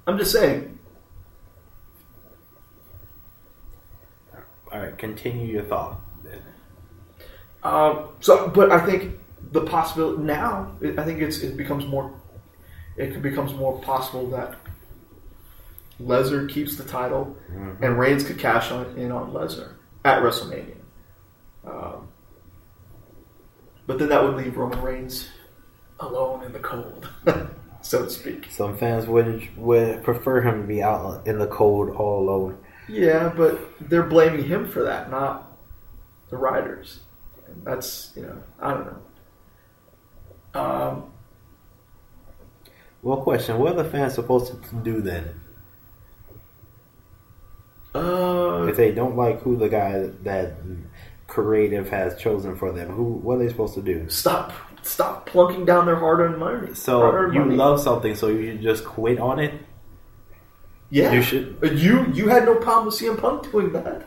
I'm 0.07 0.17
just 0.17 0.31
saying. 0.31 0.79
All 4.73 4.79
right, 4.79 4.97
continue 4.97 5.47
your 5.47 5.63
thought. 5.63 6.01
Um, 7.63 8.09
so, 8.19 8.49
but 8.49 8.71
I 8.71 8.85
think 8.85 9.19
the 9.51 9.61
possibility 9.61 10.21
now, 10.23 10.75
I 10.97 11.03
think 11.03 11.21
it's 11.21 11.39
it 11.39 11.55
becomes 11.55 11.85
more, 11.85 12.13
it 12.97 13.21
becomes 13.21 13.53
more 13.53 13.79
possible 13.79 14.29
that 14.31 14.55
Lesnar 16.01 16.49
keeps 16.49 16.75
the 16.75 16.83
title 16.83 17.37
and 17.81 17.97
Reigns 17.97 18.23
could 18.23 18.39
cash 18.39 18.71
on 18.71 18.97
in 18.97 19.11
on 19.11 19.31
Lesnar 19.31 19.75
at 20.03 20.21
WrestleMania. 20.21 20.75
Um, 21.65 22.09
but 23.87 23.99
then 23.99 24.09
that 24.09 24.23
would 24.23 24.35
leave 24.35 24.57
Roman 24.57 24.81
Reigns 24.81 25.29
alone 25.99 26.43
in 26.43 26.51
the 26.51 26.59
cold, 26.59 27.07
so 27.81 28.03
to 28.03 28.09
speak. 28.09 28.47
Some 28.49 28.77
fans 28.77 29.07
would 29.07 29.55
would 29.55 30.03
prefer 30.03 30.41
him 30.41 30.63
to 30.63 30.67
be 30.67 30.81
out 30.81 31.25
in 31.25 31.39
the 31.39 31.47
cold 31.47 31.95
all 31.95 32.23
alone. 32.23 32.57
Yeah, 32.89 33.31
but 33.35 33.59
they're 33.89 34.03
blaming 34.03 34.43
him 34.45 34.67
for 34.67 34.83
that, 34.83 35.09
not 35.09 35.51
the 36.29 36.37
riders. 36.37 36.99
And 37.47 37.63
that's 37.65 38.11
you 38.15 38.23
know, 38.23 38.43
I 38.59 38.73
don't 38.73 38.85
know. 40.53 40.59
Um, 40.61 41.03
Well, 43.01 43.17
question: 43.17 43.57
What 43.59 43.73
are 43.73 43.83
the 43.83 43.89
fans 43.89 44.13
supposed 44.13 44.47
to 44.51 44.75
do 44.77 45.01
then 45.01 45.39
uh, 47.95 48.65
if 48.69 48.75
they 48.77 48.91
don't 48.91 49.15
like 49.15 49.41
who 49.41 49.55
the 49.55 49.69
guy 49.69 50.09
that 50.23 50.53
creative 51.27 51.89
has 51.89 52.17
chosen 52.17 52.55
for 52.55 52.71
them? 52.71 52.89
Who? 52.89 53.03
What 53.13 53.35
are 53.35 53.39
they 53.39 53.49
supposed 53.49 53.75
to 53.75 53.81
do? 53.81 54.09
stop, 54.09 54.53
stop 54.81 55.25
plunking 55.27 55.65
down 55.65 55.85
their 55.85 55.95
hard-earned 55.95 56.37
money. 56.37 56.73
So 56.75 56.99
hard-earned 57.01 57.33
you 57.33 57.39
money. 57.41 57.55
love 57.55 57.81
something, 57.81 58.15
so 58.15 58.27
you 58.29 58.51
should 58.53 58.61
just 58.61 58.85
quit 58.85 59.19
on 59.19 59.39
it. 59.39 59.53
Yeah. 60.97 61.11
you 61.15 61.21
should- 61.29 61.57
Uh, 61.63 61.67
You 61.85 61.95
you 62.17 62.25
had 62.35 62.43
no 62.45 62.55
problem 62.65 62.85
with 62.87 62.95
CM 62.95 63.17
Punk 63.23 63.51
doing 63.51 63.71
that. 63.73 63.99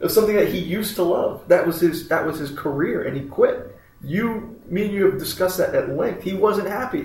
It 0.00 0.04
was 0.08 0.14
something 0.14 0.36
that 0.36 0.48
he 0.54 0.58
used 0.58 0.94
to 0.96 1.02
love. 1.16 1.34
That 1.52 1.62
was 1.66 1.76
his 1.80 2.08
that 2.12 2.22
was 2.28 2.36
his 2.44 2.50
career, 2.64 2.98
and 3.06 3.16
he 3.16 3.24
quit. 3.38 3.56
You, 4.02 4.26
me, 4.68 4.84
and 4.86 4.92
you 4.96 5.02
have 5.06 5.18
discussed 5.26 5.56
that 5.58 5.74
at 5.74 5.86
length. 6.02 6.22
He 6.22 6.34
wasn't 6.46 6.68
happy. 6.68 7.04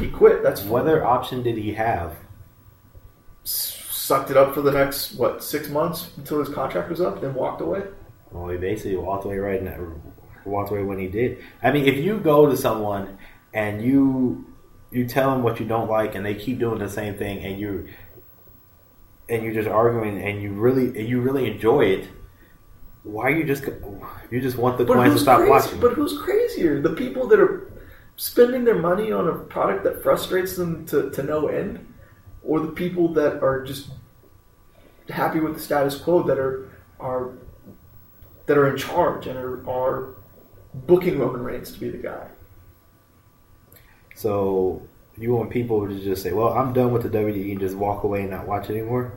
He 0.00 0.08
quit. 0.20 0.42
That's 0.42 0.62
What 0.64 0.82
other 0.82 1.04
option 1.04 1.42
did 1.48 1.56
he 1.56 1.72
have? 1.74 2.10
sucked 3.44 4.30
it 4.30 4.36
up 4.36 4.52
for 4.54 4.62
the 4.62 4.70
next 4.72 5.14
what 5.14 5.42
six 5.42 5.68
months 5.68 6.10
until 6.16 6.38
his 6.40 6.48
contract 6.48 6.88
was 6.90 7.00
up, 7.00 7.20
then 7.20 7.34
walked 7.34 7.60
away. 7.60 7.82
Well, 8.30 8.48
he 8.48 8.56
basically 8.58 8.96
walked 8.96 9.24
away 9.24 9.38
right 9.38 9.62
now. 9.62 9.78
Walked 10.44 10.70
away 10.70 10.82
when 10.82 10.98
he 10.98 11.06
did. 11.06 11.38
I 11.62 11.70
mean, 11.70 11.84
if 11.86 11.96
you 11.98 12.18
go 12.18 12.46
to 12.50 12.56
someone 12.56 13.18
and 13.54 13.82
you 13.82 14.44
you 14.90 15.06
tell 15.06 15.30
them 15.30 15.42
what 15.42 15.58
you 15.60 15.66
don't 15.66 15.88
like, 15.88 16.14
and 16.16 16.26
they 16.26 16.34
keep 16.34 16.58
doing 16.58 16.78
the 16.78 16.88
same 16.90 17.14
thing, 17.14 17.38
and 17.44 17.58
you 17.58 17.88
and 19.32 19.44
you're 19.44 19.54
just 19.54 19.68
arguing, 19.68 20.20
and 20.22 20.42
you 20.42 20.52
really 20.54 20.86
and 20.98 21.08
you 21.08 21.20
really 21.22 21.50
enjoy 21.50 21.82
it, 21.86 22.08
Why 23.04 23.30
you 23.30 23.44
just 23.44 23.64
you 24.30 24.40
just 24.40 24.56
want 24.58 24.78
the 24.78 24.84
But 24.84 24.94
coins 24.94 25.14
to 25.14 25.18
stop 25.18 25.48
crazy? 25.48 25.50
watching? 25.50 25.80
But 25.80 25.94
who's 25.94 26.18
crazier? 26.18 26.80
The 26.80 26.94
people 26.94 27.28
that 27.28 27.40
are 27.40 27.72
spending 28.16 28.64
their 28.64 28.78
money 28.78 29.12
on 29.12 29.28
a 29.28 29.34
product 29.34 29.84
that 29.84 30.02
frustrates 30.02 30.56
them 30.56 30.86
to, 30.86 31.10
to 31.10 31.22
no 31.22 31.48
end, 31.48 31.86
or 32.42 32.60
the 32.60 32.68
people 32.72 33.08
that 33.14 33.42
are 33.42 33.62
just 33.64 33.90
happy 35.08 35.40
with 35.40 35.54
the 35.54 35.60
status 35.60 35.96
quo 35.96 36.22
that 36.24 36.38
are 36.38 36.68
are 37.00 37.32
that 38.46 38.58
are 38.58 38.68
in 38.68 38.76
charge 38.76 39.26
and 39.26 39.38
are, 39.38 39.68
are 39.68 40.14
booking 40.74 41.18
Roman 41.18 41.42
Reigns 41.44 41.72
to 41.72 41.80
be 41.80 41.90
the 41.90 41.98
guy. 41.98 42.28
So 44.14 44.88
you 45.16 45.34
want 45.34 45.50
people 45.50 45.86
to 45.88 46.00
just 46.00 46.22
say, 46.22 46.32
"Well, 46.32 46.50
I'm 46.50 46.72
done 46.72 46.92
with 46.92 47.02
the 47.02 47.08
WWE," 47.10 47.52
and 47.52 47.60
just 47.60 47.76
walk 47.76 48.04
away 48.04 48.22
and 48.22 48.30
not 48.30 48.46
watch 48.46 48.70
anymore? 48.70 49.12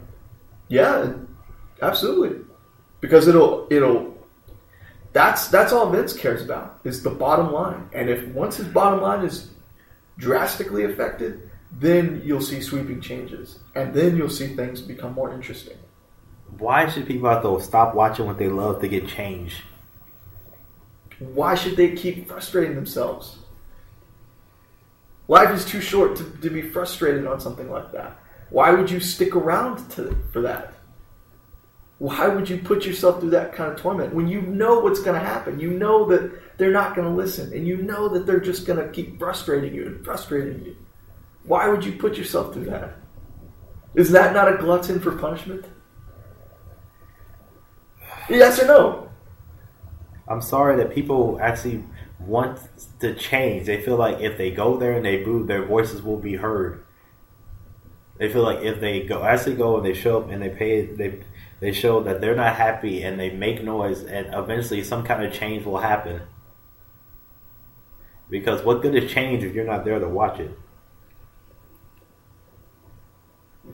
Yeah, 0.67 1.13
absolutely. 1.81 2.43
Because 3.01 3.27
it'll 3.27 3.67
it'll 3.69 4.15
that's 5.13 5.47
that's 5.47 5.71
all 5.71 5.89
Vince 5.89 6.13
cares 6.13 6.43
about 6.43 6.79
is 6.83 7.03
the 7.03 7.09
bottom 7.09 7.51
line. 7.51 7.89
And 7.93 8.09
if 8.09 8.27
once 8.29 8.57
his 8.57 8.67
bottom 8.67 9.01
line 9.01 9.23
is 9.23 9.51
drastically 10.17 10.83
affected, 10.85 11.49
then 11.71 12.21
you'll 12.23 12.41
see 12.41 12.61
sweeping 12.61 13.01
changes. 13.01 13.59
And 13.75 13.93
then 13.93 14.17
you'll 14.17 14.29
see 14.29 14.47
things 14.55 14.81
become 14.81 15.13
more 15.13 15.33
interesting. 15.33 15.77
Why 16.57 16.89
should 16.89 17.07
people 17.07 17.27
out 17.27 17.43
there 17.43 17.59
stop 17.59 17.95
watching 17.95 18.25
what 18.25 18.37
they 18.37 18.47
love 18.47 18.81
to 18.81 18.87
get 18.87 19.07
change? 19.07 19.63
Why 21.19 21.55
should 21.55 21.77
they 21.77 21.95
keep 21.95 22.27
frustrating 22.27 22.75
themselves? 22.75 23.37
Life 25.27 25.49
is 25.51 25.65
too 25.65 25.81
short 25.81 26.15
to, 26.17 26.23
to 26.23 26.49
be 26.49 26.61
frustrated 26.61 27.25
on 27.25 27.39
something 27.39 27.69
like 27.69 27.91
that. 27.93 28.19
Why 28.49 28.71
would 28.71 28.89
you 28.89 28.99
stick 28.99 29.35
around 29.35 29.89
to, 29.91 30.15
for 30.31 30.41
that? 30.41 30.73
Why 31.97 32.27
would 32.27 32.49
you 32.49 32.57
put 32.57 32.85
yourself 32.85 33.21
through 33.21 33.29
that 33.31 33.53
kind 33.53 33.71
of 33.71 33.79
torment 33.79 34.13
when 34.13 34.27
you 34.27 34.41
know 34.41 34.79
what's 34.79 34.99
going 34.99 35.19
to 35.19 35.25
happen? 35.25 35.59
You 35.59 35.71
know 35.71 36.05
that 36.09 36.57
they're 36.57 36.71
not 36.71 36.95
going 36.95 37.07
to 37.07 37.13
listen, 37.13 37.53
and 37.53 37.65
you 37.67 37.77
know 37.77 38.09
that 38.09 38.25
they're 38.25 38.39
just 38.39 38.65
going 38.65 38.79
to 38.79 38.91
keep 38.91 39.17
frustrating 39.17 39.73
you 39.73 39.87
and 39.87 40.05
frustrating 40.05 40.63
you. 40.65 40.75
Why 41.43 41.69
would 41.69 41.85
you 41.85 41.93
put 41.93 42.17
yourself 42.17 42.53
through 42.53 42.65
that? 42.65 42.95
Is 43.93 44.11
that 44.11 44.33
not 44.33 44.53
a 44.53 44.57
glutton 44.57 44.99
for 44.99 45.13
punishment? 45.17 45.65
Yes 48.29 48.61
or 48.61 48.67
no? 48.67 49.09
I'm 50.27 50.41
sorry 50.41 50.75
that 50.77 50.93
people 50.93 51.39
actually 51.41 51.83
want 52.19 52.59
to 52.99 53.13
change. 53.15 53.67
They 53.67 53.81
feel 53.81 53.97
like 53.97 54.19
if 54.19 54.37
they 54.37 54.51
go 54.51 54.77
there 54.77 54.93
and 54.93 55.05
they 55.05 55.23
boo, 55.23 55.45
their 55.45 55.65
voices 55.65 56.01
will 56.01 56.17
be 56.17 56.35
heard. 56.35 56.84
They 58.17 58.31
feel 58.31 58.43
like 58.43 58.59
if 58.63 58.79
they 58.79 59.03
go 59.03 59.23
actually 59.23 59.55
go 59.55 59.77
and 59.77 59.85
they 59.85 59.93
show 59.93 60.21
up 60.21 60.29
and 60.29 60.41
they 60.41 60.49
pay 60.49 60.85
they 60.85 61.21
they 61.59 61.71
show 61.71 62.01
that 62.03 62.21
they're 62.21 62.35
not 62.35 62.55
happy 62.55 63.03
and 63.03 63.19
they 63.19 63.29
make 63.29 63.63
noise 63.63 64.03
and 64.03 64.33
eventually 64.33 64.83
some 64.83 65.03
kind 65.03 65.23
of 65.23 65.33
change 65.33 65.65
will 65.65 65.79
happen. 65.79 66.21
Because 68.29 68.63
what 68.63 68.81
good 68.81 68.95
is 68.95 69.11
change 69.11 69.43
if 69.43 69.53
you're 69.53 69.65
not 69.65 69.85
there 69.85 69.99
to 69.99 70.07
watch 70.07 70.39
it? 70.39 70.57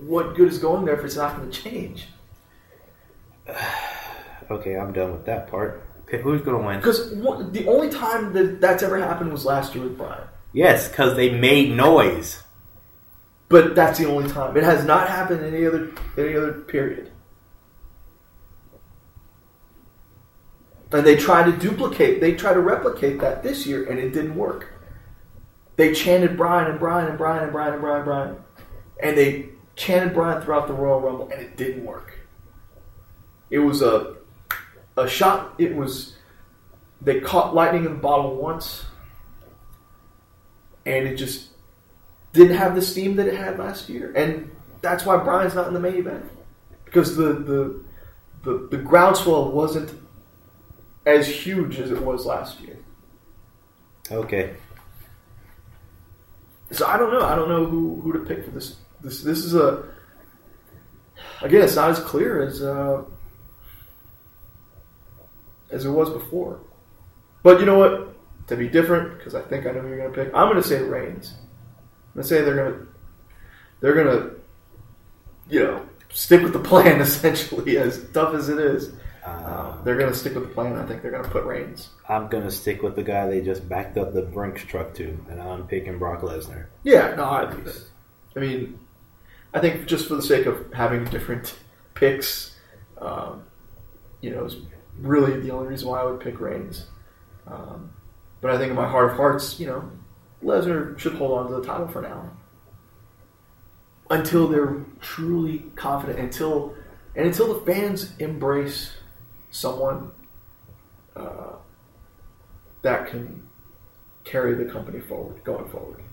What 0.01 0.35
good 0.35 0.49
is 0.49 0.57
going 0.57 0.85
there 0.85 0.97
if 0.97 1.05
it's 1.05 1.15
not 1.15 1.37
going 1.37 1.51
to 1.51 1.61
change? 1.61 2.07
Okay, 4.49 4.75
I'm 4.75 4.91
done 4.91 5.13
with 5.13 5.25
that 5.27 5.47
part. 5.47 5.81
Okay, 6.01 6.21
who's 6.21 6.41
gonna 6.41 6.57
win? 6.57 6.75
Because 6.75 7.09
the 7.11 7.65
only 7.69 7.89
time 7.89 8.33
that 8.33 8.59
that's 8.59 8.83
ever 8.83 8.97
happened 8.99 9.31
was 9.31 9.45
last 9.45 9.73
year 9.73 9.85
with 9.85 9.97
Bryan. 9.97 10.27
Yes, 10.51 10.89
because 10.89 11.15
they 11.15 11.29
made 11.29 11.71
noise. 11.71 12.43
But 13.51 13.75
that's 13.75 13.99
the 13.99 14.05
only 14.05 14.29
time. 14.29 14.55
It 14.55 14.63
has 14.63 14.85
not 14.85 15.09
happened 15.09 15.43
any 15.43 15.65
other 15.65 15.91
any 16.17 16.35
other 16.35 16.53
period. 16.53 17.11
And 20.93 21.05
they 21.05 21.15
tried 21.15 21.51
to 21.51 21.57
duplicate, 21.57 22.19
they 22.19 22.33
tried 22.33 22.55
to 22.55 22.59
replicate 22.59 23.19
that 23.21 23.43
this 23.43 23.65
year, 23.65 23.89
and 23.89 23.97
it 23.97 24.11
didn't 24.11 24.35
work. 24.35 24.73
They 25.77 25.93
chanted 25.93 26.35
Bryan 26.35 26.69
and 26.69 26.79
Bryan 26.79 27.07
and 27.07 27.17
Bryan 27.17 27.43
and 27.43 27.51
Bryan 27.51 27.73
and 27.73 27.81
Bryan 27.81 27.97
and 27.97 28.05
Bryan. 28.05 28.37
And 29.01 29.17
they 29.17 29.49
chanted 29.75 30.13
Bryan 30.13 30.41
throughout 30.41 30.67
the 30.67 30.73
Royal 30.73 30.99
Rumble, 30.99 31.29
and 31.29 31.41
it 31.41 31.55
didn't 31.55 31.85
work. 31.85 32.19
It 33.49 33.59
was 33.59 33.81
a 33.81 34.15
a 34.97 35.07
shot. 35.07 35.55
It 35.57 35.75
was 35.75 36.15
they 37.01 37.19
caught 37.19 37.55
lightning 37.55 37.85
in 37.85 37.93
the 37.93 37.99
bottle 37.99 38.35
once, 38.35 38.85
and 40.85 41.07
it 41.07 41.15
just 41.15 41.50
didn't 42.33 42.55
have 42.55 42.75
the 42.75 42.81
steam 42.81 43.15
that 43.17 43.27
it 43.27 43.35
had 43.35 43.59
last 43.59 43.89
year, 43.89 44.13
and 44.15 44.51
that's 44.81 45.05
why 45.05 45.17
Bryan's 45.17 45.55
not 45.55 45.67
in 45.67 45.73
the 45.73 45.79
main 45.79 45.95
event 45.95 46.25
because 46.85 47.15
the 47.15 47.33
the 47.33 47.83
the, 48.43 48.67
the 48.71 48.77
groundswell 48.77 49.51
wasn't 49.51 49.93
as 51.05 51.27
huge 51.27 51.79
as 51.79 51.91
it 51.91 52.01
was 52.01 52.25
last 52.25 52.59
year. 52.59 52.77
Okay. 54.11 54.55
So 56.71 56.87
I 56.87 56.97
don't 56.97 57.11
know. 57.11 57.21
I 57.21 57.35
don't 57.35 57.49
know 57.49 57.65
who, 57.65 58.01
who 58.01 58.13
to 58.13 58.19
pick 58.19 58.45
for 58.45 58.51
this. 58.51 58.77
This 59.01 59.21
this 59.21 59.39
is 59.39 59.55
a 59.55 59.83
again. 61.41 61.61
It's 61.61 61.75
not 61.75 61.91
as 61.91 61.99
clear 61.99 62.41
as 62.41 62.61
uh, 62.61 63.03
as 65.69 65.85
it 65.85 65.89
was 65.89 66.09
before. 66.09 66.59
But 67.43 67.59
you 67.59 67.65
know 67.65 67.77
what? 67.77 68.07
To 68.47 68.57
be 68.57 68.67
different, 68.67 69.17
because 69.17 69.33
I 69.33 69.41
think 69.41 69.65
I 69.65 69.71
know 69.71 69.81
who 69.81 69.87
you're 69.89 69.97
going 69.97 70.13
to 70.13 70.23
pick. 70.25 70.33
I'm 70.33 70.49
going 70.49 70.61
to 70.61 70.67
say 70.67 70.81
Reigns. 70.81 71.35
I'm 72.13 72.21
going 72.21 72.23
to 72.23 72.27
say 72.27 72.41
they're 72.41 72.55
going 72.55 72.73
to 72.73 72.87
they're 73.79 73.93
going 73.93 74.07
to 74.07 74.35
you 75.49 75.63
know 75.63 75.85
stick 76.09 76.41
with 76.41 76.53
the 76.53 76.59
plan 76.59 77.01
essentially, 77.07 77.77
as 77.77 78.05
tough 78.13 78.33
as 78.33 78.49
it 78.49 78.59
is. 78.59 78.93
Uh, 79.25 79.81
they're 79.83 79.97
going 79.97 80.11
to 80.11 80.17
stick 80.17 80.33
with 80.33 80.47
the 80.47 80.53
plan. 80.53 80.77
I 80.77 80.85
think 80.85 81.01
they're 81.01 81.11
going 81.11 81.23
to 81.23 81.29
put 81.29 81.45
Reigns. 81.45 81.89
I'm 82.11 82.27
gonna 82.27 82.51
stick 82.51 82.83
with 82.83 82.97
the 82.97 83.03
guy 83.03 83.25
they 83.27 83.39
just 83.39 83.69
backed 83.69 83.97
up 83.97 84.13
the 84.13 84.21
Brinks 84.21 84.65
truck 84.65 84.93
to, 84.95 85.17
and 85.29 85.41
I'm 85.41 85.65
picking 85.65 85.97
Brock 85.97 86.19
Lesnar. 86.21 86.65
Yeah, 86.83 87.15
no, 87.15 87.23
I. 87.23 87.53
I 88.35 88.39
mean, 88.39 88.77
I 89.53 89.61
think 89.61 89.85
just 89.85 90.09
for 90.09 90.15
the 90.15 90.21
sake 90.21 90.45
of 90.45 90.73
having 90.73 91.05
different 91.05 91.57
picks, 91.93 92.57
um, 92.97 93.43
you 94.19 94.31
know, 94.31 94.43
is 94.43 94.57
really 94.99 95.39
the 95.39 95.51
only 95.51 95.69
reason 95.69 95.87
why 95.87 96.01
I 96.01 96.03
would 96.03 96.19
pick 96.19 96.41
Reigns. 96.41 96.87
Um, 97.47 97.93
but 98.41 98.51
I 98.51 98.57
think 98.57 98.71
in 98.71 98.75
my 98.75 98.89
heart 98.89 99.11
of 99.11 99.15
hearts, 99.15 99.57
you 99.57 99.67
know, 99.67 99.89
Lesnar 100.43 100.97
should 100.97 101.13
hold 101.13 101.37
on 101.37 101.49
to 101.49 101.55
the 101.57 101.65
title 101.65 101.87
for 101.87 102.01
now 102.01 102.31
until 104.09 104.47
they're 104.47 104.83
truly 104.99 105.59
confident, 105.75 106.19
until 106.19 106.75
and 107.15 107.27
until 107.27 107.53
the 107.53 107.65
fans 107.65 108.13
embrace 108.19 108.93
someone 109.51 110.11
uh, 111.15 111.55
that 112.81 113.07
can 113.07 113.47
carry 114.23 114.53
the 114.53 114.65
company 114.71 114.99
forward, 114.99 115.43
going 115.43 115.67
forward. 115.69 116.03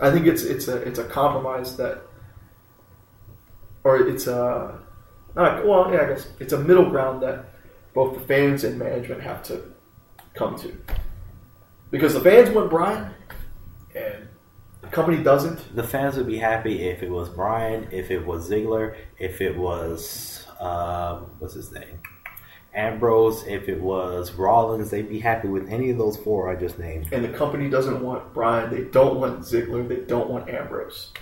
I 0.00 0.10
think 0.10 0.26
it's 0.26 0.42
it's 0.42 0.68
a 0.68 0.76
it's 0.76 0.98
a 0.98 1.04
compromise 1.04 1.76
that, 1.76 2.02
or 3.84 3.96
it's 4.08 4.26
a 4.26 4.80
not 5.36 5.66
well 5.66 5.92
yeah 5.92 6.02
I 6.02 6.06
guess 6.06 6.28
it's 6.40 6.52
a 6.52 6.58
middle 6.58 6.88
ground 6.90 7.22
that 7.22 7.46
both 7.94 8.18
the 8.18 8.26
fans 8.26 8.64
and 8.64 8.78
management 8.78 9.22
have 9.22 9.42
to 9.44 9.71
come 10.34 10.58
to, 10.58 10.76
because 11.90 12.14
the 12.14 12.20
fans 12.20 12.50
want 12.50 12.70
Bryan, 12.70 13.12
and 13.94 14.28
the 14.80 14.88
company 14.88 15.22
doesn't. 15.22 15.74
The 15.74 15.82
fans 15.82 16.16
would 16.16 16.26
be 16.26 16.38
happy 16.38 16.88
if 16.88 17.02
it 17.02 17.10
was 17.10 17.28
Bryan, 17.28 17.88
if 17.90 18.10
it 18.10 18.24
was 18.24 18.50
Ziggler, 18.50 18.96
if 19.18 19.40
it 19.40 19.56
was 19.56 20.46
um, 20.60 21.30
what's 21.38 21.54
his 21.54 21.72
name, 21.72 22.00
Ambrose, 22.74 23.44
if 23.46 23.68
it 23.68 23.80
was 23.80 24.32
Rollins. 24.32 24.90
They'd 24.90 25.08
be 25.08 25.20
happy 25.20 25.48
with 25.48 25.68
any 25.68 25.90
of 25.90 25.98
those 25.98 26.16
four 26.16 26.50
I 26.50 26.56
just 26.56 26.78
named. 26.78 27.08
And 27.12 27.24
the 27.24 27.28
company 27.28 27.68
doesn't 27.68 28.00
want 28.00 28.32
Bryan. 28.32 28.70
They 28.70 28.84
don't 28.84 29.20
want 29.20 29.40
Ziggler. 29.40 29.86
They 29.86 29.96
don't 29.96 30.30
want 30.30 30.48
Ambrose. 30.48 31.12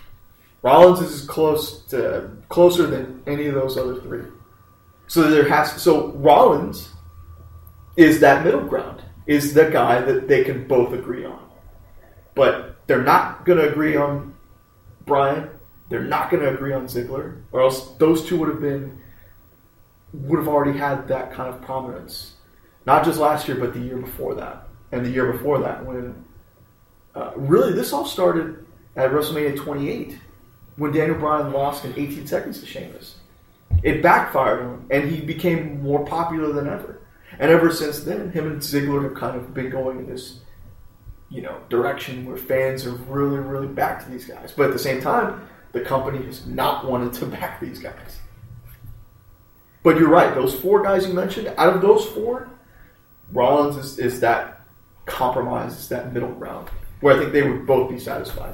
Rollins 0.63 1.01
is 1.01 1.27
close 1.27 1.83
to 1.87 2.31
closer 2.49 2.87
than 2.87 3.23
any 3.27 3.47
of 3.47 3.55
those 3.55 3.77
other 3.77 4.01
three. 4.01 4.25
So 5.07 5.29
there 5.29 5.49
has 5.49 5.81
so 5.83 6.13
Rollins 6.13 6.91
is 7.97 8.21
that 8.21 8.45
middle 8.45 8.65
ground. 8.65 9.00
Is 9.31 9.55
the 9.55 9.71
guy 9.71 10.01
that 10.01 10.27
they 10.27 10.43
can 10.43 10.67
both 10.67 10.93
agree 10.93 11.25
on. 11.25 11.49
But 12.35 12.85
they're 12.89 13.01
not 13.01 13.45
going 13.45 13.59
to 13.59 13.71
agree 13.71 13.95
on 13.95 14.35
Bryan. 15.07 15.49
They're 15.89 16.03
not 16.03 16.31
going 16.31 16.43
to 16.43 16.53
agree 16.53 16.73
on 16.73 16.87
Ziggler, 16.87 17.43
or 17.53 17.61
else 17.61 17.93
those 17.99 18.25
two 18.27 18.37
would 18.39 18.49
have 18.49 18.61
been 18.61 19.01
would 20.13 20.41
have 20.41 20.49
already 20.49 20.77
had 20.77 21.07
that 21.07 21.33
kind 21.33 21.49
of 21.49 21.63
prominence, 21.63 22.35
not 22.87 23.05
just 23.05 23.21
last 23.21 23.47
year, 23.47 23.57
but 23.57 23.73
the 23.73 23.79
year 23.79 23.99
before 23.99 24.35
that, 24.35 24.67
and 24.91 25.07
the 25.07 25.11
year 25.11 25.31
before 25.31 25.61
that. 25.61 25.87
When 25.87 26.25
uh, 27.15 27.31
really 27.37 27.73
this 27.73 27.93
all 27.93 28.07
started 28.07 28.67
at 28.97 29.13
WrestleMania 29.13 29.57
28, 29.57 30.19
when 30.75 30.91
Daniel 30.91 31.19
Bryan 31.19 31.53
lost 31.53 31.85
in 31.85 31.93
18 31.97 32.27
seconds 32.27 32.59
to 32.59 32.67
Sheamus. 32.67 33.15
It 33.85 34.03
backfired 34.03 34.63
on 34.63 34.75
him, 34.75 34.87
and 34.91 35.09
he 35.09 35.21
became 35.21 35.81
more 35.83 36.05
popular 36.05 36.53
than 36.53 36.67
ever. 36.67 37.00
And 37.41 37.51
ever 37.51 37.73
since 37.73 38.01
then, 38.01 38.31
him 38.31 38.47
and 38.47 38.61
Ziggler 38.61 39.03
have 39.03 39.15
kind 39.15 39.37
of 39.37 39.53
been 39.53 39.71
going 39.71 39.99
in 39.99 40.07
this 40.07 40.41
you 41.31 41.41
know, 41.41 41.57
direction 41.69 42.25
where 42.27 42.37
fans 42.37 42.85
are 42.85 42.93
really, 42.93 43.39
really 43.39 43.69
back 43.69 44.05
to 44.05 44.11
these 44.11 44.27
guys. 44.27 44.53
But 44.55 44.67
at 44.67 44.73
the 44.73 44.79
same 44.79 45.01
time, 45.01 45.49
the 45.73 45.81
company 45.81 46.27
has 46.27 46.47
not 46.47 46.85
wanted 46.85 47.13
to 47.15 47.27
back 47.39 47.61
these 47.61 47.79
guys. 47.79 48.19
But 49.83 49.97
you're 49.97 50.11
right; 50.11 50.35
those 50.35 50.55
four 50.61 50.83
guys 50.83 51.07
you 51.07 51.15
mentioned, 51.15 51.55
out 51.57 51.75
of 51.75 51.81
those 51.81 52.05
four, 52.05 52.51
Rollins 53.33 53.77
is, 53.77 53.99
is 53.99 54.21
that 54.21 54.61
compromise, 55.07 55.79
is 55.79 55.89
that 55.89 56.13
middle 56.13 56.33
ground 56.33 56.69
where 57.01 57.17
I 57.17 57.19
think 57.19 57.33
they 57.33 57.49
would 57.49 57.67
both 57.67 57.89
be 57.89 57.99
satisfied. 57.99 58.53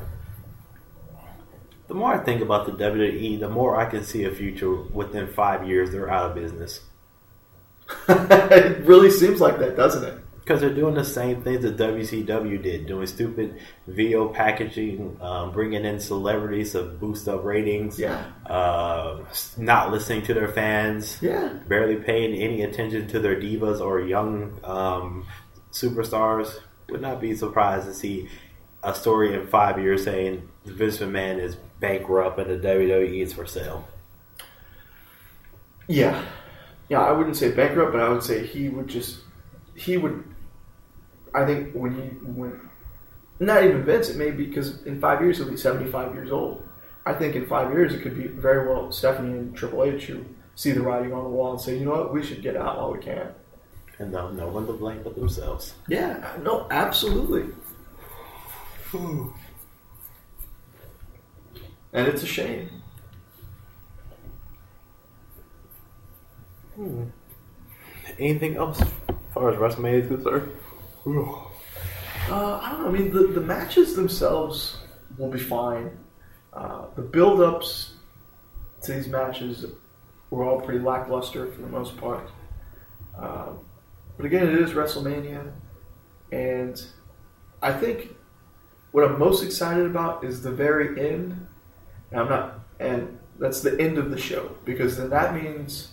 The 1.89 1.95
more 1.95 2.15
I 2.15 2.19
think 2.19 2.43
about 2.43 2.67
the 2.67 2.73
WWE, 2.73 3.41
the 3.41 3.49
more 3.49 3.75
I 3.75 3.87
can 3.87 4.05
see 4.05 4.23
a 4.25 4.31
future 4.31 4.73
within 4.73 5.27
five 5.27 5.67
years 5.67 5.91
they're 5.91 6.11
out 6.11 6.31
of 6.31 6.37
business. 6.37 6.81
It 8.09 8.85
really 8.85 9.11
seems 9.11 9.41
like 9.41 9.59
that, 9.59 9.77
doesn't 9.77 10.05
it? 10.05 10.19
Because 10.41 10.61
they're 10.61 10.71
doing 10.75 10.95
the 10.95 11.05
same 11.05 11.43
things 11.43 11.63
that 11.63 11.77
WCW 11.77 12.63
did, 12.63 12.87
doing 12.87 13.07
stupid 13.09 13.59
video 13.89 14.29
packaging, 14.29 15.17
um, 15.21 15.51
bringing 15.51 15.85
in 15.85 15.99
celebrities 15.99 16.71
to 16.73 16.83
boost 16.85 17.27
up 17.29 17.45
ratings, 17.45 17.99
Yeah. 17.99 18.23
uh, 18.49 19.19
not 19.59 19.91
listening 19.91 20.23
to 20.23 20.35
their 20.35 20.47
fans, 20.47 21.19
Yeah. 21.21 21.49
barely 21.69 21.97
paying 21.97 22.33
any 22.41 22.63
attention 22.63 23.09
to 23.09 23.19
their 23.19 23.35
divas 23.35 23.81
or 23.81 24.01
young 24.01 24.61
um, 24.63 25.27
superstars. 25.73 26.55
Would 26.91 27.01
not 27.03 27.21
be 27.21 27.35
surprised 27.35 27.87
to 27.89 27.95
see 27.95 28.29
a 28.85 28.95
story 28.95 29.35
in 29.35 29.49
five 29.49 29.81
years 29.81 30.05
saying 30.05 30.49
Vince 30.65 30.99
McMahon 30.99 31.41
is 31.41 31.57
bankrupt 31.81 32.39
and 32.39 32.49
the 32.49 32.57
WWE 32.69 33.21
is 33.21 33.33
for 33.33 33.47
sale. 33.47 33.85
Yeah. 35.89 36.23
Yeah, 36.89 37.01
I 37.01 37.13
wouldn't 37.13 37.37
say 37.37 37.51
bankrupt, 37.51 37.93
but 37.93 38.01
I 38.01 38.09
would 38.09 38.23
say 38.23 38.47
he 38.47 38.69
would 38.69 38.89
just 38.89 39.19
he 39.75 39.97
would 39.97 40.25
I 41.35 41.45
think 41.45 41.73
when 41.75 41.95
he 41.95 42.03
when 42.27 42.61
not 43.39 43.65
even 43.65 43.85
Vince, 43.85 44.09
it 44.09 44.17
may 44.17 44.31
be 44.31 44.47
because 44.47 44.83
in 44.85 45.01
five 45.01 45.21
years 45.21 45.39
he'll 45.39 45.51
be 45.51 45.57
seventy 45.57 45.91
five 45.91 46.15
years 46.15 46.31
old. 46.31 46.67
I 47.05 47.13
think 47.13 47.37
in 47.37 47.47
five 47.47 47.73
years 47.73 47.95
it 47.95 48.03
could 48.03 48.17
be 48.17 48.27
very 48.27 48.67
well 48.69 48.91
Stephanie 48.91 49.37
and 49.37 49.57
Triple 49.57 49.85
H 49.85 50.05
who 50.05 50.25
see 50.55 50.73
the 50.73 50.81
writing 50.81 51.13
on 51.13 51.23
the 51.23 51.31
wall 51.31 51.53
and 51.53 51.61
say, 51.61 51.79
you 51.79 51.85
know 51.85 51.93
what, 51.93 52.13
we 52.13 52.23
should 52.23 52.43
get 52.43 52.57
out 52.57 52.79
while 52.79 52.93
we 52.93 52.99
can. 52.99 53.29
And 53.99 54.13
they'll 54.13 54.33
no 54.33 54.49
one 54.49 54.67
to 54.67 54.73
blame 54.73 55.03
but 55.03 55.15
themselves. 55.15 55.75
Yeah, 55.89 56.37
no, 56.43 56.67
absolutely. 56.71 57.47
and 58.95 59.33
it's 61.93 62.23
a 62.23 62.27
shame. 62.27 62.83
Anything 68.19 68.57
else 68.57 68.81
as 68.81 68.89
far 69.33 69.51
as 69.51 69.57
WrestleMania 69.57 70.03
is 70.03 70.09
concerned? 70.09 70.53
Uh, 72.29 72.59
I 72.63 72.71
don't 72.71 72.83
know. 72.83 72.89
I 72.89 72.91
mean, 72.91 73.13
the, 73.13 73.29
the 73.29 73.41
matches 73.41 73.95
themselves 73.95 74.79
will 75.17 75.31
be 75.31 75.39
fine. 75.39 75.97
Uh, 76.53 76.87
the 76.95 77.03
build 77.03 77.41
ups 77.41 77.95
to 78.83 78.93
these 78.93 79.09
matches 79.09 79.65
were 80.31 80.45
all 80.45 80.61
pretty 80.61 80.81
lackluster 80.81 81.47
for 81.47 81.61
the 81.63 81.69
most 81.69 81.97
part. 81.97 82.31
Um, 83.19 83.61
but 84.17 84.27
again, 84.27 84.47
it 84.49 84.59
is 84.59 84.73
WrestleMania. 84.73 85.53
And 86.33 86.83
I 87.63 87.73
think 87.73 88.15
what 88.93 89.05
I'm 89.05 89.19
most 89.19 89.43
excited 89.43 89.87
about 89.87 90.25
is 90.25 90.43
the 90.43 90.51
very 90.51 91.11
end. 91.11 91.47
And 92.11 92.21
I'm 92.21 92.29
not, 92.29 92.61
and 92.81 93.19
that's 93.39 93.61
the 93.61 93.79
end 93.81 93.99
of 93.99 94.11
the 94.11 94.19
show 94.19 94.57
because 94.65 94.97
then 94.97 95.11
that 95.11 95.35
means 95.35 95.93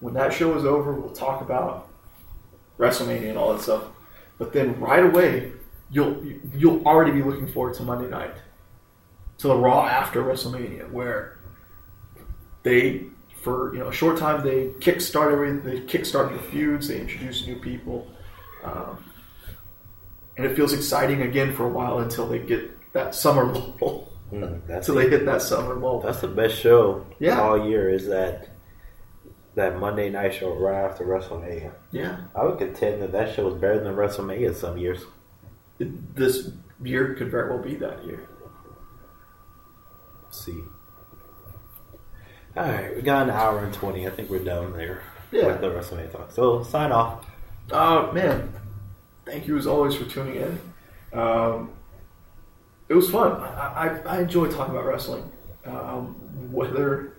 when 0.00 0.14
that 0.14 0.32
show 0.32 0.56
is 0.56 0.64
over, 0.64 0.92
we'll 0.92 1.12
talk 1.14 1.40
about 1.40 1.88
WrestleMania 2.78 3.30
and 3.30 3.38
all 3.38 3.52
that 3.52 3.62
stuff. 3.62 3.84
But 4.38 4.52
then 4.52 4.78
right 4.78 5.04
away, 5.04 5.52
you'll 5.90 6.22
you'll 6.54 6.84
already 6.86 7.12
be 7.12 7.22
looking 7.22 7.46
forward 7.46 7.74
to 7.74 7.82
Monday 7.82 8.08
night, 8.08 8.34
to 9.38 9.48
the 9.48 9.56
Raw 9.56 9.86
after 9.86 10.22
WrestleMania, 10.22 10.90
where 10.90 11.38
they 12.62 13.06
for 13.42 13.72
you 13.72 13.80
know 13.80 13.88
a 13.88 13.92
short 13.92 14.18
time 14.18 14.42
they 14.42 14.68
kickstart 14.80 15.32
everything, 15.32 15.62
they 15.62 15.80
kickstart 15.80 16.32
the 16.32 16.38
feuds, 16.50 16.88
they 16.88 17.00
introduce 17.00 17.46
new 17.46 17.56
people, 17.56 18.10
um, 18.64 18.98
and 20.36 20.44
it 20.46 20.54
feels 20.56 20.72
exciting 20.72 21.22
again 21.22 21.54
for 21.54 21.64
a 21.64 21.68
while 21.68 22.00
until 22.00 22.26
they 22.28 22.38
get 22.40 22.92
that 22.92 23.14
summer 23.14 23.44
lull, 23.46 24.12
Mm, 24.32 24.66
that's 24.66 24.88
until 24.88 25.00
they 25.02 25.08
hit 25.08 25.24
that 25.26 25.40
summer 25.40 25.74
lull. 25.74 26.00
That's 26.00 26.20
the 26.20 26.26
best 26.28 26.56
show 26.56 27.06
Yeah. 27.20 27.40
all 27.40 27.68
year. 27.68 27.88
Is 27.88 28.08
that 28.08 28.48
that 29.56 29.78
Monday 29.80 30.08
night 30.10 30.32
show 30.34 30.54
right 30.54 30.84
after 30.84 31.04
WrestleMania? 31.04 31.72
Yeah, 31.90 32.18
I 32.34 32.44
would 32.44 32.58
contend 32.58 33.02
that 33.02 33.10
that 33.12 33.34
show 33.34 33.46
was 33.46 33.54
better 33.54 33.80
than 33.82 33.94
WrestleMania 33.96 34.54
some 34.54 34.78
years. 34.78 35.04
This 35.78 36.50
year 36.82 37.14
could 37.14 37.30
very 37.30 37.50
well 37.50 37.62
be 37.62 37.74
that 37.76 38.04
year. 38.04 38.28
Let's 40.22 40.44
see. 40.44 40.62
All 42.56 42.64
right, 42.64 42.94
we 42.96 43.02
got 43.02 43.24
an 43.24 43.30
hour 43.30 43.64
and 43.64 43.74
twenty. 43.74 44.06
I 44.06 44.10
think 44.10 44.30
we're 44.30 44.38
done 44.44 44.72
there 44.72 45.02
Yeah. 45.30 45.46
with 45.48 45.60
the 45.60 45.68
WrestleMania 45.70 46.12
talk. 46.12 46.30
So 46.30 46.62
sign 46.62 46.92
off. 46.92 47.26
Uh, 47.70 48.10
man, 48.12 48.52
thank 49.26 49.46
you 49.46 49.56
as 49.58 49.66
always 49.66 49.94
for 49.94 50.04
tuning 50.04 50.36
in. 50.36 51.18
Um, 51.18 51.70
it 52.88 52.94
was 52.94 53.10
fun. 53.10 53.32
I, 53.32 54.00
I, 54.06 54.16
I 54.16 54.20
enjoy 54.20 54.48
talking 54.50 54.74
about 54.74 54.86
wrestling. 54.86 55.30
Um, 55.64 56.14
whether 56.52 57.12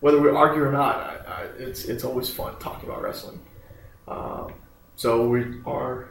whether 0.00 0.18
we 0.20 0.30
argue 0.30 0.62
or 0.62 0.72
not, 0.72 0.96
I, 0.96 1.16
I, 1.30 1.42
it's 1.58 1.84
it's 1.84 2.04
always 2.04 2.28
fun 2.28 2.58
talking 2.58 2.88
about 2.88 3.02
wrestling. 3.02 3.40
Um, 4.08 4.52
so 4.96 5.28
we 5.28 5.60
are 5.66 6.10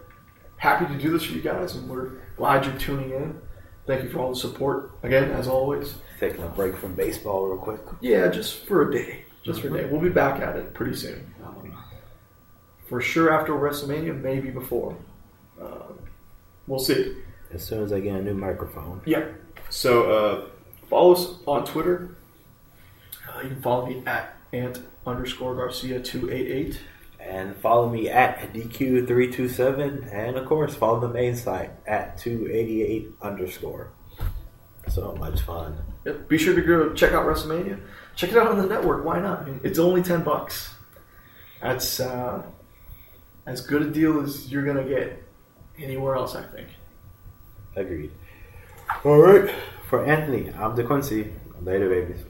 happy 0.58 0.86
to 0.86 1.00
do 1.00 1.12
this 1.12 1.24
for 1.24 1.34
you 1.34 1.42
guys, 1.42 1.76
and 1.76 1.90
we're 1.90 2.12
glad 2.38 2.66
you're 2.66 2.78
tuning 2.78 3.12
in. 3.12 3.40
Thank 3.86 4.04
you 4.04 4.10
for 4.10 4.20
all 4.20 4.30
the 4.34 4.40
support 4.40 4.92
again, 5.04 5.32
as 5.32 5.48
always. 5.48 5.96
Taking 6.20 6.44
a 6.44 6.48
break 6.50 6.76
from 6.76 6.94
baseball 6.94 7.48
real 7.48 7.58
quick. 7.58 7.82
Yeah, 8.02 8.28
just 8.28 8.66
for 8.66 8.90
a 8.90 8.92
day. 8.92 9.26
Just 9.44 9.62
for 9.62 9.68
a 9.68 9.82
day. 9.82 9.90
We'll 9.90 10.02
be 10.02 10.10
back 10.10 10.42
at 10.42 10.56
it 10.56 10.74
pretty 10.74 10.96
soon. 10.96 11.34
Um, 11.44 11.76
for 12.88 13.02
sure 13.02 13.32
after 13.32 13.54
WrestleMania, 13.54 14.20
maybe 14.20 14.50
before. 14.50 14.96
Um, 15.62 16.00
we'll 16.68 16.80
see. 16.80 17.16
As 17.52 17.66
soon 17.66 17.84
as 17.84 17.92
I 17.94 18.00
get 18.00 18.16
a 18.16 18.22
new 18.22 18.34
microphone. 18.34 19.02
Yeah. 19.06 19.26
So 19.70 20.12
uh, 20.12 20.50
follow 20.90 21.14
us 21.14 21.34
on 21.48 21.66
Twitter. 21.66 22.16
Uh, 23.28 23.42
you 23.42 23.50
can 23.50 23.62
follow 23.62 23.88
me 23.88 24.04
at 24.06 24.36
ant 24.54 24.80
underscore 25.06 25.56
Garcia 25.56 26.00
two 26.00 26.30
eight 26.32 26.48
eight. 26.48 26.80
And 27.20 27.56
follow 27.58 27.90
me 27.90 28.10
at 28.10 28.54
DQ327. 28.54 30.14
And 30.14 30.38
of 30.38 30.46
course, 30.48 30.74
follow 30.74 31.02
the 31.02 31.10
main 31.10 31.36
site 31.36 31.72
at 31.86 32.18
288 32.18 33.12
underscore. 33.22 33.92
So 34.88 35.14
much 35.16 35.42
fun. 35.42 35.78
Yep. 36.06 36.28
Be 36.28 36.38
sure 36.38 36.56
to 36.56 36.62
go 36.62 36.94
check 36.94 37.12
out 37.12 37.26
WrestleMania. 37.26 37.80
Check 38.16 38.32
it 38.32 38.38
out 38.38 38.48
on 38.48 38.58
the 38.58 38.66
network. 38.66 39.06
Why 39.06 39.20
not? 39.20 39.48
It's 39.64 39.80
only 39.80 40.02
ten 40.02 40.24
bucks. 40.24 40.74
That's 41.62 42.00
uh, 42.00 42.44
as 43.46 43.62
good 43.62 43.82
a 43.84 43.90
deal 43.92 44.22
as 44.22 44.52
you're 44.52 44.66
gonna 44.66 44.88
get 44.88 45.24
anywhere 45.78 46.16
else. 46.16 46.36
I 46.36 46.44
think. 46.44 46.70
Agreed. 47.76 48.12
All 49.04 49.20
right. 49.20 49.54
For 49.90 50.06
Anthony, 50.06 50.50
I'm 50.50 50.76
DeQuincy. 50.76 51.34
Later, 51.62 51.90
babies. 51.90 52.24